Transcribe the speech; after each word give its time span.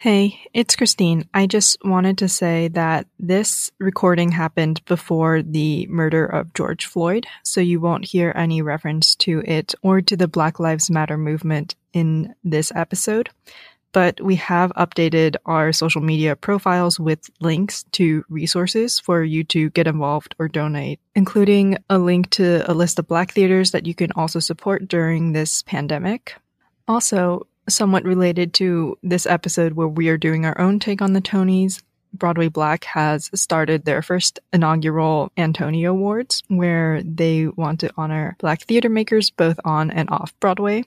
Hey, 0.00 0.40
it's 0.54 0.76
Christine. 0.76 1.28
I 1.34 1.46
just 1.46 1.76
wanted 1.84 2.16
to 2.18 2.28
say 2.30 2.68
that 2.68 3.06
this 3.18 3.70
recording 3.78 4.32
happened 4.32 4.82
before 4.86 5.42
the 5.42 5.86
murder 5.88 6.24
of 6.24 6.54
George 6.54 6.86
Floyd, 6.86 7.26
so 7.42 7.60
you 7.60 7.80
won't 7.80 8.06
hear 8.06 8.32
any 8.34 8.62
reference 8.62 9.14
to 9.16 9.42
it 9.44 9.74
or 9.82 10.00
to 10.00 10.16
the 10.16 10.26
Black 10.26 10.58
Lives 10.58 10.88
Matter 10.88 11.18
movement 11.18 11.74
in 11.92 12.34
this 12.42 12.72
episode. 12.74 13.28
But 13.92 14.22
we 14.22 14.36
have 14.36 14.72
updated 14.72 15.36
our 15.44 15.70
social 15.70 16.00
media 16.00 16.34
profiles 16.34 16.98
with 16.98 17.28
links 17.40 17.82
to 17.92 18.24
resources 18.30 18.98
for 18.98 19.22
you 19.22 19.44
to 19.52 19.68
get 19.68 19.86
involved 19.86 20.34
or 20.38 20.48
donate, 20.48 20.98
including 21.14 21.76
a 21.90 21.98
link 21.98 22.30
to 22.30 22.64
a 22.66 22.72
list 22.72 22.98
of 22.98 23.06
Black 23.06 23.32
theaters 23.32 23.72
that 23.72 23.84
you 23.84 23.94
can 23.94 24.12
also 24.12 24.40
support 24.40 24.88
during 24.88 25.32
this 25.32 25.60
pandemic. 25.60 26.36
Also, 26.88 27.46
somewhat 27.68 28.04
related 28.04 28.54
to 28.54 28.98
this 29.02 29.26
episode 29.26 29.74
where 29.74 29.88
we 29.88 30.08
are 30.08 30.18
doing 30.18 30.44
our 30.44 30.58
own 30.60 30.78
take 30.78 31.02
on 31.02 31.12
the 31.12 31.20
Tonys, 31.20 31.82
Broadway 32.12 32.48
Black 32.48 32.84
has 32.84 33.30
started 33.34 33.84
their 33.84 34.02
first 34.02 34.40
inaugural 34.52 35.30
Antonyo 35.36 35.90
Awards, 35.90 36.42
where 36.48 37.02
they 37.04 37.46
want 37.46 37.80
to 37.80 37.92
honor 37.96 38.36
Black 38.40 38.62
theater 38.62 38.88
makers 38.88 39.30
both 39.30 39.60
on 39.64 39.90
and 39.90 40.10
off 40.10 40.34
Broadway. 40.40 40.84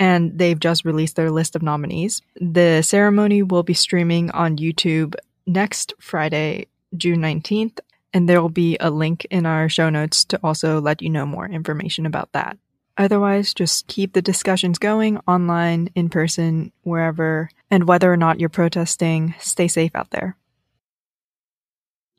And 0.00 0.38
they've 0.38 0.58
just 0.58 0.84
released 0.84 1.16
their 1.16 1.30
list 1.30 1.56
of 1.56 1.62
nominees. 1.62 2.22
The 2.40 2.82
ceremony 2.82 3.42
will 3.42 3.64
be 3.64 3.74
streaming 3.74 4.30
on 4.30 4.56
YouTube 4.56 5.14
next 5.46 5.92
Friday, 5.98 6.68
June 6.96 7.20
19th, 7.20 7.80
and 8.12 8.28
there 8.28 8.40
will 8.40 8.48
be 8.48 8.76
a 8.80 8.90
link 8.90 9.26
in 9.30 9.44
our 9.44 9.68
show 9.68 9.90
notes 9.90 10.24
to 10.26 10.40
also 10.42 10.80
let 10.80 11.02
you 11.02 11.10
know 11.10 11.26
more 11.26 11.46
information 11.46 12.06
about 12.06 12.32
that. 12.32 12.56
Otherwise, 12.98 13.54
just 13.54 13.86
keep 13.86 14.12
the 14.12 14.20
discussions 14.20 14.78
going 14.78 15.18
online, 15.28 15.88
in 15.94 16.08
person, 16.08 16.72
wherever, 16.82 17.48
and 17.70 17.86
whether 17.86 18.12
or 18.12 18.16
not 18.16 18.40
you're 18.40 18.48
protesting, 18.48 19.34
stay 19.38 19.68
safe 19.68 19.94
out 19.94 20.10
there. 20.10 20.36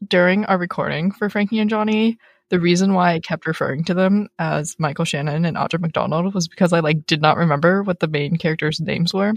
During 0.07 0.45
our 0.45 0.57
recording 0.57 1.11
for 1.11 1.29
Frankie 1.29 1.59
and 1.59 1.69
Johnny, 1.69 2.17
the 2.49 2.61
reason 2.61 2.93
why 2.93 3.13
I 3.13 3.19
kept 3.19 3.45
referring 3.45 3.83
to 3.85 3.93
them 3.93 4.29
as 4.39 4.75
Michael 4.79 5.03
Shannon 5.03 5.43
and 5.43 5.57
Audra 5.57 5.81
McDonald 5.81 6.33
was 6.33 6.47
because 6.47 6.71
I 6.71 6.79
like 6.79 7.05
did 7.05 7.21
not 7.21 7.37
remember 7.37 7.83
what 7.83 7.99
the 7.99 8.07
main 8.07 8.37
characters' 8.37 8.79
names 8.79 9.13
were. 9.13 9.33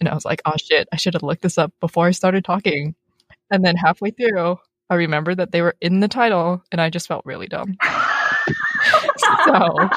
And 0.00 0.08
I 0.08 0.14
was 0.14 0.24
like, 0.24 0.40
oh 0.46 0.54
shit, 0.56 0.88
I 0.92 0.96
should 0.96 1.14
have 1.14 1.22
looked 1.22 1.42
this 1.42 1.58
up 1.58 1.72
before 1.80 2.06
I 2.06 2.12
started 2.12 2.44
talking. 2.44 2.94
And 3.50 3.64
then 3.64 3.76
halfway 3.76 4.10
through, 4.10 4.58
I 4.88 4.94
remembered 4.94 5.36
that 5.36 5.52
they 5.52 5.62
were 5.62 5.76
in 5.80 6.00
the 6.00 6.08
title 6.08 6.64
and 6.72 6.80
I 6.80 6.90
just 6.90 7.06
felt 7.06 7.26
really 7.26 7.46
dumb. 7.46 7.76
so 9.46 9.90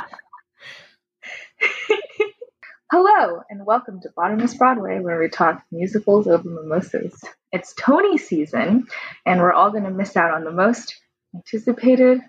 Hello, 2.92 3.44
and 3.52 3.68
welcome 3.68 4.02
to 4.02 4.10
Bottomless 4.16 4.56
Broadway, 4.56 5.00
where 5.00 5.20
we 5.20 5.30
talk 5.30 5.62
musicals 5.72 6.26
over 6.26 6.50
mimosas. 6.50 7.24
It's 7.52 7.76
Tony 7.76 8.18
season, 8.18 8.88
and 9.28 9.40
we're 9.40 9.54
all 9.54 9.70
going 9.70 9.84
to 9.84 9.92
miss 9.92 10.18
out 10.18 10.34
on 10.34 10.44
the 10.44 10.52
most 10.52 11.00
anticipated 11.36 12.20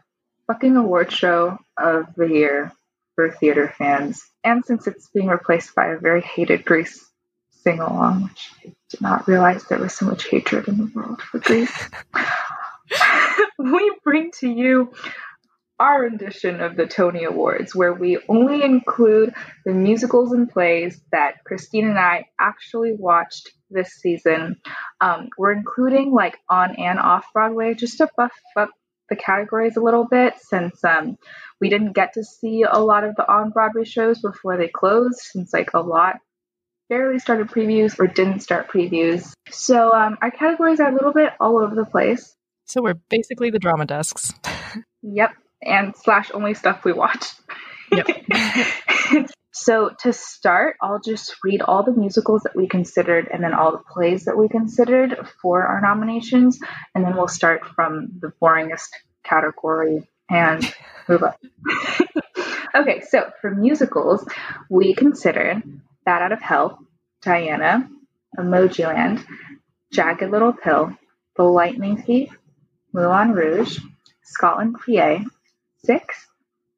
fucking 0.47 0.77
award 0.77 1.11
show 1.11 1.57
of 1.79 2.15
the 2.15 2.27
year 2.27 2.73
for 3.15 3.31
theater 3.31 3.73
fans. 3.79 4.23
And 4.45 4.63
since 4.63 4.87
it's 4.87 5.09
being 5.09 5.29
replaced 5.29 5.75
by 5.75 5.87
a 5.87 5.99
very 5.99 6.21
hated 6.21 6.67
Grease 6.67 7.09
sing 7.63 7.81
along, 7.81 8.25
which 8.25 8.51
I 8.63 8.75
did 8.91 9.01
not 9.01 9.27
realize 9.27 9.65
there 9.65 9.79
was 9.79 9.95
so 9.95 10.05
much 10.05 10.29
hatred 10.29 10.69
in 10.69 10.77
the 10.77 10.93
world 10.95 11.23
for 11.23 11.39
Grease, 11.39 11.89
we 13.59 13.93
bring 14.05 14.31
to 14.41 14.49
you 14.49 14.93
our 15.81 16.05
edition 16.05 16.61
of 16.61 16.77
the 16.77 16.87
Tony 16.87 17.25
Awards, 17.25 17.75
where 17.75 17.95
we 17.95 18.19
only 18.29 18.63
include 18.63 19.35
the 19.65 19.73
musicals 19.73 20.33
and 20.33 20.49
plays 20.49 21.01
that 21.11 21.43
Christine 21.45 21.89
and 21.89 21.99
I 21.99 22.27
actually 22.39 22.93
watched 22.93 23.51
this 23.71 23.89
season. 23.95 24.61
Um, 25.01 25.31
we're 25.39 25.53
including 25.53 26.13
like 26.13 26.37
on 26.51 26.77
and 26.77 26.99
off 26.99 27.25
Broadway 27.33 27.75
just 27.75 27.97
to 27.99 28.09
buff 28.15 28.33
up 28.57 28.71
the 29.09 29.17
categories 29.17 29.77
a 29.77 29.81
little 29.81 30.05
bit 30.05 30.35
since 30.39 30.85
um, 30.85 31.17
we 31.61 31.71
didn't 31.71 31.95
get 31.95 32.13
to 32.13 32.25
see 32.25 32.63
a 32.63 32.79
lot 32.79 33.03
of 33.03 33.17
the 33.17 33.27
on 33.27 33.51
Broadway 33.51 33.85
shows 33.85 34.21
before 34.21 34.59
they 34.59 34.69
closed, 34.69 35.19
since 35.19 35.53
like 35.53 35.73
a 35.73 35.81
lot 35.81 36.17
barely 36.91 37.19
started 37.19 37.49
previews 37.49 37.99
or 37.99 38.07
didn't 38.07 38.41
start 38.41 38.69
previews. 38.69 39.33
So 39.49 39.95
um, 39.95 40.19
our 40.21 40.31
categories 40.31 40.81
are 40.81 40.91
a 40.91 40.93
little 40.93 41.13
bit 41.13 41.33
all 41.41 41.59
over 41.59 41.75
the 41.75 41.87
place. 41.87 42.37
So 42.67 42.83
we're 42.83 42.95
basically 43.09 43.51
the 43.51 43.59
drama 43.59 43.87
desks. 43.87 44.35
yep 45.03 45.33
and 45.63 45.95
slash 45.97 46.31
only 46.33 46.55
stuff 46.55 46.85
we 46.85 46.93
watch. 46.93 47.27
Yep. 47.93 48.07
so 49.53 49.91
to 50.01 50.13
start, 50.13 50.77
I'll 50.83 51.01
just 51.01 51.37
read 51.45 51.63
all 51.63 51.83
the 51.83 51.93
musicals 51.93 52.43
that 52.43 52.57
we 52.57 52.69
considered 52.69 53.29
and 53.33 53.43
then 53.43 53.55
all 53.55 53.73
the 53.73 53.83
plays 53.93 54.25
that 54.25 54.37
we 54.37 54.49
considered 54.49 55.27
for 55.43 55.67
our 55.67 55.81
nominations, 55.81 56.59
and 56.95 57.05
then 57.05 57.17
we'll 57.17 57.29
start 57.29 57.67
from 57.67 58.11
the 58.21 58.33
boringest 58.41 58.89
category 59.25 60.09
and 60.31 60.75
move 61.09 61.23
up. 61.23 61.41
okay, 62.75 63.01
so 63.01 63.31
for 63.41 63.51
musicals, 63.51 64.25
we 64.69 64.95
considered 64.95 65.63
Bat 66.05 66.23
Out 66.23 66.33
of 66.33 66.41
Hell, 66.41 66.79
Diana, 67.23 67.89
Emojiland, 68.39 69.25
Jagged 69.93 70.31
Little 70.31 70.53
Pill, 70.53 70.97
The 71.37 71.43
Lightning 71.43 72.01
Thief, 72.01 72.31
Moulin 72.93 73.33
Rouge, 73.33 73.79
Scotland 74.23 74.77
PA, 74.79 75.25
Six, 75.85 76.27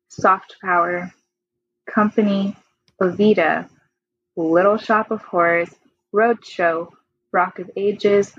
Soft 0.09 0.57
Power, 0.63 1.13
Company, 1.87 2.57
Evita, 3.01 3.69
Little 4.37 4.77
Shop 4.77 5.11
of 5.11 5.23
Horrors, 5.23 5.71
Roadshow, 6.15 6.91
Rock 7.33 7.59
of 7.59 7.71
Ages, 7.77 8.33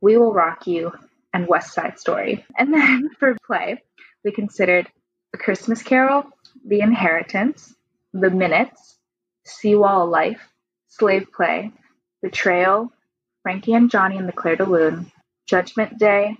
We 0.00 0.16
Will 0.16 0.32
Rock 0.32 0.66
You, 0.66 0.92
and 1.32 1.46
West 1.46 1.72
Side 1.72 1.98
Story. 1.98 2.44
And 2.58 2.72
then 2.72 3.10
for 3.18 3.36
play, 3.46 3.82
we 4.24 4.32
considered 4.32 4.88
A 5.34 5.38
Christmas 5.38 5.82
Carol, 5.82 6.24
The 6.66 6.80
Inheritance, 6.80 7.74
The 8.12 8.30
Minutes, 8.30 8.96
Seawall 9.44 10.08
Life, 10.08 10.48
Slave 10.88 11.32
Play, 11.32 11.72
Betrayal, 12.22 12.92
Frankie 13.42 13.72
and 13.72 13.90
Johnny 13.90 14.18
and 14.18 14.28
the 14.28 14.32
Clair 14.32 14.56
de 14.56 14.64
Lune, 14.64 15.10
Judgment 15.46 15.98
Day, 15.98 16.36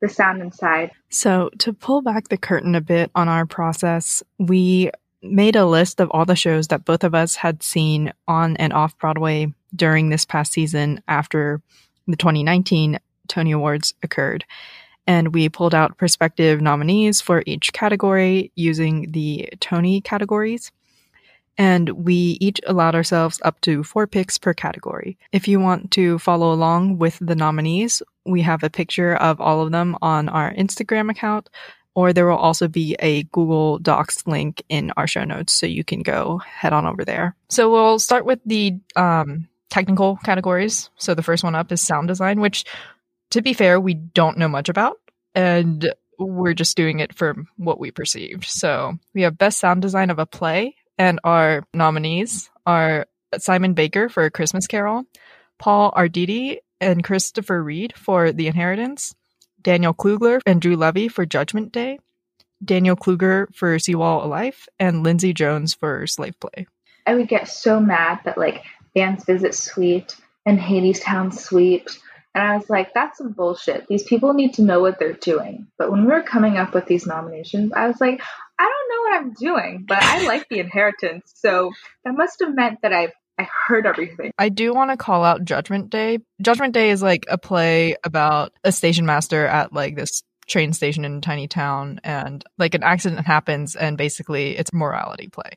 the 0.00 0.08
sound 0.08 0.42
inside. 0.42 0.90
So, 1.08 1.50
to 1.58 1.72
pull 1.72 2.02
back 2.02 2.28
the 2.28 2.36
curtain 2.36 2.74
a 2.74 2.80
bit 2.80 3.10
on 3.14 3.28
our 3.28 3.46
process, 3.46 4.22
we 4.38 4.90
made 5.22 5.56
a 5.56 5.66
list 5.66 6.00
of 6.00 6.10
all 6.10 6.24
the 6.24 6.36
shows 6.36 6.68
that 6.68 6.84
both 6.84 7.02
of 7.02 7.14
us 7.14 7.36
had 7.36 7.62
seen 7.62 8.12
on 8.28 8.56
and 8.58 8.72
off 8.72 8.98
Broadway 8.98 9.52
during 9.74 10.08
this 10.08 10.24
past 10.24 10.52
season 10.52 11.02
after 11.08 11.60
the 12.06 12.16
2019 12.16 12.98
Tony 13.28 13.52
Awards 13.52 13.94
occurred. 14.02 14.44
And 15.08 15.32
we 15.32 15.48
pulled 15.48 15.74
out 15.74 15.98
prospective 15.98 16.60
nominees 16.60 17.20
for 17.20 17.42
each 17.46 17.72
category 17.72 18.50
using 18.54 19.10
the 19.12 19.48
Tony 19.60 20.00
categories 20.00 20.72
and 21.58 21.90
we 21.90 22.36
each 22.40 22.60
allowed 22.66 22.94
ourselves 22.94 23.40
up 23.44 23.60
to 23.62 23.82
four 23.82 24.06
picks 24.06 24.38
per 24.38 24.52
category. 24.52 25.18
If 25.32 25.48
you 25.48 25.58
want 25.60 25.90
to 25.92 26.18
follow 26.18 26.52
along 26.52 26.98
with 26.98 27.18
the 27.20 27.34
nominees, 27.34 28.02
we 28.26 28.42
have 28.42 28.62
a 28.62 28.70
picture 28.70 29.14
of 29.14 29.40
all 29.40 29.62
of 29.62 29.72
them 29.72 29.96
on 30.02 30.28
our 30.28 30.52
Instagram 30.52 31.10
account, 31.10 31.48
or 31.94 32.12
there 32.12 32.26
will 32.26 32.36
also 32.36 32.68
be 32.68 32.96
a 32.98 33.22
Google 33.24 33.78
Docs 33.78 34.26
link 34.26 34.62
in 34.68 34.92
our 34.96 35.06
show 35.06 35.24
notes, 35.24 35.52
so 35.52 35.66
you 35.66 35.84
can 35.84 36.02
go 36.02 36.38
head 36.38 36.72
on 36.72 36.86
over 36.86 37.04
there. 37.04 37.34
So 37.48 37.70
we'll 37.70 37.98
start 37.98 38.26
with 38.26 38.40
the 38.44 38.78
um, 38.96 39.48
technical 39.70 40.16
categories. 40.16 40.90
So 40.96 41.14
the 41.14 41.22
first 41.22 41.42
one 41.42 41.54
up 41.54 41.72
is 41.72 41.80
sound 41.80 42.08
design, 42.08 42.40
which, 42.40 42.64
to 43.30 43.40
be 43.40 43.54
fair, 43.54 43.80
we 43.80 43.94
don't 43.94 44.38
know 44.38 44.48
much 44.48 44.68
about, 44.68 44.98
and 45.34 45.92
we're 46.18 46.54
just 46.54 46.76
doing 46.76 47.00
it 47.00 47.14
for 47.14 47.34
what 47.56 47.78
we 47.78 47.90
perceived. 47.90 48.44
So 48.44 48.98
we 49.14 49.22
have 49.22 49.38
best 49.38 49.58
sound 49.58 49.82
design 49.82 50.10
of 50.10 50.18
a 50.18 50.26
play, 50.26 50.76
and 50.98 51.20
our 51.24 51.64
nominees 51.72 52.50
are 52.66 53.06
Simon 53.38 53.74
Baker 53.74 54.08
for 54.08 54.28
Christmas 54.30 54.66
Carol, 54.66 55.04
Paul 55.58 55.92
Arditti 55.92 56.58
and 56.80 57.02
Christopher 57.02 57.62
Reid 57.62 57.94
for 57.96 58.32
The 58.32 58.46
Inheritance, 58.46 59.14
Daniel 59.60 59.94
Kluger 59.94 60.40
and 60.46 60.60
Drew 60.60 60.76
Levy 60.76 61.08
for 61.08 61.26
Judgment 61.26 61.72
Day, 61.72 61.98
Daniel 62.64 62.96
Kluger 62.96 63.52
for 63.54 63.78
Seawall 63.78 64.24
Alive, 64.24 64.68
and 64.78 65.02
Lindsay 65.02 65.32
Jones 65.32 65.74
for 65.74 66.06
Slave 66.06 66.38
Play. 66.40 66.66
I 67.06 67.14
would 67.14 67.28
get 67.28 67.48
so 67.48 67.80
mad 67.80 68.20
that 68.24 68.38
like 68.38 68.64
Band's 68.94 69.24
Visit 69.24 69.54
Suite 69.54 70.16
and 70.44 70.58
Hadestown 70.58 71.32
Suite 71.32 71.98
and 72.36 72.46
I 72.46 72.54
was 72.58 72.68
like, 72.68 72.92
that's 72.92 73.16
some 73.16 73.32
bullshit. 73.32 73.86
These 73.88 74.02
people 74.02 74.34
need 74.34 74.52
to 74.54 74.62
know 74.62 74.82
what 74.82 74.98
they're 74.98 75.14
doing. 75.14 75.68
But 75.78 75.90
when 75.90 76.02
we 76.02 76.12
were 76.12 76.22
coming 76.22 76.58
up 76.58 76.74
with 76.74 76.84
these 76.84 77.06
nominations, 77.06 77.72
I 77.74 77.88
was 77.88 77.98
like, 77.98 78.20
I 78.58 78.62
don't 78.62 78.90
know 78.90 79.00
what 79.00 79.16
I'm 79.16 79.32
doing, 79.32 79.84
but 79.88 80.02
I 80.02 80.26
like 80.26 80.46
the 80.50 80.58
inheritance. 80.58 81.32
So 81.34 81.72
that 82.04 82.12
must 82.14 82.40
have 82.40 82.54
meant 82.54 82.82
that 82.82 82.92
I 82.92 83.14
I 83.38 83.48
heard 83.66 83.86
everything. 83.86 84.32
I 84.38 84.48
do 84.48 84.72
want 84.72 84.90
to 84.90 84.96
call 84.96 85.24
out 85.24 85.44
Judgment 85.44 85.90
Day. 85.90 86.18
Judgment 86.40 86.72
Day 86.72 86.90
is 86.90 87.02
like 87.02 87.26
a 87.28 87.38
play 87.38 87.96
about 88.04 88.52
a 88.64 88.72
station 88.72 89.06
master 89.06 89.46
at 89.46 89.72
like 89.72 89.96
this 89.96 90.22
train 90.46 90.72
station 90.72 91.04
in 91.04 91.16
a 91.16 91.20
tiny 91.20 91.48
town 91.48 92.00
and 92.04 92.44
like 92.56 92.74
an 92.74 92.82
accident 92.82 93.26
happens 93.26 93.74
and 93.74 93.98
basically 93.98 94.56
it's 94.56 94.72
a 94.72 94.76
morality 94.76 95.28
play. 95.28 95.50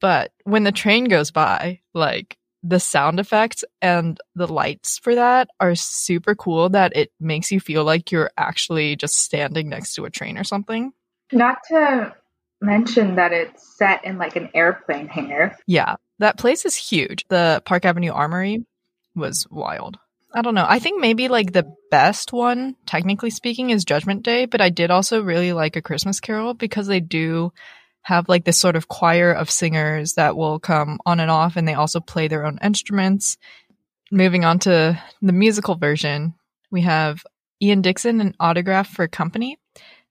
But 0.00 0.32
when 0.44 0.64
the 0.64 0.72
train 0.72 1.04
goes 1.04 1.30
by, 1.30 1.80
like 1.92 2.36
the 2.62 2.80
sound 2.80 3.20
effects 3.20 3.64
and 3.82 4.18
the 4.34 4.46
lights 4.46 4.98
for 4.98 5.14
that 5.14 5.48
are 5.60 5.74
super 5.74 6.34
cool 6.34 6.68
that 6.70 6.96
it 6.96 7.10
makes 7.20 7.52
you 7.52 7.60
feel 7.60 7.84
like 7.84 8.10
you're 8.10 8.30
actually 8.36 8.96
just 8.96 9.16
standing 9.16 9.68
next 9.68 9.94
to 9.94 10.04
a 10.04 10.10
train 10.10 10.38
or 10.38 10.44
something. 10.44 10.92
Not 11.32 11.58
to 11.68 12.14
mention 12.60 13.16
that 13.16 13.32
it's 13.32 13.76
set 13.76 14.04
in 14.04 14.18
like 14.18 14.36
an 14.36 14.50
airplane 14.54 15.08
hangar. 15.08 15.56
Yeah, 15.66 15.96
that 16.18 16.38
place 16.38 16.64
is 16.64 16.76
huge. 16.76 17.24
The 17.28 17.62
Park 17.64 17.84
Avenue 17.84 18.12
Armory 18.12 18.64
was 19.14 19.46
wild. 19.50 19.98
I 20.32 20.42
don't 20.42 20.54
know. 20.54 20.66
I 20.68 20.78
think 20.78 21.00
maybe 21.00 21.28
like 21.28 21.52
the 21.52 21.72
best 21.90 22.32
one, 22.32 22.76
technically 22.86 23.30
speaking, 23.30 23.70
is 23.70 23.84
Judgment 23.84 24.22
Day, 24.22 24.44
but 24.44 24.60
I 24.60 24.68
did 24.68 24.90
also 24.90 25.22
really 25.22 25.52
like 25.52 25.76
A 25.76 25.82
Christmas 25.82 26.20
Carol 26.20 26.54
because 26.54 26.86
they 26.86 27.00
do 27.00 27.52
have 28.02 28.28
like 28.28 28.44
this 28.44 28.58
sort 28.58 28.76
of 28.76 28.88
choir 28.88 29.32
of 29.32 29.50
singers 29.50 30.14
that 30.14 30.36
will 30.36 30.58
come 30.58 30.98
on 31.06 31.20
and 31.20 31.30
off 31.30 31.56
and 31.56 31.66
they 31.66 31.74
also 31.74 32.00
play 32.00 32.28
their 32.28 32.44
own 32.44 32.58
instruments. 32.62 33.38
Moving 34.10 34.44
on 34.44 34.58
to 34.60 35.00
the 35.20 35.32
musical 35.32 35.74
version, 35.74 36.34
we 36.70 36.82
have 36.82 37.22
Ian 37.60 37.82
Dickinson 37.82 38.20
and 38.20 38.34
Autograph 38.38 38.88
for 38.88 39.08
Company, 39.08 39.58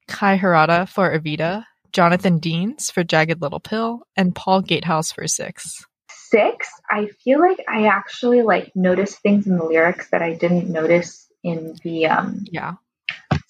Kai 0.07 0.37
Harada 0.37 0.87
for 0.87 1.17
Evita, 1.17 1.65
Jonathan 1.93 2.39
Deans 2.39 2.91
for 2.91 3.03
Jagged 3.03 3.41
Little 3.41 3.59
Pill, 3.59 4.01
and 4.15 4.35
Paul 4.35 4.61
Gatehouse 4.61 5.11
for 5.11 5.27
Six 5.27 5.86
six, 6.29 6.69
I 6.89 7.07
feel 7.23 7.39
like 7.39 7.63
I 7.67 7.87
actually 7.87 8.41
like 8.41 8.71
noticed 8.75 9.19
things 9.19 9.47
in 9.47 9.57
the 9.57 9.65
lyrics 9.65 10.09
that 10.11 10.21
I 10.21 10.33
didn't 10.33 10.69
notice 10.69 11.27
in 11.43 11.75
the 11.83 12.07
um 12.07 12.45
yeah 12.51 12.75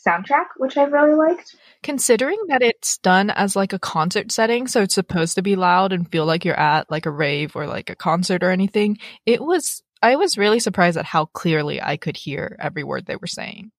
soundtrack, 0.08 0.46
which 0.58 0.78
I 0.78 0.84
really 0.84 1.16
liked. 1.16 1.56
Considering 1.84 2.40
that 2.48 2.62
it's 2.62 2.98
done 3.00 3.30
as 3.30 3.56
like 3.56 3.74
a 3.74 3.80
concert 3.80 4.32
setting, 4.32 4.68
so 4.68 4.82
it's 4.82 4.96
supposed 4.96 5.36
to 5.36 5.42
be 5.42 5.56
loud 5.56 5.92
and 5.92 6.10
feel 6.10 6.26
like 6.26 6.46
you're 6.46 6.60
at 6.60 6.90
like 6.90 7.06
a 7.06 7.12
rave 7.12 7.56
or 7.56 7.68
like 7.68 7.90
a 7.90 7.96
concert 7.96 8.44
or 8.44 8.52
anything, 8.52 8.98
it 9.26 9.42
was 9.42 9.84
I 10.02 10.16
was 10.16 10.38
really 10.38 10.60
surprised 10.60 10.98
at 10.98 11.06
how 11.06 11.26
clearly 11.26 11.82
I 11.82 11.98
could 11.98 12.18
hear 12.18 12.56
every 12.60 12.84
word 12.84 13.06
they 13.06 13.16
were 13.16 13.28
saying. 13.28 13.72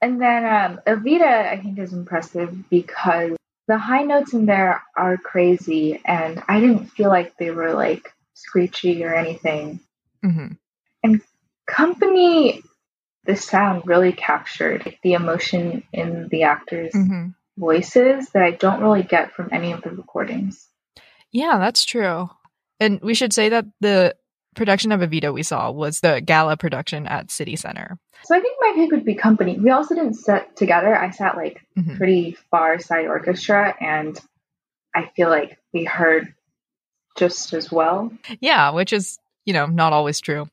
And 0.00 0.20
then 0.20 0.44
um, 0.44 0.80
Evita, 0.86 1.48
I 1.48 1.58
think, 1.60 1.78
is 1.78 1.92
impressive 1.92 2.68
because 2.68 3.36
the 3.66 3.78
high 3.78 4.02
notes 4.02 4.34
in 4.34 4.46
there 4.46 4.82
are 4.96 5.16
crazy, 5.16 6.00
and 6.04 6.42
I 6.46 6.60
didn't 6.60 6.88
feel 6.88 7.08
like 7.08 7.36
they 7.38 7.50
were 7.50 7.72
like 7.72 8.12
screechy 8.44 9.04
or 9.04 9.14
anything. 9.14 9.80
Mm-hmm. 10.24 10.54
And 11.02 11.20
company, 11.66 12.62
the 13.24 13.36
sound 13.36 13.82
really 13.86 14.12
captured 14.12 14.96
the 15.02 15.14
emotion 15.14 15.82
in 15.92 16.28
the 16.30 16.44
actors' 16.44 16.92
mm-hmm. 16.94 17.28
voices 17.56 18.28
that 18.30 18.42
I 18.42 18.52
don't 18.52 18.82
really 18.82 19.02
get 19.02 19.32
from 19.32 19.48
any 19.52 19.72
of 19.72 19.82
the 19.82 19.90
recordings. 19.90 20.68
Yeah, 21.32 21.58
that's 21.58 21.84
true. 21.84 22.30
And 22.80 23.00
we 23.02 23.14
should 23.14 23.32
say 23.32 23.48
that 23.48 23.64
the 23.80 24.14
production 24.54 24.92
of 24.92 25.00
Evita 25.00 25.32
we 25.32 25.42
saw 25.42 25.70
was 25.70 26.00
the 26.00 26.20
gala 26.20 26.56
production 26.56 27.06
at 27.06 27.30
City 27.30 27.56
Center. 27.56 27.98
So 28.24 28.36
I 28.36 28.40
think 28.40 28.56
my 28.60 28.72
pick 28.76 28.90
would 28.92 29.04
be 29.04 29.14
Company. 29.14 29.58
We 29.58 29.70
also 29.70 29.94
didn't 29.94 30.14
sit 30.14 30.56
together. 30.56 30.96
I 30.96 31.10
sat 31.10 31.36
like 31.36 31.60
mm-hmm. 31.76 31.96
pretty 31.96 32.36
far 32.50 32.78
side 32.78 33.06
orchestra, 33.06 33.74
and 33.80 34.18
I 34.94 35.10
feel 35.16 35.28
like 35.28 35.58
we 35.72 35.84
heard 35.84 36.34
just 37.16 37.52
as 37.52 37.70
well. 37.70 38.12
Yeah, 38.40 38.70
which 38.70 38.92
is, 38.92 39.18
you 39.44 39.52
know, 39.52 39.66
not 39.66 39.92
always 39.92 40.20
true. 40.20 40.48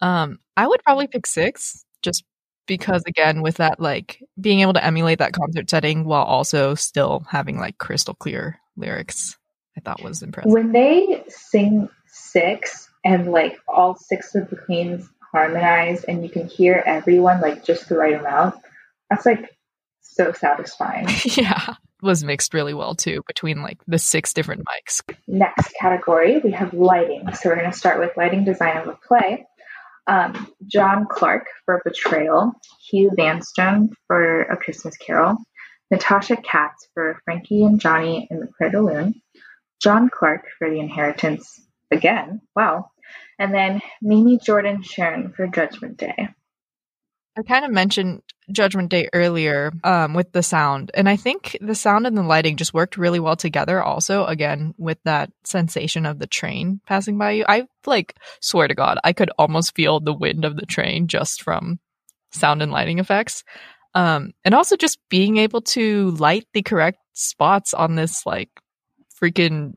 Um, 0.00 0.38
I 0.56 0.66
would 0.66 0.82
probably 0.84 1.06
pick 1.06 1.26
six 1.26 1.84
just 2.02 2.24
because 2.66 3.02
again 3.06 3.42
with 3.42 3.56
that 3.56 3.80
like 3.80 4.22
being 4.40 4.60
able 4.60 4.72
to 4.72 4.84
emulate 4.84 5.18
that 5.18 5.32
concert 5.32 5.68
setting 5.68 6.04
while 6.04 6.24
also 6.24 6.74
still 6.74 7.24
having 7.28 7.58
like 7.58 7.78
crystal 7.78 8.14
clear 8.14 8.58
lyrics 8.76 9.36
i 9.76 9.80
thought 9.80 10.02
was 10.02 10.22
impressive 10.22 10.52
when 10.52 10.72
they 10.72 11.22
sing 11.28 11.88
six 12.06 12.88
and 13.04 13.30
like 13.30 13.58
all 13.68 13.96
six 13.96 14.34
of 14.34 14.48
the 14.50 14.56
queens 14.56 15.08
harmonize 15.32 16.04
and 16.04 16.22
you 16.22 16.30
can 16.30 16.46
hear 16.46 16.82
everyone 16.86 17.40
like 17.40 17.64
just 17.64 17.88
the 17.88 17.96
right 17.96 18.14
amount 18.14 18.54
that's 19.10 19.26
like 19.26 19.50
so 20.00 20.32
satisfying 20.32 21.06
yeah 21.24 21.74
was 22.04 22.22
mixed 22.22 22.54
really 22.54 22.74
well 22.74 22.94
too 22.94 23.22
between 23.26 23.62
like 23.62 23.78
the 23.86 23.98
six 23.98 24.32
different 24.32 24.62
mics. 24.64 25.02
Next 25.26 25.74
category, 25.80 26.38
we 26.38 26.52
have 26.52 26.72
lighting. 26.72 27.24
So 27.34 27.48
we're 27.48 27.56
going 27.56 27.70
to 27.70 27.76
start 27.76 27.98
with 27.98 28.16
lighting 28.16 28.44
design 28.44 28.76
of 28.76 28.88
a 28.88 28.98
play. 29.08 29.46
Um, 30.06 30.52
John 30.66 31.06
Clark 31.10 31.46
for 31.64 31.80
Betrayal, 31.84 32.52
Hugh 32.90 33.10
Vanstone 33.16 33.88
for 34.06 34.42
A 34.42 34.56
Christmas 34.56 34.96
Carol, 34.98 35.36
Natasha 35.90 36.36
Katz 36.36 36.88
for 36.92 37.20
Frankie 37.24 37.64
and 37.64 37.80
Johnny 37.80 38.28
in 38.30 38.40
the 38.40 38.70
de 38.70 39.14
John 39.82 40.10
Clark 40.10 40.46
for 40.58 40.68
The 40.68 40.78
Inheritance 40.78 41.60
again, 41.90 42.40
wow, 42.54 42.90
and 43.38 43.54
then 43.54 43.80
Mimi 44.02 44.38
Jordan 44.38 44.82
Sherin 44.82 45.34
for 45.34 45.46
Judgment 45.46 45.96
Day. 45.96 46.28
I 47.36 47.42
kind 47.42 47.64
of 47.64 47.70
mentioned 47.72 48.22
Judgment 48.52 48.90
Day 48.90 49.08
earlier 49.12 49.72
um, 49.82 50.14
with 50.14 50.32
the 50.32 50.42
sound, 50.42 50.90
and 50.94 51.08
I 51.08 51.16
think 51.16 51.56
the 51.60 51.74
sound 51.74 52.06
and 52.06 52.16
the 52.16 52.22
lighting 52.22 52.56
just 52.56 52.74
worked 52.74 52.96
really 52.96 53.18
well 53.18 53.36
together. 53.36 53.82
Also, 53.82 54.24
again 54.24 54.74
with 54.78 54.98
that 55.04 55.30
sensation 55.44 56.06
of 56.06 56.18
the 56.18 56.26
train 56.26 56.80
passing 56.86 57.18
by 57.18 57.32
you, 57.32 57.44
I 57.48 57.66
like 57.86 58.16
swear 58.40 58.68
to 58.68 58.74
God, 58.74 58.98
I 59.02 59.12
could 59.12 59.30
almost 59.38 59.74
feel 59.74 60.00
the 60.00 60.12
wind 60.14 60.44
of 60.44 60.56
the 60.56 60.66
train 60.66 61.08
just 61.08 61.42
from 61.42 61.80
sound 62.32 62.62
and 62.62 62.72
lighting 62.72 62.98
effects. 62.98 63.44
Um, 63.94 64.32
and 64.44 64.54
also 64.54 64.76
just 64.76 64.98
being 65.08 65.36
able 65.36 65.62
to 65.62 66.10
light 66.12 66.46
the 66.52 66.62
correct 66.62 66.98
spots 67.14 67.72
on 67.74 67.94
this 67.94 68.26
like 68.26 68.50
freaking 69.20 69.74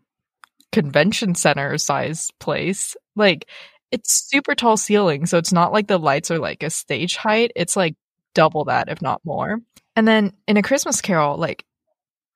convention 0.71 1.35
center 1.35 1.77
size 1.77 2.29
place. 2.39 2.95
Like 3.15 3.47
it's 3.91 4.29
super 4.29 4.55
tall 4.55 4.77
ceiling, 4.77 5.25
so 5.25 5.37
it's 5.37 5.53
not 5.53 5.71
like 5.71 5.87
the 5.87 5.97
lights 5.97 6.31
are 6.31 6.39
like 6.39 6.63
a 6.63 6.69
stage 6.69 7.15
height. 7.15 7.51
It's 7.55 7.75
like 7.75 7.95
double 8.33 8.65
that, 8.65 8.89
if 8.89 9.01
not 9.01 9.21
more. 9.23 9.59
And 9.95 10.07
then 10.07 10.33
in 10.47 10.57
a 10.57 10.61
Christmas 10.61 11.01
Carol, 11.01 11.37
like 11.37 11.65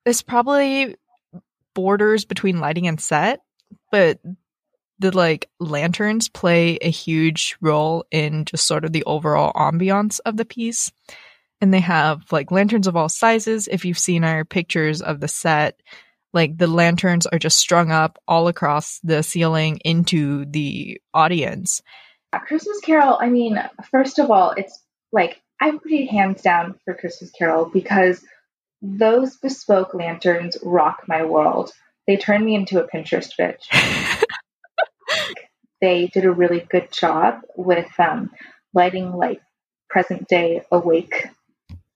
this 0.06 0.22
probably 0.22 0.96
borders 1.74 2.26
between 2.26 2.60
lighting 2.60 2.88
and 2.88 3.00
set, 3.00 3.42
but 3.92 4.20
the 5.00 5.16
like 5.16 5.50
lanterns 5.60 6.30
play 6.30 6.78
a 6.82 6.90
huge 6.90 7.58
role 7.60 8.06
in 8.12 8.46
just 8.46 8.68
sort 8.68 8.86
of 8.86 8.94
the 8.94 9.04
overall 9.06 9.52
ambiance 9.54 10.20
of 10.26 10.38
the 10.38 10.46
piece. 10.46 10.92
And 11.60 11.74
they 11.74 11.80
have 11.80 12.32
like 12.32 12.52
lanterns 12.52 12.88
of 12.88 12.96
all 12.96 13.10
sizes. 13.10 13.68
If 13.68 13.86
you've 13.86 14.00
seen 14.00 14.24
our 14.24 14.46
pictures 14.46 15.02
of 15.02 15.20
the 15.20 15.28
set, 15.28 15.80
like 16.34 16.58
the 16.58 16.68
lanterns 16.68 17.26
are 17.28 17.40
just 17.40 17.58
strung 17.58 17.92
up 17.92 18.20
all 18.28 18.48
across 18.48 19.00
the 19.04 19.24
ceiling 19.24 19.80
into 19.84 20.46
the 20.46 21.00
audience. 21.14 21.82
Christmas 22.48 22.80
Carol, 22.82 23.18
I 23.20 23.30
mean, 23.30 23.62
first 23.92 24.20
of 24.20 24.32
all, 24.32 24.52
it's 24.52 24.80
like 25.12 25.42
I'm 25.60 25.80
pretty 25.80 26.06
hands 26.06 26.42
down 26.42 26.76
for 26.86 26.94
Christmas 26.94 27.32
Carol 27.32 27.66
because 27.66 28.24
those 28.82 29.38
bespoke 29.38 29.94
lanterns 29.94 30.58
rock 30.64 31.04
my 31.08 31.24
world. 31.24 31.72
They 32.08 32.18
turn 32.18 32.44
me 32.44 32.56
into 32.56 32.84
a 32.84 32.88
Pinterest 32.88 33.32
bitch. 33.40 33.62
they 35.82 36.08
did 36.08 36.26
a 36.26 36.32
really 36.32 36.66
good 36.70 36.92
job 36.92 37.42
with 37.56 37.92
um, 38.00 38.32
lighting 38.74 39.12
like 39.12 39.42
present 39.90 40.28
day 40.28 40.64
awake 40.72 41.28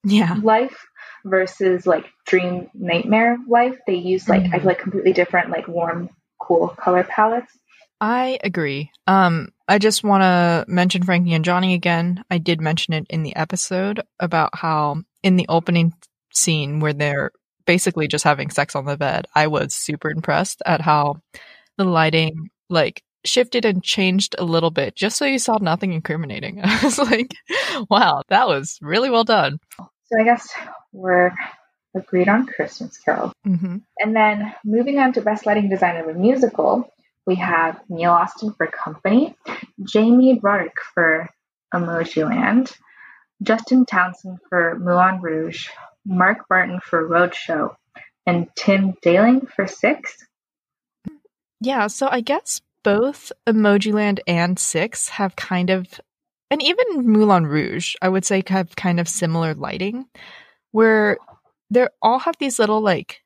yeah. 0.04 0.36
life 0.42 0.86
versus 1.26 1.86
like 1.86 2.06
dream 2.26 2.68
nightmare 2.74 3.36
life. 3.48 3.76
They 3.86 3.96
use 3.96 4.28
like 4.28 4.42
mm-hmm. 4.42 4.54
I 4.54 4.58
feel 4.58 4.66
like 4.66 4.78
completely 4.78 5.12
different 5.12 5.50
like 5.50 5.68
warm, 5.68 6.08
cool 6.40 6.68
color 6.68 7.04
palettes. 7.04 7.52
I 8.00 8.38
agree. 8.44 8.90
Um, 9.06 9.48
I 9.68 9.78
just 9.78 10.04
want 10.04 10.22
to 10.22 10.64
mention 10.68 11.02
Frankie 11.02 11.32
and 11.32 11.44
Johnny 11.44 11.74
again. 11.74 12.24
I 12.30 12.38
did 12.38 12.60
mention 12.60 12.94
it 12.94 13.06
in 13.08 13.22
the 13.22 13.34
episode 13.36 14.02
about 14.20 14.50
how 14.54 15.02
in 15.22 15.36
the 15.36 15.46
opening 15.48 15.94
scene 16.32 16.80
where 16.80 16.92
they're 16.92 17.30
basically 17.64 18.06
just 18.06 18.24
having 18.24 18.50
sex 18.50 18.76
on 18.76 18.84
the 18.84 18.96
bed, 18.96 19.26
I 19.34 19.46
was 19.46 19.74
super 19.74 20.10
impressed 20.10 20.62
at 20.66 20.80
how 20.80 21.16
the 21.78 21.84
lighting 21.84 22.50
like 22.68 23.02
shifted 23.24 23.64
and 23.64 23.82
changed 23.82 24.34
a 24.38 24.44
little 24.44 24.70
bit 24.70 24.94
just 24.94 25.16
so 25.16 25.24
you 25.24 25.38
saw 25.38 25.58
nothing 25.60 25.92
incriminating. 25.92 26.60
I 26.64 26.80
was 26.82 26.98
like, 26.98 27.34
wow, 27.90 28.22
that 28.28 28.46
was 28.46 28.78
really 28.80 29.10
well 29.10 29.24
done. 29.24 29.58
So 29.78 30.20
I 30.20 30.24
guess 30.24 30.48
we're 30.96 31.32
agreed 31.94 32.28
on 32.28 32.46
Christmas 32.46 32.98
Carol. 32.98 33.32
Mm-hmm. 33.46 33.78
And 33.98 34.16
then 34.16 34.54
moving 34.64 34.98
on 34.98 35.12
to 35.14 35.20
Best 35.20 35.46
Lighting 35.46 35.68
Design 35.68 35.96
of 35.96 36.08
a 36.08 36.14
Musical, 36.14 36.92
we 37.26 37.36
have 37.36 37.80
Neil 37.88 38.12
Austin 38.12 38.52
for 38.52 38.66
Company, 38.66 39.34
Jamie 39.82 40.38
Roderick 40.40 40.76
for 40.94 41.28
Emojiland, 41.74 42.72
Justin 43.42 43.84
Townsend 43.84 44.38
for 44.48 44.78
Moulin 44.78 45.20
Rouge, 45.20 45.68
Mark 46.04 46.48
Barton 46.48 46.80
for 46.80 47.08
Roadshow, 47.08 47.74
and 48.26 48.48
Tim 48.56 48.94
Deiling 49.04 49.50
for 49.50 49.66
Six. 49.66 50.24
Yeah, 51.60 51.88
so 51.88 52.08
I 52.10 52.20
guess 52.20 52.60
both 52.82 53.32
Emojiland 53.46 54.20
and 54.26 54.58
Six 54.58 55.08
have 55.10 55.36
kind 55.36 55.70
of 55.70 56.00
and 56.48 56.62
even 56.62 57.10
Moulin 57.10 57.46
Rouge, 57.46 57.94
I 58.00 58.08
would 58.08 58.24
say, 58.24 58.42
have 58.46 58.76
kind 58.76 59.00
of 59.00 59.08
similar 59.08 59.52
lighting, 59.54 60.06
where 60.76 61.16
they 61.70 61.86
all 62.02 62.18
have 62.18 62.36
these 62.38 62.58
little 62.58 62.82
like 62.82 63.22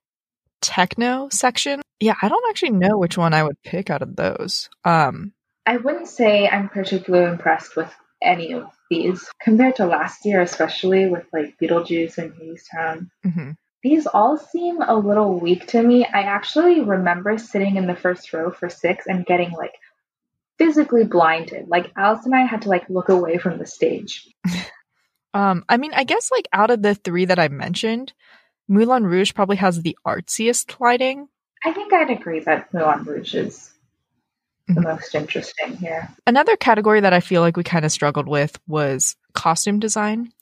techno 0.61 1.29
section. 1.33 1.83
Yeah, 1.99 2.15
I 2.23 2.29
don't 2.29 2.49
actually 2.49 2.71
know 2.71 2.97
which 2.97 3.19
one 3.19 3.35
I 3.35 3.43
would 3.43 3.61
pick 3.65 3.91
out 3.91 4.03
of 4.03 4.15
those. 4.15 4.71
Um, 4.85 5.33
I 5.67 5.79
wouldn't 5.79 6.07
say 6.07 6.49
I'm 6.49 6.69
particularly 6.69 7.29
impressed 7.29 7.75
with 7.75 7.93
any 8.23 8.53
of 8.53 8.71
these 8.89 9.29
compared 9.43 9.75
to 9.77 9.87
last 9.87 10.25
year, 10.25 10.41
especially 10.41 11.09
with 11.09 11.25
like 11.33 11.57
Beetlejuice 11.61 12.19
and 12.19 12.33
Hadestown. 12.35 13.11
Mm-hmm. 13.27 13.51
These 13.83 14.07
all 14.07 14.39
seem 14.39 14.81
a 14.81 14.95
little 14.95 15.41
weak 15.41 15.67
to 15.69 15.83
me. 15.83 16.05
I 16.05 16.23
actually 16.23 16.83
remember 16.83 17.37
sitting 17.37 17.75
in 17.75 17.89
the 17.89 17.97
first 17.97 18.33
row 18.33 18.53
for 18.53 18.69
six 18.69 19.07
and 19.09 19.27
getting 19.27 19.51
like 19.51 19.75
physically 20.57 21.03
blinded. 21.03 21.67
Like 21.67 21.91
Alice 21.97 22.25
and 22.27 22.35
I 22.35 22.43
had 22.47 22.63
to 22.63 22.69
like 22.69 22.89
look 22.89 23.09
away 23.09 23.39
from 23.39 23.59
the 23.59 23.67
stage. 23.67 24.29
um, 25.35 25.65
I 25.69 25.77
mean, 25.77 25.93
I 25.95 26.05
guess 26.05 26.31
like 26.31 26.49
out 26.53 26.71
of 26.71 26.83
the 26.83 26.95
three 26.95 27.27
that 27.27 27.39
I 27.39 27.49
mentioned, 27.49 28.13
Moulin 28.69 29.05
Rouge 29.05 29.35
probably 29.35 29.57
has 29.57 29.83
the 29.83 29.97
artsiest 30.07 30.79
lighting. 30.81 31.29
I 31.65 31.73
think 31.73 31.93
I'd 31.93 32.11
agree 32.11 32.41
that 32.41 32.73
Moulin 32.73 33.05
Rouge 33.05 33.35
is 33.35 33.71
the 34.67 34.75
mm-hmm. 34.75 34.85
most 34.85 35.15
interesting 35.15 35.77
here. 35.77 36.09
Another 36.27 36.57
category 36.57 37.01
that 37.01 37.13
I 37.13 37.21
feel 37.21 37.43
like 37.43 37.57
we 37.57 37.65
kind 37.65 37.85
of 37.85 37.93
struggled 37.93 38.29
with 38.29 38.59
was 38.67 39.17
costume 39.35 39.81
design. 39.81 40.33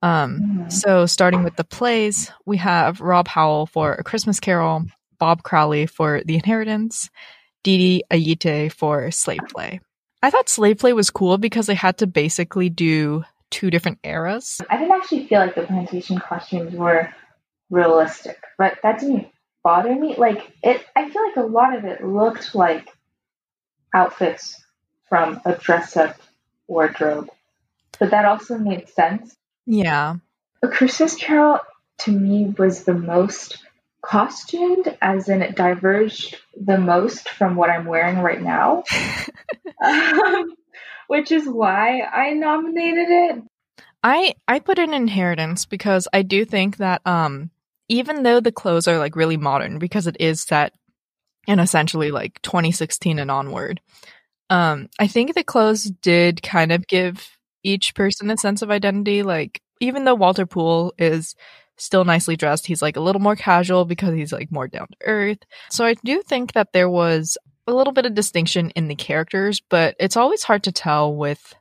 Um, 0.00 0.40
mm-hmm. 0.40 0.68
so 0.68 1.06
starting 1.06 1.42
with 1.42 1.56
the 1.56 1.64
plays, 1.64 2.30
we 2.46 2.58
have 2.58 3.00
Rob 3.00 3.26
Howell 3.26 3.66
for 3.66 3.94
A 3.94 4.04
Christmas 4.04 4.38
Carol, 4.38 4.84
Bob 5.18 5.42
Crowley 5.42 5.86
for 5.86 6.22
The 6.24 6.36
Inheritance, 6.36 7.10
Dede 7.64 8.04
Ayite 8.10 8.72
for 8.72 9.10
Slave 9.10 9.40
Play. 9.48 9.80
I 10.22 10.30
thought 10.30 10.48
Slave 10.48 10.78
Play 10.78 10.92
was 10.92 11.10
cool 11.10 11.38
because 11.38 11.66
they 11.66 11.74
had 11.74 11.98
to 11.98 12.06
basically 12.06 12.68
do 12.70 13.24
two 13.50 13.70
different 13.70 13.98
eras. 14.04 14.60
I 14.68 14.76
didn't 14.76 14.92
actually 14.92 15.26
feel 15.26 15.40
like 15.40 15.54
the 15.54 15.62
plantation 15.62 16.18
costumes 16.18 16.74
were 16.74 17.12
realistic, 17.70 18.38
but 18.56 18.78
that 18.82 19.00
didn't 19.00 19.28
bother 19.62 19.94
me. 19.94 20.14
Like 20.16 20.52
it, 20.62 20.84
I 20.96 21.10
feel 21.10 21.22
like 21.26 21.36
a 21.36 21.48
lot 21.48 21.76
of 21.76 21.84
it 21.84 22.04
looked 22.04 22.54
like 22.54 22.88
outfits 23.94 24.62
from 25.08 25.40
a 25.44 25.54
dress-up 25.54 26.16
wardrobe, 26.66 27.28
but 27.98 28.10
that 28.10 28.24
also 28.24 28.58
made 28.58 28.88
sense. 28.88 29.34
Yeah, 29.66 30.16
A 30.62 30.68
Christmas 30.68 31.14
Carol 31.14 31.60
to 31.98 32.12
me 32.12 32.54
was 32.58 32.84
the 32.84 32.94
most 32.94 33.58
costumed, 34.02 34.96
as 35.02 35.28
in 35.28 35.42
it 35.42 35.56
diverged 35.56 36.36
the 36.56 36.78
most 36.78 37.28
from 37.28 37.56
what 37.56 37.70
I'm 37.70 37.84
wearing 37.84 38.18
right 38.18 38.40
now, 38.40 38.84
um, 39.84 40.54
which 41.08 41.32
is 41.32 41.48
why 41.48 42.00
I 42.00 42.30
nominated 42.34 43.08
it. 43.08 43.42
I 44.04 44.34
I 44.46 44.60
put 44.60 44.78
in 44.78 44.94
Inheritance 44.94 45.66
because 45.66 46.06
I 46.12 46.22
do 46.22 46.44
think 46.44 46.76
that 46.76 47.04
um 47.04 47.50
even 47.88 48.22
though 48.22 48.38
the 48.38 48.52
clothes 48.52 48.86
are 48.86 48.98
like 48.98 49.16
really 49.16 49.36
modern 49.36 49.78
because 49.78 50.06
it 50.06 50.16
is 50.20 50.40
set 50.40 50.72
in 51.48 51.58
essentially 51.58 52.10
like 52.12 52.40
2016 52.42 53.18
and 53.18 53.30
onward, 53.30 53.80
um 54.50 54.88
I 55.00 55.08
think 55.08 55.34
the 55.34 55.42
clothes 55.42 55.84
did 55.84 56.42
kind 56.42 56.70
of 56.70 56.86
give 56.86 57.36
each 57.64 57.94
person 57.96 58.30
a 58.30 58.36
sense 58.36 58.62
of 58.62 58.70
identity. 58.70 59.24
Like 59.24 59.60
even 59.80 60.04
though 60.04 60.14
Walter 60.14 60.46
Poole 60.46 60.94
is 60.98 61.34
still 61.78 62.04
nicely 62.04 62.36
dressed. 62.36 62.66
He's 62.66 62.82
like 62.82 62.96
a 62.96 63.00
little 63.00 63.20
more 63.20 63.36
casual 63.36 63.84
because 63.84 64.14
he's 64.14 64.32
like 64.32 64.50
more 64.50 64.68
down 64.68 64.88
to 64.88 65.06
earth. 65.06 65.38
So 65.70 65.84
I 65.84 65.94
do 66.04 66.22
think 66.22 66.52
that 66.52 66.72
there 66.72 66.90
was 66.90 67.38
a 67.68 67.74
little 67.74 67.92
bit 67.92 68.06
of 68.06 68.14
distinction 68.14 68.70
in 68.70 68.88
the 68.88 68.94
characters, 68.94 69.60
but 69.68 69.94
it's 70.00 70.16
always 70.16 70.42
hard 70.42 70.64
to 70.64 70.72
tell 70.72 71.14
with 71.14 71.54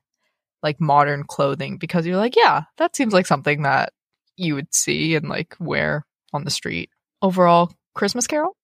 like 0.64 0.80
modern 0.80 1.24
clothing 1.24 1.78
because 1.78 2.06
you're 2.06 2.18
like, 2.18 2.36
yeah, 2.36 2.64
that 2.78 2.96
seems 2.96 3.14
like 3.14 3.28
something 3.28 3.64
that 3.64 3.94
you 4.38 4.56
would 4.56 4.74
see 4.74 5.16
and 5.16 5.28
like 5.28 5.56
wear 5.60 6.06
on 6.34 6.46
the 6.46 6.52
street. 6.52 6.90
Overall, 7.22 7.72
Christmas 7.94 8.28
Carol? 8.28 8.56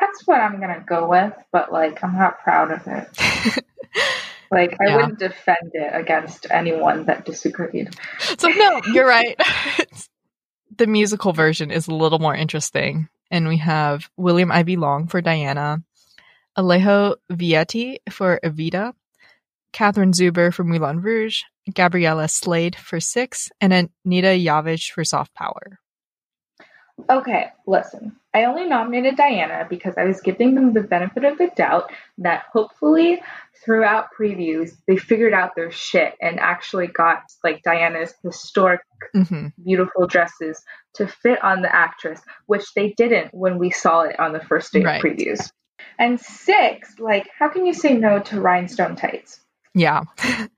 That's 0.00 0.26
what 0.26 0.40
I'm 0.40 0.58
going 0.58 0.74
to 0.74 0.84
go 0.86 1.08
with, 1.08 1.32
but 1.52 1.72
like 1.72 2.02
I'm 2.02 2.16
not 2.16 2.40
proud 2.40 2.72
of 2.72 2.82
it. 2.86 3.08
like 4.50 4.72
I 4.80 4.86
yeah. 4.86 4.96
wouldn't 4.96 5.18
defend 5.18 5.70
it 5.74 5.94
against 5.94 6.46
anyone 6.50 7.04
that 7.04 7.24
disagreed. 7.24 7.94
So 8.38 8.48
no, 8.48 8.80
you're 8.92 9.06
right. 9.06 9.38
the 10.76 10.86
musical 10.86 11.32
version 11.32 11.70
is 11.70 11.86
a 11.86 11.94
little 11.94 12.18
more 12.18 12.34
interesting. 12.34 13.08
And 13.30 13.46
we 13.46 13.58
have 13.58 14.10
William 14.16 14.50
Ivey 14.50 14.76
Long 14.76 15.06
for 15.06 15.20
Diana, 15.20 15.82
Alejo 16.58 17.16
Vietti 17.32 17.98
for 18.10 18.40
Evita, 18.44 18.92
Catherine 19.72 20.12
Zuber 20.12 20.52
for 20.52 20.64
Moulin 20.64 21.00
Rouge, 21.00 21.42
Gabriella 21.72 22.28
Slade 22.28 22.76
for 22.76 23.00
Six, 23.00 23.50
and 23.60 23.72
Anita 24.04 24.28
Yavich 24.28 24.90
for 24.90 25.04
Soft 25.04 25.34
Power. 25.34 25.78
Okay, 27.08 27.46
listen. 27.66 28.16
I 28.34 28.44
only 28.44 28.66
nominated 28.66 29.16
Diana 29.16 29.66
because 29.68 29.94
I 29.96 30.04
was 30.04 30.20
giving 30.20 30.54
them 30.54 30.72
the 30.72 30.82
benefit 30.82 31.24
of 31.24 31.38
the 31.38 31.50
doubt 31.56 31.90
that 32.18 32.44
hopefully 32.52 33.20
throughout 33.64 34.08
previews 34.18 34.72
they 34.86 34.96
figured 34.96 35.32
out 35.32 35.54
their 35.56 35.70
shit 35.70 36.14
and 36.20 36.38
actually 36.38 36.86
got 36.86 37.22
like 37.42 37.62
Diana's 37.62 38.14
historic 38.22 38.82
mm-hmm. 39.14 39.48
beautiful 39.64 40.06
dresses 40.06 40.62
to 40.94 41.06
fit 41.06 41.42
on 41.42 41.62
the 41.62 41.74
actress, 41.74 42.20
which 42.46 42.72
they 42.74 42.92
didn't 42.96 43.32
when 43.32 43.58
we 43.58 43.70
saw 43.70 44.02
it 44.02 44.18
on 44.20 44.32
the 44.32 44.40
first 44.40 44.72
day 44.72 44.82
right. 44.82 44.96
of 44.96 45.02
previews. 45.02 45.50
And 45.98 46.20
six, 46.20 46.98
like, 46.98 47.28
how 47.38 47.48
can 47.48 47.66
you 47.66 47.74
say 47.74 47.94
no 47.94 48.20
to 48.20 48.40
rhinestone 48.40 48.96
tights? 48.96 49.40
Yeah. 49.74 50.02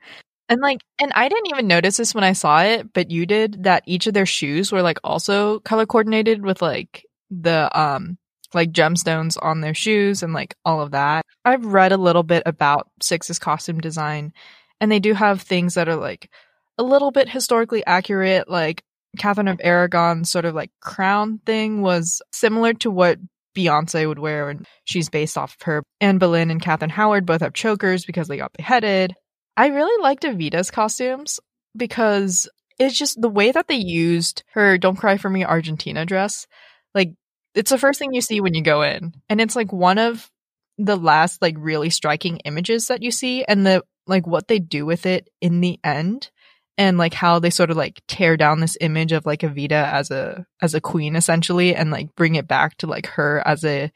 And 0.49 0.61
like, 0.61 0.83
and 1.01 1.11
I 1.15 1.31
didn't 1.31 1.49
even 1.49 1.67
notice 1.67 1.97
this 1.97 2.15
when 2.15 2.25
I 2.25 2.35
saw 2.35 2.63
it, 2.63 2.93
but 2.93 3.11
you 3.11 3.25
did 3.25 3.63
that 3.63 3.85
each 3.87 4.07
of 4.07 4.13
their 4.13 4.27
shoes 4.27 4.71
were 4.71 4.83
like 4.83 4.99
also 5.03 5.61
color 5.61 5.87
coordinated 5.87 6.43
with 6.43 6.61
like 6.61 7.07
the, 7.31 7.71
um, 7.79 8.19
like 8.53 8.71
gemstones 8.71 9.39
on 9.41 9.63
their 9.63 9.73
shoes 9.73 10.23
and 10.23 10.35
like 10.35 10.55
all 10.63 10.83
of 10.83 10.91
that. 10.91 11.25
I've 11.43 11.65
read 11.65 11.93
a 11.93 11.97
little 11.97 12.23
bit 12.23 12.43
about 12.45 12.91
Six's 13.01 13.39
costume 13.39 13.81
design 13.81 14.35
and 14.79 14.93
they 14.93 15.01
do 15.01 15.15
have 15.15 15.41
things 15.41 15.73
that 15.75 15.89
are 15.89 15.97
like 15.97 16.29
a 16.77 16.83
little 16.83 17.13
bit 17.13 17.31
historically 17.31 17.87
accurate. 17.87 18.47
Like 18.47 18.85
Catherine 19.17 19.49
of 19.49 19.61
Aragon's 19.63 20.31
sort 20.31 20.45
of 20.45 20.55
like 20.55 20.71
crown 20.81 21.41
thing 21.47 21.81
was 21.81 22.21
similar 22.31 22.75
to 22.75 22.91
what 22.91 23.19
Beyonce 23.57 24.07
would 24.07 24.19
wear 24.19 24.51
and 24.51 24.67
she's 24.85 25.09
based 25.09 25.39
off 25.39 25.55
of 25.55 25.63
her. 25.63 25.83
Anne 26.01 26.19
Boleyn 26.19 26.51
and 26.51 26.63
Catherine 26.63 26.91
Howard 26.91 27.27
both 27.27 27.41
have 27.41 27.53
chokers 27.53 28.05
because 28.05 28.29
they 28.29 28.37
got 28.37 28.53
beheaded. 28.53 29.15
I 29.57 29.69
really 29.69 30.03
liked 30.03 30.23
Evita's 30.23 30.71
costumes 30.71 31.41
because 31.77 32.49
it's 32.79 32.99
just 32.99 33.21
the 33.21 33.29
way 33.29 33.53
that 33.53 33.69
they 33.69 33.77
used 33.77 34.43
her 34.53 34.79
Don't 34.79 34.97
Cry 34.97 35.17
For 35.17 35.29
Me 35.29 35.45
Argentina 35.45 36.07
dress. 36.07 36.47
Like, 36.95 37.13
it's 37.55 37.71
the 37.71 37.79
first 37.79 37.99
thing 37.99 38.15
you 38.15 38.23
see 38.23 38.41
when 38.41 38.55
you 38.55 38.63
go 38.63 38.83
in. 38.83 39.13
And 39.29 39.41
it's 39.41 39.57
like 39.57 39.73
one 39.73 39.99
of 39.99 40.31
the 40.79 40.97
last, 40.97 41.43
like, 41.43 41.55
really 41.59 41.91
striking 41.91 42.39
images 42.39 42.89
that 42.89 43.03
you 43.03 43.11
see. 43.11 43.45
And 43.45 43.67
the, 43.67 43.83
like, 44.07 44.27
what 44.27 44.49
they 44.49 44.59
do 44.59 44.87
with 44.87 45.07
it 45.07 45.29
in 45.41 45.61
the 45.61 45.79
end 45.85 46.31
and 46.79 46.99
like 46.99 47.15
how 47.15 47.39
they 47.39 47.51
sort 47.51 47.71
of 47.71 47.77
like 47.77 48.03
tear 48.09 48.37
down 48.37 48.61
this 48.61 48.77
image 48.81 49.13
of 49.13 49.27
like 49.27 49.41
Evita 49.41 49.93
as 49.93 50.11
a 50.11 50.47
as 50.61 50.75
a 50.75 50.81
queen 50.81 51.17
essentially 51.17 51.75
and 51.75 51.91
like 51.91 52.15
bring 52.17 52.35
it 52.35 52.49
back 52.49 52.77
to 52.79 52.87
like 52.87 53.07
her 53.09 53.43
as 53.47 53.65
a 53.65 53.91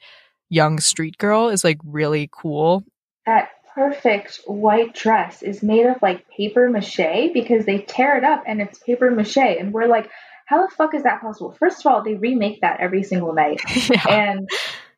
young 0.49 0.79
street 0.79 1.17
girl 1.17 1.49
is 1.49 1.63
like 1.63 1.79
really 1.83 2.29
cool. 2.31 2.83
That 3.25 3.49
perfect 3.75 4.39
white 4.45 4.95
dress 4.95 5.43
is 5.43 5.61
made 5.61 5.85
of 5.85 6.01
like 6.01 6.27
paper 6.29 6.69
mache 6.69 7.31
because 7.33 7.65
they 7.65 7.79
tear 7.79 8.17
it 8.17 8.23
up 8.23 8.43
and 8.47 8.61
it's 8.61 8.79
paper 8.79 9.11
mache. 9.11 9.37
And 9.37 9.73
we're 9.73 9.87
like, 9.87 10.09
how 10.45 10.65
the 10.65 10.73
fuck 10.73 10.95
is 10.95 11.03
that 11.03 11.21
possible? 11.21 11.51
First 11.51 11.85
of 11.85 11.91
all, 11.91 12.03
they 12.03 12.15
remake 12.15 12.61
that 12.61 12.79
every 12.79 13.03
single 13.03 13.33
night. 13.33 13.61
Yeah. 13.89 14.03
And 14.09 14.49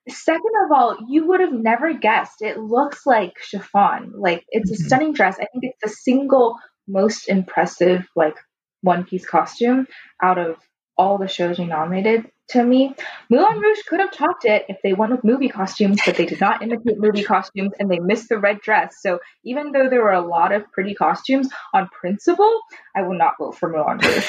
second 0.07 0.51
of 0.65 0.71
all, 0.71 0.98
you 1.07 1.27
would 1.27 1.41
have 1.41 1.53
never 1.53 1.93
guessed. 1.93 2.41
It 2.41 2.57
looks 2.57 3.05
like 3.05 3.33
chiffon. 3.39 4.13
Like 4.15 4.45
it's 4.50 4.71
mm-hmm. 4.71 4.83
a 4.83 4.88
stunning 4.88 5.13
dress. 5.13 5.36
I 5.36 5.45
think 5.45 5.63
it's 5.63 5.81
the 5.83 5.89
single 5.89 6.57
most 6.89 7.29
impressive 7.29 8.08
like 8.15 8.36
one 8.81 9.03
piece 9.03 9.25
costume 9.25 9.88
out 10.22 10.38
of 10.38 10.58
all 10.98 11.17
the 11.17 11.27
shows 11.27 11.58
we 11.58 11.65
nominated 11.65 12.29
to 12.50 12.63
me. 12.63 12.93
Moulin 13.29 13.60
Rouge 13.60 13.79
could 13.88 14.00
have 14.00 14.12
topped 14.12 14.43
it 14.43 14.65
if 14.67 14.77
they 14.84 14.93
went 14.93 15.12
with 15.12 15.24
movie 15.24 15.48
costumes, 15.50 16.00
but 16.05 16.17
they 16.17 16.25
did 16.25 16.41
not 16.41 16.62
imitate 16.62 17.00
movie 17.00 17.24
costumes 17.24 17.72
and 17.79 17.89
they 17.89 18.00
missed 18.00 18.27
the 18.27 18.38
red 18.38 18.60
dress. 18.60 18.98
So 19.01 19.19
even 19.46 19.72
though 19.72 19.89
there 19.89 20.01
were 20.01 20.12
a 20.12 20.25
lot 20.25 20.51
of 20.51 20.69
pretty 20.72 20.93
costumes 20.93 21.48
on 21.74 21.88
principle, 21.88 22.60
I 22.96 23.03
will 23.03 23.17
not 23.17 23.36
vote 23.39 23.55
for 23.55 23.69
Moulin 23.69 23.98
Rouge. 24.03 24.25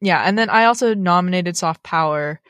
yeah, 0.00 0.22
and 0.22 0.38
then 0.38 0.48
I 0.48 0.64
also 0.64 0.94
nominated 0.94 1.56
Soft 1.56 1.82
Power. 1.82 2.40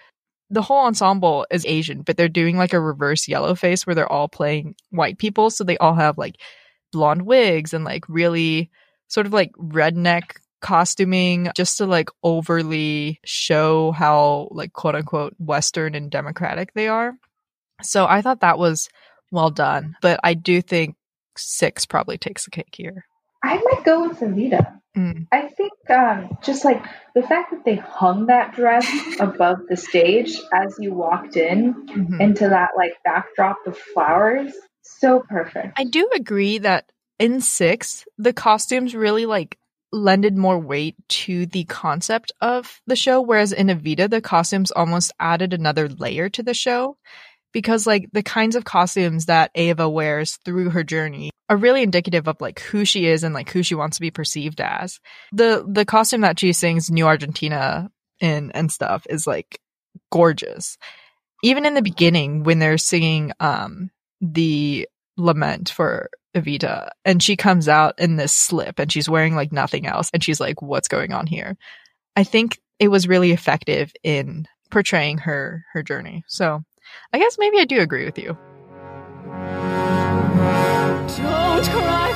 The 0.51 0.63
whole 0.63 0.87
ensemble 0.87 1.47
is 1.51 1.67
Asian, 1.67 2.03
but 2.03 2.17
they're 2.17 2.29
doing 2.29 2.57
like 2.57 2.73
a 2.73 2.81
reverse 2.81 3.27
yellow 3.27 3.55
face 3.55 3.87
where 3.87 3.95
they're 3.95 4.11
all 4.11 4.29
playing 4.29 4.75
white 4.91 5.19
people. 5.19 5.51
So 5.51 5.65
they 5.65 5.79
all 5.79 5.95
have 5.95 6.19
like 6.19 6.37
blonde 6.93 7.23
wigs 7.23 7.73
and 7.73 7.85
like 7.85 8.05
really 8.09 8.71
sort 9.11 9.27
of 9.27 9.33
like 9.33 9.53
redneck 9.53 10.37
costuming 10.61 11.51
just 11.57 11.79
to 11.79 11.87
like 11.87 12.09
overly 12.23 13.19
show 13.25 13.93
how 13.93 14.49
like 14.51 14.73
quote 14.73 14.95
unquote 14.95 15.35
western 15.39 15.95
and 15.95 16.11
democratic 16.11 16.73
they 16.75 16.87
are 16.87 17.15
so 17.83 18.07
i 18.07 18.21
thought 18.21 18.41
that 18.41 18.59
was 18.59 18.89
well 19.33 19.51
done 19.51 19.97
but 20.03 20.21
i 20.23 20.35
do 20.35 20.61
think 20.61 20.97
six 21.37 21.87
probably 21.87 22.19
takes 22.19 22.45
the 22.45 22.51
cake 22.51 22.75
here 22.77 23.05
i 23.43 23.57
might 23.57 23.85
go 23.85 24.07
with 24.07 24.21
Evita. 24.21 24.79
Mm. 24.95 25.29
i 25.33 25.49
think 25.49 25.73
um, 25.89 26.37
just 26.43 26.65
like 26.65 26.85
the 27.15 27.23
fact 27.23 27.53
that 27.53 27.65
they 27.65 27.77
hung 27.77 28.27
that 28.27 28.55
dress 28.55 28.87
above 29.21 29.61
the 29.67 29.79
stage 29.79 30.37
as 30.53 30.77
you 30.79 30.93
walked 30.93 31.37
in 31.37 31.87
mm-hmm. 31.87 32.21
into 32.21 32.51
that 32.51 32.71
like 32.77 32.93
backdrop 33.03 33.57
of 33.67 33.79
flowers 33.79 34.53
So 34.83 35.21
perfect. 35.29 35.79
I 35.79 35.85
do 35.85 36.09
agree 36.15 36.59
that 36.59 36.91
in 37.21 37.41
six, 37.43 38.05
the 38.19 38.33
costumes 38.33 38.95
really 38.95 39.27
like 39.27 39.59
lended 39.93 40.37
more 40.37 40.59
weight 40.59 40.97
to 41.09 41.47
the 41.47 41.65
concept 41.65 42.33
of 42.41 42.81
the 42.87 42.97
show, 42.97 43.21
whereas 43.21 43.53
in 43.53 43.67
Evita, 43.69 44.09
the 44.09 44.21
costumes 44.21 44.71
almost 44.71 45.13
added 45.21 45.53
another 45.53 45.89
layer 45.89 46.29
to 46.31 46.43
the 46.43 46.55
show. 46.55 46.97
Because 47.53 47.87
like 47.87 48.09
the 48.13 48.23
kinds 48.23 48.55
of 48.57 48.65
costumes 48.65 49.27
that 49.27 49.51
Eva 49.55 49.89
wears 49.89 50.37
through 50.45 50.71
her 50.71 50.85
journey 50.85 51.31
are 51.49 51.57
really 51.57 51.83
indicative 51.83 52.29
of 52.29 52.41
like 52.41 52.61
who 52.61 52.85
she 52.85 53.07
is 53.07 53.25
and 53.25 53.35
like 53.35 53.51
who 53.51 53.65
she 53.65 53.75
wants 53.75 53.97
to 53.97 54.01
be 54.01 54.13
perceived 54.13 54.61
as. 54.61 55.01
The 55.33 55.67
the 55.69 55.85
costume 55.85 56.21
that 56.21 56.39
she 56.39 56.53
sings 56.53 56.93
New 56.93 57.07
Argentina 57.07 57.91
in 58.21 58.53
and 58.53 58.71
stuff 58.71 59.05
is 59.11 59.27
like 59.27 59.61
gorgeous. 60.13 60.79
Even 61.43 61.67
in 61.67 61.75
the 61.75 61.83
beginning 61.83 62.45
when 62.45 62.61
they're 62.61 62.79
singing 62.79 63.33
um 63.41 63.91
the 64.21 64.89
lament 65.21 65.71
for 65.71 66.11
Evita. 66.35 66.91
And 67.05 67.23
she 67.23 67.37
comes 67.37 67.69
out 67.69 67.99
in 67.99 68.17
this 68.17 68.35
slip 68.35 68.79
and 68.79 68.91
she's 68.91 69.09
wearing 69.09 69.35
like 69.35 69.53
nothing 69.53 69.87
else. 69.87 70.11
And 70.13 70.23
she's 70.23 70.41
like 70.41 70.63
what's 70.63 70.89
going 70.89 71.13
on 71.13 71.27
here? 71.27 71.57
I 72.17 72.25
think 72.25 72.61
it 72.79 72.89
was 72.89 73.09
really 73.09 73.33
effective 73.33 73.93
in 74.03 74.47
portraying 74.71 75.19
her 75.19 75.65
her 75.73 75.83
journey. 75.83 76.25
So 76.27 76.63
i 77.13 77.19
guess 77.19 77.37
maybe 77.39 77.59
i 77.59 77.65
do 77.65 77.81
agree 77.81 78.05
with 78.05 78.19
you. 78.19 78.37
Don't 81.17 81.65
cry 81.65 82.10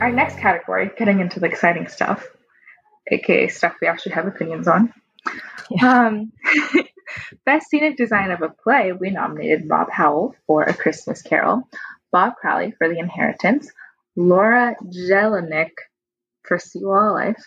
Our 0.00 0.10
next 0.10 0.38
category, 0.38 0.90
getting 0.96 1.20
into 1.20 1.40
the 1.40 1.46
exciting 1.46 1.86
stuff, 1.88 2.26
aka 3.10 3.48
stuff 3.48 3.74
we 3.80 3.86
actually 3.86 4.12
have 4.12 4.26
opinions 4.26 4.66
on. 4.66 4.94
Yeah. 5.70 6.06
Um, 6.06 6.32
Best 7.44 7.68
Scenic 7.68 7.96
Design 7.96 8.30
of 8.30 8.40
a 8.40 8.48
Play, 8.48 8.92
we 8.92 9.10
nominated 9.10 9.68
Bob 9.68 9.90
Howell 9.90 10.34
for 10.46 10.62
A 10.62 10.72
Christmas 10.72 11.22
Carol, 11.22 11.68
Bob 12.12 12.36
Crowley 12.36 12.72
for 12.78 12.88
The 12.88 12.98
Inheritance, 12.98 13.70
Laura 14.16 14.74
Jelinek 14.84 15.70
for 16.44 16.58
Seawall 16.58 17.12
Life, 17.12 17.42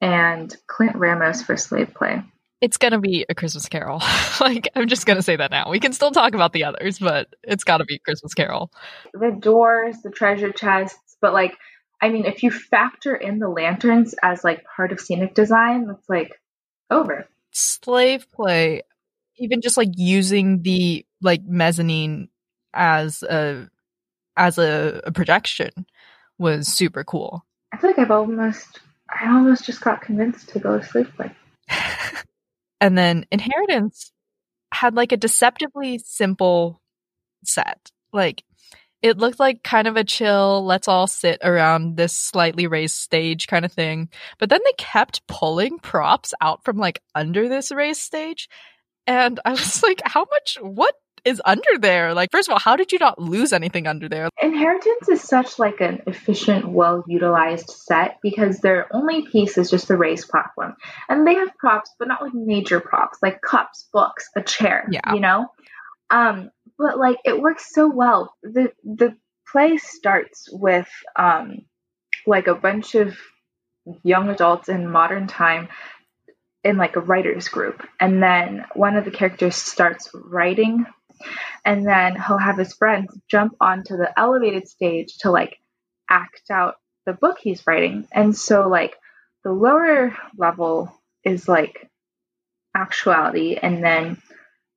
and 0.00 0.54
Clint 0.66 0.96
Ramos 0.96 1.42
for 1.42 1.56
Slave 1.56 1.92
Play 1.94 2.22
it's 2.62 2.76
gonna 2.76 3.00
be 3.00 3.26
a 3.28 3.34
Christmas 3.34 3.68
Carol. 3.68 4.00
like 4.40 4.68
I'm 4.74 4.86
just 4.86 5.04
gonna 5.04 5.20
say 5.20 5.36
that 5.36 5.50
now. 5.50 5.68
We 5.68 5.80
can 5.80 5.92
still 5.92 6.12
talk 6.12 6.34
about 6.34 6.52
the 6.52 6.64
others, 6.64 6.98
but 7.00 7.34
it's 7.42 7.64
got 7.64 7.78
to 7.78 7.84
be 7.84 7.98
Christmas 7.98 8.34
Carol. 8.34 8.70
The 9.12 9.32
doors, 9.32 9.96
the 10.02 10.10
treasure 10.10 10.52
chests, 10.52 11.16
but 11.20 11.32
like 11.34 11.58
I 12.02 12.08
mean, 12.10 12.26
if 12.26 12.42
you 12.42 12.50
factor 12.50 13.14
in 13.14 13.38
the 13.38 13.48
lanterns 13.48 14.14
as 14.22 14.42
like 14.42 14.64
part 14.64 14.92
of 14.92 15.00
scenic 15.00 15.34
design, 15.34 15.88
it's 15.90 16.08
like 16.08 16.32
over. 16.90 17.28
Slave 17.52 18.30
play, 18.32 18.82
even 19.38 19.60
just 19.60 19.76
like 19.76 19.90
using 19.96 20.62
the 20.62 21.06
like 21.22 21.42
mezzanine 21.44 22.28
as 22.74 23.22
a 23.22 23.70
as 24.36 24.58
a, 24.58 25.00
a 25.04 25.12
projection 25.12 25.70
was 26.38 26.66
super 26.66 27.04
cool. 27.04 27.46
I 27.72 27.76
feel 27.76 27.90
like 27.90 27.98
I've 27.98 28.10
almost 28.10 28.80
I 29.08 29.28
almost 29.28 29.64
just 29.64 29.80
got 29.80 30.02
convinced 30.02 30.48
to 30.50 30.58
go 30.58 30.78
to 30.78 30.84
slave 30.84 31.10
play. 31.16 31.30
And 32.82 32.98
then 32.98 33.26
Inheritance 33.30 34.12
had 34.74 34.96
like 34.96 35.12
a 35.12 35.16
deceptively 35.16 35.98
simple 35.98 36.82
set. 37.44 37.92
Like 38.12 38.42
it 39.02 39.18
looked 39.18 39.40
like 39.40 39.62
kind 39.64 39.88
of 39.88 39.96
a 39.96 40.04
chill, 40.04 40.64
let's 40.64 40.88
all 40.88 41.06
sit 41.06 41.40
around 41.42 41.96
this 41.96 42.12
slightly 42.16 42.68
raised 42.68 42.94
stage 42.94 43.48
kind 43.48 43.64
of 43.64 43.72
thing. 43.72 44.08
But 44.38 44.48
then 44.48 44.60
they 44.64 44.72
kept 44.78 45.26
pulling 45.26 45.80
props 45.80 46.32
out 46.40 46.64
from 46.64 46.78
like 46.78 47.02
under 47.14 47.48
this 47.48 47.72
raised 47.72 48.00
stage. 48.00 48.48
And 49.06 49.40
I 49.44 49.50
was 49.50 49.82
like, 49.82 50.00
how 50.04 50.26
much, 50.30 50.56
what 50.60 50.94
is 51.24 51.42
under 51.44 51.78
there? 51.78 52.14
Like, 52.14 52.30
first 52.30 52.48
of 52.48 52.52
all, 52.52 52.58
how 52.58 52.76
did 52.76 52.92
you 52.92 52.98
not 52.98 53.20
lose 53.20 53.52
anything 53.52 53.86
under 53.86 54.08
there? 54.08 54.28
Inheritance 54.40 55.08
is 55.08 55.22
such 55.22 55.58
like 55.58 55.80
an 55.80 56.02
efficient, 56.06 56.68
well 56.68 57.04
utilized 57.06 57.70
set 57.70 58.18
because 58.22 58.58
their 58.58 58.86
only 58.94 59.26
piece 59.26 59.58
is 59.58 59.70
just 59.70 59.88
the 59.88 59.96
raised 59.96 60.28
platform, 60.28 60.74
and 61.08 61.26
they 61.26 61.34
have 61.34 61.56
props, 61.58 61.94
but 61.98 62.08
not 62.08 62.22
like 62.22 62.34
major 62.34 62.80
props, 62.80 63.18
like 63.22 63.40
cups, 63.40 63.88
books, 63.92 64.28
a 64.36 64.42
chair. 64.42 64.88
Yeah, 64.90 65.14
you 65.14 65.20
know. 65.20 65.46
Um, 66.10 66.50
but 66.78 66.98
like 66.98 67.18
it 67.24 67.40
works 67.40 67.72
so 67.72 67.88
well. 67.88 68.34
the 68.42 68.72
The 68.84 69.16
play 69.50 69.76
starts 69.76 70.48
with 70.50 70.88
um, 71.16 71.58
like 72.26 72.46
a 72.46 72.54
bunch 72.54 72.94
of 72.94 73.16
young 74.02 74.28
adults 74.28 74.68
in 74.68 74.90
modern 74.90 75.26
time 75.26 75.68
in 76.64 76.76
like 76.76 76.94
a 76.94 77.00
writers 77.00 77.48
group 77.48 77.84
and 77.98 78.22
then 78.22 78.64
one 78.74 78.96
of 78.96 79.04
the 79.04 79.10
characters 79.10 79.56
starts 79.56 80.08
writing 80.14 80.86
and 81.64 81.86
then 81.86 82.14
he'll 82.14 82.38
have 82.38 82.58
his 82.58 82.74
friends 82.74 83.16
jump 83.28 83.56
onto 83.60 83.96
the 83.96 84.16
elevated 84.18 84.68
stage 84.68 85.18
to 85.18 85.30
like 85.30 85.58
act 86.08 86.42
out 86.50 86.76
the 87.06 87.12
book 87.12 87.38
he's 87.40 87.66
writing. 87.66 88.06
And 88.12 88.36
so, 88.36 88.68
like, 88.68 88.96
the 89.44 89.52
lower 89.52 90.16
level 90.36 90.92
is 91.24 91.48
like 91.48 91.90
actuality, 92.74 93.56
and 93.60 93.82
then 93.82 94.18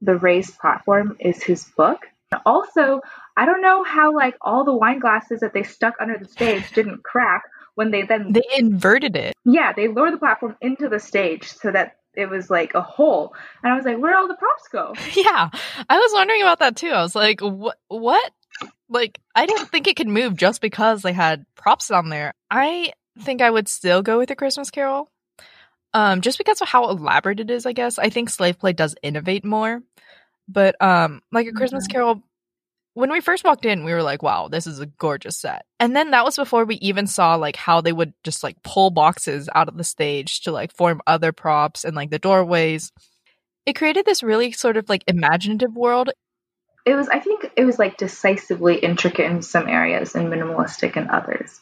the 0.02 0.16
raised 0.16 0.58
platform 0.60 1.18
is 1.20 1.44
his 1.44 1.66
book. 1.78 2.06
Also, 2.46 3.02
I 3.38 3.46
don't 3.46 3.62
know 3.62 3.84
how 3.84 4.14
like 4.14 4.36
all 4.42 4.64
the 4.64 4.76
wine 4.76 5.00
glasses 5.00 5.40
that 5.42 5.54
they 5.54 5.64
stuck 5.64 5.96
under 6.00 6.18
the 6.18 6.28
stage 6.28 6.72
didn't 6.74 7.04
crack 7.04 7.44
when 7.76 7.92
they 7.92 8.04
then 8.04 8.32
they 8.34 8.44
inverted 8.58 9.16
it. 9.16 9.36
Yeah, 9.46 9.74
they 9.74 9.88
lowered 9.88 10.14
the 10.14 10.18
platform 10.18 10.56
into 10.62 10.90
the 10.90 11.00
stage 11.00 11.48
so 11.48 11.72
that 11.72 11.98
it 12.16 12.30
was 12.30 12.50
like 12.50 12.74
a 12.74 12.82
hole. 12.82 13.34
And 13.64 13.72
I 13.72 13.76
was 13.76 13.86
like, 13.86 13.98
where 13.98 14.18
all 14.18 14.28
the 14.28 14.36
props 14.36 14.68
go? 14.72 14.94
Yeah. 15.16 15.50
I 15.90 15.98
was 15.98 16.12
wondering 16.14 16.42
about 16.42 16.60
that 16.60 16.76
too. 16.76 16.90
I 16.90 17.02
was 17.02 17.16
like, 17.16 17.42
what 17.42 17.78
what? 17.88 18.34
Like 18.90 19.20
I 19.36 19.46
didn't 19.46 19.68
think 19.68 19.88
it 19.88 19.96
could 19.96 20.08
move 20.08 20.36
just 20.36 20.62
because 20.62 21.02
they 21.02 21.14
had 21.14 21.46
props 21.56 21.92
on 21.92 22.10
there. 22.10 22.34
I 22.50 22.94
think 23.20 23.42
I 23.42 23.50
would 23.50 23.68
still 23.68 24.02
go 24.02 24.18
with 24.18 24.30
the 24.30 24.36
Christmas 24.36 24.70
Carol. 24.70 25.10
Um, 25.96 26.20
just 26.20 26.38
because 26.38 26.62
of 26.62 26.68
how 26.68 26.90
elaborate 26.90 27.40
it 27.40 27.50
is, 27.50 27.66
I 27.66 27.72
guess. 27.72 27.98
I 27.98 28.10
think 28.10 28.30
Slave 28.30 28.60
Play 28.60 28.74
does 28.74 28.96
innovate 29.02 29.46
more. 29.46 29.82
But 30.48 30.80
um 30.82 31.22
like 31.32 31.48
a 31.48 31.54
Christmas 31.54 31.86
mm-hmm. 31.86 31.92
Carol 31.92 32.24
when 32.96 33.12
we 33.12 33.20
first 33.20 33.44
walked 33.44 33.66
in, 33.66 33.84
we 33.84 33.94
were 33.94 34.02
like, 34.02 34.24
wow, 34.24 34.48
this 34.48 34.66
is 34.66 34.80
a 34.80 34.86
gorgeous 34.86 35.38
set. 35.38 35.66
And 35.82 35.94
then 35.94 36.12
that 36.12 36.24
was 36.24 36.38
before 36.38 36.64
we 36.64 36.76
even 36.76 37.08
saw 37.08 37.36
like 37.36 37.58
how 37.58 37.82
they 37.82 37.92
would 37.92 38.14
just 38.24 38.42
like 38.42 38.64
pull 38.64 38.90
boxes 38.90 39.50
out 39.54 39.68
of 39.68 39.78
the 39.78 39.84
stage 39.84 40.42
to 40.42 40.52
like 40.52 40.74
form 40.74 41.02
other 41.06 41.34
props 41.34 41.84
and 41.84 41.94
like 41.96 42.10
the 42.10 42.20
doorways. 42.20 42.94
It 43.66 43.76
created 43.76 44.06
this 44.06 44.24
really 44.24 44.54
sort 44.54 44.78
of 44.78 44.88
like 44.88 45.04
imaginative 45.08 45.76
world. 45.76 46.12
It 46.86 46.96
was, 46.96 47.10
I 47.10 47.20
think 47.20 47.52
it 47.58 47.66
was 47.66 47.80
like 47.80 47.98
decisively 47.98 48.78
intricate 48.78 49.30
in 49.30 49.42
some 49.42 49.68
areas 49.68 50.16
and 50.16 50.32
minimalistic 50.32 50.96
in 50.96 51.10
others. 51.10 51.60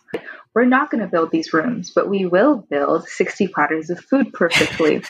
We're 0.53 0.65
not 0.65 0.91
going 0.91 1.01
to 1.01 1.09
build 1.09 1.31
these 1.31 1.53
rooms, 1.53 1.91
but 1.91 2.09
we 2.09 2.25
will 2.25 2.57
build 2.57 3.07
60 3.07 3.47
platters 3.47 3.89
of 3.89 3.99
food 3.99 4.33
perfectly. 4.33 5.03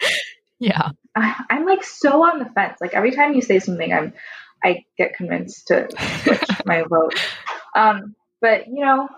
yeah. 0.58 0.90
I, 1.16 1.44
I'm 1.50 1.64
like 1.64 1.82
so 1.82 2.24
on 2.24 2.38
the 2.38 2.46
fence. 2.46 2.78
Like 2.80 2.94
every 2.94 3.12
time 3.12 3.34
you 3.34 3.42
say 3.42 3.58
something, 3.58 3.92
I'm, 3.92 4.12
I 4.62 4.84
get 4.98 5.14
convinced 5.14 5.68
to 5.68 5.88
switch 6.22 6.42
my 6.66 6.82
vote. 6.82 7.14
Um, 7.74 8.14
but 8.40 8.68
you 8.68 8.84
know, 8.84 9.08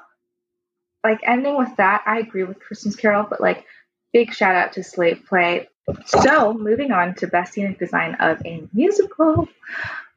like 1.03 1.21
ending 1.27 1.59
with 1.59 1.77
that, 1.77 2.03
I 2.07 2.19
agree 2.19 2.45
with 2.45 2.61
Christmas 2.61 2.97
Carol, 2.97 3.27
but 3.29 3.41
like 3.41 3.67
big 4.13 4.33
shout 4.33 4.55
out 4.55 4.73
to 4.75 4.83
Slave 4.83 5.25
Play. 5.29 5.69
So 6.07 6.55
moving 6.55 6.93
on 6.93 7.15
to 7.17 7.27
best 7.27 7.53
scenic 7.53 7.79
design 7.79 8.17
of 8.21 8.41
a 8.47 8.67
musical, 8.73 9.49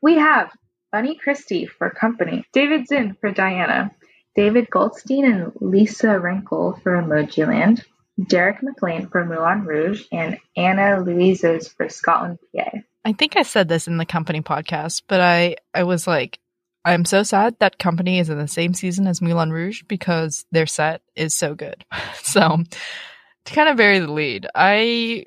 we 0.01 0.15
have 0.15 0.51
Bunny 0.91 1.15
Christie 1.15 1.65
for 1.65 1.89
Company, 1.89 2.45
David 2.53 2.87
Zinn 2.87 3.17
for 3.19 3.31
Diana, 3.31 3.91
David 4.37 4.69
Goldstein 4.69 5.25
and 5.25 5.51
Lisa 5.59 6.07
Renkel 6.07 6.79
for 6.83 6.93
Emojiland, 6.93 7.83
Derek 8.27 8.59
McLane 8.61 9.11
for 9.11 9.25
Moulin 9.25 9.65
Rouge, 9.65 10.05
and 10.11 10.37
Anna 10.55 11.03
Louizos 11.03 11.75
for 11.75 11.89
Scotland, 11.89 12.37
PA. 12.55 12.69
I 13.03 13.13
think 13.13 13.35
I 13.35 13.41
said 13.41 13.67
this 13.67 13.87
in 13.87 13.97
the 13.97 14.05
company 14.05 14.41
podcast, 14.41 15.01
but 15.07 15.21
I, 15.21 15.55
I 15.73 15.83
was 15.83 16.05
like, 16.05 16.39
I'm 16.85 17.03
so 17.03 17.23
sad 17.23 17.55
that 17.59 17.79
company 17.79 18.19
is 18.19 18.29
in 18.29 18.37
the 18.37 18.47
same 18.47 18.75
season 18.75 19.07
as 19.07 19.23
Moulin 19.23 19.51
Rouge 19.51 19.81
because 19.87 20.45
their 20.51 20.67
set 20.67 21.01
is 21.15 21.33
so 21.33 21.55
good. 21.55 21.83
so 22.21 22.59
to 23.45 23.53
kind 23.53 23.69
of 23.69 23.77
vary 23.77 23.99
the 23.99 24.11
lead, 24.11 24.47
I 24.53 25.25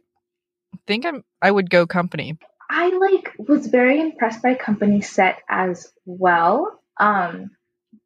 think 0.87 1.05
I'm 1.05 1.25
I 1.43 1.51
would 1.51 1.69
go 1.69 1.87
company. 1.87 2.39
I 2.71 2.89
like 2.97 3.35
was 3.39 3.67
very 3.67 4.01
impressed 4.01 4.43
by 4.43 4.55
company 4.55 5.01
set 5.01 5.41
as 5.49 5.93
well. 6.07 6.81
Um 6.99 7.51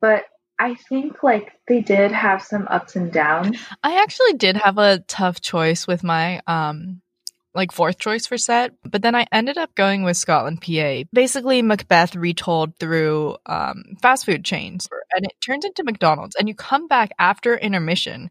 but 0.00 0.24
I 0.58 0.74
think 0.74 1.22
like 1.22 1.52
they 1.66 1.80
did 1.80 2.12
have 2.12 2.42
some 2.42 2.66
ups 2.70 2.96
and 2.96 3.12
downs. 3.12 3.58
I 3.82 4.00
actually 4.02 4.34
did 4.34 4.56
have 4.56 4.78
a 4.78 5.00
tough 5.00 5.40
choice 5.40 5.86
with 5.86 6.04
my 6.04 6.40
um 6.46 7.02
like 7.54 7.72
fourth 7.72 7.98
choice 7.98 8.26
for 8.26 8.36
set, 8.36 8.72
but 8.84 9.02
then 9.02 9.14
I 9.14 9.26
ended 9.30 9.58
up 9.58 9.74
going 9.74 10.02
with 10.02 10.16
Scotland 10.16 10.60
PA. 10.60 11.02
Basically, 11.12 11.62
Macbeth 11.62 12.16
retold 12.16 12.76
through 12.78 13.36
um, 13.46 13.84
fast 14.02 14.26
food 14.26 14.44
chains, 14.44 14.88
and 15.14 15.24
it 15.24 15.32
turns 15.40 15.64
into 15.64 15.84
McDonald's. 15.84 16.34
And 16.36 16.48
you 16.48 16.54
come 16.54 16.88
back 16.88 17.12
after 17.18 17.56
intermission, 17.56 18.30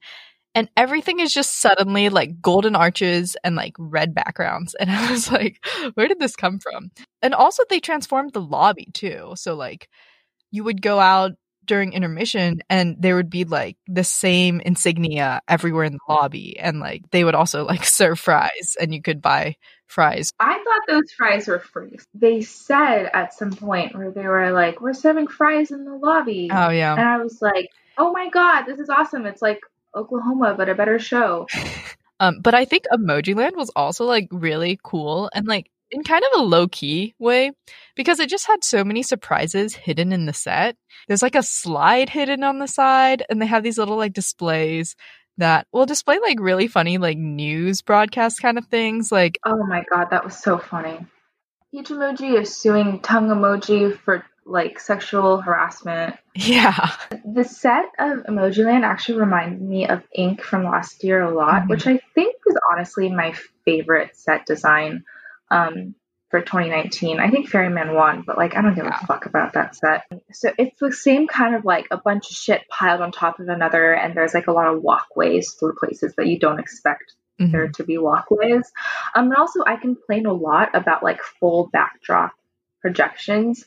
and 0.54 0.70
everything 0.76 1.20
is 1.20 1.34
just 1.34 1.62
suddenly 1.62 2.10
like 2.10 2.42
golden 2.42 2.76
arches 2.76 3.38
and 3.44 3.56
like 3.56 3.74
red 3.80 4.14
backgrounds. 4.14 4.76
And 4.80 4.92
I 4.92 5.10
was 5.10 5.32
like, 5.32 5.66
where 5.94 6.08
did 6.08 6.20
this 6.20 6.36
come 6.36 6.60
from? 6.60 6.92
And 7.22 7.34
also, 7.34 7.64
they 7.70 7.80
transformed 7.80 8.34
the 8.34 8.42
lobby 8.42 8.88
too. 8.94 9.34
So, 9.36 9.56
like, 9.56 9.88
you 10.52 10.66
would 10.66 10.82
go 10.82 11.00
out 11.00 11.32
during 11.66 11.94
intermission 11.94 12.62
and 12.70 12.96
there 13.00 13.16
would 13.16 13.30
be 13.30 13.44
like 13.44 13.78
the 13.88 14.04
same 14.04 14.60
insignia 14.62 15.42
everywhere 15.48 15.84
in 15.84 15.94
the 15.94 16.00
lobby 16.08 16.60
and 16.60 16.80
like 16.80 17.10
they 17.12 17.24
would 17.24 17.36
also 17.36 17.66
like 17.66 17.84
serve 17.86 18.20
fries 18.20 18.76
and 18.80 18.94
you 18.94 19.02
could 19.02 19.22
buy 19.22 19.56
fries. 19.88 20.32
I 20.40 20.54
thought 20.54 20.82
those 20.88 21.12
fries 21.12 21.48
were 21.48 21.60
free. 21.60 21.98
They 22.14 22.42
said 22.42 23.10
at 23.14 23.34
some 23.34 23.52
point 23.52 23.96
where 23.96 24.12
they 24.12 24.28
were 24.28 24.52
like, 24.52 24.82
We're 24.82 24.94
serving 24.94 25.28
fries 25.28 25.72
in 25.72 25.86
the 25.86 25.96
lobby. 25.96 26.50
Oh 26.52 26.70
yeah. 26.70 26.94
And 26.94 27.08
I 27.08 27.18
was 27.18 27.42
like, 27.42 27.70
Oh 27.98 28.12
my 28.12 28.30
god, 28.30 28.64
this 28.64 28.80
is 28.80 28.90
awesome. 28.90 29.26
It's 29.26 29.42
like 29.42 29.60
Oklahoma, 29.96 30.56
but 30.58 30.70
a 30.70 30.76
better 30.76 31.00
show. 31.00 31.48
um, 32.20 32.40
but 32.42 32.56
I 32.56 32.66
think 32.66 32.86
Emoji 32.92 33.36
Land 33.36 33.56
was 33.56 33.72
also 33.76 34.06
like 34.06 34.28
really 34.32 34.80
cool 34.84 35.30
and 35.34 35.48
like 35.48 35.70
in 35.94 36.04
kind 36.04 36.24
of 36.24 36.40
a 36.40 36.44
low 36.44 36.68
key 36.68 37.14
way 37.20 37.52
because 37.96 38.20
it 38.20 38.30
just 38.30 38.48
had 38.48 38.64
so 38.64 38.84
many 38.84 39.04
surprises 39.04 39.76
hidden 39.76 40.12
in 40.12 40.26
the 40.26 40.34
set. 40.34 40.76
There's 41.08 41.22
like 41.22 41.36
a 41.36 41.44
slide 41.44 42.10
hidden 42.10 42.44
on 42.44 42.60
the 42.60 42.68
side, 42.68 43.24
and 43.30 43.42
they 43.42 43.46
have 43.46 43.64
these 43.64 43.78
little 43.78 43.98
like 43.98 44.14
displays 44.14 44.96
that 45.38 45.68
will 45.72 45.86
display 45.86 46.20
like 46.20 46.40
really 46.40 46.68
funny 46.68 46.98
like 46.98 47.18
news 47.18 47.82
broadcast 47.82 48.42
kind 48.42 48.58
of 48.58 48.66
things. 48.66 49.12
Like, 49.12 49.40
oh 49.46 49.66
my 49.66 49.84
god, 49.90 50.08
that 50.12 50.26
was 50.26 50.38
so 50.38 50.58
funny. 50.58 51.06
Peach 51.72 51.90
emoji 51.90 52.40
is 52.40 52.56
suing 52.56 53.00
tongue 53.00 53.30
emoji 53.30 53.98
for 53.98 54.26
like 54.46 54.80
sexual 54.80 55.42
harassment. 55.42 56.16
Yeah. 56.36 56.92
The 57.26 57.44
set 57.44 57.86
of 58.00 58.26
Emojiland 58.26 58.84
actually 58.84 59.20
reminded 59.20 59.62
me 59.62 59.88
of 59.88 60.04
Ink 60.14 60.42
from 60.42 60.66
last 60.66 61.04
year 61.04 61.22
a 61.22 61.34
lot, 61.34 61.62
mm-hmm. 61.62 61.70
which 61.70 61.88
I 61.88 62.00
think 62.14 62.36
was 62.46 62.58
honestly 62.72 63.10
my 63.10 63.34
favorite 63.66 64.16
set 64.16 64.46
design 64.46 65.04
um, 65.54 65.96
for 66.30 66.42
2019. 66.42 67.20
I 67.20 67.30
think 67.30 67.48
Ferryman 67.48 67.94
won, 67.94 68.24
but 68.26 68.38
like 68.38 68.56
I 68.56 68.62
don't 68.62 68.74
give 68.74 68.86
yeah. 68.86 69.00
a 69.02 69.06
fuck 69.06 69.28
about 69.28 69.54
that 69.54 69.76
set. 69.76 70.04
So 70.32 70.52
it's 70.58 70.80
the 70.80 70.92
same 70.92 71.28
kind 71.28 71.54
of 71.56 71.64
like 71.64 71.88
a 71.92 71.98
bunch 71.98 72.32
of 72.32 72.36
shit 72.36 72.62
piled 72.70 73.02
on 73.02 73.12
top 73.12 73.40
of 73.40 73.48
another, 73.48 73.94
and 73.94 74.16
there's 74.16 74.34
like 74.34 74.48
a 74.48 74.52
lot 74.52 74.74
of 74.74 74.82
walkways 74.82 75.54
through 75.54 75.76
places 75.76 76.16
that 76.18 76.28
you 76.28 76.40
don't 76.40 76.60
expect 76.60 77.14
mm-hmm. 77.40 77.52
there 77.52 77.68
to 77.76 77.84
be 77.84 77.98
walkways. 78.00 78.72
Um, 79.16 79.26
and 79.26 79.36
also 79.36 79.60
I 79.66 79.76
complain 79.76 80.26
a 80.26 80.34
lot 80.34 80.74
about 80.74 81.04
like 81.04 81.22
full 81.40 81.70
backdrop 81.72 82.34
projections. 82.82 83.64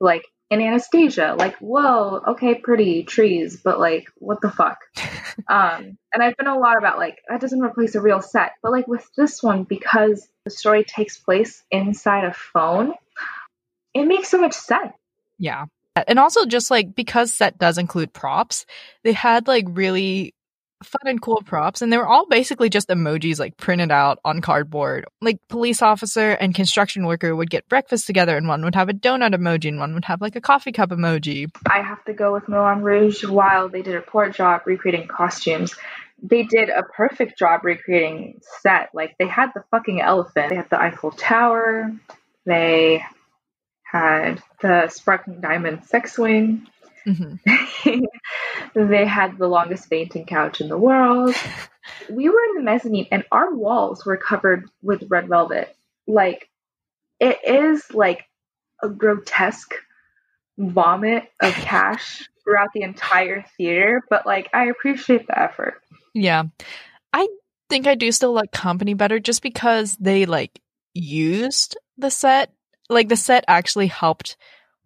Like 0.00 0.24
in 0.50 0.60
Anastasia, 0.60 1.36
like, 1.38 1.56
whoa, 1.58 2.22
okay, 2.28 2.54
pretty 2.54 3.02
trees, 3.02 3.60
but 3.62 3.78
like, 3.78 4.08
what 4.16 4.40
the 4.40 4.50
fuck? 4.50 4.78
um, 5.48 5.98
and 6.12 6.22
I've 6.22 6.36
been 6.36 6.46
a 6.46 6.58
lot 6.58 6.78
about 6.78 6.98
like, 6.98 7.18
that 7.28 7.40
doesn't 7.40 7.60
replace 7.60 7.94
a 7.94 8.00
real 8.00 8.22
set. 8.22 8.52
But 8.62 8.72
like 8.72 8.88
with 8.88 9.06
this 9.16 9.42
one, 9.42 9.64
because 9.64 10.26
the 10.44 10.50
story 10.50 10.84
takes 10.84 11.18
place 11.18 11.62
inside 11.70 12.24
a 12.24 12.32
phone, 12.32 12.94
it 13.94 14.06
makes 14.06 14.30
so 14.30 14.38
much 14.38 14.54
sense. 14.54 14.92
Yeah. 15.38 15.66
And 16.06 16.18
also 16.18 16.46
just 16.46 16.70
like 16.70 16.94
because 16.94 17.34
set 17.34 17.58
does 17.58 17.76
include 17.76 18.12
props, 18.12 18.64
they 19.02 19.12
had 19.12 19.48
like 19.48 19.66
really 19.68 20.34
fun 20.82 21.06
and 21.06 21.20
cool 21.20 21.42
props 21.44 21.82
and 21.82 21.92
they 21.92 21.96
were 21.96 22.06
all 22.06 22.26
basically 22.26 22.68
just 22.68 22.88
emojis 22.88 23.38
like 23.38 23.56
printed 23.56 23.90
out 23.90 24.18
on 24.24 24.40
cardboard. 24.40 25.06
Like 25.20 25.40
police 25.48 25.82
officer 25.82 26.32
and 26.32 26.54
construction 26.54 27.06
worker 27.06 27.34
would 27.34 27.50
get 27.50 27.68
breakfast 27.68 28.06
together 28.06 28.36
and 28.36 28.48
one 28.48 28.64
would 28.64 28.74
have 28.74 28.88
a 28.88 28.94
donut 28.94 29.34
emoji 29.34 29.68
and 29.68 29.78
one 29.78 29.94
would 29.94 30.04
have 30.04 30.20
like 30.20 30.36
a 30.36 30.40
coffee 30.40 30.72
cup 30.72 30.90
emoji. 30.90 31.50
I 31.66 31.82
have 31.82 32.04
to 32.04 32.12
go 32.12 32.32
with 32.32 32.48
moulin 32.48 32.82
rouge 32.82 33.24
while 33.24 33.68
they 33.68 33.82
did 33.82 33.96
a 33.96 34.00
poor 34.00 34.28
job 34.30 34.62
recreating 34.66 35.08
costumes. 35.08 35.74
They 36.22 36.42
did 36.44 36.68
a 36.68 36.82
perfect 36.82 37.38
job 37.38 37.64
recreating 37.64 38.40
set. 38.62 38.90
Like 38.94 39.16
they 39.18 39.26
had 39.26 39.50
the 39.54 39.64
fucking 39.70 40.00
elephant. 40.00 40.50
They 40.50 40.56
had 40.56 40.70
the 40.70 40.80
eiffel 40.80 41.10
tower. 41.10 41.92
They 42.44 43.02
had 43.82 44.42
the 44.60 44.88
sparkling 44.88 45.40
diamond 45.40 45.84
sex 45.84 46.12
swing 46.12 46.66
Mm-hmm. 47.08 48.00
they 48.90 49.06
had 49.06 49.38
the 49.38 49.48
longest 49.48 49.88
fainting 49.88 50.26
couch 50.26 50.60
in 50.60 50.68
the 50.68 50.78
world. 50.78 51.34
we 52.10 52.28
were 52.28 52.40
in 52.50 52.56
the 52.56 52.62
mezzanine 52.62 53.08
and 53.10 53.24
our 53.32 53.54
walls 53.54 54.04
were 54.04 54.16
covered 54.16 54.68
with 54.82 55.04
red 55.08 55.28
velvet. 55.28 55.74
Like, 56.06 56.48
it 57.18 57.38
is 57.44 57.92
like 57.92 58.24
a 58.82 58.88
grotesque 58.88 59.74
vomit 60.58 61.24
of 61.40 61.52
cash 61.54 62.28
throughout 62.44 62.68
the 62.74 62.82
entire 62.82 63.44
theater, 63.56 64.02
but 64.10 64.26
like, 64.26 64.48
I 64.52 64.66
appreciate 64.66 65.26
the 65.26 65.38
effort. 65.38 65.80
Yeah. 66.14 66.44
I 67.12 67.28
think 67.70 67.86
I 67.86 67.94
do 67.94 68.12
still 68.12 68.32
like 68.32 68.52
company 68.52 68.94
better 68.94 69.18
just 69.18 69.42
because 69.42 69.96
they 69.96 70.26
like 70.26 70.60
used 70.94 71.76
the 71.96 72.10
set. 72.10 72.52
Like, 72.90 73.08
the 73.08 73.16
set 73.16 73.44
actually 73.48 73.88
helped 73.88 74.38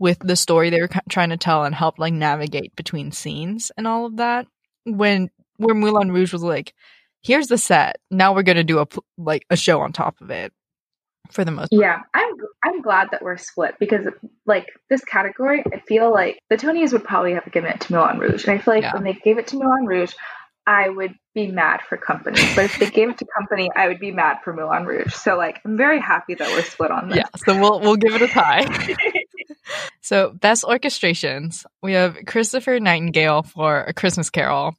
with 0.02 0.18
the 0.18 0.34
story 0.34 0.68
they 0.68 0.80
were 0.80 0.90
trying 1.08 1.30
to 1.30 1.36
tell 1.36 1.62
and 1.62 1.72
help 1.72 1.96
like 1.96 2.12
navigate 2.12 2.74
between 2.74 3.12
scenes 3.12 3.70
and 3.76 3.86
all 3.86 4.04
of 4.04 4.16
that. 4.16 4.48
When 4.84 5.30
where 5.58 5.76
Moulin 5.76 6.10
Rouge 6.10 6.32
was 6.32 6.42
like, 6.42 6.74
here's 7.22 7.46
the 7.46 7.56
set. 7.56 7.98
Now 8.10 8.34
we're 8.34 8.42
gonna 8.42 8.64
do 8.64 8.80
a 8.80 8.86
like 9.16 9.46
a 9.48 9.56
show 9.56 9.80
on 9.80 9.92
top 9.92 10.20
of 10.20 10.30
it. 10.30 10.52
For 11.30 11.44
the 11.44 11.52
most 11.52 11.70
part. 11.70 11.80
Yeah, 11.80 12.00
I'm 12.12 12.32
I'm 12.64 12.82
glad 12.82 13.10
that 13.12 13.22
we're 13.22 13.36
split 13.36 13.76
because 13.78 14.06
like 14.44 14.66
this 14.90 15.04
category, 15.04 15.62
I 15.72 15.78
feel 15.86 16.12
like 16.12 16.40
the 16.50 16.56
Tonys 16.56 16.92
would 16.92 17.04
probably 17.04 17.34
have 17.34 17.50
given 17.52 17.70
it 17.70 17.80
to 17.82 17.92
Moulin 17.92 18.18
Rouge, 18.18 18.44
and 18.44 18.58
I 18.58 18.62
feel 18.62 18.74
like 18.74 18.82
yeah. 18.82 18.94
when 18.94 19.04
they 19.04 19.14
gave 19.14 19.38
it 19.38 19.46
to 19.48 19.56
Moulin 19.56 19.86
Rouge, 19.86 20.12
I 20.66 20.88
would 20.88 21.14
be 21.32 21.46
mad 21.46 21.80
for 21.88 21.96
company. 21.96 22.40
But 22.56 22.64
if 22.64 22.78
they 22.78 22.90
gave 22.90 23.08
it 23.08 23.18
to 23.18 23.26
company, 23.38 23.70
I 23.74 23.86
would 23.86 24.00
be 24.00 24.10
mad 24.10 24.38
for 24.42 24.52
Moulin 24.52 24.84
Rouge. 24.84 25.14
So 25.14 25.36
like 25.36 25.60
I'm 25.64 25.76
very 25.76 26.00
happy 26.00 26.34
that 26.34 26.48
we're 26.48 26.64
split 26.64 26.90
on 26.90 27.08
this. 27.08 27.18
Yeah, 27.18 27.28
so 27.46 27.58
we'll 27.58 27.78
we'll 27.80 27.96
give 27.96 28.14
it 28.14 28.22
a 28.22 28.28
tie. 28.28 28.66
so 30.02 30.32
best 30.32 30.64
orchestrations. 30.64 31.64
We 31.82 31.92
have 31.94 32.18
Christopher 32.26 32.78
Nightingale 32.80 33.44
for 33.44 33.82
A 33.84 33.94
Christmas 33.94 34.28
Carol, 34.30 34.74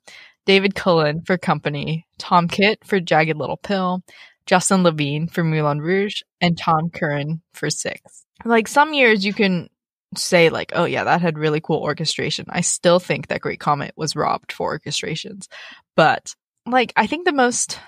David 0.45 0.75
Cullen 0.75 1.23
for 1.25 1.37
Company, 1.37 2.05
Tom 2.19 2.47
Kitt 2.47 2.85
for 2.85 2.99
Jagged 2.99 3.37
Little 3.37 3.57
Pill, 3.57 4.03
Justin 4.45 4.83
Levine 4.83 5.27
for 5.27 5.43
Moulin 5.43 5.79
Rouge, 5.79 6.21
and 6.41 6.57
Tom 6.57 6.89
Curran 6.89 7.41
for 7.53 7.69
Six. 7.69 8.25
Like 8.43 8.67
some 8.67 8.93
years 8.93 9.25
you 9.25 9.33
can 9.33 9.69
say 10.17 10.49
like, 10.49 10.73
oh 10.75 10.85
yeah, 10.85 11.05
that 11.05 11.21
had 11.21 11.37
really 11.37 11.61
cool 11.61 11.79
orchestration. 11.79 12.45
I 12.49 12.61
still 12.61 12.99
think 12.99 13.27
that 13.27 13.41
Great 13.41 13.61
Comet 13.61 13.93
was 13.95 14.15
robbed 14.15 14.51
for 14.51 14.77
orchestrations. 14.77 15.47
But 15.95 16.35
like 16.65 16.91
I 16.97 17.07
think 17.07 17.25
the 17.25 17.31
most 17.31 17.79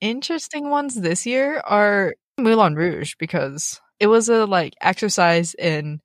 interesting 0.00 0.70
ones 0.70 0.94
this 0.94 1.26
year 1.26 1.60
are 1.60 2.14
Moulin 2.38 2.74
Rouge 2.74 3.14
because 3.18 3.80
it 4.00 4.06
was 4.06 4.28
a 4.28 4.46
like 4.46 4.74
exercise 4.80 5.54
in 5.54 6.00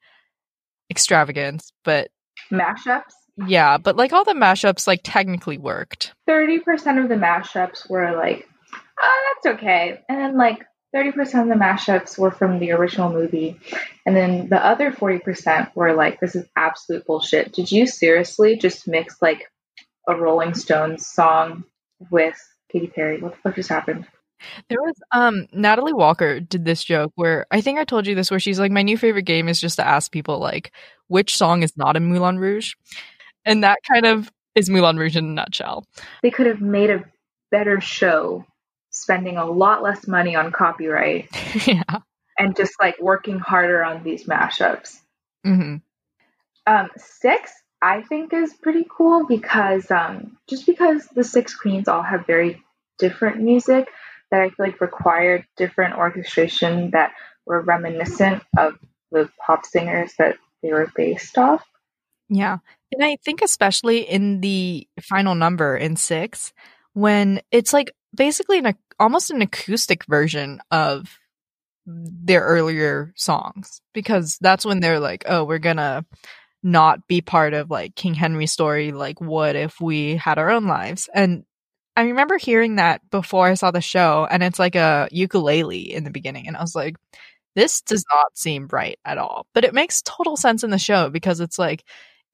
extravagance, 0.89 1.71
but 1.83 2.09
mashups. 2.51 3.13
Yeah, 3.47 3.77
but 3.77 3.95
like 3.95 4.11
all 4.11 4.25
the 4.25 4.33
mashups 4.33 4.87
like 4.87 5.01
technically 5.03 5.57
worked. 5.57 6.13
30% 6.29 7.01
of 7.01 7.09
the 7.09 7.15
mashups 7.15 7.89
were 7.89 8.15
like, 8.15 8.47
oh, 9.01 9.33
that's 9.43 9.55
okay. 9.57 10.01
And 10.09 10.19
then 10.19 10.37
like 10.37 10.65
30% 10.95 11.17
of 11.43 11.47
the 11.47 11.55
mashups 11.55 12.17
were 12.17 12.31
from 12.31 12.59
the 12.59 12.71
original 12.71 13.11
movie. 13.11 13.59
And 14.05 14.15
then 14.15 14.49
the 14.49 14.63
other 14.63 14.91
40% 14.91 15.75
were 15.75 15.93
like, 15.93 16.19
this 16.19 16.35
is 16.35 16.47
absolute 16.55 17.05
bullshit. 17.05 17.53
Did 17.53 17.71
you 17.71 17.87
seriously 17.87 18.57
just 18.57 18.87
mix 18.87 19.21
like 19.21 19.45
a 20.07 20.15
Rolling 20.15 20.55
Stones 20.55 21.07
song 21.07 21.63
with 22.11 22.37
Katy 22.71 22.87
Perry? 22.87 23.21
What 23.21 23.33
the 23.33 23.37
fuck 23.37 23.55
just 23.55 23.69
happened? 23.69 24.07
There 24.69 24.81
was 24.81 24.95
um 25.11 25.47
Natalie 25.53 25.93
Walker 25.93 26.39
did 26.39 26.65
this 26.65 26.83
joke 26.83 27.11
where 27.15 27.45
I 27.51 27.61
think 27.61 27.79
I 27.79 27.83
told 27.83 28.07
you 28.07 28.15
this 28.15 28.31
where 28.31 28.39
she's 28.39 28.59
like 28.59 28.71
my 28.71 28.81
new 28.81 28.97
favorite 28.97 29.23
game 29.23 29.47
is 29.47 29.59
just 29.59 29.77
to 29.77 29.87
ask 29.87 30.11
people 30.11 30.39
like 30.39 30.71
which 31.07 31.35
song 31.35 31.63
is 31.63 31.75
not 31.77 31.97
in 31.97 32.05
Moulin 32.05 32.39
Rouge. 32.39 32.73
And 33.45 33.63
that 33.63 33.79
kind 33.91 34.05
of 34.05 34.31
is 34.55 34.69
Moulin 34.69 34.97
Rouge 34.97 35.17
in 35.17 35.25
a 35.25 35.33
nutshell. 35.33 35.85
They 36.21 36.31
could 36.31 36.47
have 36.47 36.61
made 36.61 36.89
a 36.89 37.03
better 37.51 37.81
show 37.81 38.45
spending 38.89 39.37
a 39.37 39.45
lot 39.45 39.83
less 39.83 40.07
money 40.07 40.35
on 40.35 40.51
copyright. 40.51 41.29
yeah. 41.67 41.99
And 42.37 42.55
just 42.55 42.73
like 42.79 42.99
working 43.01 43.39
harder 43.39 43.83
on 43.83 44.03
these 44.03 44.25
mashups. 44.25 44.97
Mm-hmm. 45.45 45.77
Um, 46.65 46.89
six, 46.97 47.51
I 47.81 48.01
think, 48.01 48.33
is 48.33 48.53
pretty 48.53 48.85
cool 48.89 49.25
because 49.25 49.89
um, 49.91 50.37
just 50.47 50.65
because 50.65 51.05
the 51.07 51.23
six 51.23 51.55
queens 51.55 51.87
all 51.87 52.03
have 52.03 52.27
very 52.27 52.61
different 52.97 53.41
music, 53.41 53.89
that 54.31 54.41
I 54.41 54.49
feel 54.49 54.67
like 54.67 54.81
required 54.81 55.45
different 55.57 55.95
orchestration 55.95 56.91
that 56.91 57.13
were 57.45 57.61
reminiscent 57.61 58.43
of 58.57 58.73
the 59.11 59.29
pop 59.45 59.65
singers 59.65 60.13
that 60.19 60.37
they 60.61 60.71
were 60.71 60.91
based 60.95 61.37
off. 61.37 61.65
Yeah. 62.29 62.57
And 62.91 63.03
I 63.03 63.17
think 63.23 63.41
especially 63.41 63.99
in 64.01 64.41
the 64.41 64.87
final 65.01 65.35
number 65.35 65.75
in 65.75 65.95
6 65.95 66.53
when 66.93 67.41
it's 67.51 67.73
like 67.73 67.91
basically 68.15 68.59
an 68.59 68.75
almost 68.99 69.31
an 69.31 69.41
acoustic 69.41 70.05
version 70.05 70.61
of 70.71 71.17
their 71.85 72.41
earlier 72.41 73.13
songs 73.15 73.81
because 73.93 74.37
that's 74.41 74.65
when 74.65 74.79
they're 74.79 74.99
like, 74.99 75.23
oh, 75.27 75.43
we're 75.43 75.59
gonna 75.59 76.05
not 76.61 77.07
be 77.07 77.21
part 77.21 77.53
of 77.53 77.71
like 77.71 77.95
King 77.95 78.13
Henry's 78.13 78.51
story. 78.51 78.91
Like, 78.91 79.21
what 79.21 79.55
if 79.55 79.79
we 79.79 80.15
had 80.15 80.37
our 80.37 80.49
own 80.49 80.67
lives? 80.67 81.09
And 81.13 81.45
I 81.95 82.03
remember 82.03 82.37
hearing 82.37 82.75
that 82.75 83.01
before 83.09 83.47
I 83.47 83.55
saw 83.55 83.71
the 83.71 83.81
show, 83.81 84.27
and 84.29 84.41
it's 84.43 84.59
like 84.59 84.75
a 84.75 85.09
ukulele 85.11 85.93
in 85.93 86.03
the 86.03 86.11
beginning, 86.11 86.47
and 86.47 86.55
I 86.55 86.61
was 86.61 86.75
like, 86.75 86.95
this 87.55 87.81
does 87.81 88.05
not 88.13 88.37
seem 88.37 88.67
right 88.71 88.97
at 89.05 89.17
all. 89.17 89.47
But 89.53 89.65
it 89.65 89.73
makes 89.73 90.01
total 90.03 90.37
sense 90.37 90.63
in 90.63 90.69
the 90.69 90.77
show 90.77 91.09
because 91.09 91.39
it's 91.41 91.59
like 91.59 91.83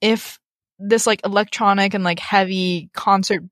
if 0.02 0.40
this 0.78 1.08
like 1.08 1.26
electronic 1.26 1.94
and 1.94 2.04
like 2.04 2.20
heavy 2.20 2.90
concert 2.94 3.44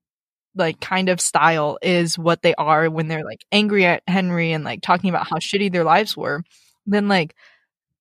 like 0.56 0.80
kind 0.80 1.08
of 1.08 1.20
style 1.20 1.78
is 1.82 2.18
what 2.18 2.42
they 2.42 2.54
are 2.54 2.88
when 2.90 3.08
they're 3.08 3.24
like 3.24 3.44
angry 3.50 3.86
at 3.86 4.02
Henry 4.06 4.52
and 4.52 4.64
like 4.64 4.82
talking 4.82 5.10
about 5.10 5.26
how 5.28 5.36
shitty 5.36 5.72
their 5.72 5.84
lives 5.84 6.16
were, 6.16 6.42
then 6.86 7.08
like 7.08 7.34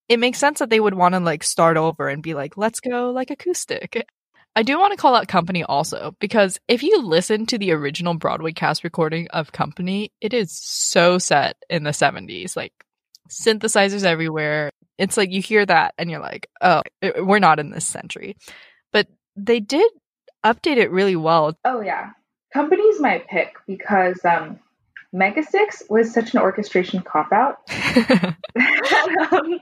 it 0.10 0.20
makes 0.20 0.38
sense 0.38 0.60
that 0.60 0.70
they 0.70 0.80
would 0.80 0.94
want 0.94 1.14
to 1.16 1.20
like 1.20 1.44
start 1.44 1.78
over 1.78 2.08
and 2.10 2.22
be 2.22 2.34
like, 2.34 2.58
let's 2.58 2.80
go 2.80 3.12
like 3.12 3.32
acoustic. 3.32 4.06
I 4.56 4.64
do 4.64 4.80
want 4.80 4.92
to 4.92 4.98
call 4.98 5.16
out 5.16 5.28
Company 5.28 5.64
also 5.64 6.16
because 6.20 6.60
if 6.68 6.84
you 6.84 7.02
listen 7.02 7.46
to 7.48 7.58
the 7.58 7.72
original 7.72 8.14
Broadway 8.14 8.52
cast 8.52 8.84
recording 8.84 9.28
of 9.30 9.52
Company, 9.52 10.12
it 10.22 10.34
is 10.34 10.52
so 10.52 11.18
set 11.18 11.58
in 11.70 11.84
the 11.84 11.90
70s, 11.90 12.56
like 12.56 12.74
synthesizers 13.30 14.04
everywhere. 14.04 14.70
It's 15.00 15.18
like 15.18 15.32
you 15.32 15.42
hear 15.42 15.66
that 15.66 15.96
and 15.98 16.12
you're 16.12 16.20
like, 16.20 16.48
oh, 16.62 16.84
we're 17.18 17.40
not 17.40 17.60
in 17.60 17.72
this 17.72 17.88
century. 17.88 18.38
But 18.92 19.08
they 19.36 19.60
did 19.60 19.90
update 20.46 20.78
it 20.78 20.92
really 20.92 21.16
well. 21.16 21.58
Oh, 21.66 21.82
yeah. 21.82 22.12
Company's 22.54 23.00
my 23.00 23.24
pick 23.28 23.56
because 23.66 24.24
um, 24.24 24.60
Mega 25.12 25.42
Six 25.42 25.82
was 25.90 26.14
such 26.14 26.34
an 26.36 26.42
orchestration 26.42 27.02
cop 27.02 27.32
out. 27.32 27.58
um, 29.32 29.60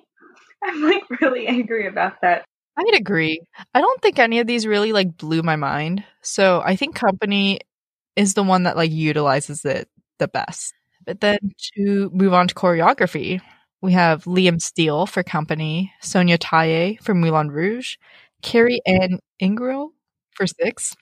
I'm 0.63 0.81
like 0.81 1.21
really 1.21 1.47
angry 1.47 1.87
about 1.87 2.19
that. 2.21 2.43
I'd 2.87 2.95
agree. 2.99 3.41
I 3.73 3.81
don't 3.81 4.01
think 4.01 4.19
any 4.19 4.39
of 4.39 4.47
these 4.47 4.65
really 4.65 4.91
like 4.93 5.17
blew 5.17 5.43
my 5.43 5.55
mind. 5.55 6.03
So 6.21 6.61
I 6.65 6.75
think 6.75 6.95
Company 6.95 7.59
is 8.15 8.33
the 8.33 8.43
one 8.43 8.63
that 8.63 8.77
like 8.77 8.91
utilizes 8.91 9.65
it 9.65 9.89
the 10.19 10.27
best. 10.27 10.73
But 11.05 11.21
then 11.21 11.39
to 11.77 12.09
move 12.13 12.33
on 12.33 12.47
to 12.47 12.55
choreography, 12.55 13.41
we 13.81 13.93
have 13.93 14.25
Liam 14.25 14.61
Steel 14.61 15.05
for 15.05 15.23
Company, 15.23 15.93
Sonya 16.01 16.37
Tayeh 16.37 17.01
for 17.01 17.13
Moulin 17.15 17.51
Rouge, 17.51 17.95
Carrie 18.41 18.81
Ann 18.85 19.19
Ingrouille 19.41 19.89
for 20.33 20.47
Six, 20.47 20.95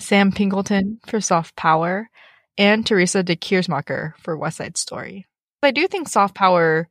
Sam 0.00 0.32
Pinkleton 0.32 0.98
for 1.06 1.20
Soft 1.20 1.56
Power, 1.56 2.10
and 2.58 2.86
Teresa 2.86 3.22
de 3.22 3.36
Keersmaeker 3.36 4.14
for 4.18 4.36
West 4.36 4.58
Side 4.58 4.76
Story. 4.78 5.26
I 5.62 5.70
do 5.72 5.88
think 5.88 6.08
Soft 6.08 6.34
Power 6.34 6.88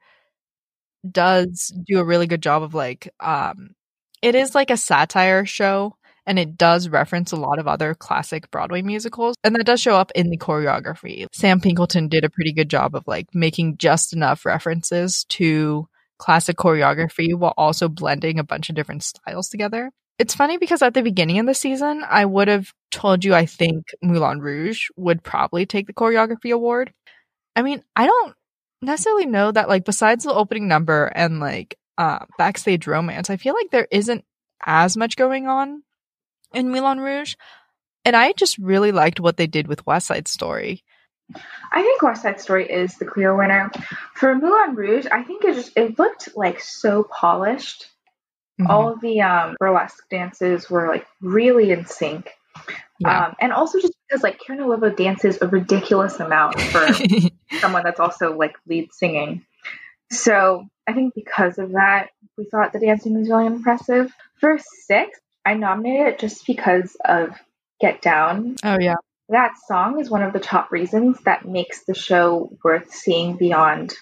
does 1.09 1.73
do 1.85 1.99
a 1.99 2.03
really 2.03 2.27
good 2.27 2.41
job 2.41 2.63
of 2.63 2.73
like 2.73 3.09
um 3.19 3.75
it 4.23 4.35
is 4.35 4.55
like 4.55 4.71
a 4.71 4.77
satire 4.77 5.45
show 5.45 5.95
and 6.25 6.39
it 6.39 6.57
does 6.57 6.87
reference 6.87 7.33
a 7.33 7.35
lot 7.35 7.59
of 7.59 7.67
other 7.67 7.93
classic 7.93 8.49
Broadway 8.49 8.81
musicals 8.81 9.35
and 9.43 9.53
that 9.53 9.65
does 9.65 9.81
show 9.81 9.95
up 9.95 10.11
in 10.15 10.29
the 10.29 10.37
choreography. 10.37 11.27
Sam 11.33 11.59
Pinkleton 11.59 12.09
did 12.09 12.23
a 12.23 12.29
pretty 12.29 12.53
good 12.53 12.69
job 12.69 12.95
of 12.95 13.05
like 13.05 13.35
making 13.35 13.77
just 13.77 14.13
enough 14.13 14.45
references 14.45 15.25
to 15.25 15.89
classic 16.17 16.55
choreography 16.55 17.35
while 17.35 17.53
also 17.57 17.89
blending 17.89 18.39
a 18.39 18.45
bunch 18.45 18.69
of 18.69 18.75
different 18.75 19.03
styles 19.03 19.49
together. 19.49 19.91
It's 20.17 20.35
funny 20.35 20.57
because 20.57 20.81
at 20.81 20.93
the 20.93 21.01
beginning 21.01 21.39
of 21.39 21.45
the 21.45 21.53
season, 21.53 22.05
I 22.09 22.23
would 22.23 22.47
have 22.47 22.71
told 22.91 23.25
you 23.25 23.33
I 23.33 23.45
think 23.45 23.87
Moulin 24.01 24.39
Rouge 24.39 24.87
would 24.95 25.21
probably 25.21 25.65
take 25.65 25.87
the 25.87 25.93
choreography 25.93 26.53
award. 26.53 26.93
I 27.57 27.61
mean, 27.61 27.83
I 27.93 28.05
don't 28.05 28.35
necessarily 28.81 29.25
know 29.25 29.51
that 29.51 29.67
like 29.67 29.83
besides 29.83 30.23
the 30.23 30.33
opening 30.33 30.69
number 30.69 31.07
and 31.07 31.41
like 31.41 31.77
uh 31.97 32.25
backstage 32.37 32.87
romance, 32.87 33.29
I 33.29 33.37
feel 33.37 33.53
like 33.53 33.71
there 33.71 33.87
isn't 33.91 34.23
as 34.65 34.95
much 34.97 35.15
going 35.15 35.47
on 35.47 35.83
in 36.53 36.71
Moulin 36.71 36.99
Rouge. 36.99 37.35
And 38.05 38.15
I 38.15 38.33
just 38.33 38.57
really 38.57 38.91
liked 38.91 39.19
what 39.19 39.37
they 39.37 39.47
did 39.47 39.67
with 39.67 39.85
West 39.85 40.07
Side 40.07 40.27
Story. 40.27 40.83
I 41.71 41.81
think 41.81 42.01
West 42.01 42.21
Side 42.21 42.41
Story 42.41 42.69
is 42.69 42.97
the 42.97 43.05
clear 43.05 43.35
winner. 43.35 43.71
For 44.13 44.35
Moulin 44.35 44.75
Rouge, 44.75 45.07
I 45.11 45.23
think 45.23 45.43
it 45.45 45.55
just 45.55 45.71
it 45.77 45.97
looked 45.97 46.35
like 46.35 46.59
so 46.59 47.03
polished 47.03 47.87
Mm-hmm. 48.59 48.69
All 48.69 48.95
the 48.95 49.21
um, 49.21 49.55
burlesque 49.59 50.07
dances 50.09 50.69
were 50.69 50.87
like 50.87 51.07
really 51.21 51.71
in 51.71 51.85
sync. 51.85 52.29
Yeah. 52.99 53.25
Um, 53.25 53.35
and 53.41 53.51
also 53.51 53.79
just 53.79 53.93
because 54.07 54.21
like 54.21 54.39
Karen 54.39 54.61
Olivo 54.61 54.91
dances 54.91 55.39
a 55.41 55.47
ridiculous 55.47 56.19
amount 56.19 56.61
for 56.61 56.87
someone 57.59 57.83
that's 57.83 57.99
also 57.99 58.37
like 58.37 58.55
lead 58.67 58.93
singing. 58.93 59.43
So 60.11 60.65
I 60.87 60.93
think 60.93 61.13
because 61.15 61.57
of 61.57 61.71
that, 61.71 62.09
we 62.37 62.45
thought 62.45 62.73
the 62.73 62.79
dancing 62.79 63.17
was 63.17 63.29
really 63.29 63.45
impressive. 63.45 64.11
For 64.39 64.59
six, 64.85 65.19
I 65.45 65.55
nominated 65.55 66.07
it 66.07 66.19
just 66.19 66.45
because 66.45 66.95
of 67.05 67.31
Get 67.79 68.01
Down. 68.01 68.55
Oh 68.63 68.79
yeah. 68.79 68.95
That 69.29 69.53
song 69.67 69.99
is 69.99 70.09
one 70.09 70.21
of 70.21 70.33
the 70.33 70.39
top 70.39 70.71
reasons 70.71 71.17
that 71.25 71.45
makes 71.45 71.85
the 71.85 71.95
show 71.95 72.51
worth 72.63 72.93
seeing 72.93 73.37
beyond 73.37 73.93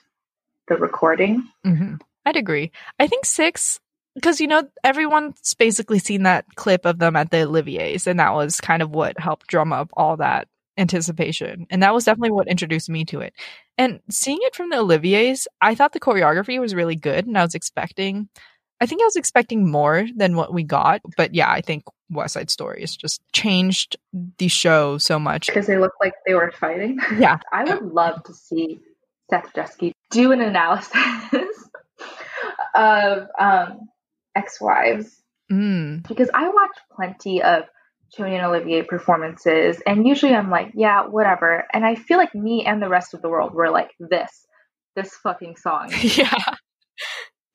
the 0.67 0.75
recording. 0.75 1.47
Mm-hmm. 1.65 1.95
I'd 2.25 2.35
agree. 2.35 2.71
I 2.99 3.07
think 3.07 3.25
six 3.25 3.79
because 4.15 4.41
you 4.41 4.47
know 4.47 4.67
everyone's 4.83 5.53
basically 5.53 5.99
seen 5.99 6.23
that 6.23 6.45
clip 6.55 6.85
of 6.85 6.99
them 6.99 7.15
at 7.15 7.31
the 7.31 7.43
Olivier's, 7.43 8.07
and 8.07 8.19
that 8.19 8.33
was 8.33 8.59
kind 8.59 8.81
of 8.81 8.91
what 8.91 9.19
helped 9.19 9.47
drum 9.47 9.73
up 9.73 9.89
all 9.93 10.17
that 10.17 10.47
anticipation, 10.77 11.67
and 11.69 11.83
that 11.83 11.93
was 11.93 12.05
definitely 12.05 12.31
what 12.31 12.47
introduced 12.47 12.89
me 12.89 13.05
to 13.05 13.21
it. 13.21 13.33
And 13.81 13.99
seeing 14.11 14.37
it 14.41 14.53
from 14.53 14.69
the 14.69 14.77
Olivier's, 14.77 15.47
I 15.59 15.73
thought 15.73 15.91
the 15.91 15.99
choreography 15.99 16.59
was 16.59 16.75
really 16.75 16.95
good, 16.95 17.25
and 17.25 17.35
I 17.35 17.41
was 17.41 17.55
expecting, 17.55 18.29
I 18.79 18.85
think 18.85 19.01
I 19.01 19.05
was 19.05 19.15
expecting 19.15 19.71
more 19.71 20.05
than 20.15 20.35
what 20.35 20.53
we 20.53 20.63
got, 20.63 21.01
but 21.17 21.33
yeah, 21.33 21.49
I 21.49 21.61
think 21.61 21.85
West 22.11 22.35
Side 22.35 22.51
Story 22.51 22.81
has 22.81 22.95
just 22.95 23.23
changed 23.33 23.97
the 24.37 24.49
show 24.49 24.99
so 24.99 25.17
much 25.17 25.47
because 25.47 25.65
they 25.65 25.79
look 25.79 25.93
like 25.99 26.13
they 26.27 26.35
were 26.35 26.51
fighting. 26.51 26.99
Yeah, 27.17 27.39
I 27.51 27.63
would 27.63 27.91
love 27.91 28.21
to 28.25 28.35
see 28.35 28.81
Seth 29.31 29.51
Rudetsky 29.55 29.93
do 30.11 30.31
an 30.31 30.41
analysis 30.41 30.93
of 32.75 33.29
um, 33.39 33.89
ex-wives 34.35 35.23
mm. 35.51 36.07
because 36.07 36.29
I 36.35 36.49
watch 36.49 36.77
plenty 36.95 37.41
of 37.41 37.63
Tony 38.17 38.35
and 38.35 38.45
Olivier 38.45 38.83
performances, 38.83 39.81
and 39.85 40.05
usually 40.05 40.33
I'm 40.33 40.49
like, 40.49 40.71
yeah, 40.75 41.05
whatever. 41.07 41.65
And 41.73 41.85
I 41.85 41.95
feel 41.95 42.17
like 42.17 42.35
me 42.35 42.65
and 42.65 42.81
the 42.81 42.89
rest 42.89 43.13
of 43.13 43.21
the 43.21 43.29
world 43.29 43.53
were 43.53 43.69
like, 43.69 43.91
this, 43.99 44.45
this 44.95 45.13
fucking 45.23 45.55
song. 45.55 45.91
yeah. 46.01 46.33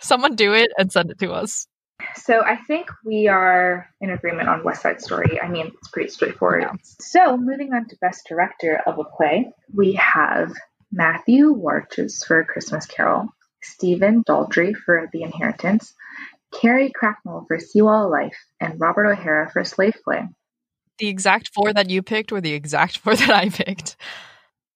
Someone 0.01 0.35
do 0.35 0.55
it 0.55 0.71
and 0.79 0.91
send 0.91 1.11
it 1.11 1.19
to 1.19 1.33
us. 1.33 1.67
So 2.15 2.43
I 2.45 2.57
think 2.57 2.89
we 3.05 3.29
are 3.29 3.89
in 4.01 4.11
agreement 4.11 4.49
on 4.49 4.65
West 4.65 4.83
Side 4.83 5.01
Story. 5.01 5.41
I 5.41 5.49
mean, 5.49 5.67
it's 5.67 5.89
pretty 5.89 6.11
straightforward. 6.11 6.63
Yeah. 6.63 6.73
So 7.01 7.37
moving 7.37 7.73
on 7.73 7.89
to 7.89 7.97
Best 8.01 8.27
Director 8.29 8.81
of 8.87 8.99
a 8.99 9.05
Play, 9.05 9.51
we 9.75 9.95
have 9.95 10.53
Matthew 10.93 11.55
Warchus 11.55 12.25
for 12.25 12.45
Christmas 12.45 12.87
Carol, 12.87 13.29
Stephen 13.63 14.23
Daldry 14.25 14.75
for 14.75 15.09
The 15.13 15.23
Inheritance, 15.23 15.95
Carrie 16.53 16.93
Cracknell 16.95 17.45
for 17.49 17.59
Seawall 17.59 18.11
Life, 18.11 18.39
and 18.61 18.81
Robert 18.81 19.07
O'Hara 19.07 19.51
for 19.51 19.65
Slave 19.65 19.97
Play. 20.05 20.29
The 20.99 21.09
exact 21.09 21.51
four 21.55 21.73
that 21.73 21.91
you 21.91 22.03
picked 22.03 22.33
were 22.33 22.41
the 22.41 22.55
exact 22.55 22.99
four 23.03 23.15
that 23.15 23.31
I 23.31 23.49
picked. 23.49 23.97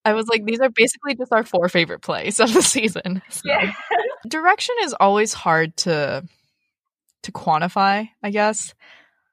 I 0.03 0.13
was 0.13 0.27
like, 0.27 0.45
these 0.45 0.59
are 0.59 0.69
basically 0.69 1.15
just 1.15 1.31
our 1.31 1.43
four 1.43 1.69
favorite 1.69 2.01
plays 2.01 2.39
of 2.39 2.53
the 2.53 2.61
season. 2.61 3.21
So. 3.29 3.41
Yeah. 3.45 3.73
Direction 4.27 4.75
is 4.81 4.93
always 4.99 5.33
hard 5.33 5.75
to 5.77 6.23
to 7.23 7.31
quantify, 7.31 8.09
I 8.23 8.29
guess, 8.31 8.73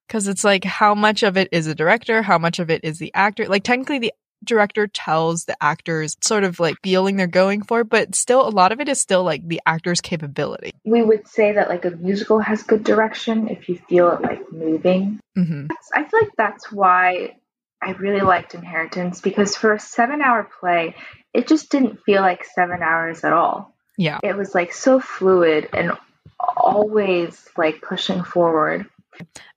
because 0.07 0.29
it's 0.29 0.45
like 0.45 0.65
how 0.65 0.95
much 0.95 1.23
of 1.23 1.37
it 1.37 1.49
is 1.53 1.67
a 1.67 1.75
director, 1.75 2.23
how 2.23 2.39
much 2.39 2.59
of 2.59 2.71
it 2.71 2.85
is 2.85 2.99
the 2.99 3.13
actor. 3.15 3.47
Like 3.49 3.65
technically, 3.65 3.99
the 3.99 4.13
director 4.45 4.87
tells 4.87 5.45
the 5.45 5.57
actors 5.63 6.17
sort 6.23 6.45
of 6.45 6.61
like 6.61 6.77
feeling 6.83 7.17
they're 7.17 7.27
going 7.27 7.63
for, 7.63 7.85
but 7.85 8.15
still 8.15 8.47
a 8.47 8.51
lot 8.51 8.73
of 8.73 8.81
it 8.81 8.89
is 8.89 9.01
still 9.01 9.25
like 9.25 9.47
the 9.47 9.61
actor's 9.67 10.01
capability. 10.01 10.73
We 10.85 11.03
would 11.03 11.27
say 11.29 11.53
that 11.53 11.69
like 11.69 11.85
a 11.85 11.91
musical 11.91 12.39
has 12.41 12.63
good 12.63 12.85
direction 12.85 13.49
if 13.49 13.69
you 13.69 13.79
feel 13.89 14.11
it 14.13 14.23
like 14.23 14.53
moving. 14.53 15.21
Mm-hmm. 15.37 15.67
I 15.95 16.05
feel 16.05 16.21
like 16.21 16.33
that's 16.37 16.71
why 16.73 17.37
I 17.83 17.93
really 17.93 18.21
liked 18.21 18.55
Inheritance 18.55 19.21
because 19.21 19.57
for 19.57 19.73
a 19.73 19.81
seven 19.81 20.23
hour 20.23 20.49
play, 20.61 20.95
it 21.33 21.47
just 21.47 21.71
didn't 21.71 22.03
feel 22.05 22.23
like 22.23 22.45
seven 22.45 22.83
hours 22.83 23.25
at 23.25 23.33
all. 23.33 23.75
Yeah. 23.97 24.21
It 24.23 24.37
was 24.37 24.55
like 24.55 24.73
so 24.73 25.01
fluid 25.01 25.69
and 25.73 25.93
always 26.39 27.49
like 27.57 27.83
pushing 27.83 28.23
forward. 28.23 28.87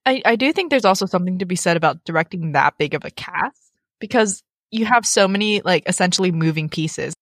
I, 0.06 0.22
I 0.26 0.36
do 0.36 0.52
think 0.52 0.70
there's 0.70 0.86
also 0.86 1.06
something 1.06 1.39
to 1.39 1.46
be 1.46 1.56
said 1.56 1.78
about 1.78 2.04
directing 2.04 2.54
that 2.54 2.78
big 2.78 2.94
of 2.96 3.06
a 3.06 3.12
cast 3.12 3.72
because 4.00 4.44
you 4.71 4.86
have 4.86 5.05
so 5.05 5.27
many 5.27 5.62
like 5.62 5.88
essentially 5.88 6.31
moving 6.31 6.69
pieces. 6.69 7.13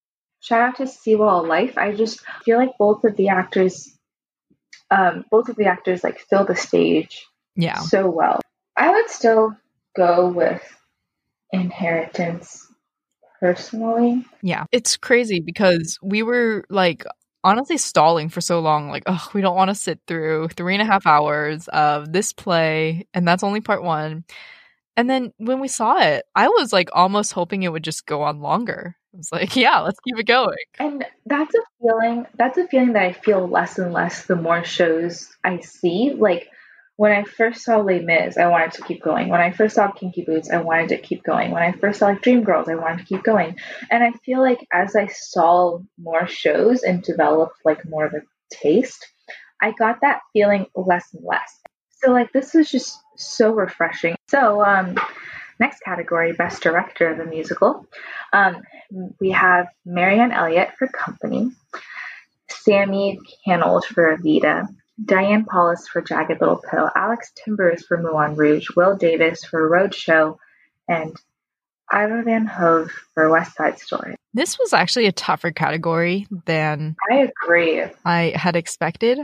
Shout 0.41 0.62
out 0.62 0.77
to 0.77 0.88
Seawall 0.88 1.45
Life. 1.45 1.77
I 1.77 1.93
just 1.93 2.21
feel 2.45 2.57
like 2.57 2.77
both 2.77 3.03
of 3.03 3.15
the 3.17 3.29
actors, 3.29 3.91
um, 4.89 5.25
both 5.29 5.49
of 5.49 5.57
the 5.57 5.65
actors 5.65 6.03
like 6.03 6.19
fill 6.19 6.45
the 6.45 6.55
stage, 6.55 7.27
yeah, 7.55 7.79
so 7.79 8.09
well. 8.09 8.39
I 8.77 8.91
would 8.91 9.09
still 9.09 9.57
go 9.95 10.29
with 10.29 10.62
Inheritance 11.51 12.65
personally. 13.39 14.25
Yeah, 14.41 14.65
it's 14.71 14.95
crazy 14.95 15.41
because 15.41 15.97
we 16.01 16.23
were 16.23 16.63
like 16.69 17.05
honestly 17.43 17.77
stalling 17.77 18.29
for 18.29 18.41
so 18.41 18.59
long. 18.59 18.89
Like, 18.89 19.03
oh, 19.07 19.29
we 19.33 19.41
don't 19.41 19.55
want 19.55 19.69
to 19.69 19.75
sit 19.75 19.99
through 20.07 20.49
three 20.49 20.75
and 20.75 20.81
a 20.81 20.85
half 20.85 21.05
hours 21.05 21.67
of 21.69 22.12
this 22.12 22.33
play, 22.33 23.07
and 23.13 23.27
that's 23.27 23.43
only 23.43 23.62
part 23.62 23.83
one. 23.83 24.23
And 24.99 25.09
then 25.09 25.31
when 25.38 25.62
we 25.62 25.69
saw 25.69 25.97
it, 26.01 26.25
I 26.35 26.49
was 26.49 26.73
like 26.73 26.89
almost 26.91 27.31
hoping 27.31 27.63
it 27.63 27.71
would 27.71 27.85
just 27.85 28.05
go 28.05 28.23
on 28.23 28.41
longer. 28.41 28.97
I 29.13 29.17
was 29.17 29.31
like, 29.31 29.55
yeah, 29.55 29.79
let's 29.79 30.01
keep 30.01 30.19
it 30.19 30.27
going. 30.27 30.57
And 30.77 31.05
that's 31.25 31.55
a 31.55 31.62
feeling 31.81 32.25
that's 32.38 32.57
a 32.57 32.67
feeling 32.67 32.91
that 32.93 33.03
I 33.03 33.13
feel 33.13 33.47
less 33.47 33.79
and 33.79 33.93
less 33.93 34.25
the 34.25 34.35
more 34.35 34.65
shows 34.65 35.29
I 35.41 35.62
see. 35.62 36.13
Like 36.17 36.49
when 36.97 37.13
I 37.13 37.23
first 37.23 37.63
saw 37.63 37.77
Les 37.77 38.01
Mis, 38.01 38.38
I 38.38 38.47
wanted 38.47 38.73
to 38.73 38.83
keep 38.83 39.01
going. 39.01 39.29
When 39.29 39.39
I 39.39 39.51
first 39.51 39.75
saw 39.75 39.89
Kinky 39.89 40.25
Boots, 40.25 40.51
I 40.51 40.57
wanted 40.57 40.89
to 40.89 40.97
keep 40.97 41.23
going. 41.23 41.51
When 41.51 41.63
I 41.63 41.71
first 41.71 41.99
saw 41.99 42.07
like 42.07 42.21
Dreamgirls, 42.21 42.67
I 42.67 42.75
wanted 42.75 42.99
to 42.99 43.05
keep 43.05 43.23
going. 43.23 43.55
And 43.89 44.03
I 44.03 44.12
feel 44.25 44.41
like 44.41 44.67
as 44.73 44.97
I 44.97 45.07
saw 45.07 45.79
more 45.97 46.27
shows 46.27 46.83
and 46.83 47.01
developed 47.01 47.55
like 47.63 47.88
more 47.88 48.05
of 48.05 48.15
a 48.15 48.21
taste, 48.53 49.07
I 49.62 49.71
got 49.71 50.01
that 50.01 50.19
feeling 50.33 50.65
less 50.75 51.07
and 51.13 51.23
less. 51.23 51.57
So 52.03 52.12
like 52.12 52.33
this 52.33 52.53
was 52.53 52.69
just 52.69 52.99
so 53.19 53.51
refreshing. 53.51 54.15
So 54.27 54.63
um 54.63 54.95
next 55.60 55.82
category, 55.82 56.34
best 56.34 56.63
director 56.63 57.10
of 57.10 57.19
a 57.19 57.25
musical. 57.25 57.86
Um, 58.32 58.63
we 59.19 59.32
have 59.32 59.67
Marianne 59.86 60.32
Elliott 60.32 60.69
for 60.77 60.88
Company, 60.88 61.51
Sammi 62.49 63.19
Cannold 63.45 63.86
for 63.86 64.17
Evita, 64.17 64.67
Diane 65.03 65.45
Paulus 65.45 65.88
for 65.88 66.01
Jagged 66.01 66.39
Little 66.39 66.62
Pill, 66.69 66.89
Alex 66.95 67.32
Timbers 67.43 67.86
for 67.86 68.01
Moulin 68.01 68.36
Rouge, 68.36 68.67
Will 68.75 68.95
Davis 68.95 69.43
for 69.45 69.69
Roadshow, 69.69 70.38
and 70.88 71.15
Ivo 71.91 72.23
Van 72.23 72.45
Hove 72.45 72.91
for 73.13 73.29
West 73.29 73.55
Side 73.55 73.79
Story. 73.79 74.15
This 74.34 74.60
was 74.60 74.73
actually 74.73 75.08
a 75.08 75.12
tougher 75.12 75.51
category 75.51 76.27
than 76.45 76.95
I 77.12 77.15
agree. 77.43 77.84
I 78.05 78.34
had 78.36 78.55
expected. 78.55 79.19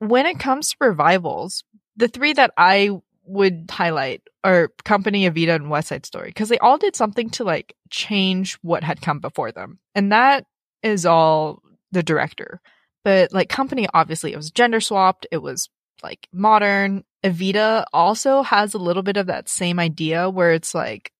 When 0.00 0.26
it 0.26 0.38
comes 0.38 0.70
to 0.70 0.76
revivals, 0.80 1.62
the 1.96 2.08
three 2.08 2.32
that 2.32 2.52
I 2.56 2.90
would 3.28 3.66
highlight 3.70 4.22
are 4.42 4.70
Company, 4.84 5.28
Evita, 5.28 5.54
and 5.54 5.70
West 5.70 5.88
Side 5.88 6.06
Story 6.06 6.28
because 6.28 6.48
they 6.48 6.58
all 6.58 6.78
did 6.78 6.96
something 6.96 7.30
to 7.30 7.44
like 7.44 7.74
change 7.90 8.58
what 8.62 8.82
had 8.82 9.00
come 9.00 9.20
before 9.20 9.52
them, 9.52 9.78
and 9.94 10.12
that 10.12 10.46
is 10.82 11.06
all 11.06 11.62
the 11.92 12.02
director. 12.02 12.60
But 13.04 13.32
like 13.32 13.48
Company, 13.48 13.86
obviously, 13.92 14.32
it 14.32 14.36
was 14.36 14.50
gender 14.50 14.80
swapped. 14.80 15.26
It 15.30 15.38
was 15.38 15.68
like 16.02 16.28
modern. 16.32 17.04
Evita 17.24 17.84
also 17.92 18.42
has 18.42 18.74
a 18.74 18.78
little 18.78 19.02
bit 19.02 19.16
of 19.16 19.26
that 19.26 19.48
same 19.48 19.80
idea 19.80 20.30
where 20.30 20.52
it's 20.52 20.74
like, 20.74 21.12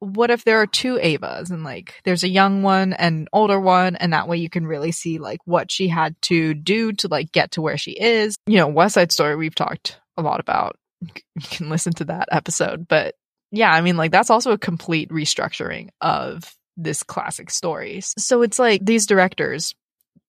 what 0.00 0.30
if 0.30 0.44
there 0.44 0.60
are 0.60 0.66
two 0.66 0.96
Evas 0.96 1.50
and 1.50 1.64
like 1.64 1.94
there's 2.04 2.22
a 2.22 2.28
young 2.28 2.62
one 2.62 2.92
and 2.92 3.28
older 3.32 3.58
one, 3.58 3.96
and 3.96 4.12
that 4.12 4.28
way 4.28 4.36
you 4.36 4.50
can 4.50 4.66
really 4.66 4.92
see 4.92 5.18
like 5.18 5.40
what 5.44 5.70
she 5.70 5.88
had 5.88 6.20
to 6.22 6.54
do 6.54 6.92
to 6.92 7.08
like 7.08 7.32
get 7.32 7.52
to 7.52 7.62
where 7.62 7.78
she 7.78 7.92
is. 7.92 8.36
You 8.46 8.58
know, 8.58 8.68
West 8.68 8.94
Side 8.94 9.10
Story 9.10 9.36
we've 9.36 9.54
talked 9.54 10.00
a 10.16 10.22
lot 10.22 10.40
about. 10.40 10.76
You 11.00 11.10
can 11.42 11.68
listen 11.68 11.92
to 11.94 12.04
that 12.06 12.28
episode, 12.32 12.88
but 12.88 13.14
yeah, 13.50 13.72
I 13.72 13.80
mean, 13.80 13.96
like 13.96 14.12
that's 14.12 14.30
also 14.30 14.52
a 14.52 14.58
complete 14.58 15.10
restructuring 15.10 15.88
of 16.00 16.54
this 16.76 17.02
classic 17.02 17.50
story. 17.50 18.00
So 18.02 18.42
it's 18.42 18.58
like 18.58 18.84
these 18.84 19.06
directors 19.06 19.74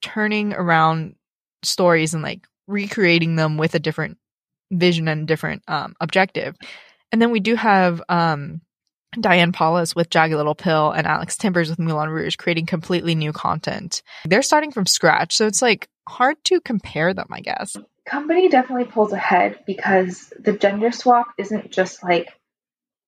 turning 0.01 0.53
around 0.53 1.15
stories 1.63 2.13
and 2.13 2.23
like 2.23 2.47
recreating 2.67 3.35
them 3.35 3.57
with 3.57 3.75
a 3.75 3.79
different 3.79 4.17
vision 4.71 5.07
and 5.07 5.27
different 5.27 5.63
um, 5.67 5.95
objective. 5.99 6.55
And 7.11 7.21
then 7.21 7.31
we 7.31 7.39
do 7.39 7.55
have 7.55 8.01
um, 8.07 8.61
Diane 9.19 9.51
Paulus 9.51 9.95
with 9.95 10.09
Jagged 10.09 10.35
Little 10.35 10.55
Pill 10.55 10.91
and 10.91 11.07
Alex 11.07 11.37
Timbers 11.37 11.69
with 11.69 11.79
Moulin 11.79 12.09
Rouge 12.09 12.35
creating 12.35 12.67
completely 12.67 13.15
new 13.15 13.33
content. 13.33 14.03
They're 14.25 14.41
starting 14.41 14.71
from 14.71 14.85
scratch, 14.85 15.35
so 15.35 15.47
it's 15.47 15.61
like 15.61 15.87
hard 16.07 16.37
to 16.45 16.61
compare 16.61 17.13
them, 17.13 17.27
I 17.31 17.41
guess. 17.41 17.75
Company 18.09 18.49
definitely 18.49 18.85
pulls 18.85 19.13
ahead 19.13 19.59
because 19.67 20.33
the 20.39 20.53
gender 20.53 20.91
swap 20.91 21.27
isn't 21.37 21.69
just 21.69 22.03
like 22.03 22.27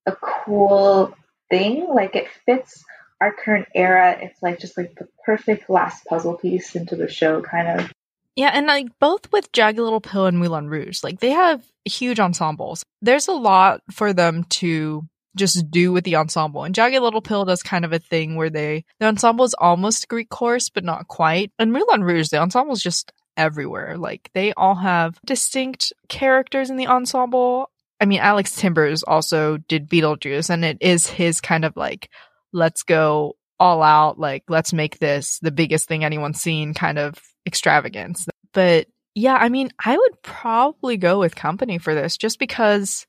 a 0.05 0.15
cool 0.15 1.15
thing, 1.49 1.87
like 1.91 2.15
it 2.15 2.27
fits 2.45 2.83
our 3.19 3.33
current 3.33 3.67
era, 3.73 4.15
it's 4.21 4.41
like 4.43 4.59
just 4.59 4.77
like 4.77 4.93
the 4.95 5.07
perfect 5.25 5.69
last 5.71 6.05
puzzle 6.05 6.35
piece 6.35 6.75
into 6.75 6.95
the 6.95 7.07
show, 7.07 7.41
kind 7.41 7.79
of. 7.79 7.91
Yeah, 8.35 8.51
and 8.53 8.67
like 8.67 8.87
both 8.99 9.31
with 9.31 9.51
Jagged 9.51 9.79
Little 9.79 10.01
Pill 10.01 10.27
and 10.27 10.37
Moulin 10.37 10.69
Rouge, 10.69 11.03
like 11.03 11.19
they 11.19 11.31
have 11.31 11.63
huge 11.83 12.19
ensembles. 12.19 12.83
There's 13.01 13.27
a 13.27 13.33
lot 13.33 13.81
for 13.91 14.13
them 14.13 14.43
to 14.45 15.07
just 15.35 15.71
do 15.71 15.91
with 15.91 16.03
the 16.03 16.15
ensemble. 16.17 16.63
And 16.63 16.75
Jagged 16.75 17.01
Little 17.01 17.21
Pill 17.21 17.45
does 17.45 17.63
kind 17.63 17.85
of 17.85 17.93
a 17.93 17.99
thing 17.99 18.35
where 18.35 18.49
they 18.51 18.85
the 18.99 19.07
ensemble 19.07 19.45
is 19.45 19.55
almost 19.57 20.07
Greek 20.07 20.29
chorus, 20.29 20.69
but 20.69 20.83
not 20.83 21.07
quite. 21.07 21.51
And 21.57 21.73
Moulin 21.73 22.03
Rouge, 22.03 22.29
the 22.29 22.37
ensemble 22.37 22.73
is 22.73 22.83
just 22.83 23.11
everywhere. 23.37 23.97
Like 23.97 24.29
they 24.33 24.53
all 24.53 24.75
have 24.75 25.19
distinct 25.25 25.93
characters 26.07 26.69
in 26.69 26.77
the 26.77 26.87
ensemble. 26.87 27.69
I 27.99 28.05
mean, 28.05 28.19
Alex 28.19 28.55
Timbers 28.55 29.03
also 29.03 29.57
did 29.57 29.89
Beetlejuice, 29.89 30.49
and 30.49 30.65
it 30.65 30.77
is 30.81 31.07
his 31.07 31.39
kind 31.39 31.65
of 31.65 31.77
like 31.77 32.09
let's 32.53 32.83
go 32.83 33.35
all 33.61 33.83
out, 33.83 34.17
like, 34.17 34.43
let's 34.49 34.73
make 34.73 34.97
this 34.97 35.37
the 35.43 35.51
biggest 35.51 35.87
thing 35.87 36.03
anyone's 36.03 36.41
seen 36.41 36.73
kind 36.73 36.97
of 36.97 37.13
extravagance. 37.45 38.25
But 38.53 38.87
yeah, 39.13 39.35
I 39.35 39.49
mean, 39.49 39.69
I 39.83 39.95
would 39.95 40.23
probably 40.23 40.97
go 40.97 41.19
with 41.19 41.35
company 41.35 41.77
for 41.77 41.93
this 41.93 42.17
just 42.17 42.39
because 42.39 43.05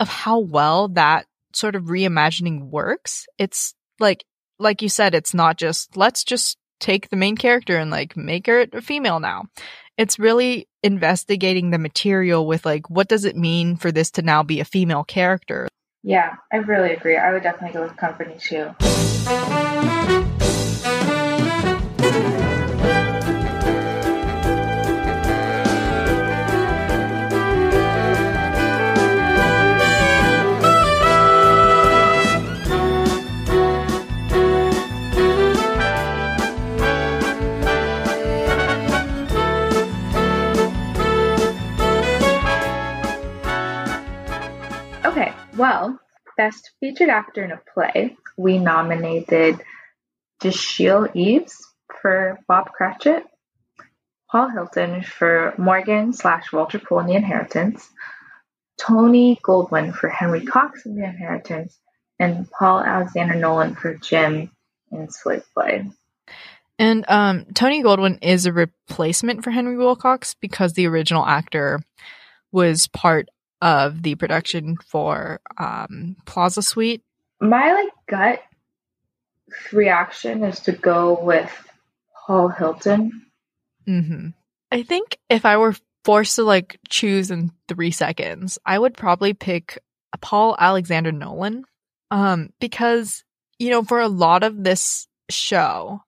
of 0.00 0.08
how 0.08 0.38
well 0.38 0.88
that 0.88 1.26
sort 1.52 1.74
of 1.74 1.84
reimagining 1.84 2.70
works. 2.70 3.26
It's 3.36 3.74
like, 3.98 4.24
like 4.58 4.80
you 4.80 4.88
said, 4.88 5.14
it's 5.14 5.34
not 5.34 5.58
just, 5.58 5.98
let's 5.98 6.24
just 6.24 6.56
take 6.80 7.08
the 7.08 7.16
main 7.16 7.36
character 7.36 7.76
and 7.76 7.90
like 7.90 8.16
make 8.16 8.46
her 8.46 8.66
a 8.72 8.82
female 8.82 9.20
now. 9.20 9.44
It's 9.96 10.18
really 10.18 10.66
investigating 10.82 11.70
the 11.70 11.78
material 11.78 12.46
with 12.46 12.64
like, 12.64 12.88
what 12.88 13.08
does 13.08 13.24
it 13.24 13.36
mean 13.36 13.76
for 13.76 13.92
this 13.92 14.10
to 14.12 14.22
now 14.22 14.42
be 14.42 14.60
a 14.60 14.64
female 14.64 15.04
character? 15.04 15.68
Yeah, 16.02 16.36
I 16.50 16.56
really 16.56 16.92
agree. 16.92 17.16
I 17.16 17.32
would 17.32 17.42
definitely 17.42 17.74
go 17.74 17.82
with 17.82 17.96
company 17.96 18.36
too. 18.38 18.74
Featured 46.90 47.08
Actor 47.08 47.44
in 47.44 47.52
a 47.52 47.60
Play, 47.72 48.16
we 48.36 48.58
nominated 48.58 49.62
Dashiell 50.42 51.14
Eaves 51.14 51.56
for 52.02 52.40
Bob 52.48 52.72
Cratchit, 52.72 53.22
Paul 54.28 54.48
Hilton 54.48 55.00
for 55.02 55.54
Morgan 55.56 56.12
slash 56.12 56.52
Walter 56.52 56.80
Poole 56.80 56.98
in 56.98 57.06
The 57.06 57.14
Inheritance, 57.14 57.88
Tony 58.76 59.38
Goldwyn 59.44 59.94
for 59.94 60.08
Henry 60.08 60.44
Cox 60.44 60.84
in 60.84 60.96
The 60.96 61.04
Inheritance, 61.04 61.78
and 62.18 62.50
Paul 62.50 62.80
Alexander 62.80 63.36
Nolan 63.36 63.76
for 63.76 63.94
Jim 63.94 64.50
in 64.90 65.08
Slave 65.10 65.44
Play. 65.54 65.88
And 66.76 67.04
um, 67.06 67.46
Tony 67.54 67.84
Goldwyn 67.84 68.18
is 68.20 68.46
a 68.46 68.52
replacement 68.52 69.44
for 69.44 69.52
Henry 69.52 69.76
Wilcox 69.76 70.34
because 70.34 70.72
the 70.72 70.88
original 70.88 71.24
actor 71.24 71.78
was 72.50 72.88
part 72.88 73.28
of 73.62 74.02
the 74.02 74.14
production 74.14 74.76
for 74.76 75.40
um, 75.58 76.16
Plaza 76.26 76.62
Suite. 76.62 77.02
My 77.40 77.72
like 77.72 77.92
gut 78.08 78.42
reaction 79.72 80.44
is 80.44 80.60
to 80.60 80.72
go 80.72 81.18
with 81.22 81.50
Paul 82.26 82.48
Hilton. 82.48 83.26
Mm-hmm. 83.88 84.28
I 84.72 84.82
think 84.82 85.18
if 85.28 85.44
I 85.44 85.56
were 85.56 85.74
forced 86.04 86.36
to 86.36 86.44
like 86.44 86.78
choose 86.88 87.30
in 87.30 87.52
three 87.68 87.90
seconds, 87.90 88.58
I 88.64 88.78
would 88.78 88.96
probably 88.96 89.34
pick 89.34 89.78
Paul 90.20 90.56
Alexander 90.58 91.12
Nolan. 91.12 91.64
Um, 92.10 92.50
because, 92.60 93.24
you 93.58 93.70
know, 93.70 93.82
for 93.82 94.00
a 94.00 94.08
lot 94.08 94.42
of 94.42 94.64
this 94.64 95.06
show, 95.30 96.02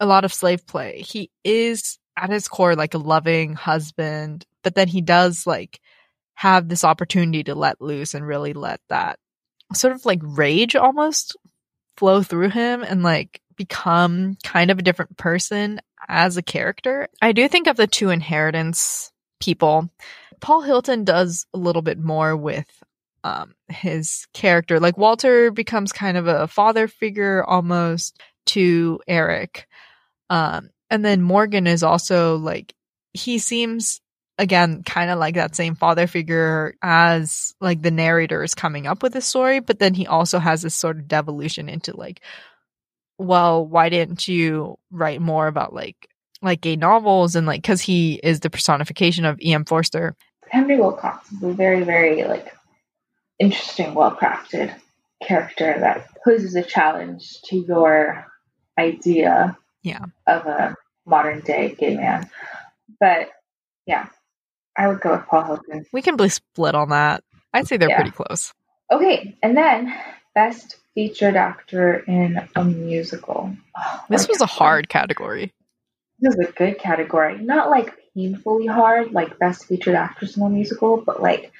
a 0.00 0.06
lot 0.06 0.24
of 0.24 0.34
slave 0.34 0.66
play, 0.66 1.02
he 1.02 1.30
is 1.44 1.98
at 2.16 2.30
his 2.30 2.48
core 2.48 2.74
like 2.74 2.94
a 2.94 2.98
loving 2.98 3.54
husband, 3.54 4.44
but 4.62 4.74
then 4.74 4.88
he 4.88 5.00
does 5.00 5.46
like 5.46 5.80
have 6.34 6.68
this 6.68 6.84
opportunity 6.84 7.44
to 7.44 7.54
let 7.54 7.80
loose 7.80 8.14
and 8.14 8.26
really 8.26 8.52
let 8.52 8.80
that 8.88 9.18
sort 9.72 9.94
of 9.94 10.04
like 10.04 10.20
rage 10.22 10.76
almost 10.76 11.36
flow 11.96 12.22
through 12.22 12.50
him 12.50 12.82
and 12.82 13.02
like 13.02 13.40
become 13.56 14.36
kind 14.42 14.70
of 14.70 14.78
a 14.78 14.82
different 14.82 15.16
person 15.16 15.80
as 16.08 16.36
a 16.36 16.42
character. 16.42 17.08
I 17.22 17.32
do 17.32 17.48
think 17.48 17.66
of 17.66 17.76
the 17.76 17.86
two 17.86 18.10
inheritance 18.10 19.12
people. 19.40 19.88
Paul 20.40 20.62
Hilton 20.62 21.04
does 21.04 21.46
a 21.54 21.58
little 21.58 21.82
bit 21.82 21.98
more 21.98 22.36
with 22.36 22.66
um, 23.22 23.54
his 23.68 24.26
character. 24.34 24.80
Like 24.80 24.98
Walter 24.98 25.50
becomes 25.50 25.92
kind 25.92 26.16
of 26.16 26.26
a 26.26 26.48
father 26.48 26.88
figure 26.88 27.42
almost, 27.44 28.20
to 28.46 29.00
Eric. 29.08 29.66
Um, 30.28 30.70
and 30.90 31.04
then 31.04 31.22
Morgan 31.22 31.66
is 31.66 31.82
also 31.82 32.36
like, 32.36 32.74
he 33.14 33.38
seems 33.38 34.00
again 34.38 34.82
kind 34.82 35.10
of 35.10 35.18
like 35.18 35.34
that 35.34 35.54
same 35.54 35.74
father 35.74 36.06
figure 36.06 36.74
as 36.82 37.54
like 37.60 37.82
the 37.82 37.90
narrator 37.90 38.42
is 38.42 38.54
coming 38.54 38.86
up 38.86 39.02
with 39.02 39.12
the 39.12 39.20
story, 39.20 39.60
but 39.60 39.78
then 39.78 39.94
he 39.94 40.06
also 40.06 40.38
has 40.38 40.62
this 40.62 40.74
sort 40.74 40.96
of 40.96 41.08
devolution 41.08 41.68
into 41.68 41.96
like, 41.96 42.20
well, 43.18 43.66
why 43.66 43.88
didn't 43.88 44.26
you 44.26 44.76
write 44.90 45.20
more 45.20 45.46
about 45.46 45.72
like 45.72 46.08
like 46.42 46.60
gay 46.60 46.76
novels 46.76 47.34
and 47.34 47.46
like 47.46 47.62
because 47.62 47.80
he 47.80 48.20
is 48.22 48.40
the 48.40 48.50
personification 48.50 49.24
of 49.24 49.40
E.M. 49.40 49.64
Forster. 49.64 50.14
Henry 50.48 50.76
Wilcox 50.78 51.32
is 51.32 51.42
a 51.42 51.52
very, 51.52 51.82
very 51.82 52.24
like 52.24 52.54
interesting, 53.38 53.94
well 53.94 54.14
crafted 54.14 54.74
character 55.26 55.76
that 55.80 56.06
poses 56.24 56.54
a 56.54 56.62
challenge 56.62 57.40
to 57.46 57.56
your 57.56 58.26
idea 58.78 59.56
yeah. 59.82 60.04
of 60.26 60.46
a 60.46 60.76
modern 61.06 61.40
day 61.40 61.74
gay 61.78 61.96
man. 61.96 62.28
But 63.00 63.30
yeah, 63.86 64.08
I 64.76 64.88
would 64.88 65.00
go 65.00 65.12
with 65.12 65.26
Paul 65.26 65.42
Hogan. 65.42 65.86
We 65.92 66.02
can 66.02 66.16
be 66.16 66.28
split 66.28 66.74
on 66.74 66.88
that. 66.90 67.22
I'd 67.52 67.66
say 67.68 67.76
they're 67.76 67.88
Yeah. 67.88 67.96
pretty 67.96 68.10
close. 68.10 68.52
Okay, 68.90 69.36
and 69.42 69.56
then 69.56 69.94
best 70.34 70.76
featured 70.94 71.36
actor 71.36 71.94
in 72.06 72.46
a 72.56 72.64
musical. 72.64 73.54
Oh, 73.76 74.04
This 74.08 74.28
was 74.28 74.40
a 74.40 74.46
hard 74.46 74.88
category. 74.88 75.52
This 76.20 76.34
is 76.34 76.48
a 76.48 76.52
good 76.52 76.78
category. 76.78 77.38
Not 77.38 77.70
like 77.70 77.92
painfully 78.14 78.66
hard, 78.66 79.12
like 79.12 79.38
best 79.38 79.66
featured 79.66 79.94
actress 79.94 80.36
in 80.36 80.42
a 80.42 80.48
musical, 80.48 80.96
but 81.00 81.20
like 81.22 81.52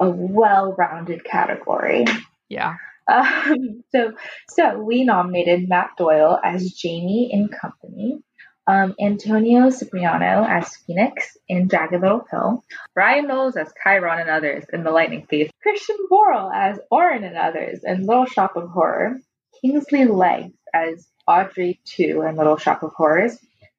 a 0.00 0.08
well-rounded 0.10 1.24
category. 1.24 2.04
Yeah. 2.48 2.76
Um, 3.06 3.82
so, 3.92 4.12
so 4.48 4.78
we 4.78 5.04
nominated 5.04 5.68
Matt 5.68 5.90
Doyle 5.98 6.38
as 6.42 6.70
Jamie 6.72 7.30
in 7.32 7.48
Company, 7.48 8.20
um, 8.66 8.94
Antonio 9.00 9.70
Cipriano 9.70 10.44
as 10.48 10.76
Phoenix 10.76 11.36
in 11.48 11.68
Jagged 11.68 12.00
Little 12.00 12.20
Pill, 12.20 12.64
Ryan 12.94 13.26
Knowles 13.26 13.56
as 13.56 13.72
Chiron 13.82 14.20
and 14.20 14.30
Others 14.30 14.64
in 14.72 14.84
The 14.84 14.90
Lightning 14.90 15.26
Thief, 15.28 15.50
Christian 15.62 15.96
Borle 16.10 16.50
as 16.54 16.78
Orin 16.90 17.24
and 17.24 17.36
Others 17.36 17.80
in 17.84 18.06
Little 18.06 18.26
Shop 18.26 18.56
of 18.56 18.70
Horror, 18.70 19.18
Kingsley 19.60 20.04
Leggs 20.04 20.56
as 20.72 21.08
Audrey 21.26 21.80
2 21.84 22.22
in 22.22 22.36
Little 22.36 22.56
Shop 22.56 22.82
of 22.82 22.92
Horrors, 22.92 23.38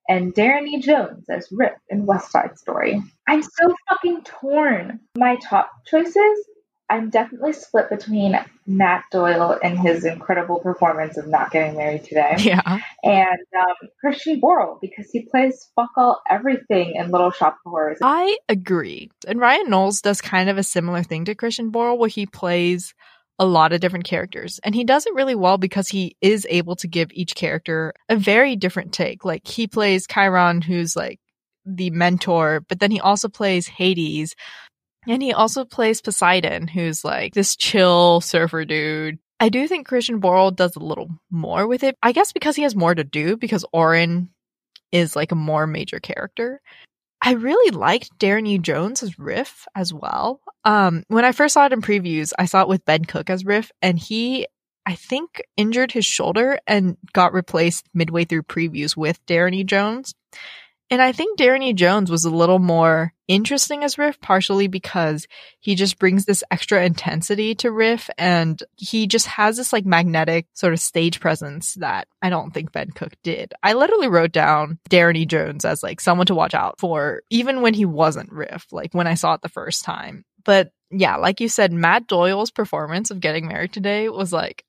and 0.09 0.33
Dharon 0.33 0.67
E. 0.67 0.79
Jones 0.79 1.25
as 1.29 1.47
Riff 1.51 1.73
in 1.89 2.05
West 2.05 2.31
Side 2.31 2.57
Story. 2.57 3.01
I'm 3.27 3.43
so 3.43 3.75
fucking 3.87 4.23
torn. 4.23 4.99
My 5.15 5.37
top 5.37 5.71
choices 5.85 6.45
I'm 6.91 7.09
definitely 7.09 7.53
split 7.53 7.89
between 7.89 8.37
Matt 8.67 9.05
Doyle 9.11 9.57
and 9.63 9.79
his 9.79 10.03
incredible 10.05 10.59
performance 10.59 11.17
of 11.17 11.27
not 11.27 11.49
getting 11.51 11.77
married 11.77 12.03
today, 12.03 12.35
Yeah. 12.39 12.79
and 13.03 13.39
um, 13.57 13.89
Christian 13.99 14.41
Borle 14.41 14.79
because 14.81 15.09
he 15.11 15.21
plays 15.21 15.69
fuck 15.75 15.89
all 15.95 16.21
everything 16.29 16.95
in 16.95 17.09
Little 17.11 17.31
Shop 17.31 17.57
of 17.65 17.71
Horrors. 17.71 17.97
I 18.03 18.37
agree. 18.49 19.09
And 19.25 19.39
Ryan 19.39 19.69
Knowles 19.69 20.01
does 20.01 20.21
kind 20.21 20.49
of 20.49 20.57
a 20.57 20.63
similar 20.63 21.01
thing 21.01 21.25
to 21.25 21.35
Christian 21.35 21.71
Borle 21.71 21.97
where 21.97 22.09
he 22.09 22.25
plays 22.25 22.93
a 23.39 23.45
lot 23.45 23.73
of 23.73 23.79
different 23.79 24.05
characters. 24.05 24.59
And 24.63 24.75
he 24.75 24.83
does 24.83 25.05
it 25.07 25.15
really 25.15 25.33
well 25.33 25.57
because 25.57 25.87
he 25.87 26.15
is 26.21 26.45
able 26.49 26.75
to 26.75 26.87
give 26.87 27.09
each 27.13 27.33
character 27.35 27.93
a 28.09 28.15
very 28.15 28.55
different 28.55 28.93
take. 28.93 29.25
Like 29.25 29.47
he 29.47 29.65
plays 29.65 30.05
Chiron, 30.05 30.61
who's 30.61 30.95
like 30.95 31.19
the 31.65 31.89
mentor, 31.89 32.63
but 32.67 32.79
then 32.79 32.91
he 32.91 32.99
also 32.99 33.29
plays 33.29 33.67
Hades. 33.67 34.35
And 35.07 35.21
he 35.21 35.33
also 35.33 35.65
plays 35.65 36.01
Poseidon, 36.01 36.67
who's 36.67 37.03
like 37.03 37.33
this 37.33 37.55
chill 37.55 38.21
surfer 38.21 38.65
dude. 38.65 39.19
I 39.39 39.49
do 39.49 39.67
think 39.67 39.87
Christian 39.87 40.21
Borle 40.21 40.55
does 40.55 40.75
a 40.75 40.79
little 40.79 41.09
more 41.31 41.65
with 41.65 41.83
it. 41.83 41.95
I 42.03 42.11
guess 42.11 42.31
because 42.31 42.55
he 42.55 42.61
has 42.63 42.75
more 42.75 42.93
to 42.93 43.03
do 43.03 43.37
because 43.37 43.65
Orin 43.73 44.29
is 44.91 45.15
like 45.15 45.31
a 45.31 45.35
more 45.35 45.65
major 45.65 45.99
character. 45.99 46.61
I 47.23 47.33
really 47.33 47.71
liked 47.71 48.17
Dharon 48.19 48.47
E. 48.47 48.57
Jones 48.57 49.19
Riff 49.19 49.67
as 49.75 49.93
well. 49.93 50.41
Um, 50.65 51.03
when 51.07 51.23
I 51.23 51.31
first 51.31 51.53
saw 51.53 51.65
it 51.65 51.73
in 51.73 51.81
previews, 51.81 52.33
I 52.37 52.45
saw 52.45 52.61
it 52.61 52.67
with 52.67 52.85
Ben 52.85 53.05
Cook 53.05 53.29
as 53.29 53.45
Riff, 53.45 53.71
and 53.81 53.97
he, 53.97 54.47
I 54.87 54.95
think, 54.95 55.43
injured 55.55 55.91
his 55.91 56.05
shoulder 56.05 56.57
and 56.65 56.97
got 57.13 57.33
replaced 57.33 57.87
midway 57.93 58.25
through 58.25 58.43
previews 58.43 58.97
with 58.97 59.23
Dharon 59.27 59.53
E. 59.53 59.63
Jones. 59.63 60.15
And 60.91 61.01
I 61.01 61.13
think 61.13 61.39
Dharon. 61.39 61.73
Jones 61.75 62.11
was 62.11 62.25
a 62.25 62.29
little 62.29 62.59
more 62.59 63.13
interesting 63.29 63.85
as 63.85 63.97
Riff, 63.97 64.19
partially 64.19 64.67
because 64.67 65.25
he 65.61 65.73
just 65.73 65.97
brings 65.97 66.25
this 66.25 66.43
extra 66.51 66.83
intensity 66.83 67.55
to 67.55 67.71
Riff 67.71 68.09
and 68.17 68.61
he 68.75 69.07
just 69.07 69.25
has 69.27 69.55
this 69.55 69.71
like 69.71 69.85
magnetic 69.85 70.47
sort 70.53 70.73
of 70.73 70.81
stage 70.81 71.21
presence 71.21 71.75
that 71.75 72.09
I 72.21 72.29
don't 72.29 72.53
think 72.53 72.73
Ben 72.73 72.91
Cook 72.91 73.13
did. 73.23 73.53
I 73.63 73.71
literally 73.71 74.09
wrote 74.09 74.33
down 74.33 74.79
Dharon. 74.89 75.27
Jones 75.27 75.63
as 75.63 75.81
like 75.81 76.01
someone 76.01 76.27
to 76.27 76.35
watch 76.35 76.53
out 76.53 76.77
for, 76.77 77.21
even 77.29 77.61
when 77.61 77.73
he 77.73 77.85
wasn't 77.85 78.31
Riff, 78.31 78.65
like 78.73 78.93
when 78.93 79.07
I 79.07 79.13
saw 79.13 79.33
it 79.35 79.41
the 79.41 79.49
first 79.49 79.85
time. 79.85 80.25
But 80.43 80.71
yeah, 80.89 81.15
like 81.15 81.39
you 81.39 81.47
said, 81.47 81.71
Matt 81.71 82.07
Doyle's 82.07 82.51
performance 82.51 83.11
of 83.11 83.21
getting 83.21 83.47
married 83.47 83.71
today 83.71 84.09
was 84.09 84.33
like, 84.33 84.65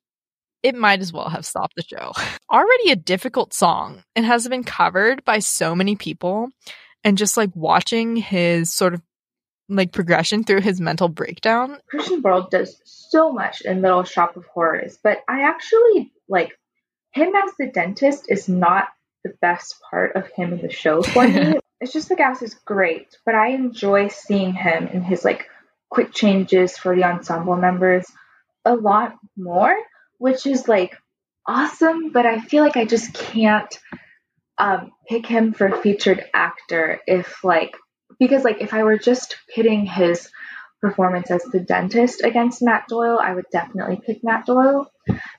it 0.63 0.75
might 0.75 1.01
as 1.01 1.13
well 1.13 1.29
have 1.29 1.45
stopped 1.45 1.75
the 1.75 1.83
show. 1.83 2.13
Already 2.51 2.91
a 2.91 2.95
difficult 2.95 3.53
song 3.53 4.03
and 4.15 4.25
has 4.25 4.47
been 4.47 4.63
covered 4.63 5.23
by 5.25 5.39
so 5.39 5.75
many 5.75 5.95
people. 5.95 6.49
And 7.03 7.17
just 7.17 7.35
like 7.35 7.49
watching 7.53 8.15
his 8.15 8.73
sort 8.73 8.93
of 8.93 9.01
like 9.67 9.91
progression 9.91 10.43
through 10.43 10.61
his 10.61 10.79
mental 10.79 11.09
breakdown. 11.09 11.77
Christian 11.89 12.21
Borle 12.21 12.49
does 12.49 12.79
so 12.85 13.31
much 13.31 13.61
in 13.61 13.81
Little 13.81 14.03
Shop 14.03 14.37
of 14.37 14.45
Horrors, 14.45 14.97
but 15.03 15.19
I 15.27 15.41
actually 15.41 16.11
like 16.29 16.57
him 17.11 17.33
as 17.35 17.51
the 17.59 17.67
dentist 17.67 18.25
is 18.29 18.47
not 18.47 18.87
the 19.23 19.33
best 19.41 19.75
part 19.89 20.15
of 20.15 20.27
him 20.29 20.53
in 20.53 20.61
the 20.61 20.71
show 20.71 21.01
for 21.01 21.27
me. 21.27 21.59
it's 21.81 21.93
just 21.93 22.09
the 22.09 22.15
gas 22.15 22.41
is 22.41 22.53
great, 22.53 23.17
but 23.25 23.35
I 23.35 23.49
enjoy 23.49 24.07
seeing 24.09 24.53
him 24.53 24.87
in 24.87 25.01
his 25.01 25.23
like 25.25 25.49
quick 25.89 26.13
changes 26.13 26.77
for 26.77 26.95
the 26.95 27.03
ensemble 27.03 27.55
members 27.55 28.05
a 28.65 28.75
lot 28.75 29.15
more, 29.37 29.75
which 30.23 30.47
is 30.47 30.69
like 30.69 30.95
awesome, 31.45 32.13
but 32.13 32.25
I 32.25 32.39
feel 32.39 32.63
like 32.63 32.77
I 32.77 32.85
just 32.85 33.13
can't 33.13 33.77
um, 34.57 34.93
pick 35.09 35.25
him 35.25 35.51
for 35.51 35.69
featured 35.81 36.23
actor 36.33 37.01
if 37.05 37.43
like 37.43 37.75
because 38.21 38.45
like 38.45 38.61
if 38.61 38.73
I 38.73 38.85
were 38.85 38.97
just 38.97 39.35
pitting 39.53 39.85
his 39.85 40.29
performance 40.79 41.29
as 41.29 41.43
the 41.51 41.59
dentist 41.59 42.23
against 42.23 42.61
Matt 42.61 42.85
Doyle, 42.87 43.19
I 43.21 43.33
would 43.35 43.47
definitely 43.51 43.99
pick 44.05 44.23
Matt 44.23 44.45
Doyle. 44.45 44.89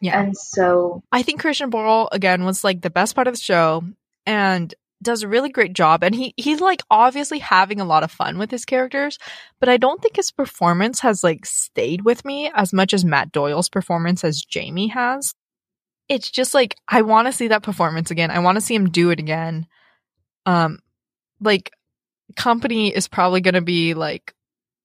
Yeah. 0.02 0.20
And 0.20 0.36
so 0.36 1.02
I 1.10 1.22
think 1.22 1.40
Christian 1.40 1.70
Borle 1.70 2.08
again 2.12 2.44
was 2.44 2.62
like 2.62 2.82
the 2.82 2.90
best 2.90 3.14
part 3.14 3.26
of 3.26 3.32
the 3.32 3.40
show 3.40 3.84
and 4.26 4.74
does 5.04 5.22
a 5.22 5.28
really 5.28 5.50
great 5.50 5.72
job 5.72 6.02
and 6.02 6.14
he 6.14 6.34
he's 6.36 6.60
like 6.60 6.82
obviously 6.90 7.38
having 7.38 7.80
a 7.80 7.84
lot 7.84 8.02
of 8.02 8.10
fun 8.10 8.38
with 8.38 8.50
his 8.50 8.64
characters, 8.64 9.18
but 9.60 9.68
I 9.68 9.76
don't 9.76 10.02
think 10.02 10.16
his 10.16 10.30
performance 10.30 11.00
has 11.00 11.22
like 11.22 11.46
stayed 11.46 12.04
with 12.04 12.24
me 12.24 12.50
as 12.54 12.72
much 12.72 12.92
as 12.92 13.04
Matt 13.04 13.30
Doyle's 13.32 13.68
performance 13.68 14.24
as 14.24 14.42
Jamie 14.42 14.88
has. 14.88 15.34
It's 16.08 16.30
just 16.30 16.54
like 16.54 16.76
I 16.88 17.02
want 17.02 17.28
to 17.28 17.32
see 17.32 17.48
that 17.48 17.62
performance 17.62 18.10
again. 18.10 18.30
I 18.30 18.40
want 18.40 18.56
to 18.56 18.60
see 18.60 18.74
him 18.74 18.90
do 18.90 19.10
it 19.10 19.20
again. 19.20 19.66
Um 20.46 20.80
like 21.40 21.70
company 22.36 22.94
is 22.94 23.08
probably 23.08 23.40
going 23.40 23.54
to 23.54 23.60
be 23.60 23.94
like 23.94 24.34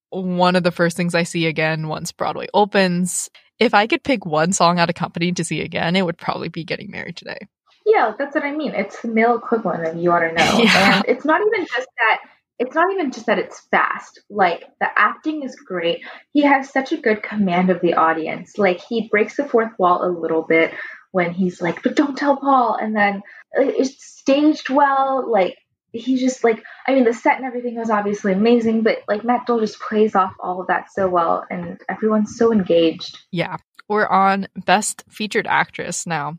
one 0.10 0.56
of 0.56 0.64
the 0.64 0.72
first 0.72 0.98
things 0.98 1.16
I 1.16 1.24
see 1.24 1.46
again 1.46 1.88
once 1.88 2.12
Broadway 2.12 2.48
opens. 2.54 3.30
If 3.60 3.74
I 3.74 3.88
could 3.88 4.04
pick 4.04 4.26
one 4.26 4.54
song 4.54 4.80
out 4.80 4.90
of 4.90 4.96
company 4.96 5.32
to 5.34 5.44
see 5.44 5.62
again, 5.62 5.96
it 5.96 6.06
would 6.06 6.18
probably 6.18 6.50
be 6.50 6.64
Getting 6.64 6.92
Married 6.92 7.18
Today. 7.18 7.48
Yeah, 7.90 8.14
that's 8.18 8.36
what 8.36 8.44
I 8.44 8.52
mean. 8.52 8.74
It's 8.76 9.02
the 9.02 9.08
male 9.08 9.36
equivalent 9.36 9.88
of 9.88 9.98
You 9.98 10.12
Ought 10.12 10.20
to 10.20 10.32
Know. 10.32 10.60
Yeah. 10.60 10.98
And 10.98 11.06
it's 11.08 11.26
not 11.26 11.42
even 11.42 11.66
just 11.66 11.88
that 11.98 12.20
it's 12.60 12.76
not 12.76 12.92
even 12.94 13.12
just 13.12 13.26
that 13.26 13.40
it's 13.40 13.62
fast. 13.72 14.20
Like 14.30 14.66
the 14.80 14.88
acting 14.96 15.44
is 15.44 15.56
great. 15.56 16.02
He 16.34 16.42
has 16.44 16.70
such 16.70 16.92
a 16.92 16.98
good 16.98 17.24
command 17.24 17.70
of 17.70 17.82
the 17.82 17.94
audience. 17.94 18.58
Like 18.58 18.82
he 18.82 19.08
breaks 19.08 19.38
the 19.38 19.48
fourth 19.48 19.72
wall 19.80 20.06
a 20.06 20.12
little 20.12 20.44
bit 20.44 20.74
when 21.12 21.32
he's 21.32 21.62
like, 21.62 21.82
"But 21.82 21.96
don't 21.96 22.18
tell 22.18 22.38
Paul," 22.38 22.78
and 22.80 22.96
then 22.96 23.24
it's 23.54 24.06
staged 24.06 24.70
well. 24.70 25.26
Like 25.32 25.56
he's 25.92 26.20
just 26.20 26.44
like 26.44 26.64
I 26.86 26.94
mean 26.94 27.06
the 27.06 27.14
set 27.14 27.38
and 27.38 27.46
everything 27.46 27.76
was 27.76 27.90
obviously 27.90 28.34
amazing, 28.34 28.84
but 28.84 29.00
like 29.08 29.24
Matt 29.24 29.48
Doyle 29.48 29.62
just 29.62 29.80
plays 29.80 30.14
off 30.14 30.34
all 30.40 30.62
of 30.62 30.68
that 30.68 30.92
so 30.94 31.08
well, 31.08 31.46
and 31.50 31.82
everyone's 31.90 32.38
so 32.38 32.52
engaged. 32.52 33.18
Yeah. 33.32 33.58
We're 33.88 34.06
on 34.06 34.48
Best 34.68 35.04
Featured 35.10 35.48
Actress 35.48 36.06
now. 36.06 36.38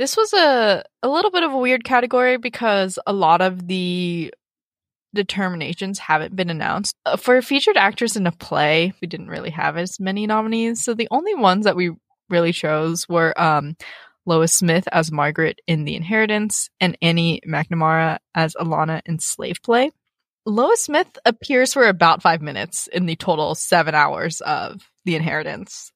This 0.00 0.16
was 0.16 0.32
a 0.32 0.82
a 1.02 1.08
little 1.10 1.30
bit 1.30 1.42
of 1.42 1.52
a 1.52 1.58
weird 1.58 1.84
category 1.84 2.38
because 2.38 2.98
a 3.06 3.12
lot 3.12 3.42
of 3.42 3.68
the 3.68 4.32
determinations 5.14 5.98
haven't 5.98 6.34
been 6.34 6.48
announced. 6.48 6.94
Uh, 7.04 7.18
For 7.18 7.42
featured 7.42 7.76
actress 7.76 8.16
in 8.16 8.26
a 8.26 8.32
play, 8.32 8.94
we 9.02 9.06
didn't 9.06 9.28
really 9.28 9.50
have 9.50 9.76
as 9.76 10.00
many 10.00 10.26
nominees. 10.26 10.82
So 10.82 10.94
the 10.94 11.08
only 11.10 11.34
ones 11.34 11.66
that 11.66 11.76
we 11.76 11.90
really 12.30 12.52
chose 12.52 13.06
were 13.10 13.38
um, 13.38 13.76
Lois 14.24 14.54
Smith 14.54 14.88
as 14.90 15.12
Margaret 15.12 15.60
in 15.66 15.84
The 15.84 15.96
Inheritance 15.96 16.70
and 16.80 16.96
Annie 17.02 17.42
McNamara 17.46 18.20
as 18.34 18.54
Alana 18.54 19.02
in 19.04 19.18
Slave 19.18 19.60
Play. 19.62 19.90
Lois 20.46 20.82
Smith 20.82 21.18
appears 21.26 21.74
for 21.74 21.86
about 21.86 22.22
five 22.22 22.40
minutes 22.40 22.86
in 22.86 23.04
the 23.04 23.16
total 23.16 23.54
seven 23.54 23.94
hours 23.94 24.40
of 24.40 24.80
The 25.04 25.16
Inheritance, 25.16 25.92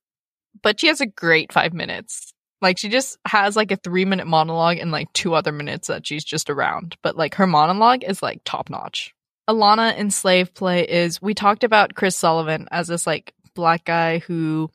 but 0.63 0.79
she 0.79 0.89
has 0.89 1.01
a 1.01 1.07
great 1.07 1.55
five 1.55 1.73
minutes. 1.73 2.34
Like 2.61 2.79
she 2.79 2.89
just 2.89 3.19
has 3.27 3.57
like 3.57 3.71
a 3.73 3.77
three 3.77 4.05
minute 4.05 4.27
monologue 4.27 4.79
and 4.79 4.91
like 4.91 5.13
two 5.13 5.35
other 5.35 5.53
minutes 5.53 5.89
that 5.89 6.07
she's 6.07 6.25
just 6.25 6.51
around. 6.51 6.97
But 7.03 7.17
like 7.17 7.35
her 7.35 7.47
monologue 7.47 8.05
is 8.05 8.23
like 8.23 8.41
top 8.45 8.71
notch. 8.71 9.15
Alana 9.49 9.97
in 9.97 10.11
Slave 10.11 10.55
Play 10.55 10.85
is 10.85 11.21
we 11.21 11.35
talked 11.35 11.65
about 11.65 11.95
Chris 11.95 12.17
Sullivan 12.17 12.67
as 12.71 12.89
this 12.89 13.07
like 13.07 13.35
black 13.55 13.85
guy 13.85 14.19
who 14.19 14.71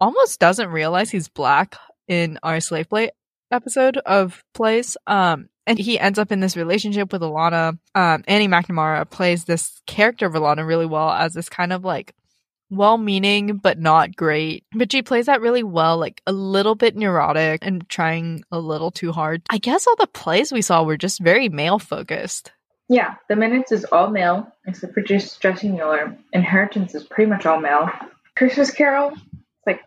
almost 0.00 0.40
doesn't 0.40 0.70
realize 0.70 1.10
he's 1.10 1.28
black 1.28 1.76
in 2.08 2.38
our 2.42 2.60
Slave 2.60 2.88
Play 2.88 3.10
episode 3.50 3.98
of 3.98 4.42
plays. 4.54 4.96
Um 5.06 5.48
and 5.66 5.78
he 5.78 5.98
ends 5.98 6.18
up 6.18 6.30
in 6.30 6.40
this 6.40 6.56
relationship 6.56 7.12
with 7.12 7.22
Alana. 7.22 7.76
Um, 7.94 8.22
Annie 8.28 8.46
McNamara 8.46 9.10
plays 9.10 9.44
this 9.44 9.82
character 9.86 10.26
of 10.26 10.34
Alana 10.34 10.64
really 10.66 10.86
well 10.86 11.10
as 11.10 11.32
this 11.32 11.48
kind 11.48 11.72
of 11.72 11.84
like 11.84 12.14
well 12.70 12.98
meaning 12.98 13.56
but 13.56 13.78
not 13.78 14.16
great. 14.16 14.64
But 14.74 14.92
she 14.92 15.02
plays 15.02 15.26
that 15.26 15.40
really 15.40 15.62
well, 15.62 15.98
like 15.98 16.20
a 16.26 16.32
little 16.32 16.74
bit 16.74 16.96
neurotic 16.96 17.60
and 17.64 17.88
trying 17.88 18.44
a 18.50 18.58
little 18.58 18.90
too 18.90 19.12
hard. 19.12 19.42
I 19.50 19.58
guess 19.58 19.86
all 19.86 19.96
the 19.96 20.06
plays 20.06 20.52
we 20.52 20.62
saw 20.62 20.82
were 20.82 20.96
just 20.96 21.20
very 21.20 21.48
male 21.48 21.78
focused. 21.78 22.52
Yeah, 22.88 23.14
The 23.28 23.34
Minutes 23.34 23.72
is 23.72 23.84
all 23.86 24.10
male, 24.10 24.52
except 24.64 24.94
for 24.94 25.02
just 25.02 25.40
Jessie 25.42 25.70
Mueller. 25.70 26.16
Inheritance 26.32 26.94
is 26.94 27.02
pretty 27.02 27.28
much 27.28 27.44
all 27.44 27.60
male. 27.60 27.90
Christmas 28.36 28.70
Carol, 28.70 29.10
it's 29.12 29.66
like 29.66 29.80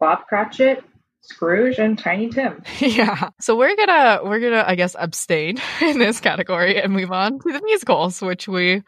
Bob 0.00 0.26
Cratchit, 0.26 0.82
Scrooge, 1.20 1.78
and 1.78 1.98
Tiny 1.98 2.30
Tim. 2.30 2.62
Yeah. 2.80 3.30
So 3.40 3.56
we're 3.56 3.76
gonna 3.76 4.20
we're 4.24 4.40
gonna 4.40 4.64
I 4.66 4.74
guess 4.74 4.96
abstain 4.98 5.58
in 5.82 5.98
this 5.98 6.20
category 6.20 6.80
and 6.80 6.92
move 6.92 7.12
on 7.12 7.38
to 7.40 7.52
the 7.52 7.60
musicals, 7.62 8.22
which 8.22 8.48
we 8.48 8.82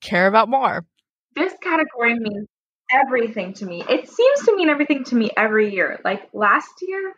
care 0.00 0.26
about 0.26 0.48
more. 0.48 0.86
This 1.34 1.52
category 1.60 2.14
means 2.18 2.48
everything 2.90 3.54
to 3.54 3.66
me. 3.66 3.82
It 3.88 4.08
seems 4.08 4.42
to 4.46 4.56
mean 4.56 4.68
everything 4.68 5.04
to 5.04 5.14
me 5.14 5.30
every 5.36 5.74
year. 5.74 6.00
Like 6.04 6.28
last 6.32 6.70
year, 6.82 7.14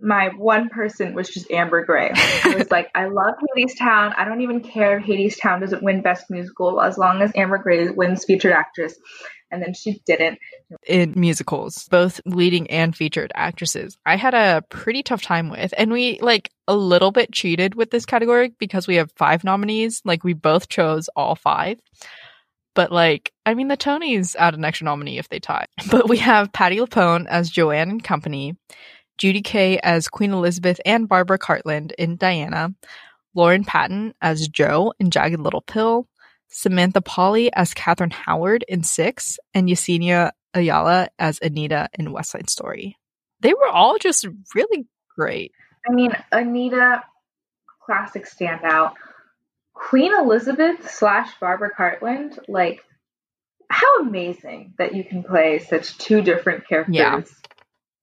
my 0.00 0.30
one 0.36 0.68
person 0.68 1.14
was 1.14 1.28
just 1.28 1.50
Amber 1.50 1.84
Gray. 1.84 2.12
I 2.14 2.54
was 2.56 2.70
like, 2.70 2.88
I 2.94 3.06
love 3.06 3.34
Hadestown. 3.56 4.14
I 4.16 4.24
don't 4.24 4.42
even 4.42 4.60
care 4.60 4.98
if 4.98 5.04
Hadestown 5.04 5.60
doesn't 5.60 5.82
win 5.82 6.02
Best 6.02 6.30
Musical 6.30 6.80
as 6.80 6.96
long 6.96 7.20
as 7.20 7.32
Amber 7.34 7.58
Gray 7.58 7.88
wins 7.90 8.24
Featured 8.24 8.52
Actress. 8.52 8.94
And 9.50 9.62
then 9.62 9.72
she 9.72 10.02
didn't. 10.06 10.38
In 10.86 11.14
musicals, 11.16 11.88
both 11.88 12.20
leading 12.26 12.70
and 12.70 12.94
featured 12.94 13.32
actresses, 13.34 13.96
I 14.04 14.16
had 14.16 14.34
a 14.34 14.62
pretty 14.68 15.02
tough 15.02 15.22
time 15.22 15.48
with. 15.48 15.72
And 15.76 15.90
we 15.90 16.20
like 16.20 16.50
a 16.68 16.76
little 16.76 17.12
bit 17.12 17.32
cheated 17.32 17.74
with 17.74 17.90
this 17.90 18.04
category 18.04 18.52
because 18.58 18.86
we 18.86 18.96
have 18.96 19.10
five 19.12 19.44
nominees. 19.44 20.02
Like 20.04 20.22
we 20.22 20.34
both 20.34 20.68
chose 20.68 21.08
all 21.16 21.34
five. 21.34 21.80
But 22.74 22.92
like, 22.92 23.32
I 23.48 23.54
mean, 23.54 23.68
the 23.68 23.78
Tonys 23.78 24.36
add 24.36 24.52
an 24.52 24.62
extra 24.66 24.84
nominee 24.84 25.16
if 25.16 25.30
they 25.30 25.40
tie. 25.40 25.64
But 25.90 26.06
we 26.06 26.18
have 26.18 26.52
Patti 26.52 26.76
LuPone 26.76 27.26
as 27.28 27.48
Joanne 27.48 27.88
and 27.88 28.04
Company, 28.04 28.58
Judy 29.16 29.40
Kaye 29.40 29.78
as 29.78 30.06
Queen 30.06 30.34
Elizabeth 30.34 30.78
and 30.84 31.08
Barbara 31.08 31.38
Cartland 31.38 31.92
in 31.96 32.16
Diana, 32.16 32.74
Lauren 33.34 33.64
Patton 33.64 34.12
as 34.20 34.48
Jo 34.48 34.92
in 34.98 35.10
Jagged 35.10 35.40
Little 35.40 35.62
Pill, 35.62 36.06
Samantha 36.48 37.00
Pauly 37.00 37.48
as 37.54 37.72
Catherine 37.72 38.10
Howard 38.10 38.66
in 38.68 38.82
Six, 38.82 39.38
and 39.54 39.66
Yesenia 39.66 40.32
Ayala 40.52 41.08
as 41.18 41.38
Anita 41.40 41.88
in 41.98 42.12
West 42.12 42.32
Side 42.32 42.50
Story. 42.50 42.98
They 43.40 43.54
were 43.54 43.68
all 43.68 43.96
just 43.96 44.26
really 44.54 44.86
great. 45.16 45.52
I 45.88 45.94
mean, 45.94 46.12
Anita, 46.32 47.02
classic 47.82 48.26
standout. 48.26 48.92
Queen 49.72 50.12
Elizabeth 50.12 50.90
slash 50.90 51.30
Barbara 51.40 51.70
Cartland, 51.74 52.38
like, 52.46 52.84
how 53.70 54.00
amazing 54.00 54.74
that 54.78 54.94
you 54.94 55.04
can 55.04 55.22
play 55.22 55.58
such 55.58 55.96
two 55.98 56.22
different 56.22 56.66
characters 56.66 56.94
Yeah. 56.94 57.22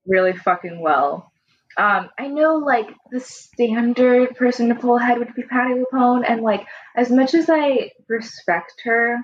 really 0.05 0.33
fucking 0.33 0.79
well. 0.79 1.31
Um, 1.77 2.09
I 2.17 2.27
know, 2.27 2.55
like, 2.55 2.87
the 3.11 3.19
standard 3.19 4.35
person 4.35 4.69
to 4.69 4.75
pull 4.75 4.97
ahead 4.97 5.17
would 5.17 5.33
be 5.35 5.43
Patti 5.43 5.73
LuPone, 5.73 6.23
and, 6.25 6.41
like, 6.41 6.65
as 6.95 7.11
much 7.11 7.33
as 7.33 7.49
I 7.49 7.91
respect 8.07 8.81
her, 8.85 9.17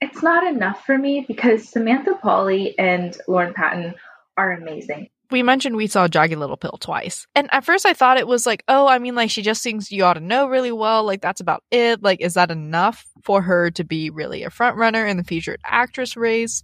it's 0.00 0.22
not 0.22 0.44
enough 0.44 0.84
for 0.84 0.98
me 0.98 1.24
because 1.28 1.68
Samantha 1.68 2.18
Pauly 2.22 2.74
and 2.78 3.16
Lauren 3.28 3.54
Patton 3.54 3.94
are 4.36 4.52
amazing. 4.52 5.08
We 5.30 5.42
mentioned 5.42 5.76
we 5.76 5.86
saw 5.86 6.06
Jagged 6.06 6.36
Little 6.36 6.56
Pill 6.56 6.78
twice. 6.78 7.26
And 7.34 7.48
at 7.52 7.64
first 7.64 7.86
I 7.86 7.92
thought 7.92 8.18
it 8.18 8.26
was 8.26 8.46
like, 8.46 8.62
oh, 8.68 8.86
I 8.86 8.98
mean, 8.98 9.14
like 9.14 9.30
she 9.30 9.42
just 9.42 9.62
sings 9.62 9.90
You 9.90 10.04
Ought 10.04 10.14
to 10.14 10.20
Know 10.20 10.48
really 10.48 10.72
well. 10.72 11.04
Like 11.04 11.20
that's 11.20 11.40
about 11.40 11.64
it. 11.70 12.02
Like, 12.02 12.20
is 12.20 12.34
that 12.34 12.50
enough 12.50 13.06
for 13.22 13.42
her 13.42 13.70
to 13.72 13.84
be 13.84 14.10
really 14.10 14.42
a 14.42 14.50
front 14.50 14.76
runner 14.76 15.06
in 15.06 15.16
the 15.16 15.24
featured 15.24 15.60
actress 15.64 16.16
race? 16.16 16.62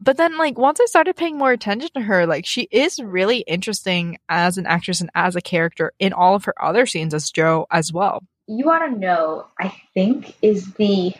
But 0.00 0.16
then 0.16 0.36
like 0.36 0.58
once 0.58 0.80
I 0.80 0.86
started 0.86 1.16
paying 1.16 1.38
more 1.38 1.52
attention 1.52 1.90
to 1.94 2.00
her, 2.00 2.26
like 2.26 2.46
she 2.46 2.68
is 2.70 2.98
really 2.98 3.38
interesting 3.38 4.18
as 4.28 4.58
an 4.58 4.66
actress 4.66 5.00
and 5.00 5.10
as 5.14 5.36
a 5.36 5.40
character 5.40 5.92
in 5.98 6.12
all 6.12 6.34
of 6.34 6.44
her 6.44 6.54
other 6.62 6.86
scenes 6.86 7.14
as 7.14 7.30
Jo 7.30 7.66
as 7.70 7.92
well. 7.92 8.22
You 8.46 8.68
Ought 8.70 8.86
to 8.86 8.98
Know, 8.98 9.46
I 9.58 9.74
think, 9.94 10.34
is 10.42 10.72
the 10.74 11.14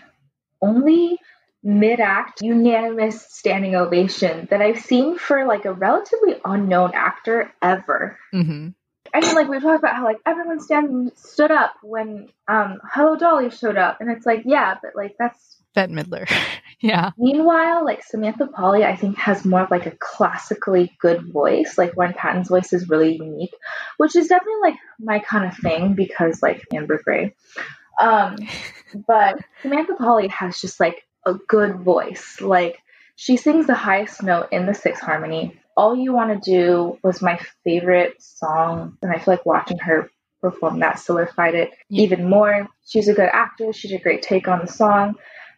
only 0.60 1.18
mid 1.62 2.00
act 2.00 2.40
unanimous 2.42 3.26
standing 3.28 3.74
ovation 3.74 4.48
that 4.50 4.62
I've 4.62 4.80
seen 4.80 5.18
for 5.18 5.44
like 5.46 5.64
a 5.64 5.72
relatively 5.72 6.36
unknown 6.44 6.92
actor 6.94 7.52
ever. 7.62 8.18
hmm 8.32 8.68
I 9.12 9.20
mean, 9.20 9.34
like 9.34 9.48
we 9.48 9.58
talked 9.58 9.80
about 9.80 9.96
how 9.96 10.04
like 10.04 10.18
everyone 10.24 10.60
stand 10.60 11.12
stood 11.16 11.50
up 11.50 11.74
when 11.82 12.28
um 12.46 12.78
Hello 12.92 13.16
Dolly 13.16 13.50
showed 13.50 13.76
up, 13.76 14.00
and 14.00 14.10
it's 14.10 14.24
like 14.26 14.42
yeah, 14.44 14.76
but 14.80 14.92
like 14.94 15.16
that's 15.18 15.60
Bette 15.74 15.92
Midler. 15.92 16.30
yeah. 16.80 17.10
Meanwhile, 17.18 17.84
like 17.84 18.04
Samantha 18.04 18.46
Pauly, 18.46 18.84
I 18.84 18.96
think 18.96 19.16
has 19.18 19.44
more 19.44 19.62
of 19.62 19.70
like 19.70 19.86
a 19.86 19.96
classically 19.98 20.96
good 21.00 21.32
voice. 21.32 21.76
Like 21.76 21.96
Lauren 21.96 22.14
Patton's 22.14 22.48
voice 22.48 22.72
is 22.72 22.88
really 22.88 23.16
unique, 23.16 23.54
which 23.96 24.16
is 24.16 24.28
definitely 24.28 24.60
like 24.62 24.74
my 24.98 25.18
kind 25.18 25.50
of 25.50 25.56
thing 25.56 25.94
because 25.94 26.42
like 26.42 26.64
Amber 26.72 27.00
Gray. 27.02 27.34
Um, 28.00 28.36
but 29.06 29.40
Samantha 29.62 29.94
Pauly 29.94 30.30
has 30.30 30.60
just 30.60 30.80
like 30.80 31.04
a 31.26 31.34
good 31.48 31.80
voice. 31.80 32.40
Like 32.40 32.78
she 33.16 33.36
sings 33.36 33.66
the 33.66 33.74
highest 33.74 34.22
note 34.22 34.48
in 34.52 34.66
the 34.66 34.74
Sixth 34.74 35.02
Harmony. 35.02 35.60
All 35.76 35.96
You 35.96 36.12
Want 36.12 36.42
to 36.42 36.50
Do 36.50 36.98
was 37.02 37.22
my 37.22 37.38
favorite 37.64 38.20
song, 38.22 38.98
and 39.02 39.10
I 39.12 39.16
feel 39.18 39.34
like 39.34 39.46
watching 39.46 39.78
her 39.78 40.10
perform 40.40 40.80
that 40.80 40.98
solidified 40.98 41.54
it 41.54 41.70
Yeah. 41.88 42.02
even 42.04 42.28
more. 42.28 42.68
She's 42.86 43.08
a 43.08 43.14
good 43.14 43.28
actress. 43.32 43.76
She's 43.76 43.92
a 43.92 43.98
great 43.98 44.22
take 44.22 44.48
on 44.48 44.60
the 44.60 44.66
song, 44.72 45.16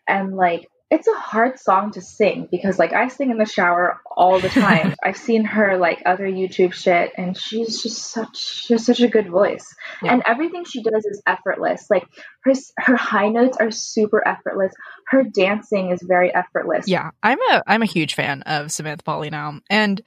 and 0.08 0.36
like 0.36 0.68
it's 0.93 1.09
a 1.09 1.18
hard 1.18 1.59
song 1.59 1.90
to 1.93 2.03
sing 2.03 2.47
because 2.51 2.78
like 2.78 2.93
I 2.93 3.09
sing 3.09 3.30
in 3.30 3.38
the 3.38 3.47
shower 3.47 3.99
all 4.14 4.38
the 4.38 4.49
time. 4.66 4.95
I've 5.03 5.16
seen 5.16 5.43
her 5.45 5.78
like 5.78 6.03
other 6.05 6.26
YouTube 6.26 6.74
shit, 6.74 7.12
and 7.16 7.34
she's 7.36 7.82
just 7.82 7.97
such 8.11 8.36
she 8.36 8.74
has 8.74 8.84
such 8.84 9.01
a 9.01 9.09
good 9.09 9.28
voice, 9.30 9.74
Yeah. 10.03 10.12
and 10.12 10.22
everything 10.26 10.64
she 10.66 10.82
does 10.82 11.05
is 11.07 11.22
effortless. 11.26 11.86
Like 11.88 12.05
her 12.45 12.53
her 12.76 12.97
high 12.97 13.28
notes 13.30 13.57
are 13.59 13.70
super 13.70 14.26
effortless. 14.28 14.72
Her 15.09 15.24
dancing 15.24 15.90
is 15.93 16.03
very 16.03 16.32
effortless. 16.34 16.86
Yeah, 16.86 17.11
I'm 17.22 17.38
a 17.51 17.62
I'm 17.66 17.80
a 17.82 17.86
huge 17.86 18.14
fan 18.14 18.43
of 18.43 18.70
Samantha 18.70 19.03
Pauly 19.03 19.30
now, 19.30 19.61
and 19.70 20.01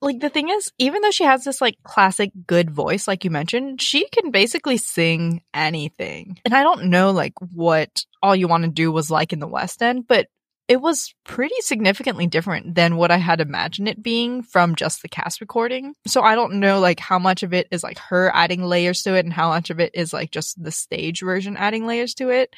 like 0.00 0.20
the 0.20 0.28
thing 0.28 0.48
is, 0.48 0.70
even 0.78 1.02
though 1.02 1.10
she 1.10 1.24
has 1.24 1.44
this 1.44 1.60
like 1.60 1.76
classic 1.82 2.30
good 2.46 2.70
voice, 2.70 3.08
like 3.08 3.24
you 3.24 3.30
mentioned, 3.30 3.80
she 3.80 4.08
can 4.08 4.30
basically 4.30 4.76
sing 4.76 5.42
anything. 5.54 6.38
And 6.44 6.54
I 6.54 6.62
don't 6.62 6.86
know 6.86 7.10
like 7.12 7.32
what 7.52 8.04
all 8.22 8.36
you 8.36 8.48
want 8.48 8.64
to 8.64 8.70
do 8.70 8.92
was 8.92 9.10
like 9.10 9.32
in 9.32 9.38
the 9.38 9.46
West 9.46 9.82
End, 9.82 10.06
but 10.06 10.26
it 10.68 10.80
was 10.80 11.14
pretty 11.24 11.54
significantly 11.60 12.26
different 12.26 12.74
than 12.74 12.96
what 12.96 13.12
I 13.12 13.18
had 13.18 13.40
imagined 13.40 13.88
it 13.88 14.02
being 14.02 14.42
from 14.42 14.74
just 14.74 15.00
the 15.00 15.08
cast 15.08 15.40
recording. 15.40 15.94
So 16.06 16.22
I 16.22 16.34
don't 16.34 16.54
know 16.54 16.80
like 16.80 16.98
how 16.98 17.18
much 17.18 17.42
of 17.42 17.54
it 17.54 17.68
is 17.70 17.84
like 17.84 17.98
her 17.98 18.30
adding 18.34 18.62
layers 18.64 19.02
to 19.04 19.14
it 19.14 19.24
and 19.24 19.32
how 19.32 19.48
much 19.50 19.70
of 19.70 19.78
it 19.78 19.92
is 19.94 20.12
like 20.12 20.32
just 20.32 20.62
the 20.62 20.72
stage 20.72 21.20
version 21.20 21.56
adding 21.56 21.86
layers 21.86 22.14
to 22.14 22.30
it. 22.30 22.52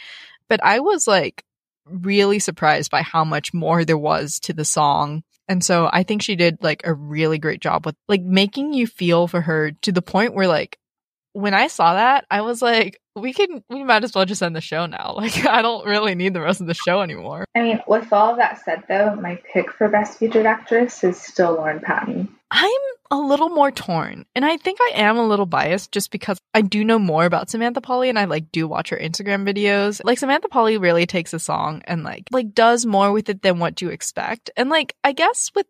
But 0.48 0.64
I 0.64 0.80
was 0.80 1.06
like 1.06 1.44
really 1.84 2.38
surprised 2.38 2.90
by 2.90 3.02
how 3.02 3.24
much 3.24 3.52
more 3.52 3.84
there 3.84 3.98
was 3.98 4.40
to 4.40 4.52
the 4.52 4.64
song. 4.64 5.22
And 5.48 5.64
so 5.64 5.88
I 5.92 6.02
think 6.02 6.22
she 6.22 6.36
did 6.36 6.62
like 6.62 6.82
a 6.84 6.92
really 6.92 7.38
great 7.38 7.60
job 7.60 7.86
with 7.86 7.96
like 8.06 8.22
making 8.22 8.74
you 8.74 8.86
feel 8.86 9.26
for 9.26 9.40
her 9.40 9.72
to 9.82 9.92
the 9.92 10.02
point 10.02 10.34
where 10.34 10.46
like 10.46 10.78
when 11.38 11.54
I 11.54 11.68
saw 11.68 11.94
that, 11.94 12.26
I 12.32 12.40
was 12.40 12.60
like, 12.60 13.00
we 13.14 13.32
can 13.32 13.62
we 13.70 13.84
might 13.84 14.02
as 14.02 14.12
well 14.12 14.24
just 14.24 14.42
end 14.42 14.56
the 14.56 14.60
show 14.60 14.86
now. 14.86 15.14
Like 15.28 15.46
I 15.46 15.62
don't 15.62 15.84
really 15.84 16.14
need 16.14 16.32
the 16.32 16.40
rest 16.40 16.60
of 16.60 16.66
the 16.66 16.74
show 16.74 17.00
anymore. 17.00 17.44
I 17.54 17.62
mean, 17.62 17.80
with 17.86 18.12
all 18.12 18.30
of 18.30 18.36
that 18.38 18.64
said, 18.64 18.84
though, 18.88 19.14
my 19.16 19.40
pick 19.52 19.72
for 19.72 19.88
Best 19.88 20.18
Featured 20.18 20.46
Actress 20.46 21.04
is 21.04 21.20
still 21.20 21.54
Lauren 21.54 21.80
Patton. 21.80 22.28
I'm 22.50 22.80
a 23.10 23.18
little 23.18 23.48
more 23.50 23.70
torn. 23.70 24.24
And 24.34 24.44
I 24.44 24.56
think 24.56 24.78
I 24.80 24.92
am 24.94 25.16
a 25.16 25.26
little 25.26 25.46
biased 25.46 25.92
just 25.92 26.10
because 26.10 26.38
I 26.54 26.62
do 26.62 26.84
know 26.84 26.98
more 26.98 27.24
about 27.24 27.50
Samantha 27.50 27.80
Pauly 27.80 28.08
and 28.08 28.18
I 28.18 28.24
like 28.24 28.50
do 28.52 28.66
watch 28.68 28.90
her 28.90 28.96
Instagram 28.96 29.46
videos. 29.46 30.00
Like 30.04 30.18
Samantha 30.18 30.48
Pauly 30.48 30.80
really 30.80 31.06
takes 31.06 31.34
a 31.34 31.38
song 31.38 31.82
and 31.84 32.04
like 32.04 32.24
like 32.30 32.54
does 32.54 32.86
more 32.86 33.12
with 33.12 33.28
it 33.28 33.42
than 33.42 33.58
what 33.58 33.82
you 33.82 33.90
expect. 33.90 34.50
And 34.56 34.70
like 34.70 34.94
I 35.04 35.12
guess 35.12 35.50
with 35.54 35.66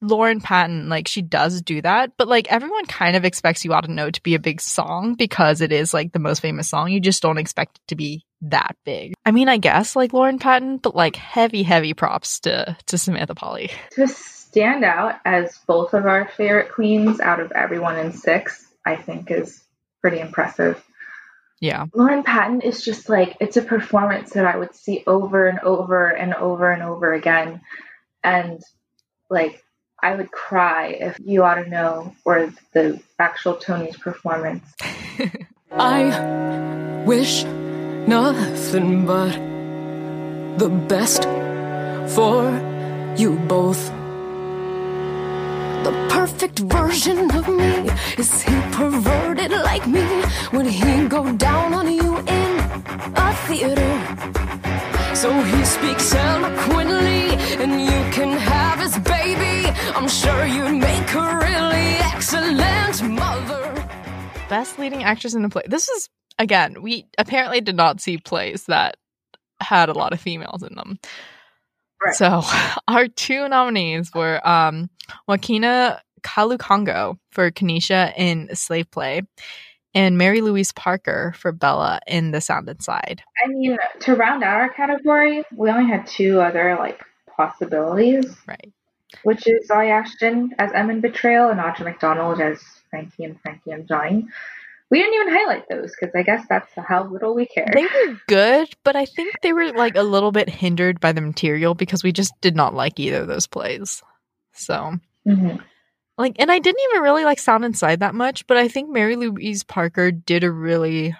Lauren 0.00 0.40
Patton, 0.40 0.88
like 0.88 1.08
she 1.08 1.22
does 1.22 1.60
do 1.62 1.82
that, 1.82 2.12
but 2.16 2.28
like 2.28 2.50
everyone 2.52 2.86
kind 2.86 3.16
of 3.16 3.24
expects 3.24 3.64
you 3.64 3.72
ought 3.72 3.84
to 3.84 3.92
know 3.92 4.10
to 4.10 4.22
be 4.22 4.34
a 4.34 4.40
big 4.40 4.60
song 4.60 5.14
because 5.14 5.60
it 5.60 5.72
is 5.72 5.92
like 5.92 6.12
the 6.12 6.18
most 6.18 6.40
famous 6.40 6.68
song. 6.68 6.90
You 6.90 7.00
just 7.00 7.22
don't 7.22 7.38
expect 7.38 7.78
it 7.78 7.88
to 7.88 7.96
be 7.96 8.24
that 8.42 8.76
big. 8.84 9.14
I 9.26 9.32
mean, 9.32 9.48
I 9.48 9.56
guess 9.58 9.96
like 9.96 10.12
Lauren 10.12 10.38
Patton, 10.38 10.78
but 10.78 10.94
like 10.94 11.16
heavy, 11.16 11.62
heavy 11.62 11.94
props 11.94 12.40
to 12.40 12.76
to 12.86 12.98
Samantha 12.98 13.34
Pauly. 13.34 13.72
To 13.92 14.06
stand 14.06 14.84
out 14.84 15.16
as 15.24 15.58
both 15.66 15.94
of 15.94 16.06
our 16.06 16.28
favorite 16.28 16.72
queens 16.72 17.20
out 17.20 17.40
of 17.40 17.52
everyone 17.52 17.98
in 17.98 18.12
six, 18.12 18.66
I 18.86 18.96
think 18.96 19.30
is 19.30 19.62
pretty 20.00 20.20
impressive. 20.20 20.82
Yeah. 21.60 21.86
Lauren 21.92 22.22
Patton 22.22 22.60
is 22.60 22.84
just 22.84 23.08
like, 23.08 23.36
it's 23.40 23.56
a 23.56 23.62
performance 23.62 24.30
that 24.30 24.46
I 24.46 24.56
would 24.56 24.74
see 24.74 25.02
over 25.06 25.48
and 25.48 25.58
over 25.60 26.08
and 26.08 26.34
over 26.34 26.70
and 26.70 26.82
over 26.82 27.12
again. 27.12 27.60
And 28.22 28.62
like, 29.28 29.62
I 30.00 30.14
would 30.14 30.30
cry 30.30 30.96
if 31.00 31.18
You 31.24 31.42
Ought 31.42 31.56
to 31.56 31.68
Know 31.68 32.14
or 32.24 32.52
the 32.72 33.00
actual 33.18 33.56
Tony's 33.56 33.96
performance. 33.96 34.64
I 35.72 37.02
wish 37.04 37.42
nothing 37.44 39.06
but 39.06 39.32
the 40.58 40.68
best 40.68 41.24
for 42.14 42.44
you 43.16 43.36
both. 43.48 43.88
The 45.82 46.06
perfect 46.10 46.60
version 46.60 47.30
of 47.32 47.48
me 47.48 47.90
is 48.16 48.42
he 48.42 48.54
perverted 48.72 49.50
like 49.50 49.86
me? 49.86 50.04
Would 50.52 50.66
he 50.66 51.08
go 51.08 51.32
down 51.32 51.74
on 51.74 51.92
you 51.92 52.18
in 52.18 52.58
a 53.16 53.34
theater? 53.46 54.37
So 55.18 55.32
he 55.32 55.64
speaks 55.64 56.14
eloquently, 56.14 57.34
and 57.60 57.80
you 57.80 58.12
can 58.12 58.38
have 58.38 58.78
his 58.78 58.96
baby. 59.00 59.68
I'm 59.96 60.06
sure 60.06 60.46
you'd 60.46 60.78
make 60.78 61.12
a 61.12 61.38
really 61.38 61.96
excellent 62.14 63.02
mother. 63.02 63.88
Best 64.48 64.78
leading 64.78 65.02
actress 65.02 65.34
in 65.34 65.44
a 65.44 65.48
play. 65.48 65.64
This 65.66 65.88
is 65.88 66.08
again, 66.38 66.82
we 66.82 67.08
apparently 67.18 67.60
did 67.60 67.74
not 67.74 68.00
see 68.00 68.18
plays 68.18 68.66
that 68.66 68.96
had 69.60 69.88
a 69.88 69.92
lot 69.92 70.12
of 70.12 70.20
females 70.20 70.62
in 70.62 70.76
them. 70.76 71.00
Right. 72.00 72.14
So 72.14 72.42
our 72.86 73.08
two 73.08 73.48
nominees 73.48 74.14
were 74.14 74.40
um, 74.46 74.88
Joaquina 75.26 76.00
Kalukango 76.22 77.18
for 77.32 77.50
Kaneisha 77.50 78.12
in 78.16 78.54
Slave 78.54 78.88
Play 78.92 79.22
and 79.94 80.18
Mary 80.18 80.40
Louise 80.40 80.72
Parker 80.72 81.32
for 81.36 81.52
Bella 81.52 82.00
in 82.06 82.30
The 82.30 82.40
Sound 82.40 82.68
Inside. 82.68 83.22
I 83.44 83.48
mean, 83.48 83.76
to 84.00 84.14
round 84.14 84.42
out 84.44 84.56
our 84.56 84.68
category, 84.68 85.44
we 85.56 85.70
only 85.70 85.90
had 85.90 86.06
two 86.06 86.40
other 86.40 86.76
like 86.78 87.00
possibilities, 87.36 88.36
Right. 88.46 88.72
which 89.22 89.46
is 89.46 89.68
Zawe 89.68 89.88
Ashton 89.90 90.54
as 90.58 90.72
Em 90.72 90.90
in 90.90 91.00
Betrayal 91.00 91.48
and 91.50 91.58
Audra 91.60 91.84
McDonald 91.84 92.40
as 92.40 92.60
Frankie 92.90 93.24
and 93.24 93.40
Frankie 93.40 93.70
and 93.70 93.86
Johnny. 93.88 94.26
We 94.90 94.98
didn't 95.00 95.14
even 95.14 95.34
highlight 95.34 95.68
those 95.68 95.92
because 95.98 96.14
I 96.14 96.22
guess 96.22 96.46
that's 96.48 96.72
how 96.76 97.04
little 97.04 97.34
we 97.34 97.44
care. 97.46 97.68
They 97.72 97.82
were 97.82 98.18
good, 98.26 98.68
but 98.84 98.96
I 98.96 99.04
think 99.04 99.34
they 99.42 99.52
were 99.52 99.70
like 99.72 99.96
a 99.96 100.02
little 100.02 100.32
bit 100.32 100.48
hindered 100.48 100.98
by 100.98 101.12
the 101.12 101.20
material 101.20 101.74
because 101.74 102.02
we 102.02 102.10
just 102.12 102.32
did 102.40 102.56
not 102.56 102.72
like 102.74 102.98
either 102.98 103.18
of 103.22 103.28
those 103.28 103.46
plays. 103.46 104.02
So 104.52 104.94
Mhm. 105.26 105.60
Like 106.18 106.36
and 106.38 106.50
I 106.50 106.58
didn't 106.58 106.80
even 106.90 107.02
really 107.02 107.24
like 107.24 107.38
Sound 107.38 107.64
Inside 107.64 108.00
that 108.00 108.14
much, 108.14 108.46
but 108.46 108.56
I 108.56 108.68
think 108.68 108.90
Mary 108.90 109.16
Louise 109.16 109.62
Parker 109.62 110.10
did 110.10 110.44
a 110.44 110.50
really 110.50 111.16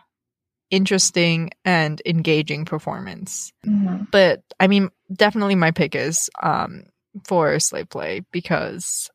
interesting 0.71 1.51
and 1.65 2.03
engaging 2.05 2.65
performance. 2.65 3.53
Mhm. 3.67 4.11
But 4.11 4.43
I 4.61 4.67
mean, 4.67 4.91
definitely 5.13 5.55
my 5.55 5.71
pick 5.71 5.95
is 5.95 6.29
um 6.43 6.85
for 7.25 7.59
Slave 7.59 7.89
Play 7.89 8.23
because 8.33 9.11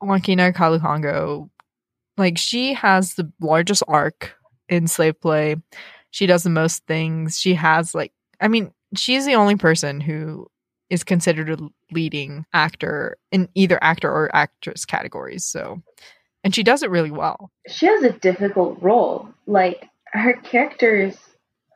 Joaquina 0.00 0.52
Kalukango, 0.52 1.50
like 2.16 2.38
she 2.38 2.74
has 2.74 3.14
the 3.14 3.30
largest 3.40 3.82
arc 3.88 4.34
in 4.68 4.86
Slave 4.86 5.20
Play. 5.20 5.56
She 6.10 6.26
does 6.26 6.42
the 6.42 6.50
most 6.50 6.86
things. 6.86 7.38
She 7.40 7.54
has 7.54 7.94
like 7.94 8.12
I 8.40 8.48
mean, 8.48 8.72
she's 8.96 9.24
the 9.26 9.36
only 9.36 9.56
person 9.56 10.00
who 10.00 10.46
is 10.92 11.02
considered 11.02 11.48
a 11.48 11.56
leading 11.90 12.44
actor 12.52 13.16
in 13.32 13.48
either 13.54 13.82
actor 13.82 14.10
or 14.10 14.34
actress 14.36 14.84
categories. 14.84 15.42
So 15.42 15.82
and 16.44 16.54
she 16.54 16.62
does 16.62 16.82
it 16.82 16.90
really 16.90 17.10
well. 17.10 17.50
She 17.66 17.86
has 17.86 18.02
a 18.02 18.12
difficult 18.12 18.76
role. 18.82 19.28
Like 19.46 19.88
her 20.12 20.34
character 20.34 20.94
is 20.94 21.16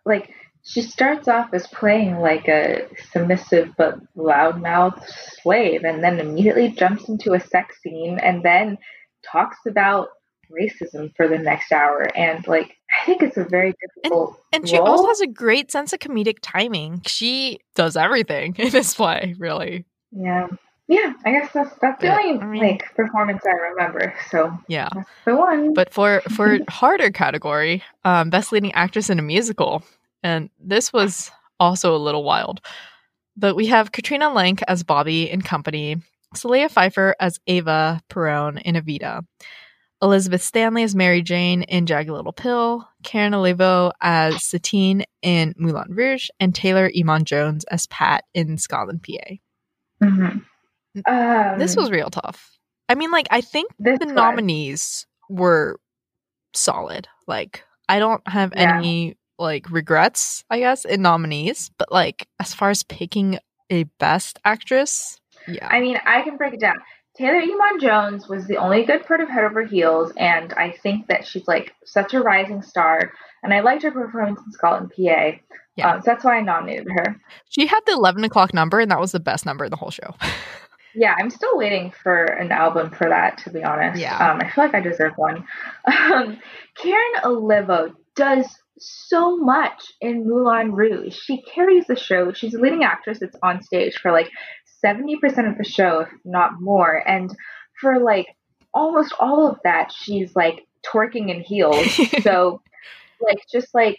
like 0.05 0.31
she 0.64 0.83
starts 0.83 1.29
off 1.29 1.55
as 1.55 1.67
playing 1.69 2.19
like 2.19 2.47
a 2.47 2.89
submissive 3.11 3.71
but 3.79 3.99
loudmouth 4.17 5.03
slave 5.41 5.85
and 5.85 6.05
then 6.05 6.21
immediately 6.21 6.69
jumps 6.69 7.09
into 7.09 7.33
a 7.33 7.41
sex 7.41 7.81
scene 7.81 8.19
and 8.19 8.43
then 8.43 8.77
talks 9.25 9.59
about 9.67 10.09
racism 10.51 11.14
for 11.16 11.28
the 11.28 11.38
next 11.38 11.72
hour 11.72 12.09
and 12.16 12.47
like 12.47 12.76
I 13.03 13.07
think 13.07 13.22
it's 13.22 13.36
a 13.36 13.44
very 13.44 13.74
difficult 13.80 14.40
And 14.53 14.68
she 14.68 14.78
role. 14.78 14.86
also 14.88 15.09
has 15.09 15.20
a 15.20 15.26
great 15.26 15.70
sense 15.72 15.92
of 15.92 15.99
comedic 15.99 16.38
timing. 16.42 17.03
She 17.07 17.61
does 17.74 17.97
everything 17.97 18.55
in 18.59 18.70
this 18.70 18.94
play, 18.94 19.34
really. 19.38 19.84
Yeah. 20.12 20.47
Yeah, 20.88 21.14
I 21.24 21.32
guess 21.32 21.51
that's 21.53 21.74
that's 21.80 22.01
the 22.01 22.07
Yeah, 22.07 22.18
only 22.22 22.40
I 22.40 22.44
mean- 22.47 22.62
like 22.62 22.94
performance 22.94 23.42
I 23.44 23.51
remember. 23.70 24.14
So 24.30 24.57
Yeah. 24.68 24.88
that's 24.94 25.09
the 25.24 25.34
one. 25.36 25.74
But 25.74 25.92
for 25.92 26.20
for 26.30 26.59
harder 26.68 27.11
category, 27.11 27.82
um, 28.05 28.30
best 28.30 28.53
leading 28.53 28.72
actress 28.72 29.11
in 29.11 29.18
a 29.18 29.22
musical, 29.22 29.82
and 30.22 30.49
this 30.61 30.92
was 30.92 31.30
also 31.59 31.94
a 31.94 31.99
little 31.99 32.22
wild. 32.22 32.61
But 33.36 33.57
we 33.57 33.66
have 33.66 33.90
Katrina 33.92 34.26
Lenk 34.30 34.62
as 34.68 34.84
Bobby 34.84 35.28
in 35.28 35.42
Company, 35.42 35.97
Solea 36.36 36.70
Pfeiffer 36.70 37.16
as 37.18 37.40
Eva 37.47 38.01
Peron 38.09 38.59
in 38.59 38.76
Evita, 38.76 39.26
Elizabeth 40.07 40.40
Stanley 40.42 40.84
as 40.84 40.94
Mary 40.94 41.20
Jane 41.20 41.62
in 41.64 41.84
Jagged 41.84 42.09
Little 42.11 42.32
Pill, 42.32 42.88
Karen 43.02 43.34
Olivo 43.34 43.90
as 44.00 44.44
Satine 44.44 45.02
in 45.20 45.52
Moulin 45.59 45.88
Rouge, 45.90 46.28
and 46.38 46.54
Taylor 46.54 46.88
Iman 46.96 47.24
Jones 47.24 47.64
as 47.64 47.88
Pat 47.88 48.22
in 48.32 48.57
Scotland, 48.57 49.02
PA. 49.02 49.34
Mhm. 50.02 50.44
Um, 51.07 51.59
This 51.59 51.74
was 51.76 51.90
real 51.90 52.09
tough. 52.09 52.57
I 52.88 52.94
mean, 52.94 53.11
like 53.11 53.26
I 53.32 53.40
think 53.40 53.72
the 53.80 53.98
was. 54.00 54.12
nominees 54.12 55.07
were 55.28 55.80
solid. 56.54 57.09
Like 57.26 57.64
I 57.88 57.98
don't 57.98 58.26
have 58.28 58.52
Yeah. 58.54 58.78
any 58.78 59.16
like 59.38 59.68
regrets, 59.70 60.44
I 60.50 60.61
guess, 60.61 60.84
in 60.84 61.02
nominees, 61.02 61.70
but 61.78 61.90
like 61.90 62.28
as 62.40 62.54
far 62.54 62.70
as 62.70 62.84
picking 62.84 63.38
a 63.70 63.82
best 63.98 64.38
actress, 64.44 65.20
yeah. 65.48 65.66
I 65.68 65.80
mean, 65.80 65.98
I 66.07 66.22
can 66.22 66.36
break 66.36 66.54
it 66.54 66.61
down. 66.61 66.76
Taylor 67.17 67.41
Iman 67.41 67.81
Jones 67.81 68.29
was 68.29 68.47
the 68.47 68.59
only 68.59 68.85
good 68.85 69.07
part 69.07 69.21
of 69.21 69.29
Head 69.29 69.45
Over 69.45 69.64
Heels, 69.64 70.12
and 70.17 70.53
I 70.53 70.73
think 70.83 71.07
that 71.07 71.27
she's 71.27 71.49
like 71.49 71.75
such 71.85 72.12
a 72.12 72.21
rising 72.21 72.62
star. 72.62 73.12
And 73.43 73.55
I 73.55 73.61
liked 73.61 73.83
her 73.85 73.91
performance 73.91 74.41
in 74.45 74.53
Scotland, 74.53 74.93
PA. 74.95 75.33
Yeah. 75.77 75.91
Um, 75.91 76.01
so 76.01 76.05
that's 76.07 76.25
why 76.25 76.39
I 76.39 76.41
nominated 76.43 76.89
her. 76.91 77.21
she 77.49 77.67
had 77.67 77.81
the 77.87 77.93
11 77.93 78.25
o'clock 78.25 78.53
number 78.55 78.81
and 78.81 78.91
that 78.91 78.99
was 79.01 79.12
the 79.12 79.21
best 79.21 79.45
number 79.47 79.64
in 79.64 79.71
the 79.71 79.77
whole 79.77 79.91
show. 79.91 80.14
Yeah, 80.99 81.14
I'm 81.19 81.29
still 81.29 81.59
waiting 81.59 81.93
for 82.03 82.25
an 82.25 82.51
album 82.51 82.91
for 82.91 83.11
that, 83.11 83.37
to 83.45 83.51
be 83.51 83.62
honest. 83.62 84.01
Yeah. 84.01 84.17
Um, 84.17 84.41
I 84.41 84.51
feel 84.51 84.64
like 84.64 84.75
I 84.75 84.81
deserve 84.81 85.12
one. 85.17 85.47
Um, 85.87 86.39
Karen 86.75 87.12
Olivo 87.23 87.95
does 88.14 88.47
so 88.79 89.37
much 89.37 89.93
in 90.01 90.27
Moulin 90.27 90.73
Rouge. 90.73 91.14
She 91.14 91.43
carries 91.43 91.87
the 91.87 91.97
show. 91.97 92.33
She's 92.33 92.55
a 92.55 92.59
leading 92.59 92.83
actress 92.83 93.19
that's 93.21 93.37
on 93.43 93.62
stage 93.62 93.99
for 93.99 94.11
like 94.11 94.31
70% 94.87 95.51
of 95.51 95.59
the 95.59 95.64
show, 95.64 96.01
if 96.01 96.09
not 96.24 96.61
more. 96.61 97.03
And 97.09 97.34
for 97.80 97.99
like 97.99 98.26
almost 98.72 99.14
all 99.18 99.49
of 99.49 99.59
that, 99.64 99.93
she's 99.93 100.34
like 100.37 100.66
twerking 100.87 101.30
in 101.30 101.41
heels. 101.41 101.87
so, 102.22 102.62
like, 103.20 103.39
just 103.51 103.74
like, 103.74 103.99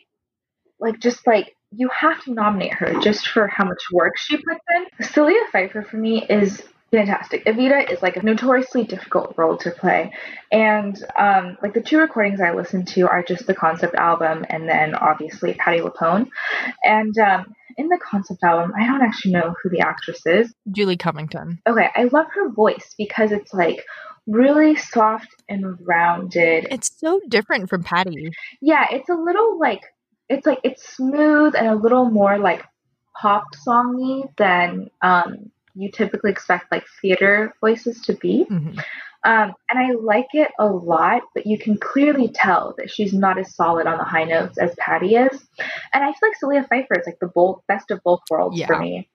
like, 0.80 1.00
just 1.00 1.26
like, 1.28 1.56
you 1.72 1.90
have 1.90 2.24
to 2.24 2.34
nominate 2.34 2.74
her 2.74 2.98
just 3.02 3.28
for 3.28 3.48
how 3.48 3.66
much 3.66 3.82
work 3.92 4.18
she 4.18 4.38
puts 4.38 4.62
in. 4.78 5.06
Solea 5.06 5.42
Pfeiffer 5.52 5.82
for 5.82 5.98
me 5.98 6.26
is 6.30 6.64
fantastic. 6.92 7.46
Evita 7.46 7.92
is 7.92 8.02
like 8.02 8.18
a 8.18 8.24
notoriously 8.24 8.84
difficult 8.84 9.34
role 9.38 9.58
to 9.58 9.72
play. 9.72 10.14
And 10.52 10.98
um, 11.18 11.58
like 11.62 11.74
the 11.74 11.82
two 11.82 12.00
recordings 12.00 12.42
I 12.42 12.54
listened 12.54 12.88
to 12.90 13.08
are 13.08 13.24
just 13.24 13.48
the 13.48 13.56
concept 13.56 13.96
album 13.96 14.46
and 14.50 14.68
then 14.68 14.96
obviously 14.96 15.54
Patti 15.54 15.80
LuPone. 15.80 16.30
And 16.84 17.18
um, 17.18 17.54
in 17.78 17.90
the 17.90 18.00
concept 18.00 18.44
album, 18.44 18.74
I 18.78 18.86
don't 18.86 19.02
actually 19.02 19.34
know 19.34 19.56
who 19.62 19.70
the 19.70 19.82
actress 19.82 20.26
is. 20.26 20.54
Julie 20.72 20.98
Covington. 20.98 21.60
Okay, 21.68 21.90
I 21.96 22.06
love 22.06 22.28
her 22.34 22.50
voice 22.50 22.96
because 22.98 23.32
it's 23.32 23.54
like 23.54 23.84
really 24.26 24.76
soft 24.76 25.30
and 25.50 25.78
rounded. 25.86 26.68
It's 26.72 26.92
so 26.98 27.20
different 27.28 27.70
from 27.70 27.84
Patty. 27.84 28.32
Yeah, 28.62 28.86
it's 28.92 29.10
a 29.10 29.16
little 29.16 29.60
like 29.60 29.82
it's 30.30 30.46
like 30.46 30.60
it's 30.64 30.96
smooth 30.96 31.56
and 31.56 31.68
a 31.68 31.76
little 31.76 32.10
more 32.10 32.38
like 32.38 32.64
pop 33.20 33.46
songy 33.66 34.30
than 34.38 34.90
um 35.02 35.52
you 35.78 35.92
typically 35.92 36.32
expect 36.32 36.72
like 36.72 36.86
theater 37.02 37.54
voices 37.62 38.02
to 38.02 38.14
be. 38.14 38.46
Mhm. 38.50 38.78
Um, 39.24 39.54
and 39.70 39.80
I 39.80 39.92
like 39.92 40.28
it 40.34 40.52
a 40.60 40.68
lot, 40.68 41.24
but 41.34 41.46
you 41.46 41.58
can 41.58 41.78
clearly 41.78 42.30
tell 42.30 42.76
that 42.78 42.90
she's 42.90 43.14
not 43.14 43.38
as 43.38 43.54
solid 43.56 43.86
on 43.88 43.98
the 43.98 44.04
high 44.04 44.24
notes 44.24 44.58
as 44.58 44.74
Patty 44.78 45.16
is. 45.16 45.46
And 45.94 46.04
I 46.04 46.14
feel 46.14 46.30
like 46.30 46.40
Solea 46.42 46.68
Pfeiffer 46.68 47.00
is 47.00 47.06
like 47.06 47.20
the 47.20 47.28
both, 47.28 47.62
best 47.68 47.92
of 47.92 48.02
both 48.04 48.22
worlds 48.30 48.62
for 48.64 48.80
me. 48.80 49.10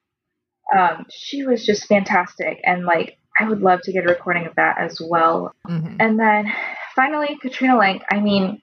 Um, 0.77 1.07
she 1.11 1.45
was 1.45 1.65
just 1.65 1.87
fantastic, 1.87 2.61
and 2.65 2.85
like 2.85 3.19
I 3.39 3.49
would 3.49 3.61
love 3.63 3.81
to 3.83 3.93
get 3.93 4.05
a 4.05 4.09
recording 4.09 4.47
of 4.47 4.55
that 4.57 4.79
as 4.79 5.01
well. 5.01 5.55
Mhm. 5.67 5.97
And 5.99 6.19
then 6.19 6.53
finally, 6.95 7.39
Katrina 7.41 7.77
Lenk. 7.77 8.03
I 8.11 8.21
mean, 8.21 8.61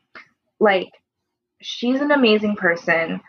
like, 0.60 0.92
she's 1.62 2.02
an 2.02 2.12
amazing 2.12 2.56
person. 2.56 3.22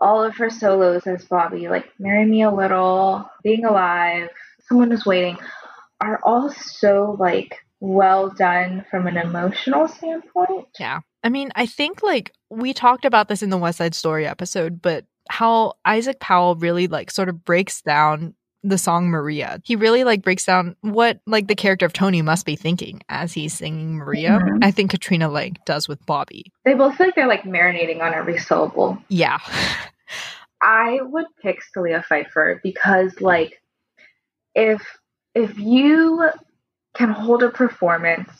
All 0.00 0.22
of 0.22 0.36
her 0.36 0.50
solos 0.50 1.06
as 1.06 1.24
Bobby, 1.24 1.68
like 1.68 1.86
Marry 1.98 2.26
Me 2.26 2.42
a 2.42 2.50
Little, 2.50 3.28
Being 3.42 3.64
Alive, 3.64 4.28
Someone 4.68 4.92
Is 4.92 5.06
Waiting, 5.06 5.38
are 6.00 6.20
all 6.22 6.50
so 6.52 7.16
like 7.18 7.56
well 7.80 8.30
done 8.30 8.84
from 8.90 9.06
an 9.06 9.16
emotional 9.16 9.88
standpoint. 9.88 10.66
Yeah. 10.78 11.00
I 11.22 11.28
mean, 11.28 11.50
I 11.54 11.66
think 11.66 12.02
like 12.02 12.32
we 12.50 12.72
talked 12.72 13.04
about 13.04 13.28
this 13.28 13.42
in 13.42 13.50
the 13.50 13.58
West 13.58 13.78
Side 13.78 13.94
Story 13.94 14.26
episode, 14.26 14.80
but 14.80 15.04
how 15.28 15.74
Isaac 15.84 16.20
Powell 16.20 16.54
really 16.56 16.86
like 16.86 17.10
sort 17.10 17.28
of 17.28 17.44
breaks 17.44 17.82
down 17.82 18.34
the 18.68 18.78
song 18.78 19.08
Maria. 19.08 19.60
He 19.64 19.76
really 19.76 20.04
like 20.04 20.22
breaks 20.22 20.44
down 20.44 20.76
what 20.80 21.20
like 21.26 21.46
the 21.46 21.54
character 21.54 21.86
of 21.86 21.92
Tony 21.92 22.22
must 22.22 22.44
be 22.44 22.56
thinking 22.56 23.00
as 23.08 23.32
he's 23.32 23.54
singing 23.54 23.96
Maria. 23.96 24.30
Mm-hmm. 24.30 24.58
I 24.62 24.70
think 24.70 24.90
Katrina 24.90 25.28
like 25.28 25.64
does 25.64 25.88
with 25.88 26.04
Bobby. 26.06 26.52
They 26.64 26.74
both 26.74 26.96
feel 26.96 27.06
like 27.06 27.14
they're 27.14 27.28
like 27.28 27.44
marinating 27.44 28.00
on 28.00 28.12
every 28.14 28.38
syllable. 28.38 28.98
Yeah. 29.08 29.38
I 30.62 30.98
would 31.02 31.26
pick 31.40 31.60
Solea 31.74 32.04
Pfeiffer 32.04 32.60
because 32.62 33.20
like 33.20 33.60
if 34.54 34.82
if 35.34 35.58
you 35.58 36.28
can 36.94 37.10
hold 37.10 37.42
a 37.42 37.50
performance 37.50 38.30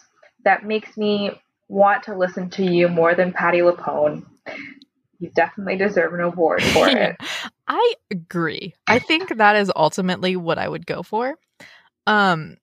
that 0.44 0.64
makes 0.64 0.96
me 0.96 1.30
want 1.68 2.04
to 2.04 2.16
listen 2.16 2.48
to 2.50 2.64
you 2.64 2.88
more 2.88 3.14
than 3.14 3.32
Patti 3.32 3.58
LuPone, 3.58 4.24
you 5.18 5.30
definitely 5.34 5.76
deserve 5.76 6.14
an 6.14 6.20
award 6.20 6.62
for 6.62 6.88
it. 6.88 7.16
I 7.68 7.94
agree. 8.10 8.74
I 8.86 8.98
think 8.98 9.36
that 9.36 9.56
is 9.56 9.72
ultimately 9.74 10.36
what 10.36 10.58
I 10.58 10.68
would 10.68 10.86
go 10.86 11.02
for. 11.02 11.36
Um 12.06 12.56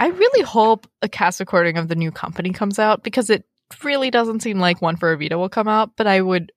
I 0.00 0.08
really 0.08 0.42
hope 0.42 0.88
a 1.02 1.08
cast 1.08 1.40
recording 1.40 1.76
of 1.76 1.88
the 1.88 1.94
new 1.94 2.10
company 2.10 2.50
comes 2.50 2.78
out 2.78 3.04
because 3.04 3.30
it 3.30 3.44
really 3.84 4.10
doesn't 4.10 4.40
seem 4.40 4.58
like 4.58 4.82
one 4.82 4.96
for 4.96 5.16
Evita 5.16 5.38
will 5.38 5.48
come 5.48 5.68
out, 5.68 5.90
but 5.96 6.06
I 6.06 6.20
would 6.20 6.52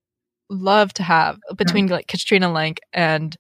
love 0.50 0.94
to 0.94 1.04
have 1.04 1.40
between 1.56 1.88
like 1.88 2.08
Katrina 2.08 2.48
Lenk 2.48 2.80
and 2.94 3.36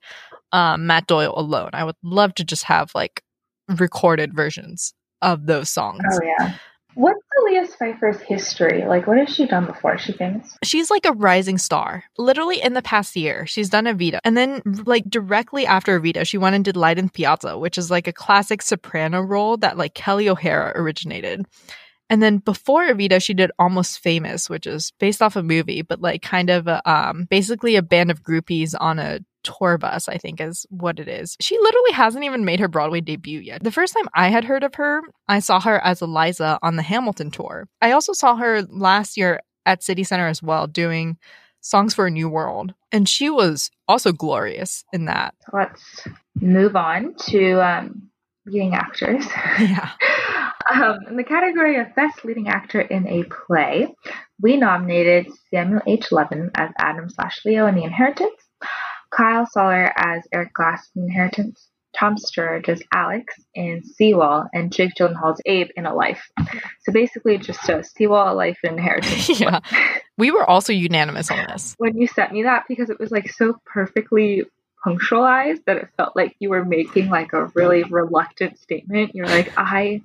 um, 0.52 0.88
Matt 0.88 1.08
Doyle 1.08 1.34
alone. 1.36 1.72
I 1.74 1.84
would 1.84 1.96
love 2.04 2.36
to 2.36 2.44
just 2.44 2.64
have 2.66 2.92
like 2.96 3.24
recorded 3.68 4.34
versions 4.36 4.94
of 5.22 5.46
those 5.46 5.70
songs. 5.70 6.02
Oh 6.12 6.20
yeah. 6.24 6.56
What's 6.96 7.20
Solea 7.38 7.68
Pfeiffer's 7.68 8.20
history? 8.20 8.84
Like, 8.86 9.08
what 9.08 9.18
has 9.18 9.34
she 9.34 9.46
done 9.46 9.66
before? 9.66 9.96
Is 9.96 10.02
she 10.02 10.12
famous? 10.12 10.58
She's 10.64 10.92
like 10.92 11.06
a 11.06 11.14
rising 11.14 11.58
star. 11.58 12.04
Literally 12.18 12.62
in 12.62 12.74
the 12.74 12.82
past 12.82 13.16
year, 13.16 13.48
she's 13.48 13.70
done 13.70 13.86
Evita. 13.86 14.20
And 14.24 14.36
then, 14.36 14.62
like, 14.86 15.06
directly 15.10 15.66
after 15.66 16.00
Evita, 16.00 16.28
she 16.28 16.38
went 16.38 16.56
and 16.56 16.66
did 16.66 16.76
Light 16.76 16.98
in 16.98 17.10
Piazza, 17.10 17.58
which 17.58 17.78
is 17.78 17.90
like 17.90 18.08
a 18.08 18.14
classic 18.14 18.62
soprano 18.62 19.22
role 19.22 19.58
that, 19.58 19.78
like, 19.78 19.94
Kelli 19.94 20.28
O'Hara 20.28 20.74
originated. 20.76 21.46
And 22.12 22.22
then 22.22 22.40
before 22.40 22.84
Evita, 22.84 23.24
she 23.24 23.34
did 23.34 23.52
Almost 23.58 24.00
Famous, 24.00 24.50
which 24.50 24.68
is 24.68 24.92
based 25.00 25.22
off 25.22 25.38
a 25.38 25.42
movie, 25.42 25.82
but 25.82 26.02
like 26.02 26.22
kind 26.22 26.50
of 26.50 26.68
a, 26.68 26.82
um, 26.88 27.26
basically 27.30 27.78
a 27.78 27.82
band 27.82 28.12
of 28.12 28.22
groupies 28.22 28.76
on 28.78 29.00
a 29.00 29.22
tour 29.44 29.78
bus, 29.78 30.10
I 30.10 30.18
think 30.18 30.42
is 30.42 30.66
what 30.70 31.00
it 31.00 31.08
is. 31.08 31.38
She 31.40 31.58
literally 31.58 31.94
hasn't 31.94 32.26
even 32.26 32.44
made 32.44 32.60
her 32.60 32.68
Broadway 32.68 33.00
debut 33.00 33.40
yet. 33.40 33.64
The 33.64 33.72
first 33.72 33.94
time 33.94 34.10
I 34.14 34.28
had 34.28 34.44
heard 34.44 34.66
of 34.66 34.76
her, 34.76 35.02
I 35.30 35.40
saw 35.40 35.62
her 35.62 35.80
as 35.80 36.02
Eliza 36.02 36.60
on 36.62 36.76
the 36.76 36.84
Hamilton 36.84 37.32
tour. 37.32 37.70
I 37.82 37.94
also 37.94 38.12
saw 38.12 38.36
her 38.36 38.64
last 38.64 39.16
year 39.16 39.40
at 39.66 39.82
City 39.82 40.04
Center 40.04 40.28
as 40.28 40.44
well, 40.44 40.68
doing 40.68 41.18
Songs 41.62 41.94
for 41.94 42.08
a 42.08 42.12
New 42.12 42.28
World. 42.28 42.74
And 42.92 43.08
she 43.08 43.30
was 43.30 43.72
also 43.88 44.12
glorious 44.12 44.84
in 44.92 45.06
that. 45.06 45.34
Let's 45.54 46.06
move 46.36 46.76
on 46.76 47.16
to 47.30 47.66
um, 47.66 48.10
leading 48.46 48.74
actors. 48.74 49.26
Yeah. 49.60 49.92
Um, 50.72 51.00
in 51.10 51.18
the 51.18 51.24
category 51.24 51.80
of 51.80 51.94
Best 51.96 52.24
Leading 52.24 52.48
Actor 52.48 52.82
in 52.82 53.08
a 53.08 53.24
Play, 53.24 53.94
we 54.42 54.56
nominated 54.56 55.28
Samuel 55.50 55.82
H. 55.86 56.12
Levine 56.12 56.50
as 56.56 56.72
Adam 56.80 57.10
slash 57.10 57.42
Leo 57.44 57.68
in 57.68 57.76
The 57.76 57.84
Inheritance, 57.84 58.42
Kyle 59.12 59.46
Soller 59.46 59.92
as 59.98 60.24
Eric 60.32 60.54
Glass 60.54 60.90
in 60.96 61.02
The 61.02 61.08
Inheritance, 61.10 61.68
Tom 61.94 62.16
Sturridge 62.16 62.70
as 62.70 62.82
Alex 62.94 63.36
in 63.54 63.84
Seawall, 63.84 64.48
and 64.54 64.72
Jake 64.72 64.92
Gyllenhaal's 64.98 65.42
Abe 65.46 65.68
in 65.76 65.86
A 65.86 65.94
Life. 65.94 66.30
So 66.84 66.94
basically, 66.94 67.38
just 67.38 67.68
a 67.68 67.84
Seawall, 67.84 68.32
A 68.32 68.34
Life, 68.34 68.60
and 68.64 68.78
Inheritance. 68.78 69.40
yeah. 69.42 69.60
We 70.18 70.32
were 70.32 70.50
also 70.50 70.72
unanimous 70.72 71.30
on 71.30 71.46
this. 71.48 71.76
When 71.80 71.98
you 71.98 72.08
sent 72.08 72.32
me 72.32 72.44
that, 72.44 72.64
because 72.70 72.90
it 72.90 73.00
was 73.00 73.12
like 73.12 73.30
so 73.30 73.58
perfectly 73.66 74.44
punctualized 74.86 75.66
that 75.66 75.78
it 75.78 75.90
felt 75.98 76.16
like 76.16 76.36
you 76.40 76.50
were 76.50 76.66
making 76.66 77.10
like 77.10 77.34
a 77.34 77.48
really 77.56 77.84
reluctant 77.84 78.58
statement. 78.58 79.14
You're 79.14 79.28
like, 79.28 79.52
I 79.58 80.02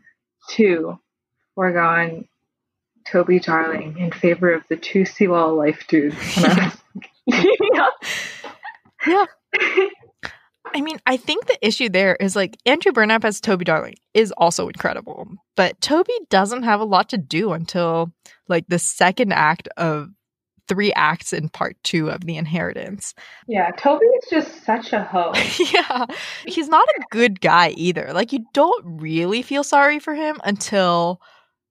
two 0.49 0.99
foregone 1.55 2.26
Toby 3.07 3.38
Darling 3.38 3.99
in 3.99 4.12
favor 4.12 4.53
of 4.53 4.62
the 4.68 4.76
two 4.76 5.05
Seawall 5.05 5.57
life 5.57 5.84
dudes. 5.88 6.16
yeah. 7.26 7.88
yeah. 9.07 9.24
I 10.74 10.80
mean, 10.80 10.99
I 11.07 11.16
think 11.16 11.47
the 11.47 11.66
issue 11.66 11.88
there 11.88 12.16
is 12.16 12.36
like 12.36 12.57
Andrew 12.66 12.92
Burnap 12.92 13.24
as 13.24 13.40
Toby 13.40 13.64
Darling 13.64 13.94
is 14.14 14.32
also 14.36 14.66
incredible, 14.66 15.26
but 15.57 15.80
Toby 15.80 16.12
doesn't 16.28 16.64
have 16.64 16.80
a 16.80 16.84
lot 16.84 17.09
to 17.11 17.18
do 17.18 17.53
until 17.53 18.12
like 18.49 18.66
the 18.68 18.78
second 18.78 19.32
act 19.32 19.68
of 19.76 20.11
three 20.69 20.93
acts 20.95 21.33
in 21.33 21.49
part 21.49 21.77
two 21.83 22.11
of 22.11 22.27
The 22.27 22.37
Inheritance. 22.37 23.14
Yeah, 23.47 23.71
Toby 23.73 24.07
is 24.07 24.31
just 24.31 24.64
such 24.64 24.93
a 24.93 25.03
hoe. 25.03 25.33
yeah. 25.73 26.07
He's 26.47 26.69
not 26.69 26.89
a 26.99 27.03
good 27.11 27.41
guy 27.41 27.71
either. 27.71 28.11
Like, 28.12 28.33
you 28.33 28.47
don't 28.53 28.85
really 29.01 29.43
feel 29.43 29.64
sorry 29.64 29.99
for 29.99 30.14
him 30.14 30.39
until 30.45 31.21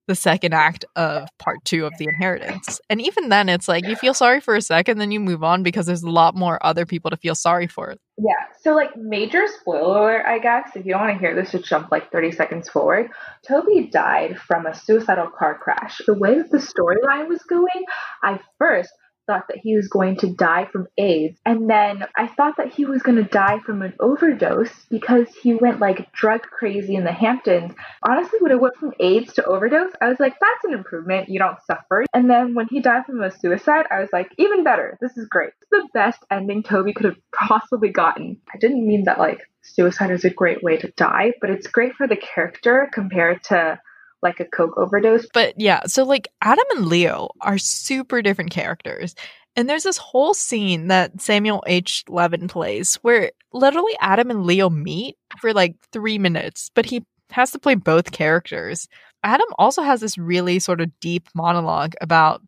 the 0.07 0.15
second 0.15 0.53
act 0.53 0.85
of 0.95 1.27
part 1.39 1.63
two 1.65 1.85
of 1.85 1.93
The 1.97 2.05
Inheritance. 2.05 2.79
And 2.89 3.01
even 3.01 3.29
then, 3.29 3.49
it's 3.49 3.67
like 3.67 3.85
you 3.85 3.95
feel 3.95 4.13
sorry 4.13 4.39
for 4.39 4.55
a 4.55 4.61
second, 4.61 4.99
then 4.99 5.11
you 5.11 5.19
move 5.19 5.43
on 5.43 5.63
because 5.63 5.85
there's 5.85 6.03
a 6.03 6.09
lot 6.09 6.35
more 6.35 6.63
other 6.63 6.85
people 6.85 7.09
to 7.09 7.17
feel 7.17 7.35
sorry 7.35 7.67
for. 7.67 7.95
Yeah. 8.17 8.33
So, 8.61 8.75
like, 8.75 8.95
major 8.95 9.43
spoiler, 9.59 10.25
I 10.25 10.39
guess, 10.39 10.69
if 10.75 10.85
you 10.85 10.91
don't 10.91 11.01
want 11.01 11.13
to 11.13 11.19
hear 11.19 11.35
this, 11.35 11.51
just 11.51 11.65
jump 11.65 11.91
like 11.91 12.11
30 12.11 12.31
seconds 12.31 12.69
forward. 12.69 13.09
Toby 13.45 13.89
died 13.91 14.37
from 14.37 14.65
a 14.65 14.75
suicidal 14.75 15.27
car 15.27 15.57
crash. 15.57 15.99
The 16.05 16.13
way 16.13 16.37
that 16.37 16.51
the 16.51 16.57
storyline 16.57 17.27
was 17.27 17.41
going, 17.43 17.85
I 18.23 18.39
first 18.59 18.91
thought 19.27 19.47
that 19.49 19.57
he 19.57 19.75
was 19.75 19.87
going 19.87 20.17
to 20.17 20.33
die 20.33 20.67
from 20.71 20.87
AIDS. 20.97 21.39
And 21.45 21.69
then 21.69 22.05
I 22.15 22.27
thought 22.27 22.57
that 22.57 22.73
he 22.73 22.85
was 22.85 23.01
going 23.01 23.17
to 23.17 23.23
die 23.23 23.59
from 23.65 23.81
an 23.81 23.93
overdose 23.99 24.85
because 24.89 25.27
he 25.41 25.55
went 25.55 25.79
like 25.79 26.11
drug 26.11 26.41
crazy 26.43 26.95
in 26.95 27.03
the 27.03 27.11
Hamptons. 27.11 27.73
Honestly, 28.07 28.39
when 28.39 28.51
it 28.51 28.59
went 28.59 28.75
from 28.75 28.93
AIDS 28.99 29.33
to 29.33 29.45
overdose, 29.45 29.91
I 30.01 30.09
was 30.09 30.19
like, 30.19 30.33
that's 30.39 30.65
an 30.65 30.73
improvement. 30.73 31.29
You 31.29 31.39
don't 31.39 31.61
suffer. 31.65 32.05
And 32.13 32.29
then 32.29 32.53
when 32.53 32.67
he 32.69 32.79
died 32.79 33.05
from 33.05 33.21
a 33.21 33.31
suicide, 33.31 33.85
I 33.91 33.99
was 33.99 34.09
like, 34.11 34.31
even 34.37 34.63
better. 34.63 34.97
This 35.01 35.17
is 35.17 35.27
great. 35.27 35.51
The 35.71 35.87
best 35.93 36.19
ending 36.31 36.63
Toby 36.63 36.93
could 36.93 37.05
have 37.05 37.17
possibly 37.33 37.89
gotten. 37.89 38.37
I 38.53 38.57
didn't 38.57 38.87
mean 38.87 39.05
that 39.05 39.19
like 39.19 39.41
suicide 39.61 40.11
is 40.11 40.25
a 40.25 40.29
great 40.29 40.63
way 40.63 40.77
to 40.77 40.91
die, 40.91 41.33
but 41.41 41.49
it's 41.49 41.67
great 41.67 41.93
for 41.93 42.07
the 42.07 42.15
character 42.15 42.89
compared 42.93 43.43
to 43.45 43.79
like 44.25 44.41
a 44.41 44.45
coke 44.45 44.77
overdose. 44.77 45.25
But 45.33 45.53
yeah, 45.57 45.85
so 45.85 46.03
like 46.03 46.27
Adam 46.41 46.65
and 46.71 46.87
Leo 46.87 47.29
are 47.39 47.57
super 47.57 48.21
different 48.21 48.51
characters. 48.51 49.15
And 49.55 49.69
there's 49.69 49.83
this 49.83 49.97
whole 49.97 50.33
scene 50.33 50.87
that 50.89 51.21
Samuel 51.21 51.63
H. 51.65 52.03
Levine 52.09 52.49
plays 52.49 52.95
where 52.95 53.31
literally 53.53 53.93
Adam 54.01 54.29
and 54.29 54.45
Leo 54.45 54.69
meet 54.69 55.15
for 55.39 55.53
like 55.53 55.77
three 55.93 56.17
minutes, 56.17 56.69
but 56.75 56.85
he 56.85 57.03
has 57.29 57.51
to 57.51 57.59
play 57.59 57.75
both 57.75 58.11
characters. 58.11 58.89
Adam 59.23 59.47
also 59.57 59.81
has 59.81 60.01
this 60.01 60.17
really 60.17 60.59
sort 60.59 60.81
of 60.81 60.91
deep 60.99 61.29
monologue 61.33 61.93
about, 62.01 62.41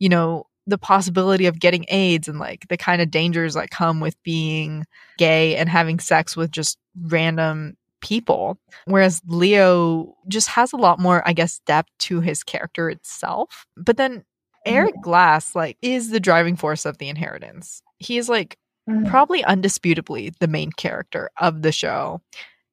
you 0.00 0.08
know, 0.08 0.44
the 0.66 0.78
possibility 0.78 1.46
of 1.46 1.60
getting 1.60 1.84
AIDS 1.88 2.28
and 2.28 2.38
like 2.38 2.66
the 2.68 2.76
kind 2.76 3.00
of 3.00 3.10
dangers 3.10 3.54
that 3.54 3.70
come 3.70 4.00
with 4.00 4.20
being 4.22 4.84
gay 5.18 5.56
and 5.56 5.68
having 5.68 5.98
sex 5.98 6.36
with 6.36 6.50
just 6.50 6.78
random 7.00 7.76
people. 8.00 8.58
Whereas 8.86 9.22
Leo 9.26 10.14
just 10.28 10.48
has 10.48 10.72
a 10.72 10.76
lot 10.76 10.98
more, 10.98 11.26
I 11.26 11.32
guess, 11.32 11.60
depth 11.66 11.90
to 12.00 12.20
his 12.20 12.42
character 12.42 12.90
itself. 12.90 13.66
But 13.76 13.96
then 13.96 14.24
Eric 14.66 14.94
Glass, 15.02 15.54
like, 15.54 15.76
is 15.82 16.10
the 16.10 16.20
driving 16.20 16.56
force 16.56 16.84
of 16.84 16.98
the 16.98 17.08
inheritance. 17.08 17.82
He 17.98 18.18
is 18.18 18.28
like 18.28 18.58
mm-hmm. 18.88 19.06
probably 19.06 19.42
undisputably 19.42 20.34
the 20.38 20.48
main 20.48 20.72
character 20.72 21.30
of 21.38 21.62
the 21.62 21.72
show. 21.72 22.20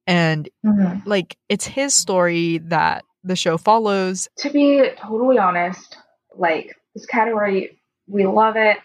And 0.06 0.48
mm-hmm. 0.64 1.08
like 1.08 1.36
it's 1.48 1.66
his 1.66 1.94
story 1.94 2.58
that 2.58 3.04
the 3.24 3.36
show 3.36 3.58
follows. 3.58 4.28
To 4.38 4.50
be 4.50 4.88
totally 4.98 5.38
honest, 5.38 5.96
like 6.34 6.76
this 6.94 7.06
category, 7.06 7.78
we 8.06 8.26
love 8.26 8.56
it, 8.56 8.78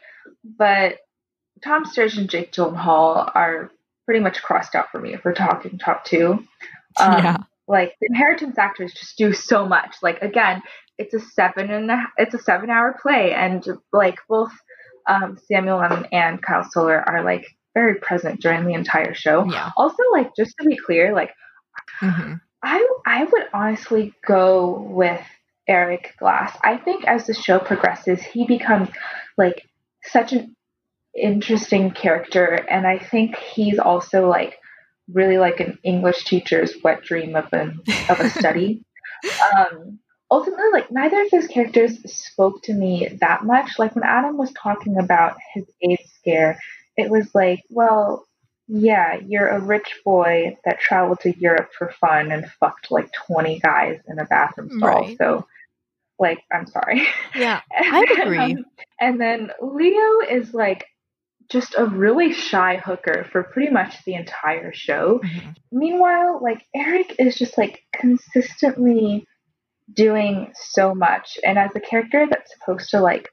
but 0.43 0.97
Tom 1.63 1.85
Sturridge 1.85 2.17
and 2.17 2.29
Jake 2.29 2.51
Gyllenhaal 2.51 3.31
are 3.33 3.71
pretty 4.05 4.19
much 4.19 4.41
crossed 4.41 4.75
out 4.75 4.91
for 4.91 4.99
me 4.99 5.13
if 5.13 5.23
we're 5.23 5.33
talking 5.33 5.77
top 5.77 6.05
two. 6.05 6.43
Um, 6.99 7.23
yeah. 7.23 7.37
Like 7.67 7.95
the 7.99 8.05
inheritance 8.07 8.59
actors 8.59 8.93
just 8.93 9.17
do 9.17 9.33
so 9.33 9.65
much. 9.65 9.95
Like 10.03 10.21
again, 10.21 10.61
it's 10.99 11.15
a 11.15 11.19
seven 11.19 11.71
and 11.71 11.89
a, 11.89 12.03
it's 12.17 12.35
a 12.35 12.37
seven 12.37 12.69
hour 12.69 12.95
play, 13.01 13.33
and 13.33 13.65
like 13.91 14.19
both 14.29 14.51
um, 15.09 15.39
Samuel 15.47 15.77
Levine 15.77 16.07
and 16.11 16.39
Kyle 16.39 16.67
Soller 16.69 16.99
are 16.99 17.23
like 17.23 17.47
very 17.73 17.95
present 17.95 18.41
during 18.41 18.65
the 18.65 18.75
entire 18.75 19.15
show. 19.15 19.43
Yeah. 19.45 19.71
Also, 19.75 20.03
like 20.11 20.35
just 20.35 20.53
to 20.61 20.67
be 20.67 20.77
clear, 20.77 21.15
like 21.15 21.31
mm-hmm. 21.99 22.35
I 22.61 22.87
I 23.07 23.23
would 23.23 23.47
honestly 23.53 24.13
go 24.27 24.79
with 24.91 25.21
Eric 25.67 26.13
Glass. 26.19 26.55
I 26.63 26.77
think 26.77 27.05
as 27.05 27.25
the 27.25 27.33
show 27.33 27.59
progresses, 27.59 28.21
he 28.21 28.45
becomes 28.45 28.89
like 29.37 29.63
such 30.03 30.33
an 30.33 30.55
interesting 31.15 31.91
character 31.91 32.65
and 32.69 32.87
I 32.87 32.97
think 32.97 33.37
he's 33.37 33.79
also 33.79 34.27
like 34.27 34.57
really 35.11 35.37
like 35.37 35.59
an 35.59 35.77
English 35.83 36.25
teacher's 36.25 36.73
wet 36.83 37.03
dream 37.03 37.35
of 37.35 37.51
an 37.53 37.81
of 38.09 38.19
a 38.19 38.29
study. 38.29 38.83
um, 39.57 39.99
ultimately, 40.31 40.71
like 40.71 40.91
neither 40.91 41.21
of 41.21 41.31
those 41.31 41.47
characters 41.47 41.99
spoke 42.11 42.61
to 42.63 42.73
me 42.73 43.09
that 43.21 43.43
much. 43.43 43.79
Like 43.79 43.95
when 43.95 44.03
Adam 44.03 44.37
was 44.37 44.51
talking 44.53 44.97
about 44.97 45.37
his 45.53 45.65
AIDS 45.81 46.09
scare, 46.19 46.59
it 46.97 47.09
was 47.09 47.33
like, 47.33 47.61
well, 47.69 48.25
yeah, 48.67 49.17
you're 49.27 49.49
a 49.49 49.59
rich 49.59 49.99
boy 50.05 50.57
that 50.65 50.79
traveled 50.79 51.19
to 51.21 51.37
Europe 51.37 51.69
for 51.77 51.93
fun 51.99 52.31
and 52.31 52.49
fucked 52.59 52.91
like 52.91 53.11
20 53.27 53.59
guys 53.59 53.99
in 54.07 54.19
a 54.19 54.25
bathroom 54.25 54.69
stall. 54.77 55.01
Right. 55.01 55.17
So, 55.17 55.45
like, 56.17 56.39
I'm 56.51 56.67
sorry. 56.67 57.05
Yeah, 57.35 57.61
I 57.71 58.05
agree. 58.21 58.37
um, 58.37 58.65
and 58.99 59.19
then 59.19 59.51
Leo 59.61 60.21
is 60.29 60.53
like 60.53 60.85
just 61.49 61.75
a 61.77 61.85
really 61.85 62.33
shy 62.33 62.77
hooker 62.83 63.25
for 63.31 63.43
pretty 63.43 63.71
much 63.71 64.03
the 64.05 64.15
entire 64.15 64.73
show. 64.73 65.19
Mm-hmm. 65.23 65.49
Meanwhile, 65.71 66.39
like, 66.41 66.65
Eric 66.75 67.15
is 67.19 67.37
just 67.37 67.57
like 67.57 67.83
consistently 67.95 69.25
doing 69.93 70.51
so 70.55 70.95
much. 70.95 71.37
And 71.43 71.57
as 71.57 71.71
a 71.75 71.79
character 71.79 72.25
that's 72.29 72.53
supposed 72.53 72.89
to 72.91 73.01
like 73.01 73.29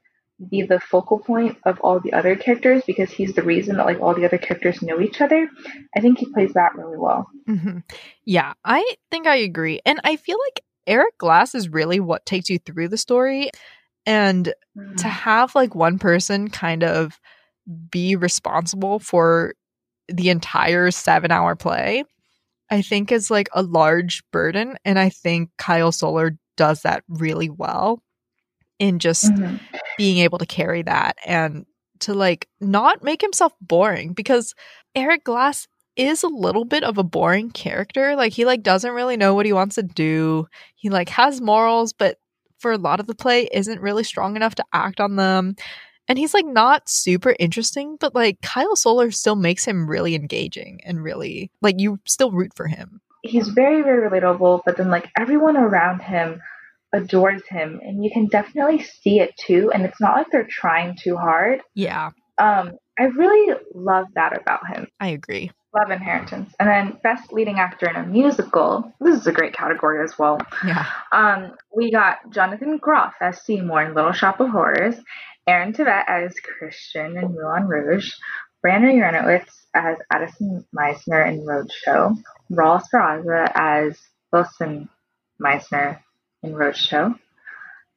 be 0.49 0.63
the 0.63 0.79
focal 0.79 1.19
point 1.19 1.57
of 1.65 1.79
all 1.81 1.99
the 1.99 2.13
other 2.13 2.35
characters 2.35 2.83
because 2.85 3.11
he's 3.11 3.33
the 3.33 3.43
reason 3.43 3.77
that 3.77 3.85
like 3.85 3.99
all 3.99 4.15
the 4.15 4.25
other 4.25 4.37
characters 4.37 4.81
know 4.81 4.99
each 4.99 5.21
other. 5.21 5.47
I 5.95 5.99
think 5.99 6.19
he 6.19 6.31
plays 6.33 6.53
that 6.53 6.75
really 6.75 6.97
well. 6.97 7.27
Mm-hmm. 7.47 7.79
Yeah, 8.25 8.53
I 8.65 8.95
think 9.11 9.27
I 9.27 9.37
agree, 9.37 9.81
and 9.85 9.99
I 10.03 10.15
feel 10.15 10.37
like 10.47 10.63
Eric 10.87 11.17
Glass 11.17 11.53
is 11.53 11.69
really 11.69 11.99
what 11.99 12.25
takes 12.25 12.49
you 12.49 12.57
through 12.57 12.87
the 12.87 12.97
story, 12.97 13.51
and 14.05 14.53
mm-hmm. 14.77 14.95
to 14.95 15.07
have 15.07 15.53
like 15.53 15.75
one 15.75 15.99
person 15.99 16.49
kind 16.49 16.83
of 16.83 17.19
be 17.89 18.15
responsible 18.15 18.99
for 18.99 19.53
the 20.07 20.29
entire 20.29 20.91
seven 20.91 21.31
hour 21.31 21.55
play. 21.55 22.03
I 22.69 22.81
think 22.81 23.11
is 23.11 23.29
like 23.29 23.49
a 23.53 23.63
large 23.63 24.23
burden. 24.31 24.77
And 24.85 24.97
I 24.97 25.09
think 25.09 25.49
Kyle 25.57 25.91
Soller 25.91 26.37
does 26.55 26.83
that 26.83 27.03
really 27.09 27.49
well 27.49 28.01
in 28.79 28.99
just 28.99 29.25
mm-hmm. 29.25 29.57
being 29.97 30.19
able 30.19 30.37
to 30.37 30.45
carry 30.45 30.81
that 30.83 31.17
and 31.25 31.65
to 31.99 32.13
like 32.13 32.47
not 32.59 33.03
make 33.03 33.21
himself 33.21 33.53
boring 33.61 34.13
because 34.13 34.55
Eric 34.95 35.25
Glass 35.25 35.67
is 35.95 36.23
a 36.23 36.27
little 36.27 36.65
bit 36.65 36.83
of 36.83 36.97
a 36.97 37.03
boring 37.03 37.51
character. 37.51 38.15
Like 38.15 38.33
he 38.33 38.45
like 38.45 38.63
doesn't 38.63 38.93
really 38.93 39.17
know 39.17 39.35
what 39.35 39.45
he 39.45 39.53
wants 39.53 39.75
to 39.75 39.83
do. 39.83 40.47
He 40.75 40.89
like 40.89 41.09
has 41.09 41.41
morals, 41.41 41.93
but 41.93 42.17
for 42.59 42.71
a 42.71 42.77
lot 42.77 42.99
of 42.99 43.07
the 43.07 43.15
play 43.15 43.49
isn't 43.51 43.81
really 43.81 44.03
strong 44.03 44.35
enough 44.35 44.55
to 44.55 44.65
act 44.73 44.99
on 44.99 45.15
them. 45.15 45.55
And 46.11 46.17
he's 46.17 46.33
like 46.33 46.45
not 46.45 46.89
super 46.89 47.37
interesting, 47.39 47.95
but 47.97 48.13
like 48.13 48.41
Kyle 48.41 48.75
Soller 48.75 49.11
still 49.11 49.37
makes 49.37 49.63
him 49.63 49.89
really 49.89 50.13
engaging 50.13 50.81
and 50.83 51.01
really 51.01 51.49
like 51.61 51.79
you 51.79 52.01
still 52.05 52.31
root 52.31 52.51
for 52.53 52.67
him. 52.67 52.99
He's 53.23 53.47
very, 53.47 53.81
very 53.81 54.09
relatable, 54.09 54.63
but 54.65 54.75
then 54.75 54.89
like 54.89 55.09
everyone 55.17 55.55
around 55.55 56.01
him 56.01 56.41
adores 56.91 57.43
him 57.47 57.79
and 57.81 58.03
you 58.03 58.11
can 58.11 58.27
definitely 58.27 58.83
see 58.83 59.21
it 59.21 59.31
too 59.37 59.71
and 59.73 59.85
it's 59.85 60.01
not 60.01 60.17
like 60.17 60.27
they're 60.33 60.43
trying 60.43 60.97
too 61.01 61.15
hard. 61.15 61.61
Yeah. 61.75 62.09
Um 62.37 62.73
i 62.99 63.03
really 63.03 63.55
love 63.73 64.07
that 64.15 64.37
about 64.37 64.67
him. 64.67 64.87
I 64.99 65.07
agree. 65.07 65.49
Love 65.73 65.91
inheritance. 65.91 66.53
And 66.59 66.67
then 66.67 66.97
best 67.01 67.31
leading 67.31 67.59
actor 67.59 67.89
in 67.89 67.95
a 67.95 68.05
musical. 68.05 68.93
This 68.99 69.17
is 69.17 69.27
a 69.27 69.31
great 69.31 69.53
category 69.53 70.03
as 70.03 70.19
well. 70.19 70.39
Yeah. 70.67 70.85
Um 71.13 71.53
we 71.73 71.89
got 71.89 72.17
jonathan 72.31 72.79
groff 72.79 73.13
as 73.21 73.41
seymour 73.41 73.83
in 73.83 73.93
little 73.93 74.11
shop 74.11 74.41
of 74.41 74.49
horrors 74.49 74.95
aaron 75.47 75.73
tveit 75.73 76.03
as 76.07 76.35
christian 76.39 77.17
in 77.17 77.33
moulin 77.33 77.67
rouge 77.67 78.13
brandon 78.61 78.95
uranowitz 78.95 79.65
as 79.73 79.97
addison 80.11 80.65
mizner 80.75 81.27
in 81.27 81.45
roadshow 81.45 82.15
raul 82.51 82.79
esparza 82.81 83.51
as 83.55 83.99
wilson 84.31 84.89
mizner 85.41 85.99
in 86.43 86.53
Roadshow, 86.53 87.17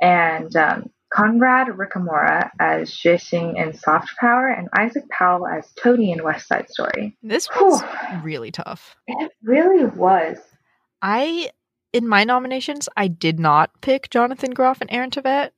and 0.00 0.54
um, 0.56 0.90
Conrad 1.12 1.68
Ricamora 1.68 2.50
as 2.58 2.90
Jixing 2.90 3.60
in 3.60 3.74
Soft 3.74 4.16
Power, 4.18 4.48
and 4.48 4.68
Isaac 4.76 5.08
Powell 5.10 5.46
as 5.46 5.70
Toady 5.72 6.12
in 6.12 6.24
West 6.24 6.48
Side 6.48 6.68
Story. 6.70 7.16
This 7.22 7.48
was 7.56 7.82
really 8.22 8.50
tough. 8.50 8.96
It 9.06 9.32
really 9.42 9.84
was. 9.84 10.38
I, 11.00 11.50
in 11.92 12.08
my 12.08 12.24
nominations, 12.24 12.88
I 12.96 13.08
did 13.08 13.38
not 13.38 13.70
pick 13.80 14.10
Jonathan 14.10 14.52
Groff 14.52 14.80
and 14.80 14.90
Aaron 14.90 15.10
Tveit 15.10 15.50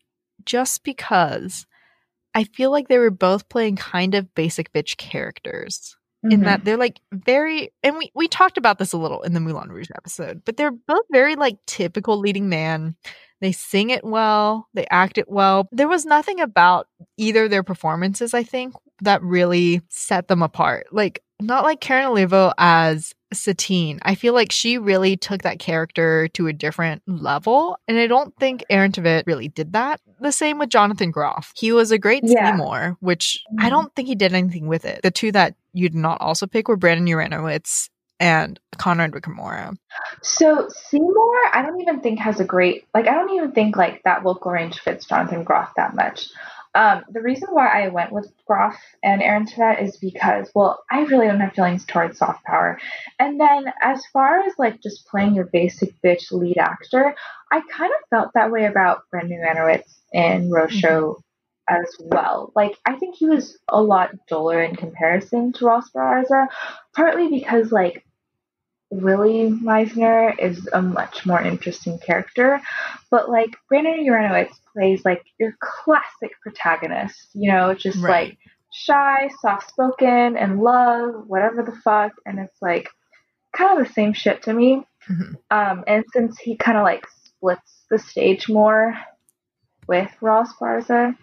just 0.45 0.85
because 0.85 1.67
I 2.37 2.45
feel 2.45 2.71
like 2.71 2.89
they 2.89 2.99
were 2.99 3.11
both 3.11 3.49
playing 3.49 3.77
kind 3.77 4.15
of 4.15 4.35
basic 4.35 4.71
bitch 4.75 4.99
characters 4.99 5.97
in 6.23 6.43
that 6.43 6.59
mm-hmm. 6.59 6.65
they're 6.65 6.77
like 6.77 7.01
very 7.11 7.73
and 7.83 7.97
we 7.97 8.11
we 8.15 8.29
talked 8.29 8.59
about 8.59 8.79
this 8.79 8.93
a 8.93 8.99
little 8.99 9.23
in 9.23 9.33
the 9.33 9.41
Moulin 9.41 9.71
Rouge 9.71 9.89
episode, 9.97 10.43
but 10.45 10.59
they're 10.59 10.71
both 10.71 11.05
very 11.11 11.35
like 11.35 11.57
typical 11.67 12.19
leading 12.19 12.51
man. 12.51 12.95
They 13.41 13.53
sing 13.53 13.89
it 13.89 14.05
well, 14.05 14.69
they 14.75 14.87
act 14.91 15.17
it 15.17 15.31
well. 15.31 15.67
There 15.73 15.89
was 15.89 16.05
nothing 16.05 16.41
about 16.41 16.89
either 17.17 17.49
their 17.49 17.63
performances, 17.63 18.35
I 18.35 18.43
think, 18.43 18.75
that 19.03 19.23
really 19.23 19.83
set 19.89 20.29
them 20.29 20.43
apart. 20.43 20.87
Like 20.93 21.23
not 21.41 21.65
like 21.65 21.81
Karen 21.81 22.07
Olivo 22.07 22.53
as 22.59 23.15
Satine. 23.33 23.99
I 24.03 24.15
feel 24.15 24.33
like 24.33 24.53
she 24.53 24.79
really 24.79 25.17
took 25.17 25.43
that 25.43 25.59
character 25.59 26.29
to 26.29 26.47
a 26.47 26.53
different 26.53 27.03
level. 27.07 27.79
And 27.89 27.99
I 27.99 28.07
don't 28.07 28.35
think 28.37 28.65
Aaron 28.71 28.93
Tveit 28.93 29.27
really 29.27 29.49
did 29.49 29.73
that. 29.75 30.01
The 30.21 30.33
same 30.33 30.59
with 30.59 30.71
Jonathan 30.71 31.11
Groff. 31.11 31.53
He 31.57 31.73
was 31.73 31.91
a 31.91 31.99
great 31.99 32.23
yeah. 32.25 32.53
Seymour, 32.53 32.97
which 33.01 33.45
mm-hmm. 33.53 33.67
I 33.67 33.71
don't 33.71 33.95
think 33.95 34.09
he 34.09 34.15
did 34.15 34.33
anything 34.33 34.67
with 34.67 34.85
it. 34.85 35.03
The 35.03 35.11
two 35.11 35.33
that 35.33 35.55
you 35.73 35.89
did 35.89 35.99
not 35.99 36.21
also 36.21 36.47
pick 36.47 36.69
were 36.69 36.77
Brandon 36.77 37.07
Uranowitz 37.07 37.91
and 38.19 38.59
Conrad 38.79 39.13
Ricamora. 39.13 39.77
So 40.23 40.69
Seymour, 40.69 41.37
I 41.53 41.63
don't 41.63 41.81
even 41.83 42.01
think 42.01 42.19
has 42.21 42.41
a 42.41 42.45
great 42.45 42.87
like 42.95 43.07
I 43.07 43.15
don't 43.15 43.35
even 43.35 43.53
think 43.53 43.77
like 43.77 44.03
that 44.05 44.23
vocal 44.23 44.53
range 44.53 44.79
fits 44.79 45.07
Jonathan 45.07 45.45
Groff 45.45 45.73
that 45.77 45.95
much. 45.95 46.29
Um, 46.77 47.05
the 47.09 47.23
reason 47.23 47.49
why 47.53 47.69
I 47.69 47.89
went 47.89 48.13
with 48.13 48.31
Groff 48.47 48.79
and 49.03 49.23
Aaron 49.23 49.47
Tveit 49.47 49.83
is 49.83 49.97
because, 49.97 50.51
well, 50.55 50.85
I 50.91 51.05
really 51.05 51.27
don't 51.27 51.41
have 51.41 51.55
feelings 51.55 51.87
towards 51.87 52.19
soft 52.19 52.45
power. 52.45 52.79
And 53.19 53.41
then 53.41 53.73
as 53.81 54.05
far 54.13 54.41
as 54.41 54.53
like 54.59 54.83
just 54.83 55.07
playing 55.07 55.35
your 55.35 55.47
basic 55.47 55.95
bitch 56.03 56.31
lead 56.33 56.59
actor, 56.59 57.15
I 57.51 57.63
kind 57.73 57.91
of 57.91 58.09
felt 58.11 58.35
that 58.35 58.51
way 58.51 58.67
about 58.67 59.05
Brandon 59.11 59.41
Uranowitz 59.41 59.91
in 60.13 60.51
Roadshow 60.51 61.15
mm-hmm. 61.15 61.75
as 61.75 61.97
well. 61.99 62.53
Like 62.55 62.77
I 62.85 62.97
think 62.97 63.17
he 63.17 63.27
was 63.27 63.59
a 63.71 63.83
lot 63.83 64.11
duller 64.29 64.63
in 64.63 64.77
comparison 64.77 65.55
to 65.55 65.65
Ross 65.65 65.89
Esparza, 65.97 66.49
partly 66.95 67.31
because 67.31 67.73
like 67.73 68.05
Willie 68.91 69.51
Mizner 69.51 70.39
is 70.39 70.69
a 70.73 70.81
much 70.81 71.27
more 71.27 71.43
interesting 71.43 71.99
character. 71.99 72.61
But 73.11 73.29
like 73.29 73.57
Brandon 73.69 74.05
Uranowitz 74.07 74.55
plays 74.73 75.05
like 75.05 75.25
your 75.39 75.57
classic 75.61 76.33
protagonist, 76.43 77.29
you 77.35 77.51
know, 77.51 77.75
just 77.75 77.99
right. 77.99 78.29
like 78.29 78.39
shy, 78.73 79.29
soft 79.41 79.69
spoken, 79.69 80.37
and 80.37 80.61
love, 80.61 81.25
whatever 81.27 81.63
the 81.63 81.77
fuck. 81.83 82.13
And 82.25 82.39
it's 82.39 82.61
like 82.63 82.89
kind 83.53 83.79
of 83.79 83.87
the 83.87 83.93
same 83.93 84.13
shit 84.13 84.43
to 84.45 84.53
me. 84.53 84.87
Mm-hmm. 85.11 85.35
Um, 85.51 85.85
and 85.87 86.05
since 86.13 86.39
he 86.39 86.57
kind 86.57 86.79
of 86.79 86.85
like 86.85 87.07
splits 87.25 87.85
the 87.91 87.99
stage 87.99 88.49
more 88.49 88.95
with 89.87 90.11
Raul 90.21 90.47
Esparza. 90.47 91.17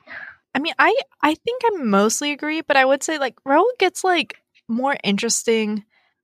I 0.55 0.59
mean, 0.59 0.74
I 0.78 0.95
I 1.22 1.36
think 1.36 1.61
I 1.66 1.84
mostly 1.84 2.32
agree, 2.32 2.61
but 2.61 2.78
I 2.78 2.86
would 2.86 3.03
say 3.03 3.18
like 3.18 3.36
Raul 3.45 3.66
gets 3.80 4.03
like 4.03 4.38
more 4.68 4.95
interesting 5.03 5.84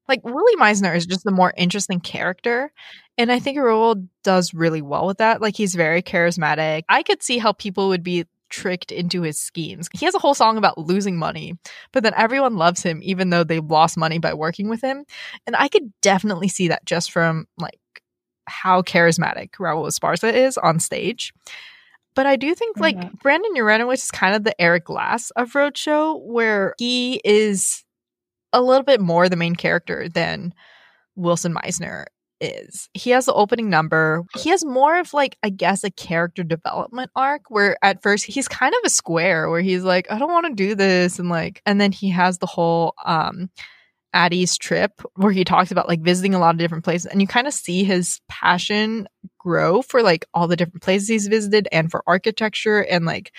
like 0.09 0.25
Willie 0.25 0.55
Mizner 0.57 0.95
is 0.95 1.05
just 1.05 1.25
a 1.25 1.31
more 1.31 1.53
interesting 1.55 1.99
character. 1.99 2.73
And 3.17 3.31
I 3.31 3.39
think 3.39 3.57
Raul 3.57 4.07
does 4.23 4.53
really 4.53 4.81
well 4.81 5.05
with 5.05 5.19
that. 5.19 5.41
Like 5.41 5.55
he's 5.55 5.75
very 5.75 6.01
charismatic. 6.01 6.83
I 6.89 7.03
could 7.03 7.23
see 7.23 7.37
how 7.37 7.53
people 7.53 7.89
would 7.89 8.03
be 8.03 8.25
tricked 8.49 8.91
into 8.91 9.21
his 9.21 9.39
schemes. 9.39 9.87
He 9.93 10.05
has 10.05 10.15
a 10.15 10.19
whole 10.19 10.33
song 10.33 10.57
about 10.57 10.79
losing 10.79 11.17
money, 11.17 11.53
but 11.91 12.01
then 12.01 12.13
everyone 12.17 12.57
loves 12.57 12.81
him 12.81 12.99
even 13.03 13.29
though 13.29 13.43
they 13.43 13.59
lost 13.59 13.97
money 13.97 14.17
by 14.17 14.33
working 14.33 14.67
with 14.67 14.81
him. 14.81 15.05
And 15.45 15.55
I 15.55 15.67
could 15.67 15.93
definitely 16.01 16.47
see 16.47 16.69
that 16.69 16.85
just 16.85 17.11
from 17.11 17.47
like 17.57 17.79
how 18.47 18.81
charismatic 18.81 19.51
Raul 19.59 19.87
Esparza 19.87 20.33
is 20.33 20.57
on 20.57 20.79
stage. 20.79 21.31
But 22.15 22.25
I 22.25 22.35
do 22.35 22.53
think 22.55 22.79
like. 22.79 22.97
Brandon 23.21 23.53
Uranowitz 23.55 24.03
is 24.03 24.11
kind 24.11 24.35
of 24.35 24.43
the 24.43 24.59
Eric 24.59 24.85
Glass 24.85 25.29
of 25.31 25.53
Roadshow, 25.53 26.19
where 26.25 26.73
he 26.79 27.21
is 27.23 27.85
a 28.53 28.61
little 28.61 28.83
bit 28.83 29.01
more 29.01 29.29
the 29.29 29.35
main 29.35 29.55
character 29.55 30.09
than 30.09 30.53
Wilson 31.15 31.53
Mizner 31.53 32.05
is. 32.41 32.89
He 32.93 33.09
has 33.11 33.25
the 33.25 33.33
opening 33.33 33.69
number. 33.69 34.23
He 34.37 34.49
has 34.49 34.63
more 34.63 34.99
of 34.99 35.13
like, 35.13 35.37
I 35.43 35.49
guess, 35.49 35.83
a 35.83 35.91
character 35.91 36.43
development 36.43 37.11
arc 37.15 37.43
where 37.49 37.77
at 37.83 38.01
first 38.01 38.25
he's 38.25 38.47
kind 38.47 38.73
of 38.73 38.79
a 38.85 38.89
square 38.89 39.49
where 39.49 39.61
he's 39.61 39.83
like, 39.83 40.09
I 40.11 40.17
don't 40.17 40.31
want 40.31 40.47
to 40.47 40.53
do 40.53 40.75
this. 40.75 41.19
And 41.19 41.29
like, 41.29 41.61
and 41.65 41.79
then 41.79 41.91
he 41.91 42.09
has 42.09 42.37
the 42.37 42.45
whole, 42.45 42.93
um, 43.05 43.49
Addie's 44.11 44.57
trip 44.57 45.01
where 45.15 45.31
he 45.31 45.43
talks 45.43 45.71
about 45.71 45.87
like 45.87 46.01
visiting 46.01 46.33
a 46.33 46.39
lot 46.39 46.55
of 46.55 46.59
different 46.59 46.83
places 46.83 47.05
and 47.05 47.21
you 47.21 47.27
kind 47.27 47.45
of 47.45 47.53
see 47.53 47.83
his 47.83 48.19
passion 48.27 49.07
grow 49.37 49.83
for 49.83 50.01
like 50.01 50.25
all 50.33 50.47
the 50.47 50.55
different 50.55 50.81
places 50.81 51.07
he's 51.07 51.27
visited 51.27 51.67
and 51.71 51.91
for 51.91 52.03
architecture 52.07 52.79
and 52.79 53.05
like 53.05 53.31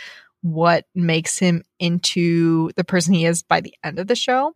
what 0.43 0.85
makes 0.95 1.39
him 1.39 1.65
into 1.81 2.71
the 2.77 2.85
person 2.85 3.15
he 3.15 3.27
is 3.27 3.43
by 3.43 3.61
the 3.61 3.75
end 3.83 3.99
of 3.99 4.07
the 4.07 4.15
show. 4.15 4.55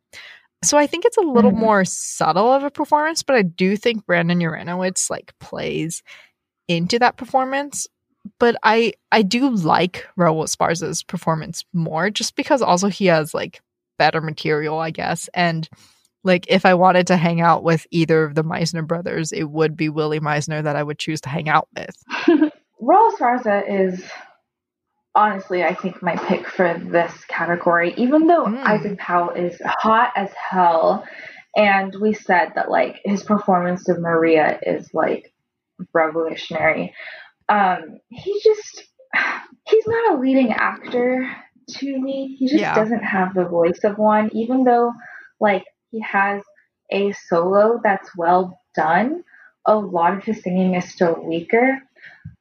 So 0.65 0.79
I 0.79 0.87
think 0.87 1.05
it's 1.05 1.17
a 1.17 1.23
little 1.23 1.53
Mhm. 1.53 1.57
more 1.59 1.85
subtle 1.85 2.53
of 2.53 2.65
a 2.65 2.71
performance, 2.71 3.23
but 3.23 3.37
I 3.37 3.43
do 3.43 3.77
think 3.77 4.07
Brandon 4.07 4.41
Uranowitz 4.41 5.11
like 5.11 5.33
plays 5.39 6.03
into 6.69 6.99
that 6.99 7.17
performance. 7.17 7.87
But 8.41 8.57
I 8.63 8.95
I 9.13 9.23
do 9.23 9.51
like 9.51 10.07
Raul 10.19 10.45
Esparza's 10.45 11.03
performance 11.03 11.65
more 11.73 12.09
just 12.11 12.37
because 12.37 12.63
also 12.63 12.89
he 12.89 13.07
has 13.07 13.35
like 13.35 13.61
better 13.99 14.21
material, 14.21 14.79
I 14.79 14.91
guess. 14.91 15.29
And 15.35 15.69
like 16.25 16.47
if 16.49 16.65
I 16.65 16.73
wanted 16.75 17.07
to 17.09 17.17
hang 17.19 17.43
out 17.43 17.63
with 17.65 17.87
either 17.91 18.25
of 18.25 18.35
the 18.35 18.43
Mizner 18.43 18.87
brothers, 18.87 19.31
it 19.31 19.45
would 19.51 19.77
be 19.77 19.91
Willie 19.91 20.21
Mizner 20.21 20.63
that 20.63 20.75
I 20.75 20.83
would 20.83 20.99
choose 20.99 21.21
to 21.23 21.29
hang 21.29 21.51
out 21.51 21.69
with. 21.77 21.95
Raul 22.83 23.13
Esparza 23.13 23.63
is 23.69 24.03
honestly, 25.15 25.63
I 25.63 25.75
think, 25.75 26.03
my 26.03 26.17
pick 26.17 26.49
for 26.49 26.79
this 26.79 27.13
category, 27.27 27.95
even 27.97 28.27
though 28.27 28.47
Mm. 28.47 28.65
Isaac 28.65 28.99
Powell 28.99 29.31
is 29.31 29.61
hot 29.65 30.13
as 30.17 30.33
hell. 30.33 31.07
And 31.57 31.95
we 32.01 32.13
said 32.15 32.53
that, 32.57 32.69
like, 32.71 33.01
his 33.05 33.23
performance 33.23 33.89
of 33.89 34.01
Maria 34.01 34.59
is, 34.63 34.93
like, 34.93 35.33
revolutionary. 35.93 36.95
Um, 37.49 38.01
he 38.09 38.41
just, 38.43 38.85
he's 39.69 39.87
not 39.87 40.15
a 40.15 40.21
leading 40.21 40.53
actor 40.53 41.31
to 41.79 42.01
me. 42.01 42.37
He 42.39 42.49
just 42.49 42.61
Yeah. 42.61 42.75
doesn't 42.75 43.05
have 43.05 43.35
the 43.35 43.45
voice 43.45 43.85
of 43.85 43.99
one, 43.99 44.31
even 44.33 44.65
though, 44.65 44.93
like, 45.41 45.65
he 45.91 46.01
has 46.01 46.43
a 46.91 47.13
solo 47.13 47.81
that's 47.83 48.17
well 48.17 48.61
done. 48.75 49.23
A 49.67 49.77
lot 49.77 50.15
of 50.17 50.25
his 50.25 50.43
singing 50.43 50.75
is 50.75 50.91
still 50.93 51.23
weaker. 51.23 51.81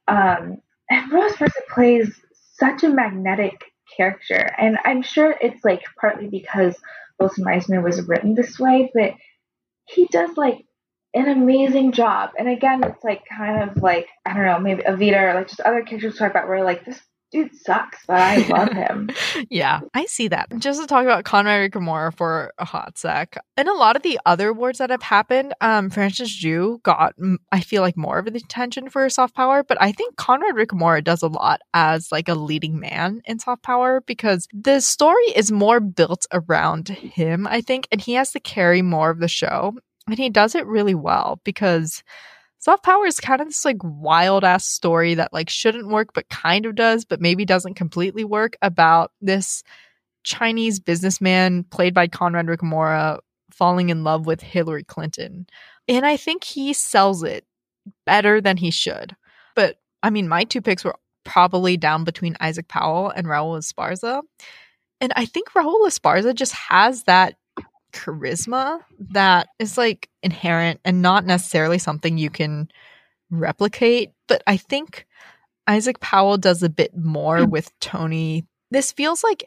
Um, 0.08 0.60
and 0.90 1.10
Raul 1.12 1.30
Esparza 1.30 1.64
plays 1.70 2.20
such 2.58 2.82
a 2.82 2.88
magnetic 2.88 3.64
character, 3.96 4.50
and 4.58 4.78
I'm 4.84 5.02
sure 5.02 5.34
it's 5.40 5.64
like 5.64 5.82
partly 6.00 6.28
because 6.28 6.76
Wilson 7.18 7.44
Mizner 7.44 7.82
was 7.82 8.06
written 8.08 8.34
this 8.34 8.58
way, 8.58 8.90
but 8.94 9.14
he 9.86 10.06
does 10.06 10.36
like 10.36 10.64
an 11.14 11.28
amazing 11.28 11.92
job. 11.92 12.30
And 12.38 12.48
again, 12.48 12.82
it's 12.82 13.04
like 13.04 13.22
kind 13.28 13.68
of 13.68 13.82
like 13.82 14.08
I 14.26 14.34
don't 14.34 14.44
know, 14.44 14.58
maybe 14.58 14.82
Evita 14.82 15.30
or 15.30 15.34
like 15.34 15.48
just 15.48 15.60
other 15.60 15.82
characters 15.82 16.18
talk 16.18 16.30
about 16.30 16.48
where 16.48 16.64
like 16.64 16.84
this 16.84 17.00
dude 17.34 17.54
sucks, 17.56 18.06
but 18.06 18.20
I 18.20 18.36
love 18.46 18.72
him. 18.72 19.10
yeah, 19.50 19.80
I 19.92 20.06
see 20.06 20.28
that. 20.28 20.48
Just 20.58 20.80
to 20.80 20.86
talk 20.86 21.04
about 21.04 21.24
Conrad 21.24 21.72
Ricamora 21.72 22.16
for 22.16 22.52
a 22.58 22.64
hot 22.64 22.96
sec. 22.96 23.36
And 23.56 23.68
a 23.68 23.74
lot 23.74 23.96
of 23.96 24.02
the 24.02 24.20
other 24.24 24.50
awards 24.50 24.78
that 24.78 24.90
have 24.90 25.02
happened, 25.02 25.52
um, 25.60 25.90
Francis 25.90 26.30
Jue 26.30 26.80
got, 26.84 27.14
I 27.50 27.60
feel 27.60 27.82
like, 27.82 27.96
more 27.96 28.18
of 28.18 28.26
the 28.26 28.36
attention 28.36 28.88
for 28.88 29.08
soft 29.10 29.34
power, 29.34 29.64
but 29.64 29.80
I 29.80 29.90
think 29.90 30.16
Conrad 30.16 30.54
Ricamora 30.54 31.02
does 31.02 31.22
a 31.22 31.28
lot 31.28 31.60
as 31.74 32.12
like 32.12 32.28
a 32.28 32.34
leading 32.34 32.78
man 32.78 33.20
in 33.24 33.40
soft 33.40 33.62
power 33.62 34.00
because 34.00 34.46
the 34.52 34.80
story 34.80 35.26
is 35.34 35.50
more 35.50 35.80
built 35.80 36.26
around 36.32 36.88
him, 36.88 37.48
I 37.48 37.60
think, 37.60 37.88
and 37.90 38.00
he 38.00 38.14
has 38.14 38.30
to 38.32 38.40
carry 38.40 38.80
more 38.80 39.10
of 39.10 39.18
the 39.18 39.28
show. 39.28 39.74
And 40.06 40.18
he 40.18 40.30
does 40.30 40.54
it 40.54 40.66
really 40.66 40.94
well 40.94 41.40
because 41.44 42.04
Soft 42.64 42.82
Power 42.82 43.04
is 43.04 43.20
kind 43.20 43.42
of 43.42 43.48
this 43.48 43.66
like 43.66 43.76
wild 43.82 44.42
ass 44.42 44.64
story 44.64 45.16
that 45.16 45.34
like 45.34 45.50
shouldn't 45.50 45.88
work 45.88 46.14
but 46.14 46.30
kind 46.30 46.64
of 46.64 46.74
does, 46.74 47.04
but 47.04 47.20
maybe 47.20 47.44
doesn't 47.44 47.74
completely 47.74 48.24
work 48.24 48.56
about 48.62 49.12
this 49.20 49.62
Chinese 50.22 50.80
businessman 50.80 51.64
played 51.64 51.92
by 51.92 52.08
Conrad 52.08 52.46
Ricamora 52.46 53.18
falling 53.50 53.90
in 53.90 54.02
love 54.02 54.24
with 54.24 54.40
Hillary 54.40 54.82
Clinton. 54.82 55.46
And 55.88 56.06
I 56.06 56.16
think 56.16 56.42
he 56.42 56.72
sells 56.72 57.22
it 57.22 57.44
better 58.06 58.40
than 58.40 58.56
he 58.56 58.70
should. 58.70 59.14
But 59.54 59.76
I 60.02 60.08
mean, 60.08 60.26
my 60.26 60.44
two 60.44 60.62
picks 60.62 60.86
were 60.86 60.96
probably 61.22 61.76
down 61.76 62.04
between 62.04 62.34
Isaac 62.40 62.68
Powell 62.68 63.10
and 63.10 63.26
Raul 63.26 63.58
Esparza. 63.58 64.22
And 65.02 65.12
I 65.16 65.26
think 65.26 65.50
Raul 65.50 65.86
Esparza 65.86 66.34
just 66.34 66.54
has 66.54 67.02
that 67.02 67.34
charisma 67.94 68.80
that 69.12 69.46
is 69.58 69.78
like 69.78 70.08
inherent 70.22 70.80
and 70.84 71.00
not 71.00 71.24
necessarily 71.24 71.78
something 71.78 72.18
you 72.18 72.28
can 72.30 72.68
replicate. 73.30 74.10
But 74.28 74.42
I 74.46 74.56
think 74.56 75.06
Isaac 75.66 76.00
Powell 76.00 76.36
does 76.36 76.62
a 76.62 76.68
bit 76.68 76.96
more 76.96 77.46
with 77.46 77.70
Tony. 77.80 78.44
This 78.70 78.92
feels 78.92 79.22
like 79.22 79.44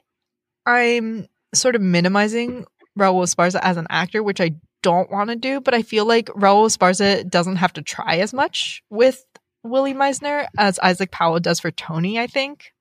I'm 0.66 1.28
sort 1.54 1.76
of 1.76 1.82
minimizing 1.82 2.66
Raul 2.98 3.24
Esparza 3.24 3.60
as 3.62 3.78
an 3.78 3.88
actor, 3.90 4.24
which 4.24 4.42
I 4.42 4.56
don't 4.84 5.12
want 5.12 5.30
to 5.30 5.36
do, 5.36 5.60
but 5.60 5.74
I 5.74 5.82
feel 5.82 6.06
like 6.06 6.28
Raul 6.28 6.66
Esparza 6.68 7.28
doesn't 7.30 7.58
have 7.58 7.74
to 7.74 7.82
try 7.82 8.18
as 8.18 8.34
much 8.34 8.82
with 8.90 9.26
Willie 9.64 9.94
Mizner 9.94 10.46
as 10.58 10.80
Isaac 10.80 11.12
Powell 11.12 11.40
does 11.40 11.60
for 11.60 11.72
Tony, 11.72 12.20
I 12.20 12.28
think. 12.28 12.72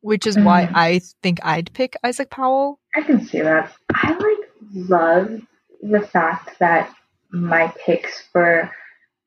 Which 0.00 0.28
is 0.28 0.38
why 0.38 0.66
Mhm. 0.66 0.72
I 0.76 1.00
think 1.24 1.40
I'd 1.42 1.72
pick 1.74 1.96
Isaac 2.04 2.30
Powell. 2.30 2.78
I 2.94 3.00
can 3.02 3.20
see 3.26 3.40
that. 3.40 3.72
I 3.92 4.12
love 4.74 5.40
the 5.82 6.00
fact 6.00 6.58
that 6.58 6.94
my 7.30 7.72
picks 7.84 8.22
for 8.32 8.70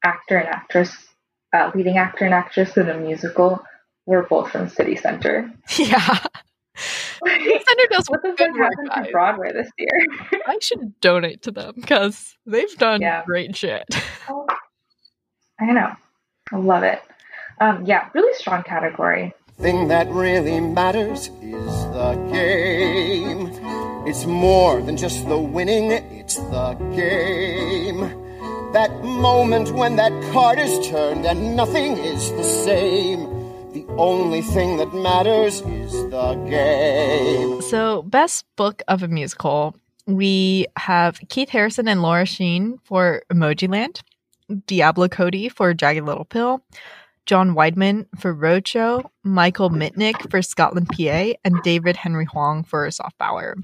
actor 0.03 0.37
and 0.37 0.47
actress, 0.49 0.95
uh, 1.53 1.71
leading 1.75 1.97
actor 1.97 2.25
and 2.25 2.33
actress 2.33 2.75
in 2.77 2.89
a 2.89 2.97
musical, 2.97 3.63
were 4.05 4.23
both 4.23 4.51
from 4.51 4.67
City 4.69 4.95
Center. 4.95 5.51
Yeah. 5.77 6.17
Center 7.27 7.87
does 7.91 8.07
what 8.07 8.23
the 8.23 8.33
fuck 8.35 8.55
happened 8.57 8.89
guys. 8.89 9.05
to 9.05 9.11
Broadway 9.11 9.51
this 9.53 9.69
year? 9.77 9.89
I 10.47 10.57
should 10.59 10.99
donate 11.01 11.43
to 11.43 11.51
them 11.51 11.73
because 11.75 12.35
they've 12.47 12.75
done 12.77 13.01
Yeah. 13.01 13.23
great 13.25 13.55
shit. 13.55 13.83
Oh, 14.27 14.47
I 15.59 15.65
know. 15.65 15.91
I 16.51 16.57
love 16.57 16.81
it. 16.83 16.99
Um, 17.59 17.85
yeah, 17.85 18.09
really 18.15 18.33
strong 18.35 18.63
category. 18.63 19.33
Thing 19.59 19.89
that 19.89 20.09
really 20.09 20.59
matters 20.59 21.29
is 21.41 21.75
the 21.93 22.13
game. 22.31 23.51
It's 24.07 24.25
more 24.25 24.81
than 24.81 24.97
just 24.97 25.27
the 25.27 25.37
winning, 25.37 25.91
it's 25.91 26.35
the 26.35 26.73
game. 26.95 28.01
That 28.73 29.03
moment 29.03 29.71
when 29.71 29.97
that 29.97 30.11
card 30.31 30.57
is 30.57 30.87
turned 30.87 31.25
and 31.25 31.55
nothing 31.55 31.97
is 31.97 32.31
the 32.31 32.43
same. 32.43 33.19
The 33.73 33.85
only 33.97 34.41
thing 34.41 34.77
that 34.77 34.93
matters 34.93 35.61
is 35.61 35.91
the 36.09 36.33
game. 36.49 37.61
So, 37.61 38.01
best 38.01 38.45
book 38.55 38.81
of 38.87 39.03
a 39.03 39.07
musical, 39.07 39.75
we 40.07 40.65
have 40.77 41.19
Keith 41.29 41.49
Harrison 41.49 41.87
and 41.87 42.01
Laura 42.01 42.25
Schein 42.25 42.79
for 42.83 43.21
Emojiland, 43.31 44.01
Diablo 44.65 45.07
Cody 45.07 45.49
for 45.49 45.73
Jagged 45.73 46.03
Little 46.05 46.25
Pill, 46.25 46.63
John 47.31 47.55
Weidman 47.55 48.07
for 48.19 48.35
Roadshow, 48.35 49.09
Michael 49.23 49.69
Mitnick 49.69 50.29
for 50.29 50.41
Scotland 50.41 50.89
PA, 50.89 51.31
and 51.45 51.63
David 51.63 51.95
Henry 51.95 52.25
Hwang 52.25 52.65
for 52.65 52.91
Soft 52.91 53.17
Power. 53.19 53.55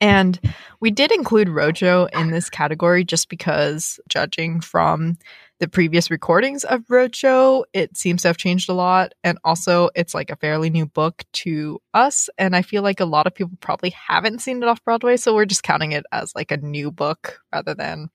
And 0.00 0.38
we 0.78 0.92
did 0.92 1.10
include 1.10 1.48
Roadshow 1.48 2.08
in 2.14 2.30
this 2.30 2.48
category 2.48 3.02
just 3.02 3.28
because, 3.28 3.98
judging 4.08 4.60
from 4.60 5.18
the 5.58 5.66
previous 5.66 6.08
recordings 6.08 6.62
of 6.62 6.82
Roadshow, 6.82 7.64
it 7.72 7.96
seems 7.96 8.22
to 8.22 8.28
have 8.28 8.36
changed 8.36 8.70
a 8.70 8.74
lot. 8.74 9.12
And 9.24 9.38
also, 9.42 9.90
it's 9.96 10.14
like 10.14 10.30
a 10.30 10.36
fairly 10.36 10.70
new 10.70 10.86
book 10.86 11.24
to 11.32 11.82
us. 11.94 12.30
And 12.38 12.54
I 12.54 12.62
feel 12.62 12.84
like 12.84 13.00
a 13.00 13.06
lot 13.06 13.26
of 13.26 13.34
people 13.34 13.58
probably 13.58 13.90
haven't 13.90 14.38
seen 14.38 14.62
it 14.62 14.68
off 14.68 14.84
Broadway. 14.84 15.16
So 15.16 15.34
we're 15.34 15.46
just 15.46 15.64
counting 15.64 15.90
it 15.90 16.04
as 16.12 16.32
like 16.36 16.52
a 16.52 16.58
new 16.58 16.92
book 16.92 17.40
rather 17.52 17.74
than. 17.74 18.10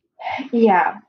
Yeah. 0.54 1.00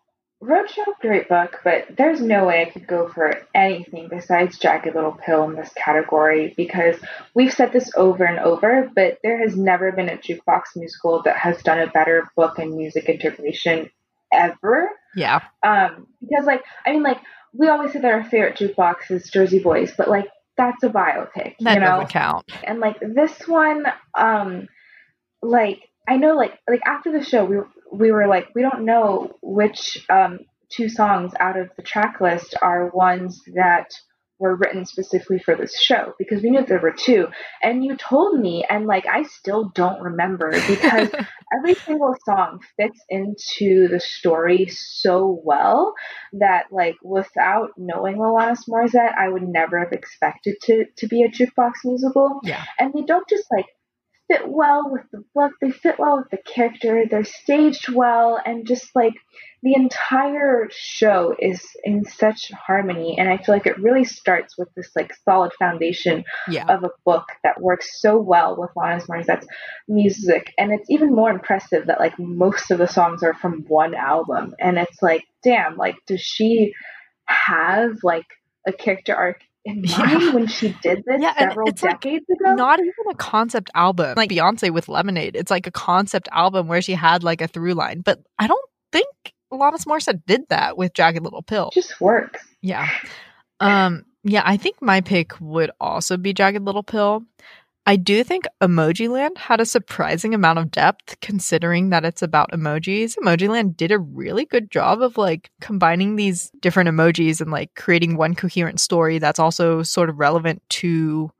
Roadshow, 0.42 0.86
great 1.02 1.28
book, 1.28 1.60
but 1.64 1.84
there's 1.98 2.22
no 2.22 2.46
way 2.46 2.62
I 2.62 2.70
could 2.70 2.86
go 2.86 3.08
for 3.08 3.42
anything 3.54 4.08
besides 4.08 4.58
Jagged 4.58 4.94
Little 4.94 5.12
Pill 5.12 5.44
in 5.44 5.54
this 5.54 5.70
category 5.76 6.54
because 6.56 6.96
we've 7.34 7.52
said 7.52 7.72
this 7.72 7.90
over 7.94 8.24
and 8.24 8.38
over, 8.38 8.90
but 8.94 9.18
there 9.22 9.38
has 9.38 9.54
never 9.54 9.92
been 9.92 10.08
a 10.08 10.16
jukebox 10.16 10.62
musical 10.76 11.20
that 11.24 11.36
has 11.36 11.62
done 11.62 11.78
a 11.78 11.88
better 11.88 12.26
book 12.36 12.58
and 12.58 12.74
music 12.74 13.04
integration 13.10 13.90
ever. 14.32 14.88
Yeah. 15.14 15.40
Um, 15.62 16.06
because 16.22 16.46
like, 16.46 16.64
I 16.86 16.92
mean, 16.92 17.02
like 17.02 17.18
we 17.52 17.68
always 17.68 17.92
say 17.92 17.98
that 18.00 18.10
our 18.10 18.24
favorite 18.24 18.56
jukebox 18.56 19.10
is 19.10 19.28
Jersey 19.28 19.58
Boys, 19.58 19.92
but 19.96 20.08
like 20.08 20.28
that's 20.56 20.82
a 20.82 20.88
biopic, 20.88 21.56
That 21.60 21.74
you 21.74 21.80
know. 21.80 21.86
doesn't 21.86 22.10
count. 22.10 22.50
and 22.64 22.80
like 22.80 22.96
this 23.00 23.46
one 23.46 23.84
um 24.16 24.68
like 25.42 25.80
i 26.06 26.16
know 26.18 26.34
like 26.34 26.58
like 26.68 26.82
after 26.84 27.10
the 27.12 27.24
show 27.24 27.44
we 27.46 27.56
we 27.92 28.10
were 28.10 28.26
like 28.26 28.48
we 28.54 28.62
don't 28.62 28.84
know 28.84 29.30
which 29.42 30.04
um 30.10 30.40
two 30.70 30.88
songs 30.88 31.32
out 31.40 31.58
of 31.58 31.68
the 31.76 31.82
track 31.82 32.20
list 32.20 32.54
are 32.62 32.90
ones 32.90 33.42
that 33.54 33.90
were 34.38 34.56
written 34.56 34.86
specifically 34.86 35.38
for 35.38 35.54
this 35.54 35.78
show 35.78 36.14
because 36.18 36.42
we 36.42 36.50
knew 36.50 36.64
there 36.64 36.80
were 36.80 36.92
two 36.92 37.26
and 37.62 37.84
you 37.84 37.96
told 37.96 38.40
me 38.40 38.64
and 38.70 38.86
like 38.86 39.06
i 39.06 39.22
still 39.22 39.70
don't 39.74 40.00
remember 40.00 40.50
because 40.66 41.10
every 41.56 41.74
single 41.74 42.14
song 42.24 42.60
fits 42.76 42.98
into 43.08 43.88
the 43.88 44.00
story 44.00 44.66
so 44.68 45.40
well 45.44 45.94
that 46.32 46.66
like 46.70 46.96
without 47.02 47.70
knowing 47.76 48.16
Alanis 48.16 48.68
Morissette, 48.68 49.16
I 49.16 49.28
would 49.28 49.42
never 49.42 49.78
have 49.78 49.92
expected 49.92 50.56
to 50.62 50.84
to 50.98 51.08
be 51.08 51.22
a 51.22 51.28
jukebox 51.28 51.72
musical. 51.84 52.40
Yeah. 52.44 52.64
And 52.78 52.92
they 52.92 53.02
don't 53.02 53.28
just 53.28 53.46
like 53.50 53.66
fit 54.30 54.48
well 54.48 54.90
with 54.90 55.02
the 55.10 55.24
book, 55.34 55.52
they 55.60 55.70
fit 55.70 55.98
well 55.98 56.18
with 56.18 56.30
the 56.30 56.38
character, 56.38 57.04
they're 57.10 57.24
staged 57.24 57.88
well 57.88 58.38
and 58.44 58.66
just 58.66 58.94
like 58.94 59.14
the 59.62 59.74
entire 59.74 60.68
show 60.70 61.34
is 61.38 61.62
in 61.84 62.04
such 62.04 62.50
harmony 62.52 63.16
and 63.18 63.28
i 63.28 63.36
feel 63.36 63.54
like 63.54 63.66
it 63.66 63.78
really 63.78 64.04
starts 64.04 64.56
with 64.56 64.68
this 64.74 64.90
like 64.96 65.12
solid 65.24 65.52
foundation 65.58 66.24
Yeah. 66.48 66.64
of 66.68 66.82
a 66.84 66.90
book 67.04 67.24
that 67.44 67.60
works 67.60 68.00
so 68.00 68.18
well 68.18 68.56
with 68.58 68.70
Alanis 68.76 69.06
Morissette's 69.06 69.46
music 69.86 70.52
and 70.58 70.72
it's 70.72 70.88
even 70.88 71.14
more 71.14 71.30
impressive 71.30 71.86
that 71.86 72.00
like 72.00 72.18
most 72.18 72.70
of 72.70 72.78
the 72.78 72.88
songs 72.88 73.22
are 73.22 73.34
from 73.34 73.64
one 73.68 73.94
album 73.94 74.54
and 74.58 74.78
it's 74.78 75.02
like 75.02 75.24
damn 75.42 75.76
like 75.76 75.96
does 76.06 76.20
she 76.22 76.72
have 77.26 77.98
like 78.02 78.26
a 78.66 78.72
character 78.72 79.14
arc 79.14 79.40
in 79.64 79.82
Yeah. 79.84 80.32
when 80.34 80.46
she 80.46 80.74
did 80.82 81.02
this 81.06 81.20
Yeah, 81.22 81.36
several 81.38 81.68
it's, 81.68 81.82
like, 81.82 82.00
decades 82.00 82.24
ago 82.30 82.54
Not 82.54 82.78
even 82.80 82.92
a 83.10 83.14
concept 83.14 83.70
album 83.74 84.14
like 84.16 84.30
Beyonce 84.30 84.70
with 84.72 84.88
Lemonade. 84.88 85.36
It's 85.36 85.50
like 85.50 85.66
a 85.66 85.70
concept 85.70 86.28
album 86.32 86.66
where 86.68 86.82
she 86.82 86.92
had 86.94 87.22
like 87.22 87.40
a 87.40 87.48
through 87.48 87.74
line. 87.74 88.00
But 88.00 88.20
I 88.38 88.46
don't 88.46 88.70
think 88.92 89.08
Alanis 89.52 89.84
Morissette 89.86 90.22
did 90.26 90.42
that 90.48 90.76
with 90.78 90.94
Jagged 90.94 91.22
Little 91.22 91.42
Pill. 91.42 91.68
it 91.68 91.80
just 91.80 92.00
works 92.00 92.40
Yeah. 92.62 92.88
Um 93.60 94.04
yeah, 94.22 94.42
I 94.44 94.56
think 94.58 94.82
my 94.82 95.00
pick 95.00 95.32
would 95.40 95.70
also 95.80 96.16
be 96.18 96.34
Jagged 96.34 96.62
Little 96.62 96.82
Pill. 96.82 97.22
I 97.90 97.96
do 97.96 98.22
think 98.22 98.44
Emojiland 98.60 99.36
had 99.36 99.58
a 99.58 99.66
surprising 99.66 100.32
amount 100.32 100.60
of 100.60 100.70
depth 100.70 101.18
considering 101.20 101.90
that 101.90 102.04
it's 102.04 102.22
about 102.22 102.52
emojis. 102.52 103.16
Emojiland 103.18 103.76
did 103.76 103.90
a 103.90 103.98
really 103.98 104.44
good 104.44 104.70
job 104.70 105.02
of 105.02 105.18
like 105.18 105.50
combining 105.60 106.14
these 106.14 106.52
different 106.60 106.88
emojis 106.88 107.40
and 107.40 107.50
like 107.50 107.74
creating 107.74 108.16
one 108.16 108.36
coherent 108.36 108.78
story 108.78 109.18
that's 109.18 109.40
also 109.40 109.82
sort 109.82 110.08
of 110.08 110.20
relevant 110.20 110.62
to 110.68 111.32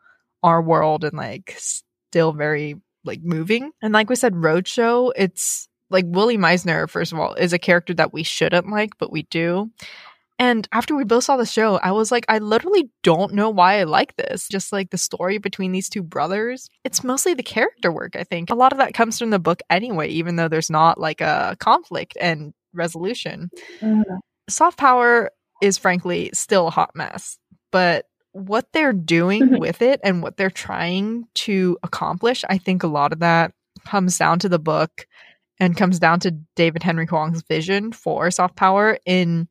our 0.42 0.60
world 0.60 1.04
and 1.04 1.16
like 1.16 1.54
still 1.56 2.32
very 2.32 2.74
like 3.04 3.22
moving. 3.22 3.70
And 3.80 3.94
like 3.94 4.10
we 4.10 4.16
said, 4.16 4.34
Roadshow, 4.34 5.12
it's 5.14 5.68
like 5.88 6.06
Willie 6.08 6.36
Mizner, 6.36 6.90
first 6.90 7.12
of 7.12 7.20
all, 7.20 7.34
is 7.34 7.52
a 7.52 7.60
character 7.60 7.94
that 7.94 8.12
we 8.12 8.24
shouldn't 8.24 8.68
like, 8.68 8.98
but 8.98 9.12
we 9.12 9.22
do. 9.22 9.70
And 10.40 10.66
after 10.72 10.96
we 10.96 11.04
both 11.04 11.24
saw 11.24 11.36
the 11.36 11.44
show, 11.44 11.76
I 11.82 11.92
was 11.92 12.10
like, 12.10 12.24
I 12.26 12.38
literally 12.38 12.90
don't 13.02 13.34
know 13.34 13.50
why 13.50 13.78
I 13.78 13.84
like 13.84 14.16
this. 14.16 14.48
Just 14.48 14.72
like 14.72 14.88
the 14.88 14.96
story 14.96 15.36
between 15.36 15.70
these 15.70 15.90
two 15.90 16.02
brothers. 16.02 16.66
It's 16.82 17.04
mostly 17.04 17.34
the 17.34 17.42
character 17.42 17.92
work, 17.92 18.16
I 18.16 18.24
think. 18.24 18.48
A 18.48 18.54
lot 18.54 18.72
of 18.72 18.78
that 18.78 18.94
comes 18.94 19.18
from 19.18 19.28
the 19.28 19.38
book 19.38 19.60
anyway, 19.68 20.08
even 20.08 20.36
though 20.36 20.48
there's 20.48 20.70
not 20.70 20.98
like 20.98 21.20
a 21.20 21.56
conflict 21.60 22.16
and 22.18 22.54
resolution. 22.72 23.50
Mhm. 23.82 24.02
Soft 24.48 24.78
power 24.78 25.30
is 25.60 25.76
frankly 25.76 26.30
still 26.32 26.68
a 26.68 26.70
hot 26.70 26.92
mess, 26.94 27.38
but 27.70 28.06
what 28.32 28.66
they're 28.72 28.94
doing 28.94 29.42
Mhm. 29.42 29.60
with 29.60 29.82
it 29.82 30.00
and 30.02 30.22
what 30.22 30.38
they're 30.38 30.48
trying 30.48 31.24
to 31.34 31.76
accomplish, 31.82 32.44
I 32.48 32.56
think 32.56 32.82
a 32.82 32.86
lot 32.86 33.12
of 33.12 33.18
that 33.18 33.52
comes 33.84 34.16
down 34.16 34.38
to 34.38 34.48
the 34.48 34.58
book 34.58 35.06
and 35.58 35.76
comes 35.76 35.98
down 35.98 36.20
to 36.20 36.30
David 36.56 36.82
Henry 36.82 37.04
Hwang's 37.04 37.42
vision 37.42 37.92
for 37.92 38.30
soft 38.30 38.56
power 38.56 38.98
in 39.04 39.46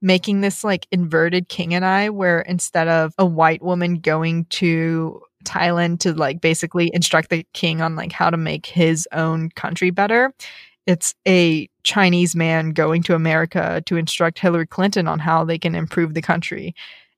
making 0.00 0.40
this 0.40 0.64
like 0.64 0.86
inverted 0.90 1.48
king 1.48 1.74
and 1.74 1.84
I, 1.84 2.10
where 2.10 2.40
instead 2.40 2.88
of 2.88 3.12
a 3.18 3.26
white 3.26 3.62
woman 3.62 3.96
going 3.96 4.44
to 4.46 5.20
Thailand 5.44 6.00
to 6.00 6.12
like 6.14 6.40
basically 6.40 6.90
instruct 6.92 7.30
the 7.30 7.46
king 7.52 7.80
on 7.80 7.96
like 7.96 8.12
how 8.12 8.30
to 8.30 8.36
make 8.36 8.66
his 8.66 9.08
own 9.12 9.50
country 9.50 9.90
better, 9.90 10.32
it's 10.86 11.14
a 11.26 11.68
Chinese 11.84 12.34
man 12.34 12.70
going 12.70 13.02
to 13.04 13.14
America 13.14 13.82
to 13.86 13.96
instruct 13.96 14.38
Hillary 14.38 14.66
Clinton 14.66 15.06
on 15.08 15.18
how 15.18 15.44
they 15.44 15.58
can 15.58 15.74
improve 15.74 16.14
the 16.14 16.22
country. 16.22 16.74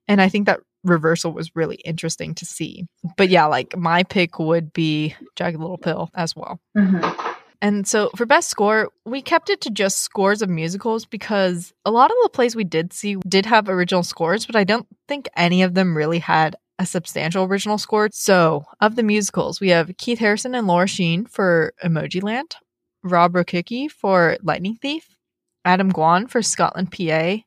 And 0.07 0.21
I 0.21 0.29
think 0.29 0.45
that 0.45 0.59
reversal 0.83 1.31
was 1.31 1.55
really 1.55 1.77
interesting 1.77 2.33
to 2.35 2.45
see. 2.45 2.85
But 3.17 3.29
yeah, 3.29 3.45
like 3.45 3.77
my 3.77 4.03
pick 4.03 4.39
would 4.39 4.73
be 4.73 5.15
Jagged 5.35 5.59
Little 5.59 5.77
Pill 5.77 6.09
as 6.15 6.35
well. 6.35 6.59
Mhm. 6.75 7.30
And 7.61 7.87
so 7.87 8.09
for 8.15 8.25
best 8.25 8.49
score, 8.49 8.89
we 9.05 9.21
kept 9.21 9.49
it 9.49 9.61
to 9.61 9.69
just 9.69 9.99
scores 9.99 10.41
of 10.41 10.49
musicals 10.49 11.05
because 11.05 11.73
a 11.85 11.91
lot 11.91 12.09
of 12.09 12.17
the 12.23 12.29
plays 12.29 12.55
we 12.55 12.63
did 12.63 12.91
see 12.91 13.17
did 13.27 13.45
have 13.45 13.69
original 13.69 14.03
scores, 14.03 14.47
but 14.47 14.55
I 14.55 14.63
don't 14.63 14.87
think 15.07 15.29
any 15.37 15.61
of 15.61 15.75
them 15.75 15.95
really 15.95 16.19
had 16.19 16.55
a 16.79 16.85
substantial 16.85 17.43
original 17.43 17.77
score. 17.77 18.09
So 18.11 18.65
of 18.79 18.95
the 18.95 19.03
musicals, 19.03 19.61
we 19.61 19.69
have 19.69 19.95
Keith 19.97 20.17
Harrison 20.17 20.55
and 20.55 20.65
Laura 20.65 20.87
Schein 20.87 21.25
for 21.25 21.73
Emojiland, 21.83 22.55
Rob 23.03 23.33
Rokicki 23.33 23.89
for 23.91 24.37
Lightning 24.41 24.77
Thief, 24.81 25.15
Adam 25.63 25.91
Gwon 25.91 26.27
for 26.27 26.41
Scotland 26.41 26.91
PA, 26.91 27.37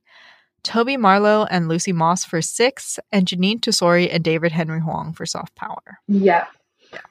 Toby 0.62 0.96
Marlowe 0.96 1.44
and 1.50 1.68
Lucy 1.68 1.92
Moss 1.92 2.24
for 2.24 2.40
Six, 2.40 3.00
and 3.10 3.26
Jeanine 3.26 3.60
Tesori 3.60 4.08
and 4.10 4.22
David 4.22 4.52
Henry 4.52 4.80
Hwang 4.80 5.12
for 5.12 5.26
Soft 5.26 5.56
Power. 5.56 5.98
Yeah. 6.06 6.46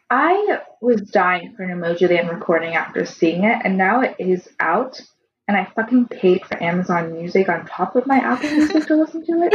I 0.09 0.61
was 0.81 1.01
dying 1.01 1.53
for 1.55 1.63
an 1.63 1.77
Emojiland 1.77 2.29
recording 2.31 2.75
after 2.75 3.05
seeing 3.05 3.43
it, 3.43 3.61
and 3.63 3.77
now 3.77 4.01
it 4.01 4.15
is 4.19 4.47
out. 4.59 5.01
And 5.47 5.57
I 5.57 5.65
fucking 5.75 6.07
paid 6.07 6.45
for 6.45 6.61
Amazon 6.63 7.11
Music 7.11 7.49
on 7.49 7.65
top 7.65 7.97
of 7.97 8.07
my 8.07 8.17
Apple 8.17 8.49
Music 8.55 8.87
to 8.87 8.95
listen 8.95 9.25
to 9.25 9.43
it. 9.43 9.53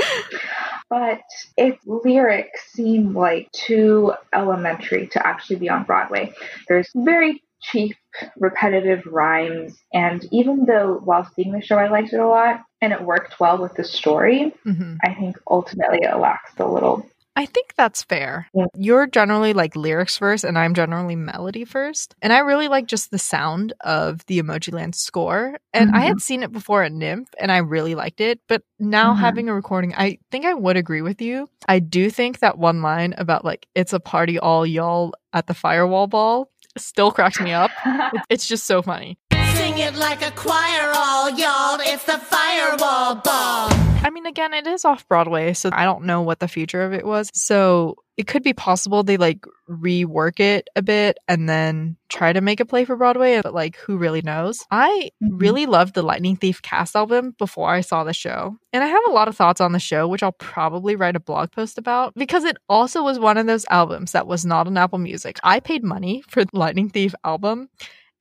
But 0.90 1.20
its 1.56 1.78
lyrics 1.86 2.72
seem 2.72 3.14
like 3.14 3.50
too 3.52 4.12
elementary 4.34 5.06
to 5.08 5.26
actually 5.26 5.56
be 5.56 5.70
on 5.70 5.84
Broadway. 5.84 6.34
There's 6.68 6.90
very 6.94 7.42
cheap, 7.60 7.96
repetitive 8.36 9.04
rhymes, 9.06 9.78
and 9.92 10.26
even 10.30 10.64
though 10.64 11.00
while 11.04 11.28
seeing 11.34 11.52
the 11.52 11.62
show 11.62 11.76
I 11.76 11.88
liked 11.88 12.12
it 12.12 12.20
a 12.20 12.26
lot 12.26 12.62
and 12.80 12.92
it 12.92 13.02
worked 13.02 13.40
well 13.40 13.58
with 13.58 13.74
the 13.74 13.84
story, 13.84 14.52
hmm 14.64 14.96
I 15.02 15.14
think 15.14 15.38
ultimately 15.48 16.00
it 16.02 16.16
lacks 16.16 16.52
a 16.58 16.66
little 16.66 17.06
I 17.38 17.46
think 17.46 17.74
that's 17.76 18.02
fair. 18.02 18.48
Yeah. 18.52 18.64
You're 18.74 19.06
generally 19.06 19.52
like 19.52 19.76
lyrics 19.76 20.18
first, 20.18 20.42
and 20.42 20.58
I'm 20.58 20.74
generally 20.74 21.14
melody 21.14 21.64
first. 21.64 22.16
And 22.20 22.32
I 22.32 22.40
really 22.40 22.66
like 22.66 22.86
just 22.88 23.12
the 23.12 23.18
sound 23.18 23.72
of 23.82 24.26
the 24.26 24.42
Emojiland 24.42 24.96
score. 24.96 25.56
And 25.72 25.92
I 25.92 26.00
had 26.00 26.20
seen 26.20 26.42
it 26.42 26.50
before 26.50 26.82
at 26.82 26.90
NYMF, 26.90 27.26
and 27.38 27.52
I 27.52 27.58
really 27.58 27.94
liked 27.94 28.20
it. 28.20 28.40
But 28.48 28.62
now 28.80 29.14
Mhm. 29.14 29.18
having 29.20 29.48
a 29.48 29.54
recording, 29.54 29.94
I 29.94 30.18
think 30.32 30.46
I 30.46 30.54
would 30.54 30.76
agree 30.76 31.00
with 31.00 31.22
you. 31.22 31.48
I 31.68 31.78
do 31.78 32.10
think 32.10 32.40
that 32.40 32.58
one 32.58 32.82
line 32.82 33.14
about 33.16 33.44
like, 33.44 33.68
it's 33.76 33.92
a 33.92 34.00
party 34.00 34.40
all 34.40 34.66
y'all 34.66 35.12
at 35.32 35.46
the 35.46 35.54
firewall 35.54 36.08
ball 36.08 36.50
still 36.76 37.12
cracks 37.12 37.38
me 37.40 37.52
up. 37.52 37.70
It's 38.28 38.48
just 38.48 38.66
so 38.66 38.82
funny. 38.82 39.16
Sing 39.68 39.80
it 39.80 39.96
like 39.96 40.22
a 40.26 40.30
choir, 40.30 40.92
all 40.96 41.28
y'all. 41.28 41.78
It's 41.82 42.04
the 42.04 42.16
firewall 42.16 43.16
ball. 43.16 43.68
I 44.02 44.08
mean, 44.10 44.24
again, 44.24 44.54
it 44.54 44.66
is 44.66 44.86
off 44.86 45.06
Broadway, 45.06 45.52
so 45.52 45.68
I 45.74 45.84
don't 45.84 46.04
know 46.04 46.22
what 46.22 46.38
the 46.38 46.48
future 46.48 46.80
of 46.84 46.94
it 46.94 47.04
was. 47.04 47.30
So 47.34 47.96
it 48.16 48.26
could 48.26 48.42
be 48.42 48.54
possible 48.54 49.02
they 49.02 49.18
like 49.18 49.44
rework 49.68 50.40
it 50.40 50.68
a 50.74 50.80
bit 50.80 51.18
and 51.28 51.50
then 51.50 51.98
try 52.08 52.32
to 52.32 52.40
make 52.40 52.60
a 52.60 52.64
play 52.64 52.86
for 52.86 52.96
Broadway, 52.96 53.42
but 53.42 53.52
like, 53.52 53.76
who 53.76 53.98
really 53.98 54.22
knows? 54.22 54.64
I 54.70 55.10
Mhm. 55.22 55.38
really 55.38 55.66
loved 55.66 55.94
the 55.94 56.02
Lightning 56.02 56.36
Thief 56.36 56.62
cast 56.62 56.96
album 56.96 57.34
before 57.38 57.68
I 57.68 57.82
saw 57.82 58.04
the 58.04 58.14
show. 58.14 58.56
And 58.72 58.82
I 58.82 58.86
have 58.86 59.02
a 59.06 59.12
lot 59.12 59.28
of 59.28 59.36
thoughts 59.36 59.60
on 59.60 59.72
the 59.72 59.78
show, 59.78 60.08
which 60.08 60.22
I'll 60.22 60.32
probably 60.32 60.96
write 60.96 61.14
a 61.14 61.20
blog 61.20 61.52
post 61.52 61.76
about 61.76 62.14
because 62.14 62.44
it 62.44 62.56
also 62.70 63.02
was 63.02 63.18
one 63.18 63.36
of 63.36 63.46
those 63.46 63.66
albums 63.68 64.12
that 64.12 64.26
was 64.26 64.46
not 64.46 64.66
on 64.66 64.78
Apple 64.78 64.98
Music. 64.98 65.38
I 65.44 65.60
paid 65.60 65.84
money 65.84 66.24
for 66.26 66.42
the 66.46 66.50
Lightning 66.58 66.88
Thief 66.88 67.14
album. 67.22 67.68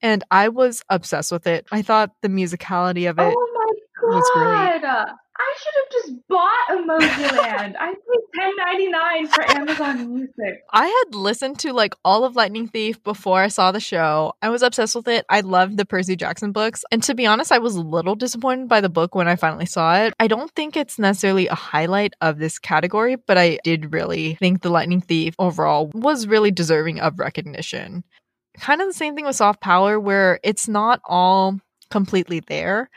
And 0.02 0.24
I 0.30 0.50
was 0.50 0.84
obsessed 0.90 1.32
with 1.32 1.48
it. 1.48 1.68
I 1.72 1.82
thought 1.82 2.12
the 2.22 2.30
musicality 2.30 3.10
of 3.10 3.18
it 3.20 3.34
oh 3.36 3.48
my 3.54 4.08
was 4.08 4.32
great. 4.34 4.82
god! 4.82 5.10
I 5.40 5.56
should 5.60 5.74
have 5.76 5.92
just 5.92 6.28
bought 6.28 6.68
Emojiland. 6.72 7.76
I 7.80 7.94
paid 7.94 8.24
ten 8.36 8.52
ninety 8.58 8.88
nine 8.88 9.28
for 9.28 9.44
Amazon 9.52 10.14
Music. 10.16 10.64
I 10.72 10.88
had 10.88 11.16
listened 11.16 11.60
to 11.60 11.74
like 11.74 11.94
all 12.04 12.24
of 12.24 12.36
Lightning 12.36 12.68
Thief 12.68 13.04
before 13.04 13.42
I 13.42 13.48
saw 13.48 13.72
the 13.72 13.80
show. 13.80 14.34
I 14.42 14.50
was 14.50 14.64
obsessed 14.64 14.96
with 14.96 15.08
it. 15.08 15.26
I 15.30 15.42
loved 15.42 15.78
the 15.78 15.86
Percy 15.86 16.16
Jackson 16.16 16.52
books. 16.52 16.84
And 16.92 17.04
to 17.04 17.14
be 17.14 17.28
honest, 17.28 17.52
I 17.52 17.60
was 17.60 17.76
a 17.76 17.82
little 17.82 18.16
disappointed 18.16 18.68
by 18.68 18.82
the 18.82 18.90
book 18.90 19.14
when 19.14 19.28
I 19.28 19.36
finally 19.36 19.68
saw 19.68 19.96
it. 19.98 20.14
I 20.20 20.28
don't 20.28 20.52
think 20.52 20.76
it's 20.76 20.98
necessarily 20.98 21.48
a 21.48 21.56
highlight 21.56 22.14
of 22.20 22.40
this 22.40 22.58
category, 22.58 23.16
but 23.16 23.38
I 23.38 23.60
did 23.64 23.94
really 23.94 24.36
think 24.36 24.62
the 24.62 24.70
Lightning 24.70 25.02
Thief 25.02 25.36
overall 25.38 25.92
was 25.94 26.26
really 26.28 26.52
deserving 26.52 27.00
of 27.00 27.20
recognition. 27.20 28.04
Kind 28.60 28.82
of 28.82 28.88
the 28.88 28.94
same 28.94 29.16
thing 29.16 29.26
with 29.26 29.36
Soft 29.36 29.62
Power, 29.62 30.00
where 30.00 30.40
it's 30.44 30.68
not 30.68 31.02
all 31.06 31.60
completely 31.90 32.42
there 32.42 32.90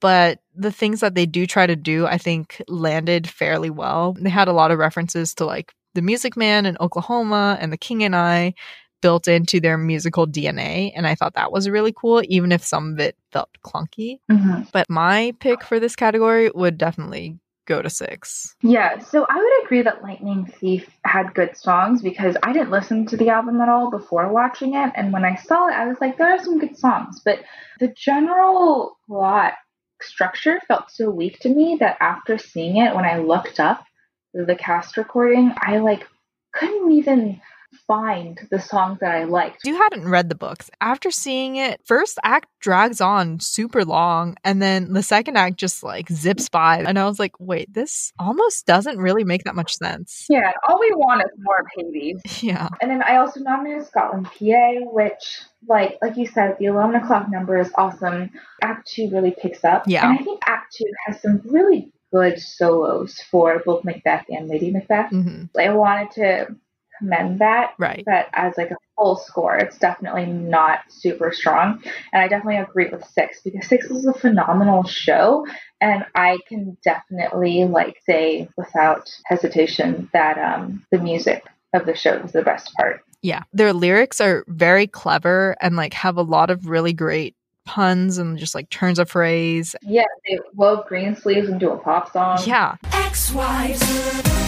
but 0.00 0.40
the 0.54 0.72
things 0.72 1.00
that 1.00 1.14
they 1.14 1.26
do 1.26 1.46
try 1.46 1.66
to 1.66 1.76
do, 1.76 2.06
I 2.06 2.18
think, 2.18 2.62
landed 2.68 3.28
fairly 3.28 3.70
well. 3.70 4.14
They 4.18 4.30
had 4.30 4.48
a 4.48 4.52
lot 4.52 4.70
of 4.70 4.78
references 4.78 5.34
to 5.34 5.44
like 5.44 5.72
the 5.94 6.02
Music 6.02 6.36
Man 6.36 6.66
in 6.66 6.76
Oklahoma 6.80 7.58
and 7.60 7.72
the 7.72 7.78
King 7.78 8.04
and 8.04 8.14
I 8.14 8.54
built 9.02 9.28
into 9.28 9.60
their 9.60 9.78
musical 9.78 10.26
DNA. 10.26 10.92
And 10.94 11.06
I 11.06 11.14
thought 11.14 11.34
that 11.34 11.52
was 11.52 11.68
really 11.68 11.92
cool, 11.92 12.22
even 12.28 12.52
if 12.52 12.64
some 12.64 12.92
of 12.92 13.00
it 13.00 13.16
felt 13.32 13.50
clunky. 13.64 14.18
Mm-hmm. 14.30 14.62
But 14.72 14.88
my 14.88 15.34
pick 15.40 15.64
for 15.64 15.80
this 15.80 15.96
category 15.96 16.50
would 16.54 16.78
definitely 16.78 17.38
go 17.66 17.82
to 17.82 17.90
six. 17.90 18.54
Yeah, 18.62 18.98
so 19.00 19.26
I 19.28 19.36
would 19.36 19.64
agree 19.64 19.82
that 19.82 20.02
Lightning 20.02 20.46
Thief 20.46 20.88
had 21.04 21.34
good 21.34 21.56
songs 21.56 22.00
because 22.02 22.36
I 22.42 22.52
didn't 22.52 22.70
listen 22.70 23.06
to 23.06 23.16
the 23.16 23.28
album 23.28 23.60
at 23.60 23.68
all 23.68 23.90
before 23.90 24.32
watching 24.32 24.74
it. 24.74 24.92
And 24.94 25.12
when 25.12 25.24
I 25.24 25.34
saw 25.36 25.68
it, 25.68 25.74
I 25.74 25.86
was 25.86 25.98
like, 26.00 26.16
there 26.16 26.30
are 26.30 26.42
some 26.42 26.58
good 26.58 26.78
songs. 26.78 27.20
But 27.24 27.40
the 27.80 27.88
general 27.88 28.96
plot 29.06 29.54
structure 30.00 30.60
felt 30.68 30.90
so 30.90 31.10
weak 31.10 31.38
to 31.40 31.48
me 31.48 31.76
that 31.80 31.96
after 32.00 32.38
seeing 32.38 32.76
it, 32.76 32.94
when 32.94 33.04
I 33.04 33.18
looked 33.18 33.60
up 33.60 33.84
the 34.32 34.56
cast 34.56 34.96
recording, 34.96 35.52
I 35.56 35.78
like 35.78 36.06
couldn't 36.52 36.92
even 36.92 37.40
find 37.86 38.38
the 38.50 38.60
songs 38.60 38.98
that 39.00 39.12
I 39.12 39.24
liked. 39.24 39.64
You 39.64 39.76
hadn't 39.76 40.08
read 40.08 40.28
the 40.28 40.34
books. 40.34 40.70
After 40.80 41.10
seeing 41.10 41.56
it, 41.56 41.80
first 41.84 42.18
act 42.24 42.48
drags 42.60 43.00
on 43.00 43.40
super 43.40 43.84
long, 43.84 44.36
and 44.44 44.60
then 44.60 44.92
the 44.92 45.02
second 45.02 45.36
act 45.36 45.56
just 45.56 45.82
like 45.82 46.08
zips 46.10 46.48
by. 46.48 46.78
And 46.78 46.98
I 46.98 47.06
was 47.06 47.18
like, 47.18 47.38
wait, 47.38 47.72
this 47.72 48.12
almost 48.18 48.66
doesn't 48.66 48.98
really 48.98 49.24
make 49.24 49.44
that 49.44 49.54
much 49.54 49.76
sense. 49.76 50.26
Yeah, 50.28 50.52
all 50.68 50.78
we 50.80 50.92
want 50.94 51.22
is 51.22 51.30
more 51.38 51.60
of 51.60 51.66
Hades. 51.76 52.42
Yeah. 52.42 52.68
And 52.80 52.90
then 52.90 53.02
I 53.02 53.16
also 53.16 53.40
nominated 53.40 53.86
Scotland 53.86 54.26
PA, 54.26 54.72
which 54.92 55.40
like 55.68 55.98
like 56.02 56.16
you 56.16 56.26
said, 56.26 56.56
the 56.58 56.66
eleven 56.66 56.94
o'clock 56.94 57.30
number 57.30 57.58
is 57.58 57.70
awesome. 57.76 58.30
Act 58.62 58.88
two 58.88 59.10
really 59.10 59.34
picks 59.40 59.64
up. 59.64 59.84
Yeah. 59.86 60.08
And 60.08 60.18
I 60.18 60.22
think 60.22 60.40
Act 60.46 60.74
two 60.76 60.90
has 61.06 61.20
some 61.20 61.40
really 61.44 61.92
good 62.12 62.38
solos 62.38 63.20
for 63.30 63.60
both 63.64 63.84
Macbeth 63.84 64.26
and 64.30 64.48
Lady 64.48 64.70
Macbeth. 64.70 65.10
hmm 65.10 65.44
I 65.58 65.70
wanted 65.70 66.10
to 66.12 66.56
commend 66.98 67.40
that. 67.40 67.74
Right. 67.78 68.02
But 68.04 68.28
as 68.32 68.54
like 68.56 68.70
a 68.70 68.76
full 68.96 69.16
score, 69.16 69.56
it's 69.56 69.78
definitely 69.78 70.26
not 70.26 70.80
super 70.88 71.32
strong. 71.32 71.82
And 72.12 72.22
I 72.22 72.28
definitely 72.28 72.58
agree 72.58 72.88
with 72.88 73.04
six 73.06 73.40
because 73.42 73.66
six 73.66 73.86
is 73.86 74.06
a 74.06 74.14
phenomenal 74.14 74.84
show. 74.84 75.46
And 75.80 76.04
I 76.14 76.38
can 76.48 76.76
definitely 76.82 77.64
like 77.64 77.98
say 78.06 78.48
without 78.56 79.10
hesitation 79.26 80.08
that 80.12 80.38
um 80.38 80.84
the 80.90 80.98
music 80.98 81.44
of 81.72 81.86
the 81.86 81.94
show 81.94 82.14
is 82.14 82.32
the 82.32 82.42
best 82.42 82.72
part. 82.74 83.02
Yeah. 83.22 83.42
Their 83.52 83.72
lyrics 83.72 84.20
are 84.20 84.44
very 84.48 84.86
clever 84.86 85.56
and 85.60 85.76
like 85.76 85.94
have 85.94 86.16
a 86.16 86.22
lot 86.22 86.50
of 86.50 86.66
really 86.66 86.92
great 86.92 87.34
puns 87.64 88.16
and 88.18 88.38
just 88.38 88.54
like 88.54 88.70
turns 88.70 88.98
of 88.98 89.10
phrase. 89.10 89.74
Yeah, 89.82 90.04
they 90.26 90.38
wove 90.54 90.86
green 90.86 91.16
sleeves 91.16 91.48
into 91.48 91.70
a 91.70 91.76
pop 91.76 92.12
song. 92.12 92.38
Yeah. 92.46 92.76
Ex-wives. 92.92 94.45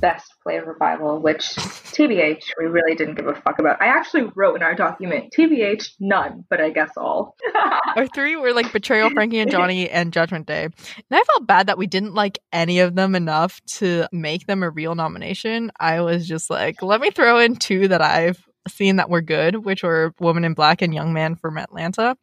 Best 0.00 0.32
play 0.42 0.58
revival, 0.58 1.20
which 1.20 1.42
TBH 1.42 2.42
we 2.58 2.66
really 2.66 2.94
didn't 2.94 3.16
give 3.16 3.26
a 3.26 3.34
fuck 3.34 3.58
about. 3.58 3.80
I 3.82 3.86
actually 3.86 4.30
wrote 4.34 4.56
in 4.56 4.62
our 4.62 4.74
document 4.74 5.32
TBH 5.36 5.90
none, 6.00 6.44
but 6.48 6.60
I 6.60 6.70
guess 6.70 6.90
all. 6.96 7.36
Our 7.96 8.06
three 8.06 8.36
were 8.36 8.52
like 8.52 8.72
Betrayal, 8.72 9.10
Frankie 9.10 9.40
and 9.40 9.50
Johnny, 9.50 9.90
and 9.90 10.12
Judgment 10.12 10.46
Day. 10.46 10.64
And 10.64 10.72
I 11.12 11.22
felt 11.22 11.46
bad 11.46 11.66
that 11.66 11.78
we 11.78 11.86
didn't 11.86 12.14
like 12.14 12.38
any 12.52 12.80
of 12.80 12.94
them 12.94 13.14
enough 13.14 13.60
to 13.78 14.06
make 14.12 14.46
them 14.46 14.62
a 14.62 14.70
real 14.70 14.94
nomination. 14.94 15.70
I 15.78 16.00
was 16.00 16.26
just 16.26 16.50
like, 16.50 16.82
let 16.82 17.00
me 17.00 17.10
throw 17.10 17.38
in 17.38 17.56
two 17.56 17.88
that 17.88 18.02
I've 18.02 18.42
seen 18.68 18.96
that 18.96 19.10
were 19.10 19.22
good, 19.22 19.64
which 19.64 19.82
were 19.82 20.14
Woman 20.20 20.44
in 20.44 20.54
Black 20.54 20.82
and 20.82 20.94
Young 20.94 21.12
Man 21.12 21.34
from 21.34 21.58
Atlanta, 21.58 22.16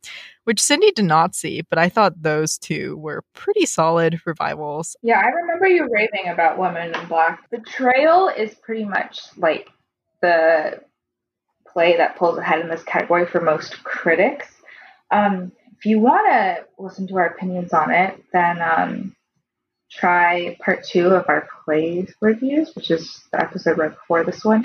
which 0.43 0.61
Cindy 0.61 0.91
did 0.91 1.05
not 1.05 1.35
see, 1.35 1.61
but 1.69 1.79
I 1.79 1.89
thought 1.89 2.21
those 2.21 2.57
two 2.57 2.97
were 2.97 3.23
pretty 3.33 3.65
solid 3.65 4.19
revivals. 4.25 4.95
Yeah, 5.01 5.19
I 5.19 5.27
remember 5.27 5.67
you 5.67 5.87
raving 5.91 6.29
about 6.29 6.57
Woman 6.57 6.93
in 6.93 7.07
Black. 7.07 7.49
Betrayal 7.49 8.29
is 8.29 8.53
pretty 8.55 8.85
much 8.85 9.19
like 9.37 9.69
the 10.21 10.81
play 11.67 11.97
that 11.97 12.17
pulls 12.17 12.37
ahead 12.37 12.59
in 12.59 12.69
this 12.69 12.83
category 12.83 13.25
for 13.25 13.41
most 13.41 13.83
critics. 13.83 14.47
Um, 15.11 15.51
if 15.77 15.85
you 15.85 15.99
want 15.99 16.27
to 16.27 16.65
listen 16.79 17.07
to 17.07 17.17
our 17.17 17.27
opinions 17.27 17.71
on 17.71 17.91
it, 17.91 18.19
then 18.33 18.61
um, 18.61 19.15
try 19.91 20.57
part 20.59 20.83
two 20.83 21.07
of 21.07 21.25
our 21.27 21.47
plays 21.63 22.13
reviews, 22.19 22.75
which 22.75 22.89
is 22.89 23.23
the 23.31 23.41
episode 23.41 23.77
right 23.77 23.91
before 23.93 24.23
this 24.23 24.43
one. 24.43 24.63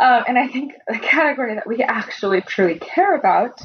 Um, 0.00 0.24
and 0.26 0.38
I 0.38 0.48
think 0.48 0.72
the 0.88 0.98
category 0.98 1.54
that 1.54 1.66
we 1.66 1.82
actually 1.82 2.40
truly 2.40 2.78
care 2.78 3.14
about 3.14 3.60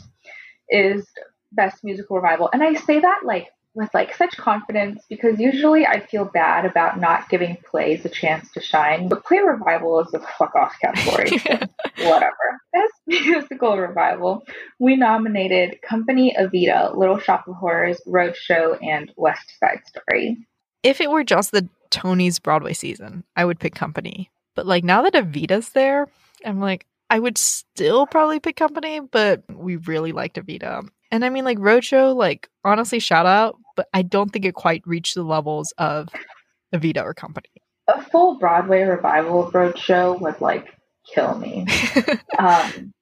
is 0.69 1.07
best 1.53 1.83
musical 1.83 2.17
revival. 2.17 2.49
And 2.51 2.61
I 2.61 2.73
say 2.73 2.99
that 2.99 3.21
like 3.23 3.47
with 3.75 3.93
like 3.93 4.15
such 4.15 4.35
confidence 4.37 5.03
because 5.09 5.39
usually 5.39 5.85
I 5.85 5.99
feel 5.99 6.25
bad 6.25 6.65
about 6.65 6.99
not 6.99 7.29
giving 7.29 7.57
plays 7.69 8.05
a 8.05 8.09
chance 8.09 8.51
to 8.53 8.61
shine. 8.61 9.09
But 9.09 9.25
play 9.25 9.39
revival 9.39 9.99
is 10.01 10.13
a 10.13 10.19
fuck 10.19 10.55
off 10.55 10.73
category. 10.81 11.37
so 11.37 11.49
whatever. 12.09 12.35
Best 12.73 12.93
musical 13.05 13.77
revival, 13.77 14.43
we 14.79 14.95
nominated 14.95 15.81
Company 15.81 16.35
Evita, 16.37 16.95
Little 16.95 17.19
Shop 17.19 17.47
of 17.47 17.55
Horrors, 17.55 18.01
Roadshow, 18.07 18.77
and 18.81 19.11
West 19.15 19.53
Side 19.59 19.81
Story. 19.87 20.37
if 20.83 20.99
it 20.99 21.09
were 21.09 21.23
just 21.23 21.51
the 21.51 21.67
Tony's 21.89 22.39
Broadway 22.39 22.73
season, 22.73 23.23
I 23.35 23.45
would 23.45 23.59
pick 23.59 23.75
Company. 23.75 24.29
But 24.55 24.65
like 24.65 24.83
now 24.83 25.01
that 25.01 25.13
Evita's 25.13 25.69
there, 25.69 26.07
I'm 26.45 26.59
like, 26.59 26.85
I 27.09 27.19
would 27.19 27.37
still 27.37 28.05
probably 28.07 28.39
pick 28.39 28.55
Company, 28.55 28.99
but 28.99 29.43
we 29.49 29.75
really 29.77 30.11
liked 30.11 30.37
Evita. 30.37 30.87
And 31.11 31.23
I 31.23 31.29
mean, 31.29 31.45
like 31.45 31.59
Roadshow, 31.59 32.15
like 32.15 32.49
honestly, 32.63 32.99
shout 32.99 33.25
out, 33.25 33.57
but 33.75 33.87
I 33.93 34.01
don't 34.01 34.31
think 34.31 34.45
it 34.45 34.55
quite 34.55 34.81
reached 34.85 35.15
the 35.15 35.23
levels 35.23 35.73
of 35.77 36.09
Evita 36.73 37.03
or 37.03 37.13
Company. 37.13 37.49
A 37.87 38.01
full 38.01 38.39
Broadway 38.39 38.81
revival 38.81 39.47
of 39.47 39.53
Roadshow 39.53 40.19
would 40.19 40.41
like 40.41 40.67
kill 41.13 41.37
me. 41.37 41.67
um, 42.39 42.93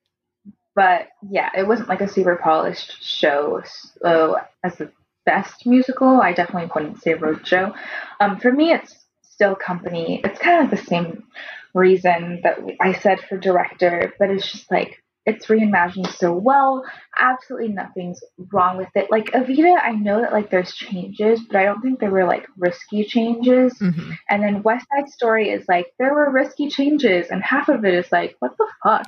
but 0.75 1.07
yeah, 1.29 1.49
it 1.55 1.67
wasn't 1.67 1.89
like 1.89 2.01
a 2.01 2.07
super 2.07 2.35
polished 2.35 3.01
show. 3.03 3.61
So 4.01 4.37
as 4.63 4.75
the 4.75 4.91
best 5.25 5.65
musical, 5.65 6.21
I 6.21 6.33
definitely 6.33 6.69
wouldn't 6.73 7.01
say 7.01 7.13
Roadshow. 7.13 7.73
Um, 8.19 8.39
for 8.39 8.51
me, 8.51 8.73
it's 8.73 9.05
still 9.21 9.55
Company. 9.55 10.21
It's 10.23 10.39
kind 10.39 10.63
of 10.65 10.71
the 10.71 10.85
same 10.85 11.23
reason 11.73 12.41
that 12.43 12.59
I 12.81 12.93
said 12.93 13.19
for 13.21 13.37
director, 13.37 14.13
but 14.19 14.29
it's 14.29 14.51
just 14.51 14.69
like 14.71 14.99
it's 15.25 15.45
reimagined 15.45 16.13
so 16.15 16.33
well. 16.33 16.83
Absolutely 17.17 17.69
nothing's 17.69 18.21
wrong 18.51 18.77
with 18.77 18.89
it. 18.95 19.09
Like 19.09 19.27
Evita, 19.31 19.79
I 19.81 19.91
know 19.93 20.19
that 20.21 20.33
like 20.33 20.49
there's 20.49 20.73
changes, 20.73 21.39
but 21.47 21.55
I 21.55 21.63
don't 21.63 21.81
think 21.81 21.99
there 21.99 22.11
were 22.11 22.25
like 22.25 22.45
risky 22.57 23.05
changes. 23.05 23.73
Mhm. 23.79 24.17
And 24.29 24.43
then 24.43 24.63
West 24.63 24.85
Side 24.93 25.09
Story 25.09 25.49
is 25.49 25.65
like, 25.69 25.87
there 25.97 26.13
were 26.13 26.29
risky 26.29 26.67
changes, 26.67 27.27
and 27.29 27.41
half 27.41 27.69
of 27.69 27.85
it 27.85 27.93
is 27.93 28.11
like, 28.11 28.35
what 28.39 28.57
the 28.57 28.67
fuck? 28.83 29.05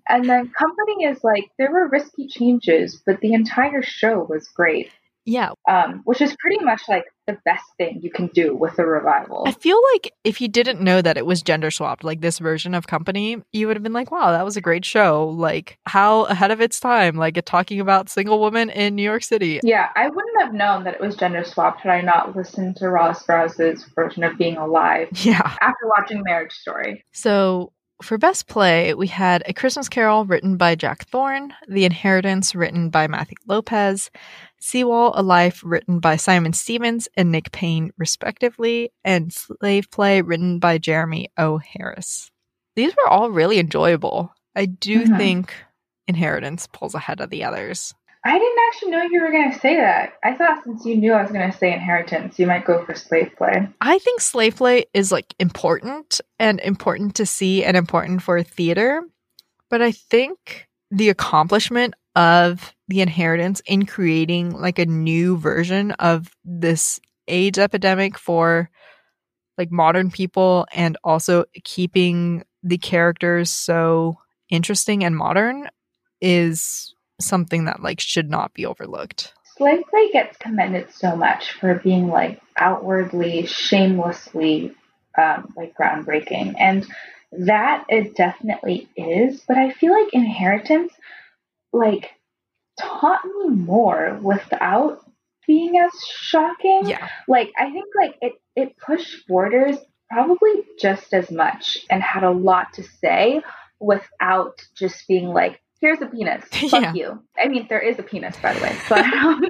and 0.08 0.28
then 0.28 0.50
Company 0.50 1.04
is 1.04 1.24
like, 1.24 1.50
there 1.58 1.72
were 1.72 1.88
risky 1.88 2.26
changes, 2.28 3.02
but 3.06 3.20
the 3.20 3.32
entire 3.32 3.82
show 3.82 4.26
was 4.28 4.48
great, 4.48 4.90
yeah, 5.24 5.50
um, 5.68 6.02
which 6.04 6.20
is 6.20 6.34
pretty 6.40 6.64
much 6.64 6.82
like 6.88 7.04
the 7.26 7.36
best 7.44 7.64
thing 7.76 8.00
you 8.02 8.10
can 8.10 8.28
do 8.28 8.54
with 8.56 8.78
a 8.78 8.86
revival. 8.86 9.44
I 9.46 9.52
feel 9.52 9.78
like 9.92 10.10
if 10.24 10.40
you 10.40 10.48
didn't 10.48 10.80
know 10.80 11.02
that 11.02 11.18
it 11.18 11.26
was 11.26 11.42
gender 11.42 11.70
swapped, 11.70 12.02
like 12.02 12.22
this 12.22 12.38
version 12.38 12.74
of 12.74 12.86
Company, 12.86 13.42
you 13.52 13.66
would 13.66 13.76
have 13.76 13.82
been 13.82 13.92
like, 13.92 14.10
wow, 14.10 14.30
that 14.30 14.44
was 14.44 14.56
a 14.56 14.62
great 14.62 14.84
show. 14.86 15.28
Like, 15.28 15.78
how 15.84 16.24
ahead 16.24 16.50
of 16.50 16.60
its 16.62 16.80
time, 16.80 17.16
like 17.16 17.38
talking 17.44 17.80
about 17.80 18.08
single 18.08 18.40
women 18.40 18.70
in 18.70 18.94
New 18.94 19.02
York 19.02 19.22
City. 19.22 19.60
Yeah, 19.62 19.88
I 19.96 20.08
wouldn't 20.08 20.40
have 20.40 20.54
known 20.54 20.84
that 20.84 20.94
it 20.94 21.00
was 21.00 21.16
gender 21.16 21.44
swapped 21.44 21.82
had 21.82 21.92
I 21.92 22.00
not 22.00 22.34
listened 22.34 22.76
to 22.76 22.88
Ross 22.88 23.22
Brouse's 23.24 23.84
version 23.94 24.24
of 24.24 24.38
Being 24.38 24.56
Alive 24.56 25.08
Yeah. 25.12 25.56
after 25.60 25.86
watching 25.86 26.22
Marriage 26.22 26.52
Story. 26.52 27.04
So 27.12 27.72
for 28.02 28.16
Best 28.16 28.46
Play, 28.46 28.94
we 28.94 29.08
had 29.08 29.42
A 29.46 29.52
Christmas 29.52 29.88
Carol 29.88 30.24
written 30.24 30.56
by 30.56 30.76
Jack 30.76 31.08
Thorne, 31.08 31.52
The 31.68 31.84
Inheritance 31.84 32.54
written 32.54 32.90
by 32.90 33.08
Matthew 33.08 33.36
Lopez, 33.46 34.10
Seawall, 34.60 35.12
A 35.14 35.22
Life 35.22 35.62
written 35.64 36.00
by 36.00 36.16
Simon 36.16 36.52
Stephens 36.52 37.08
and 37.16 37.30
Nick 37.30 37.52
Payne, 37.52 37.92
respectively, 37.96 38.90
and 39.04 39.32
Slave 39.32 39.90
Play 39.90 40.20
written 40.22 40.58
by 40.58 40.78
Jeremy 40.78 41.28
O. 41.38 41.58
Harris. 41.58 42.30
These 42.76 42.94
were 42.96 43.08
all 43.08 43.30
really 43.30 43.58
enjoyable. 43.58 44.32
I 44.56 44.66
do 44.66 45.04
Mhm. 45.04 45.16
think 45.16 45.54
Inheritance 46.06 46.66
pulls 46.72 46.94
ahead 46.94 47.20
of 47.20 47.30
the 47.30 47.44
others. 47.44 47.94
I 48.24 48.36
didn't 48.38 48.58
actually 48.68 48.90
know 48.90 49.02
you 49.10 49.20
were 49.22 49.30
going 49.30 49.52
to 49.52 49.58
say 49.60 49.76
that. 49.76 50.14
I 50.24 50.34
thought 50.34 50.64
since 50.64 50.84
you 50.84 50.96
knew 50.96 51.12
I 51.12 51.22
was 51.22 51.30
going 51.30 51.50
to 51.50 51.56
say 51.56 51.72
Inheritance, 51.72 52.38
you 52.38 52.46
might 52.46 52.64
go 52.64 52.84
for 52.84 52.94
Slave 52.94 53.32
Play. 53.38 53.68
I 53.80 53.98
think 54.00 54.20
slave 54.20 54.56
play 54.56 54.86
is 54.92 55.12
like 55.12 55.34
important 55.38 56.20
and 56.38 56.60
important 56.60 57.14
to 57.16 57.26
see 57.26 57.64
and 57.64 57.76
important 57.76 58.22
for 58.22 58.42
theater. 58.42 59.02
But 59.70 59.82
I 59.82 59.92
think 59.92 60.66
the 60.90 61.10
accomplishment 61.10 61.94
of 62.16 62.74
the 62.88 63.00
inheritance 63.00 63.60
in 63.66 63.86
creating 63.86 64.50
like 64.50 64.78
a 64.78 64.86
new 64.86 65.36
version 65.36 65.92
of 65.92 66.30
this 66.44 67.00
AIDS 67.28 67.58
epidemic 67.58 68.18
for 68.18 68.70
like 69.56 69.70
modern 69.70 70.10
people 70.10 70.66
and 70.72 70.96
also 71.04 71.44
keeping 71.64 72.44
the 72.62 72.78
characters 72.78 73.50
so 73.50 74.18
interesting 74.50 75.04
and 75.04 75.16
modern 75.16 75.68
is 76.20 76.94
something 77.20 77.64
that 77.66 77.82
like 77.82 78.00
should 78.00 78.30
not 78.30 78.54
be 78.54 78.64
overlooked. 78.64 79.32
Slave 79.56 79.82
Play 79.90 80.10
gets 80.12 80.36
commended 80.38 80.92
so 80.92 81.16
much 81.16 81.52
for 81.52 81.74
being 81.74 82.08
like 82.08 82.40
outwardly, 82.56 83.44
shamelessly, 83.46 84.72
um, 85.16 85.52
like 85.56 85.74
groundbreaking, 85.76 86.54
and 86.58 86.86
that 87.32 87.84
it 87.88 88.14
definitely 88.14 88.88
is. 88.96 89.42
But 89.46 89.58
I 89.58 89.72
feel 89.72 89.92
like 89.92 90.14
Inheritance, 90.14 90.92
like, 91.72 92.10
taught 92.78 93.24
me 93.24 93.48
more 93.50 94.18
without 94.22 94.98
being 95.46 95.78
as 95.78 95.90
shocking. 96.20 96.82
Yeah. 96.84 97.08
Like 97.26 97.50
I 97.58 97.70
think 97.70 97.86
like 98.00 98.16
it 98.20 98.34
it 98.54 98.76
pushed 98.76 99.26
borders 99.26 99.76
probably 100.10 100.62
just 100.80 101.12
as 101.12 101.30
much 101.30 101.78
and 101.90 102.02
had 102.02 102.22
a 102.24 102.30
lot 102.30 102.74
to 102.74 102.82
say 102.82 103.42
without 103.80 104.60
just 104.76 105.06
being 105.08 105.28
like, 105.28 105.60
here's 105.80 106.00
a 106.00 106.06
penis. 106.06 106.44
Fuck 106.70 106.82
Yeah. 106.82 106.92
you. 106.94 107.22
I 107.42 107.48
mean, 107.48 107.66
there 107.68 107.80
is 107.80 107.98
a 107.98 108.02
penis, 108.02 108.36
by 108.42 108.52
the 108.54 108.60
way, 108.62 108.76
but 108.88 109.04
um, 109.04 109.42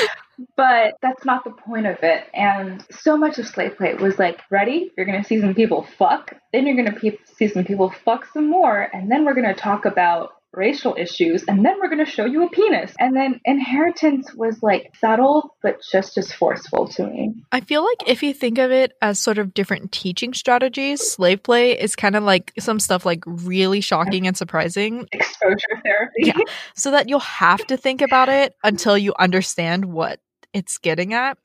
but 0.56 0.94
that's 1.02 1.24
not 1.24 1.44
the 1.44 1.50
point 1.50 1.86
of 1.86 1.98
it. 2.02 2.24
And 2.34 2.84
so 2.90 3.16
much 3.16 3.38
of 3.38 3.46
Slave 3.46 3.76
Play 3.76 3.94
was 3.94 4.18
like, 4.18 4.40
ready? 4.50 4.92
You're 4.96 5.06
going 5.06 5.20
to 5.22 5.26
see 5.26 5.40
some 5.40 5.54
people 5.54 5.86
fuck, 5.98 6.34
then 6.52 6.66
you're 6.66 6.76
going 6.76 6.92
to 6.92 7.00
pe- 7.00 7.18
see 7.36 7.48
some 7.48 7.64
people 7.64 7.90
fuck 8.04 8.26
some 8.32 8.48
more, 8.50 8.88
and 8.92 9.10
then 9.10 9.24
we're 9.24 9.34
going 9.34 9.46
to 9.52 9.54
talk 9.60 9.84
about 9.86 10.32
racial 10.56 10.96
issues, 10.98 11.44
and 11.46 11.64
then 11.64 11.76
we're 11.80 11.88
going 11.88 12.04
to 12.04 12.10
show 12.10 12.24
you 12.24 12.44
a 12.44 12.50
penis. 12.50 12.92
And 12.98 13.14
then 13.14 13.40
Inheritance 13.44 14.34
was 14.34 14.62
like 14.62 14.92
subtle, 14.98 15.54
but 15.62 15.80
just 15.92 16.16
as 16.18 16.32
forceful 16.32 16.88
to 16.88 17.06
me. 17.06 17.34
I 17.52 17.60
feel 17.60 17.84
like 17.84 18.08
if 18.08 18.22
you 18.22 18.32
think 18.32 18.58
of 18.58 18.70
it 18.70 18.92
as 19.02 19.20
sort 19.20 19.38
of 19.38 19.54
different 19.54 19.92
teaching 19.92 20.34
strategies, 20.34 21.00
slave 21.00 21.42
play 21.42 21.78
is 21.78 21.94
kind 21.94 22.16
of 22.16 22.24
like 22.24 22.52
some 22.58 22.80
stuff 22.80 23.04
like 23.04 23.22
really 23.26 23.80
shocking 23.80 24.26
and 24.26 24.36
surprising. 24.36 25.06
Exposure 25.12 25.80
therapy. 25.84 26.12
Yeah. 26.18 26.38
So 26.74 26.90
that 26.92 27.08
you'll 27.08 27.20
have 27.20 27.64
to 27.66 27.76
think 27.76 28.00
about 28.00 28.28
it 28.28 28.54
until 28.64 28.96
you 28.96 29.14
understand 29.18 29.84
what 29.84 30.20
it's 30.52 30.78
getting 30.78 31.12
at. 31.12 31.38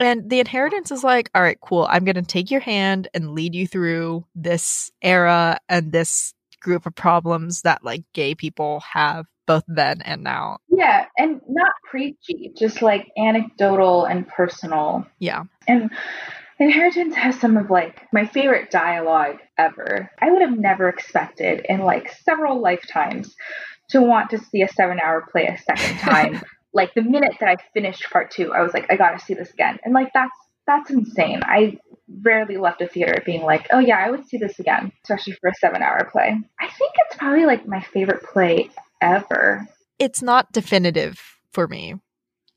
And 0.00 0.28
the 0.28 0.40
inheritance 0.40 0.90
is 0.90 1.04
like, 1.04 1.30
all 1.34 1.42
right, 1.42 1.58
cool. 1.60 1.86
I'm 1.88 2.04
going 2.04 2.16
to 2.16 2.22
take 2.22 2.50
your 2.50 2.60
hand 2.60 3.08
and 3.14 3.32
lead 3.32 3.54
you 3.54 3.68
through 3.68 4.24
this 4.34 4.90
era 5.00 5.58
and 5.68 5.92
this 5.92 6.34
group 6.64 6.86
of 6.86 6.94
problems 6.94 7.62
that 7.62 7.84
like 7.84 8.02
gay 8.12 8.34
people 8.34 8.80
have 8.80 9.26
both 9.46 9.64
then 9.68 10.00
and 10.02 10.24
now. 10.24 10.58
Yeah, 10.68 11.06
and 11.18 11.40
not 11.48 11.72
preachy, 11.88 12.52
just 12.58 12.82
like 12.82 13.06
anecdotal 13.16 14.06
and 14.06 14.26
personal. 14.26 15.06
Yeah. 15.18 15.44
And 15.68 15.90
Inheritance 16.58 17.16
has 17.16 17.38
some 17.38 17.56
of 17.56 17.70
like 17.70 18.02
my 18.12 18.26
favorite 18.26 18.70
dialogue 18.70 19.38
ever. 19.58 20.10
I 20.20 20.30
would 20.30 20.40
have 20.40 20.58
never 20.58 20.88
expected 20.88 21.66
in 21.68 21.80
like 21.80 22.12
several 22.24 22.60
lifetimes 22.60 23.34
to 23.90 24.00
want 24.00 24.30
to 24.30 24.38
see 24.38 24.62
a 24.62 24.68
seven 24.68 24.98
hour 25.04 25.26
play 25.30 25.46
a 25.46 25.58
second 25.58 25.98
time. 25.98 26.42
like 26.72 26.94
the 26.94 27.02
minute 27.02 27.34
that 27.40 27.48
I 27.48 27.56
finished 27.74 28.08
part 28.10 28.30
two, 28.30 28.52
I 28.52 28.62
was 28.62 28.72
like, 28.72 28.86
I 28.90 28.96
gotta 28.96 29.18
see 29.18 29.34
this 29.34 29.50
again. 29.50 29.78
And 29.84 29.92
like 29.92 30.12
that's 30.14 30.36
that's 30.66 30.90
insane. 30.90 31.40
I 31.44 31.78
rarely 32.22 32.56
left 32.56 32.80
a 32.82 32.86
theater 32.86 33.22
being 33.24 33.42
like, 33.42 33.66
oh 33.72 33.78
yeah, 33.78 33.98
I 33.98 34.10
would 34.10 34.26
see 34.26 34.36
this 34.36 34.58
again, 34.58 34.92
especially 35.04 35.34
for 35.40 35.48
a 35.48 35.54
seven 35.54 35.82
hour 35.82 36.08
play. 36.10 36.36
I 36.60 36.68
think 36.68 36.92
it's 37.06 37.16
probably 37.16 37.46
like 37.46 37.66
my 37.66 37.80
favorite 37.80 38.22
play 38.22 38.70
ever. 39.00 39.66
It's 39.98 40.22
not 40.22 40.52
definitive 40.52 41.20
for 41.52 41.68
me 41.68 41.94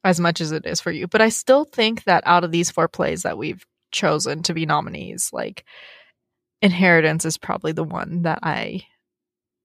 as 0.04 0.20
much 0.20 0.42
as 0.42 0.52
it 0.52 0.66
is 0.66 0.82
for 0.82 0.92
you, 0.92 1.08
but 1.08 1.22
I 1.22 1.30
still 1.30 1.66
think 1.66 2.04
that 2.06 2.24
out 2.26 2.44
of 2.44 2.52
these 2.52 2.72
four 2.72 2.88
plays 2.88 3.24
that 3.24 3.38
we've 3.38 3.66
chosen 3.92 4.44
to 4.44 4.54
be 4.54 4.66
nominees, 4.66 5.30
like 5.34 5.66
Inheritance 6.62 7.24
is 7.26 7.38
probably 7.38 7.72
the 7.72 7.84
one 7.84 8.24
that 8.24 8.40
I 8.42 8.86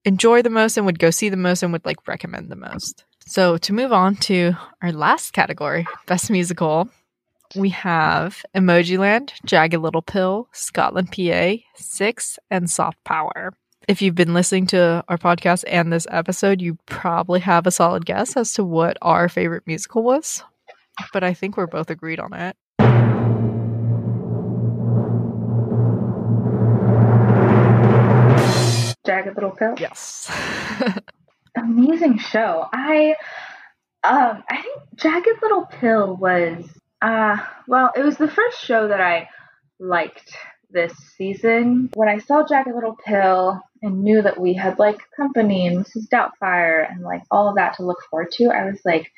enjoy 0.05 0.41
the 0.41 0.49
most 0.49 0.77
and 0.77 0.85
would 0.85 0.99
go 0.99 1.09
see 1.09 1.29
the 1.29 1.37
most 1.37 1.63
and 1.63 1.71
would 1.73 1.85
like 1.85 2.07
recommend 2.07 2.49
the 2.49 2.55
most. 2.55 3.03
So 3.25 3.57
to 3.57 3.73
move 3.73 3.91
on 3.91 4.15
to 4.17 4.53
our 4.81 4.91
last 4.91 5.31
category, 5.33 5.87
best 6.05 6.29
musical, 6.29 6.89
we 7.55 7.69
have 7.69 8.43
Emojiland, 8.55 9.31
Jagged 9.45 9.79
Little 9.79 10.01
Pill, 10.01 10.47
Scotland 10.51 11.11
PA, 11.11 11.55
Six, 11.75 12.39
and 12.49 12.69
Soft 12.69 13.03
Power. 13.03 13.53
If 13.87 14.01
you've 14.01 14.15
been 14.15 14.33
listening 14.33 14.67
to 14.67 15.03
our 15.07 15.17
podcast 15.17 15.65
and 15.67 15.91
this 15.91 16.07
episode, 16.09 16.61
you 16.61 16.77
probably 16.85 17.41
have 17.41 17.67
a 17.67 17.71
solid 17.71 18.05
guess 18.05 18.37
as 18.37 18.53
to 18.53 18.63
what 18.63 18.97
our 19.01 19.27
favorite 19.27 19.67
musical 19.67 20.03
was. 20.03 20.43
But 21.11 21.23
I 21.23 21.33
think 21.33 21.57
we're 21.57 21.67
both 21.67 21.89
agreed 21.89 22.19
on 22.19 22.33
it. 22.33 22.55
Jagged 29.05 29.35
Little 29.35 29.51
Pill. 29.51 29.75
Yes. 29.77 30.31
Amazing 31.57 32.19
show. 32.19 32.67
I 32.71 33.15
um 34.03 34.43
I 34.49 34.61
think 34.61 34.81
Jagged 34.95 35.41
Little 35.41 35.65
Pill 35.65 36.15
was 36.15 36.65
uh 37.03 37.37
well, 37.67 37.91
it 37.95 38.03
was 38.03 38.17
the 38.17 38.27
first 38.27 38.59
show 38.59 38.87
that 38.87 39.01
I 39.01 39.29
liked 39.79 40.35
this 40.69 40.93
season. 41.17 41.89
When 41.93 42.09
I 42.09 42.17
saw 42.17 42.45
Jagged 42.47 42.73
Little 42.73 42.95
Pill 43.05 43.61
and 43.81 44.03
knew 44.03 44.21
that 44.21 44.39
we 44.39 44.53
had 44.53 44.79
like 44.79 44.99
company 45.15 45.67
and 45.67 45.85
Mrs. 45.85 46.07
Doubtfire 46.07 46.89
and 46.89 47.01
like 47.01 47.21
all 47.29 47.49
of 47.49 47.55
that 47.55 47.75
to 47.75 47.85
look 47.85 48.01
forward 48.09 48.31
to, 48.33 48.45
I 48.45 48.65
was 48.65 48.79
like, 48.85 49.11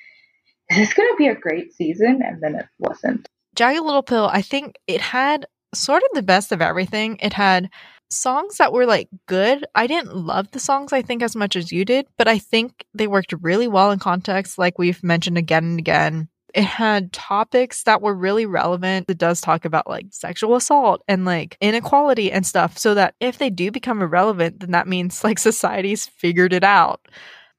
is 0.70 0.78
this 0.78 0.94
gonna 0.94 1.16
be 1.18 1.28
a 1.28 1.36
great 1.36 1.74
season? 1.74 2.22
And 2.24 2.41
then 2.41 2.56
it 2.56 2.66
wasn't. 2.80 3.28
Jagged 3.56 3.84
Little 3.84 4.03
Pill, 4.03 4.30
I 4.32 4.41
think 4.41 4.76
it 4.88 4.99
had 4.99 5.45
sort 5.74 6.03
of 6.03 6.10
the 6.14 6.24
best 6.24 6.52
of 6.52 6.62
everything. 6.62 7.18
It 7.22 7.34
had 7.34 7.70
songs 8.10 8.57
that 8.57 8.74
were 8.74 8.86
like 8.86 9.10
good. 9.28 9.66
I 9.76 9.88
didn't 9.88 10.16
love 10.16 10.52
the 10.52 10.60
songs, 10.60 10.94
I 10.94 11.02
think, 11.02 11.22
as 11.22 11.36
much 11.36 11.56
as 11.56 11.72
you 11.72 11.86
did, 11.86 12.07
but 12.18 12.28
I 12.28 12.38
think 12.38 12.86
they 12.94 13.07
worked 13.07 13.34
really 13.41 13.68
well 13.68 13.91
in 13.91 13.99
context, 13.99 14.57
like 14.57 14.78
we've 14.78 15.03
mentioned 15.03 15.38
again 15.38 15.64
and 15.64 15.80
again. 15.80 16.30
It 16.56 16.64
had 16.64 17.11
topics 17.11 17.84
that 17.84 18.02
were 18.02 18.15
really 18.15 18.45
relevant. 18.45 19.10
It 19.10 19.18
does 19.18 19.41
talk 19.41 19.65
about 19.65 19.88
like 19.88 20.07
sexual 20.11 20.56
assault 20.56 21.03
and 21.07 21.26
like 21.26 21.57
inequality 21.60 22.32
and 22.32 22.45
stuff, 22.45 22.77
so 22.77 22.94
that 22.94 23.14
if 23.19 23.38
they 23.38 23.49
do 23.49 23.72
become 23.72 24.02
irrelevant, 24.02 24.61
then 24.61 24.72
that 24.72 24.88
means 24.88 25.23
like 25.23 25.38
society's 25.38 26.07
figured 26.07 26.53
it 26.53 26.64
out. 26.64 27.07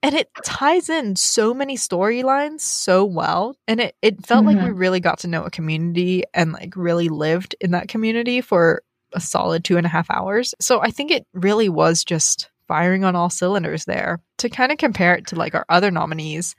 And 0.03 0.15
it 0.15 0.31
ties 0.45 0.89
in 0.89 1.17
so 1.17 1.53
many 1.53 1.77
storylines 1.77 2.61
so 2.61 3.05
well. 3.05 3.57
And 3.67 3.81
it, 3.81 3.97
it 4.03 4.25
felt 4.25 4.45
mm-hmm. 4.45 4.59
like 4.59 4.67
we 4.67 4.73
really 4.73 5.01
got 5.01 5.19
to 5.21 5.29
know 5.29 5.45
a 5.45 5.51
community 5.51 6.23
and 6.33 6.53
like 6.53 6.75
really 6.77 7.09
lived 7.09 7.55
in 7.61 7.73
that 7.73 7.89
community 7.89 8.41
for 8.41 8.83
a 9.13 9.21
solid 9.21 9.65
two 9.65 9.77
and 9.77 9.87
a 9.87 9.91
half 9.91 10.11
hours. 10.11 10.55
So 10.61 10.81
I 10.81 10.91
think 10.91 11.11
it 11.11 11.27
really 11.33 11.69
was 11.69 12.05
just 12.05 12.51
firing 12.69 13.05
on 13.05 13.17
all 13.17 13.31
cylinders 13.31 13.85
there. 13.85 14.21
To 14.39 14.49
kind 14.49 14.71
of 14.71 14.79
compare 14.79 15.15
it 15.15 15.27
to 15.29 15.37
like 15.37 15.55
our 15.55 15.65
other 15.69 15.91
nominees, 15.91 16.55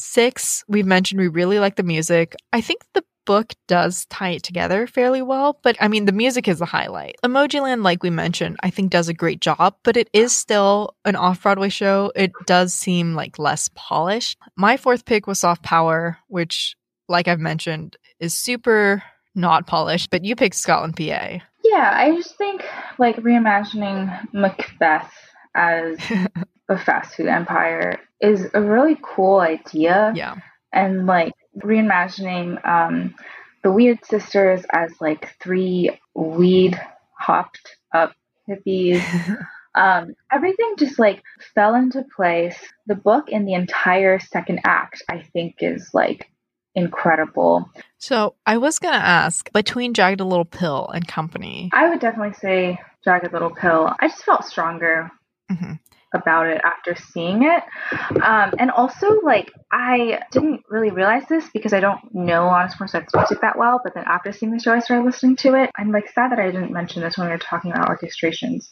six, 0.00 0.64
we've 0.68 0.86
mentioned 0.86 1.20
we 1.20 1.28
really 1.28 1.58
like 1.58 1.76
the 1.76 1.82
music. 1.82 2.34
I 2.52 2.60
think 2.60 2.82
the 2.94 3.04
book 3.26 3.54
does 3.68 4.06
tie 4.06 4.30
it 4.30 4.42
together 4.42 4.86
fairly 4.86 5.22
well, 5.22 5.58
but 5.62 5.76
I 5.80 5.88
mean, 5.88 6.06
the 6.06 6.12
music 6.12 6.48
is 6.48 6.58
the 6.58 6.64
highlight. 6.64 7.16
Emojiland, 7.24 7.84
like 7.84 8.02
we 8.02 8.10
mentioned, 8.10 8.56
I 8.62 8.70
think 8.70 8.90
does 8.90 9.08
a 9.08 9.14
great 9.14 9.40
job, 9.40 9.76
but 9.84 9.96
it 9.96 10.10
is 10.12 10.32
still 10.32 10.96
an 11.04 11.16
off 11.16 11.42
Broadway 11.42 11.68
show. 11.68 12.12
It 12.16 12.32
does 12.46 12.74
seem 12.74 13.14
like 13.14 13.38
less 13.38 13.70
polished. 13.74 14.38
My 14.56 14.76
fourth 14.76 15.04
pick 15.04 15.26
was 15.26 15.38
Soft 15.38 15.62
Power, 15.62 16.18
which, 16.28 16.76
like 17.08 17.28
I've 17.28 17.40
mentioned, 17.40 17.96
is 18.18 18.34
super 18.34 19.02
not 19.34 19.66
polished, 19.66 20.10
but 20.10 20.24
you 20.24 20.34
picked 20.34 20.56
Scotland 20.56 20.96
PA. 20.96 21.38
Yeah, 21.62 21.92
I 21.94 22.16
just 22.16 22.36
think 22.36 22.64
like 22.98 23.16
reimagining 23.16 24.26
Macbeth 24.32 25.12
as 25.54 25.98
a 26.70 26.78
fast 26.78 27.16
food 27.16 27.26
empire 27.26 27.98
is 28.20 28.46
a 28.54 28.62
really 28.62 28.96
cool 29.02 29.40
idea. 29.40 30.12
Yeah. 30.14 30.36
And 30.72 31.06
like 31.06 31.34
reimagining 31.58 32.64
um, 32.66 33.14
the 33.62 33.72
Weird 33.72 34.04
Sisters 34.04 34.62
as 34.72 34.92
like 35.00 35.36
three 35.42 35.90
weed 36.14 36.80
hopped 37.18 37.76
up 37.92 38.14
hippies. 38.48 39.02
um, 39.74 40.14
everything 40.32 40.74
just 40.78 40.98
like 40.98 41.22
fell 41.54 41.74
into 41.74 42.04
place. 42.14 42.56
The 42.86 42.94
book 42.94 43.26
and 43.32 43.46
the 43.46 43.54
entire 43.54 44.20
second 44.20 44.60
act, 44.64 45.02
I 45.08 45.22
think, 45.32 45.56
is 45.58 45.90
like 45.92 46.30
incredible. 46.76 47.68
So 47.98 48.36
I 48.46 48.58
was 48.58 48.78
going 48.78 48.94
to 48.94 49.04
ask 49.04 49.52
between 49.52 49.92
Jagged 49.92 50.20
Little 50.20 50.44
Pill 50.44 50.88
and 50.88 51.06
Company. 51.06 51.70
I 51.72 51.88
would 51.88 52.00
definitely 52.00 52.34
say 52.34 52.78
Jagged 53.04 53.32
Little 53.32 53.50
Pill. 53.50 53.92
I 53.98 54.06
just 54.08 54.24
felt 54.24 54.44
stronger 54.44 55.10
mm-hmm. 55.50 55.72
About 56.14 56.46
it 56.46 56.60
after 56.64 56.96
seeing 56.96 57.44
it. 57.44 57.62
Um, 58.22 58.52
and 58.58 58.70
also, 58.70 59.20
like, 59.20 59.52
I 59.72 60.20
didn't 60.32 60.62
really 60.68 60.90
realize 60.90 61.26
this 61.28 61.48
because 61.52 61.72
I 61.72 61.80
don't 61.80 62.00
know 62.14 62.48
Alanis 62.48 62.74
Morissette's 62.74 63.14
music 63.14 63.40
that 63.42 63.58
well. 63.58 63.80
But 63.82 63.94
then 63.94 64.04
after 64.06 64.32
seeing 64.32 64.52
the 64.52 64.58
show, 64.58 64.72
I 64.72 64.80
started 64.80 65.04
listening 65.04 65.36
to 65.36 65.54
it. 65.54 65.70
I'm 65.76 65.92
like 65.92 66.08
sad 66.08 66.32
that 66.32 66.38
I 66.38 66.50
didn't 66.50 66.72
mention 66.72 67.02
this 67.02 67.16
when 67.16 67.26
we 67.26 67.32
were 67.32 67.38
talking 67.38 67.70
about 67.72 67.88
orchestrations. 67.88 68.68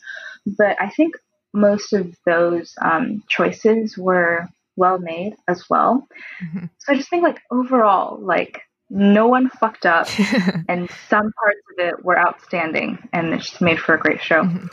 But 0.46 0.80
I 0.80 0.90
think 0.90 1.14
most 1.52 1.92
of 1.92 2.14
those 2.26 2.74
um, 2.82 3.22
choices 3.28 3.96
were 3.96 4.48
well 4.76 4.98
made 4.98 5.34
as 5.48 5.68
well. 5.68 6.06
Mm-hmm. 6.42 6.66
So 6.78 6.92
I 6.92 6.96
just 6.96 7.10
think 7.10 7.22
like 7.22 7.40
overall, 7.50 8.18
like 8.20 8.62
no 8.90 9.26
one 9.26 9.50
fucked 9.50 9.86
up 9.86 10.08
and 10.68 10.88
some 11.08 11.32
parts 11.32 11.60
of 11.72 11.78
it 11.78 12.04
were 12.04 12.18
outstanding 12.18 12.98
and 13.12 13.34
it 13.34 13.40
just 13.40 13.60
made 13.60 13.78
for 13.78 13.94
a 13.94 13.98
great 13.98 14.22
show. 14.22 14.42
Mm-hmm. 14.42 14.66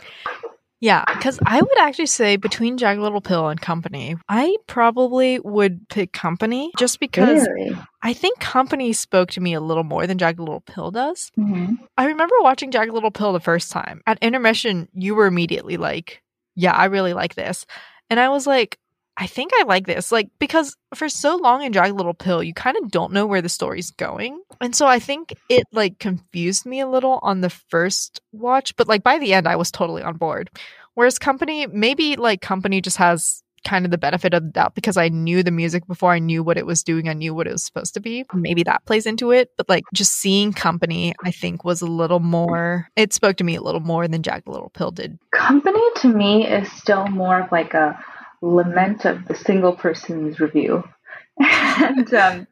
Yeah, 0.80 1.04
because 1.08 1.38
I 1.46 1.60
would 1.60 1.78
actually 1.78 2.06
say 2.06 2.36
between 2.36 2.76
Jagged 2.76 3.00
Little 3.00 3.22
Pill 3.22 3.48
and 3.48 3.60
Company, 3.60 4.16
I 4.28 4.56
probably 4.66 5.40
would 5.40 5.88
pick 5.88 6.12
Company 6.12 6.70
just 6.78 7.00
because 7.00 7.46
really? 7.48 7.76
I 8.02 8.12
think 8.12 8.40
Company 8.40 8.92
spoke 8.92 9.30
to 9.32 9.40
me 9.40 9.54
a 9.54 9.60
little 9.60 9.84
more 9.84 10.06
than 10.06 10.18
Jagged 10.18 10.38
Little 10.38 10.60
Pill 10.60 10.90
does. 10.90 11.32
Mm-hmm. 11.38 11.74
I 11.96 12.06
remember 12.06 12.34
watching 12.40 12.70
Jagged 12.70 12.92
Little 12.92 13.10
Pill 13.10 13.32
the 13.32 13.40
first 13.40 13.70
time. 13.70 14.02
At 14.06 14.18
intermission, 14.20 14.88
you 14.92 15.14
were 15.14 15.26
immediately 15.26 15.78
like, 15.78 16.22
Yeah, 16.54 16.72
I 16.72 16.86
really 16.86 17.14
like 17.14 17.34
this. 17.34 17.64
And 18.10 18.20
I 18.20 18.28
was 18.28 18.46
like, 18.46 18.78
I 19.16 19.26
think 19.26 19.52
I 19.54 19.64
like 19.64 19.86
this. 19.86 20.12
Like, 20.12 20.28
because 20.38 20.76
for 20.94 21.08
so 21.08 21.36
long 21.36 21.62
in 21.62 21.72
Jagged 21.72 21.96
Little 21.96 22.14
Pill, 22.14 22.42
you 22.42 22.52
kind 22.52 22.76
of 22.76 22.90
don't 22.90 23.12
know 23.12 23.26
where 23.26 23.42
the 23.42 23.48
story's 23.48 23.90
going. 23.90 24.42
And 24.60 24.76
so 24.76 24.86
I 24.86 24.98
think 24.98 25.34
it 25.48 25.64
like 25.72 25.98
confused 25.98 26.66
me 26.66 26.80
a 26.80 26.88
little 26.88 27.18
on 27.22 27.40
the 27.40 27.50
first 27.50 28.20
watch, 28.32 28.76
but 28.76 28.88
like 28.88 29.02
by 29.02 29.18
the 29.18 29.32
end, 29.32 29.48
I 29.48 29.56
was 29.56 29.70
totally 29.70 30.02
on 30.02 30.16
board. 30.16 30.50
Whereas 30.94 31.18
Company, 31.18 31.66
maybe 31.66 32.16
like 32.16 32.40
Company 32.40 32.80
just 32.80 32.98
has 32.98 33.42
kind 33.64 33.84
of 33.84 33.90
the 33.90 33.98
benefit 33.98 34.32
of 34.32 34.44
the 34.44 34.50
doubt 34.50 34.74
because 34.74 34.96
I 34.96 35.08
knew 35.08 35.42
the 35.42 35.50
music 35.50 35.86
before 35.86 36.12
I 36.12 36.20
knew 36.20 36.42
what 36.42 36.56
it 36.56 36.66
was 36.66 36.82
doing. 36.82 37.08
I 37.08 37.14
knew 37.14 37.34
what 37.34 37.46
it 37.46 37.52
was 37.52 37.64
supposed 37.64 37.94
to 37.94 38.00
be. 38.00 38.24
Maybe 38.32 38.62
that 38.62 38.84
plays 38.84 39.06
into 39.06 39.32
it. 39.32 39.50
But 39.56 39.68
like 39.68 39.84
just 39.92 40.12
seeing 40.12 40.52
Company, 40.52 41.14
I 41.24 41.30
think 41.30 41.64
was 41.64 41.82
a 41.82 41.86
little 41.86 42.20
more, 42.20 42.88
it 42.96 43.12
spoke 43.12 43.36
to 43.38 43.44
me 43.44 43.56
a 43.56 43.62
little 43.62 43.80
more 43.80 44.06
than 44.06 44.22
Jagged 44.22 44.46
Little 44.46 44.70
Pill 44.70 44.90
did. 44.90 45.18
Company 45.32 45.82
to 45.96 46.08
me 46.08 46.46
is 46.46 46.70
still 46.72 47.06
more 47.08 47.40
of 47.40 47.50
like 47.50 47.74
a 47.74 47.98
lament 48.42 49.04
of 49.04 49.26
the 49.26 49.34
single 49.34 49.72
person's 49.72 50.40
review. 50.40 50.84
and 51.38 52.12
um, 52.14 52.46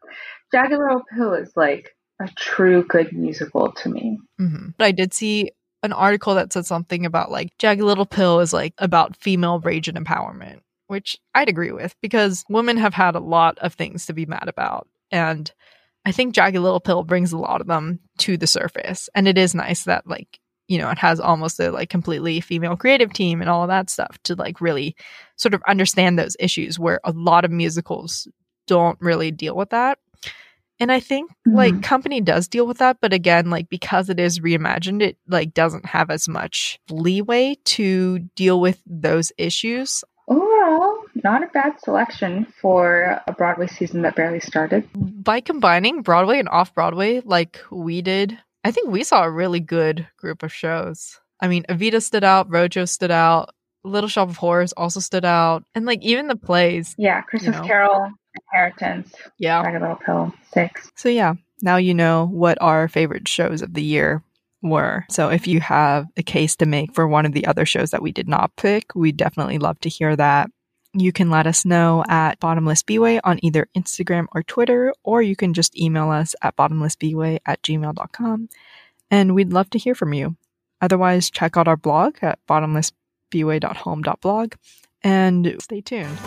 Jagged 0.53 0.73
Little 0.73 1.03
Pill 1.15 1.35
is 1.35 1.53
like 1.57 1.95
a 2.21 2.29
true 2.37 2.85
good 2.85 3.13
musical 3.13 3.73
to 3.73 3.89
me. 3.89 4.19
Mm-hmm. 4.41 4.71
But 4.79 4.85
I 4.85 4.93
did 4.93 5.15
see 5.15 5.51
an 5.83 5.93
article 5.93 6.35
that 6.35 6.53
said 6.53 6.67
something 6.67 7.05
about 7.05 7.31
like 7.31 7.57
Jagged 7.59 7.83
Little 7.83 8.07
Pill 8.07 8.41
is 8.41 8.53
like 8.53 8.75
about 8.79 9.17
female 9.17 9.61
rage 9.61 9.89
and 9.89 9.99
empowerment, 9.99 10.61
which 10.87 11.17
I'd 11.35 11.49
agree 11.49 11.73
with 11.73 11.95
because 12.01 12.45
women 12.49 12.77
have 12.79 12.95
had 12.95 13.15
a 13.15 13.21
lot 13.21 13.59
of 13.59 13.75
things 13.75 14.07
to 14.07 14.13
be 14.13 14.27
mad 14.27 14.49
about. 14.49 14.89
And 15.11 15.51
I 16.07 16.13
think 16.13 16.35
Jagged 16.35 16.59
Little 16.59 16.81
Pill 16.81 17.03
brings 17.03 17.33
a 17.33 17.39
lot 17.39 17.61
of 17.61 17.67
them 17.67 18.01
to 18.19 18.37
the 18.37 18.47
surface. 18.47 19.09
And 19.15 19.29
it 19.29 19.39
is 19.39 19.55
nice 19.55 19.85
that 19.85 20.07
like, 20.07 20.41
you 20.69 20.79
know, 20.79 20.91
it 20.91 20.99
has 20.99 21.21
almost 21.21 21.61
a 21.61 21.71
like 21.71 21.91
completely 21.91 22.41
female 22.41 22.77
creative 22.77 23.13
team 23.13 23.41
and 23.41 23.51
all 23.51 23.63
of 23.63 23.69
that 23.69 23.91
stuff 23.91 24.19
to 24.25 24.35
like 24.35 24.61
really 24.61 24.97
sort 25.37 25.55
of 25.55 25.63
understand 25.67 26.19
those 26.19 26.37
issues 26.41 26.79
where 26.79 27.01
a 27.05 27.13
lot 27.13 27.45
of 27.45 27.51
musicals 27.51 28.29
don't 28.67 28.99
really 29.01 29.31
deal 29.31 29.55
with 29.57 29.71
that. 29.71 29.99
And 30.81 30.91
I 30.91 31.01
think 31.01 31.31
mm-hmm. 31.31 31.57
like 31.57 31.83
company 31.83 32.21
does 32.21 32.49
deal 32.49 32.67
with 32.67 32.79
that, 32.79 32.99
but 33.01 33.13
again, 33.13 33.51
like 33.51 33.69
because 33.69 34.09
it 34.09 34.19
is 34.19 34.41
reimagined, 34.41 35.03
it 35.03 35.17
like 35.29 35.55
doesn't 35.55 35.87
have 35.87 36.11
as 36.11 36.29
much 36.29 36.81
leeway 36.91 37.57
to 37.65 38.19
deal 38.35 38.61
with 38.61 38.81
those 38.87 39.33
issues. 39.39 40.03
Overall, 40.27 41.05
not 41.23 41.43
a 41.43 41.47
bad 41.49 41.79
selection 41.81 42.47
for 42.61 43.21
a 43.27 43.33
Broadway 43.33 43.67
season 43.67 44.03
that 44.03 44.17
barely 44.17 44.41
started. 44.41 44.89
By 44.95 45.41
combining 45.41 46.03
Broadway 46.03 46.39
and 46.39 46.49
off 46.49 46.75
Broadway 46.75 47.21
like 47.25 47.61
we 47.71 48.03
did, 48.03 48.39
I 48.65 48.71
think 48.71 48.89
we 48.91 49.05
saw 49.05 49.23
a 49.25 49.31
really 49.31 49.61
good 49.61 50.09
group 50.17 50.43
of 50.43 50.53
shows. 50.53 51.21
I 51.41 51.49
mean, 51.49 51.65
Evita 51.69 52.03
stood 52.03 52.25
out, 52.25 52.49
Roadshow 52.49 52.89
stood 52.89 53.11
out, 53.11 53.51
Little 53.85 54.09
Shop 54.09 54.31
of 54.31 54.39
Horrors 54.39 54.73
also 54.73 55.01
stood 55.01 55.27
out, 55.27 55.65
and 55.75 55.85
like 55.85 56.03
even 56.03 56.29
the 56.29 56.37
plays. 56.37 56.95
Yeah, 56.97 57.21
Christmas 57.21 57.55
you 57.55 57.61
know. 57.61 57.67
Carol, 57.67 58.11
Inheritance. 58.53 59.15
Yeah. 59.39 59.63
Jagged 59.63 59.81
Little 59.83 59.97
Pill. 59.97 60.35
Six. 60.53 60.91
So 60.97 61.09
yeah, 61.09 61.35
now 61.63 61.77
you 61.77 61.95
know 61.95 62.27
what 62.27 62.59
our 62.61 62.89
favorite 62.89 63.29
shows 63.29 63.63
of 63.63 63.75
the 63.75 63.83
year 63.83 64.23
were. 64.63 65.05
So 65.11 65.29
if 65.29 65.47
you 65.47 65.61
have 65.61 66.07
a 66.17 66.23
case 66.23 66.57
to 66.57 66.67
make 66.67 66.95
for 66.95 67.07
one 67.07 67.27
of 67.27 67.33
the 67.33 67.47
other 67.47 67.67
shows 67.67 67.91
that 67.91 68.03
we 68.03 68.13
did 68.13 68.29
not 68.29 68.57
pick, 68.57 68.95
we'd 68.95 69.19
definitely 69.19 69.59
love 69.59 69.79
to 69.81 69.89
hear 69.91 70.17
that. 70.17 70.51
You 70.97 71.13
can 71.13 71.29
let 71.29 71.49
us 71.49 71.65
know 71.65 72.05
at 72.09 72.39
bottomlessbway 72.39 73.19
on 73.25 73.45
either 73.45 73.67
Instagram 73.77 74.27
or 74.33 74.45
Twitter, 74.45 74.95
or 75.03 75.23
you 75.23 75.35
can 75.35 75.53
just 75.53 75.77
email 75.77 76.11
us 76.11 76.37
at 76.41 76.57
bottomlessbway 76.57 77.41
at 77.45 77.61
gmail.com. 77.63 78.49
And 79.11 79.35
we'd 79.35 79.53
love 79.53 79.71
to 79.71 79.79
hear 79.79 79.97
from 79.97 80.15
you. 80.15 80.37
Otherwise, 80.81 81.31
check 81.31 81.57
out 81.57 81.67
our 81.67 81.77
blog 81.77 82.19
at 82.23 82.39
bottomlessbway.home.blog 82.49 84.53
and 85.03 85.57
stay 85.61 85.81
tuned. 85.81 86.19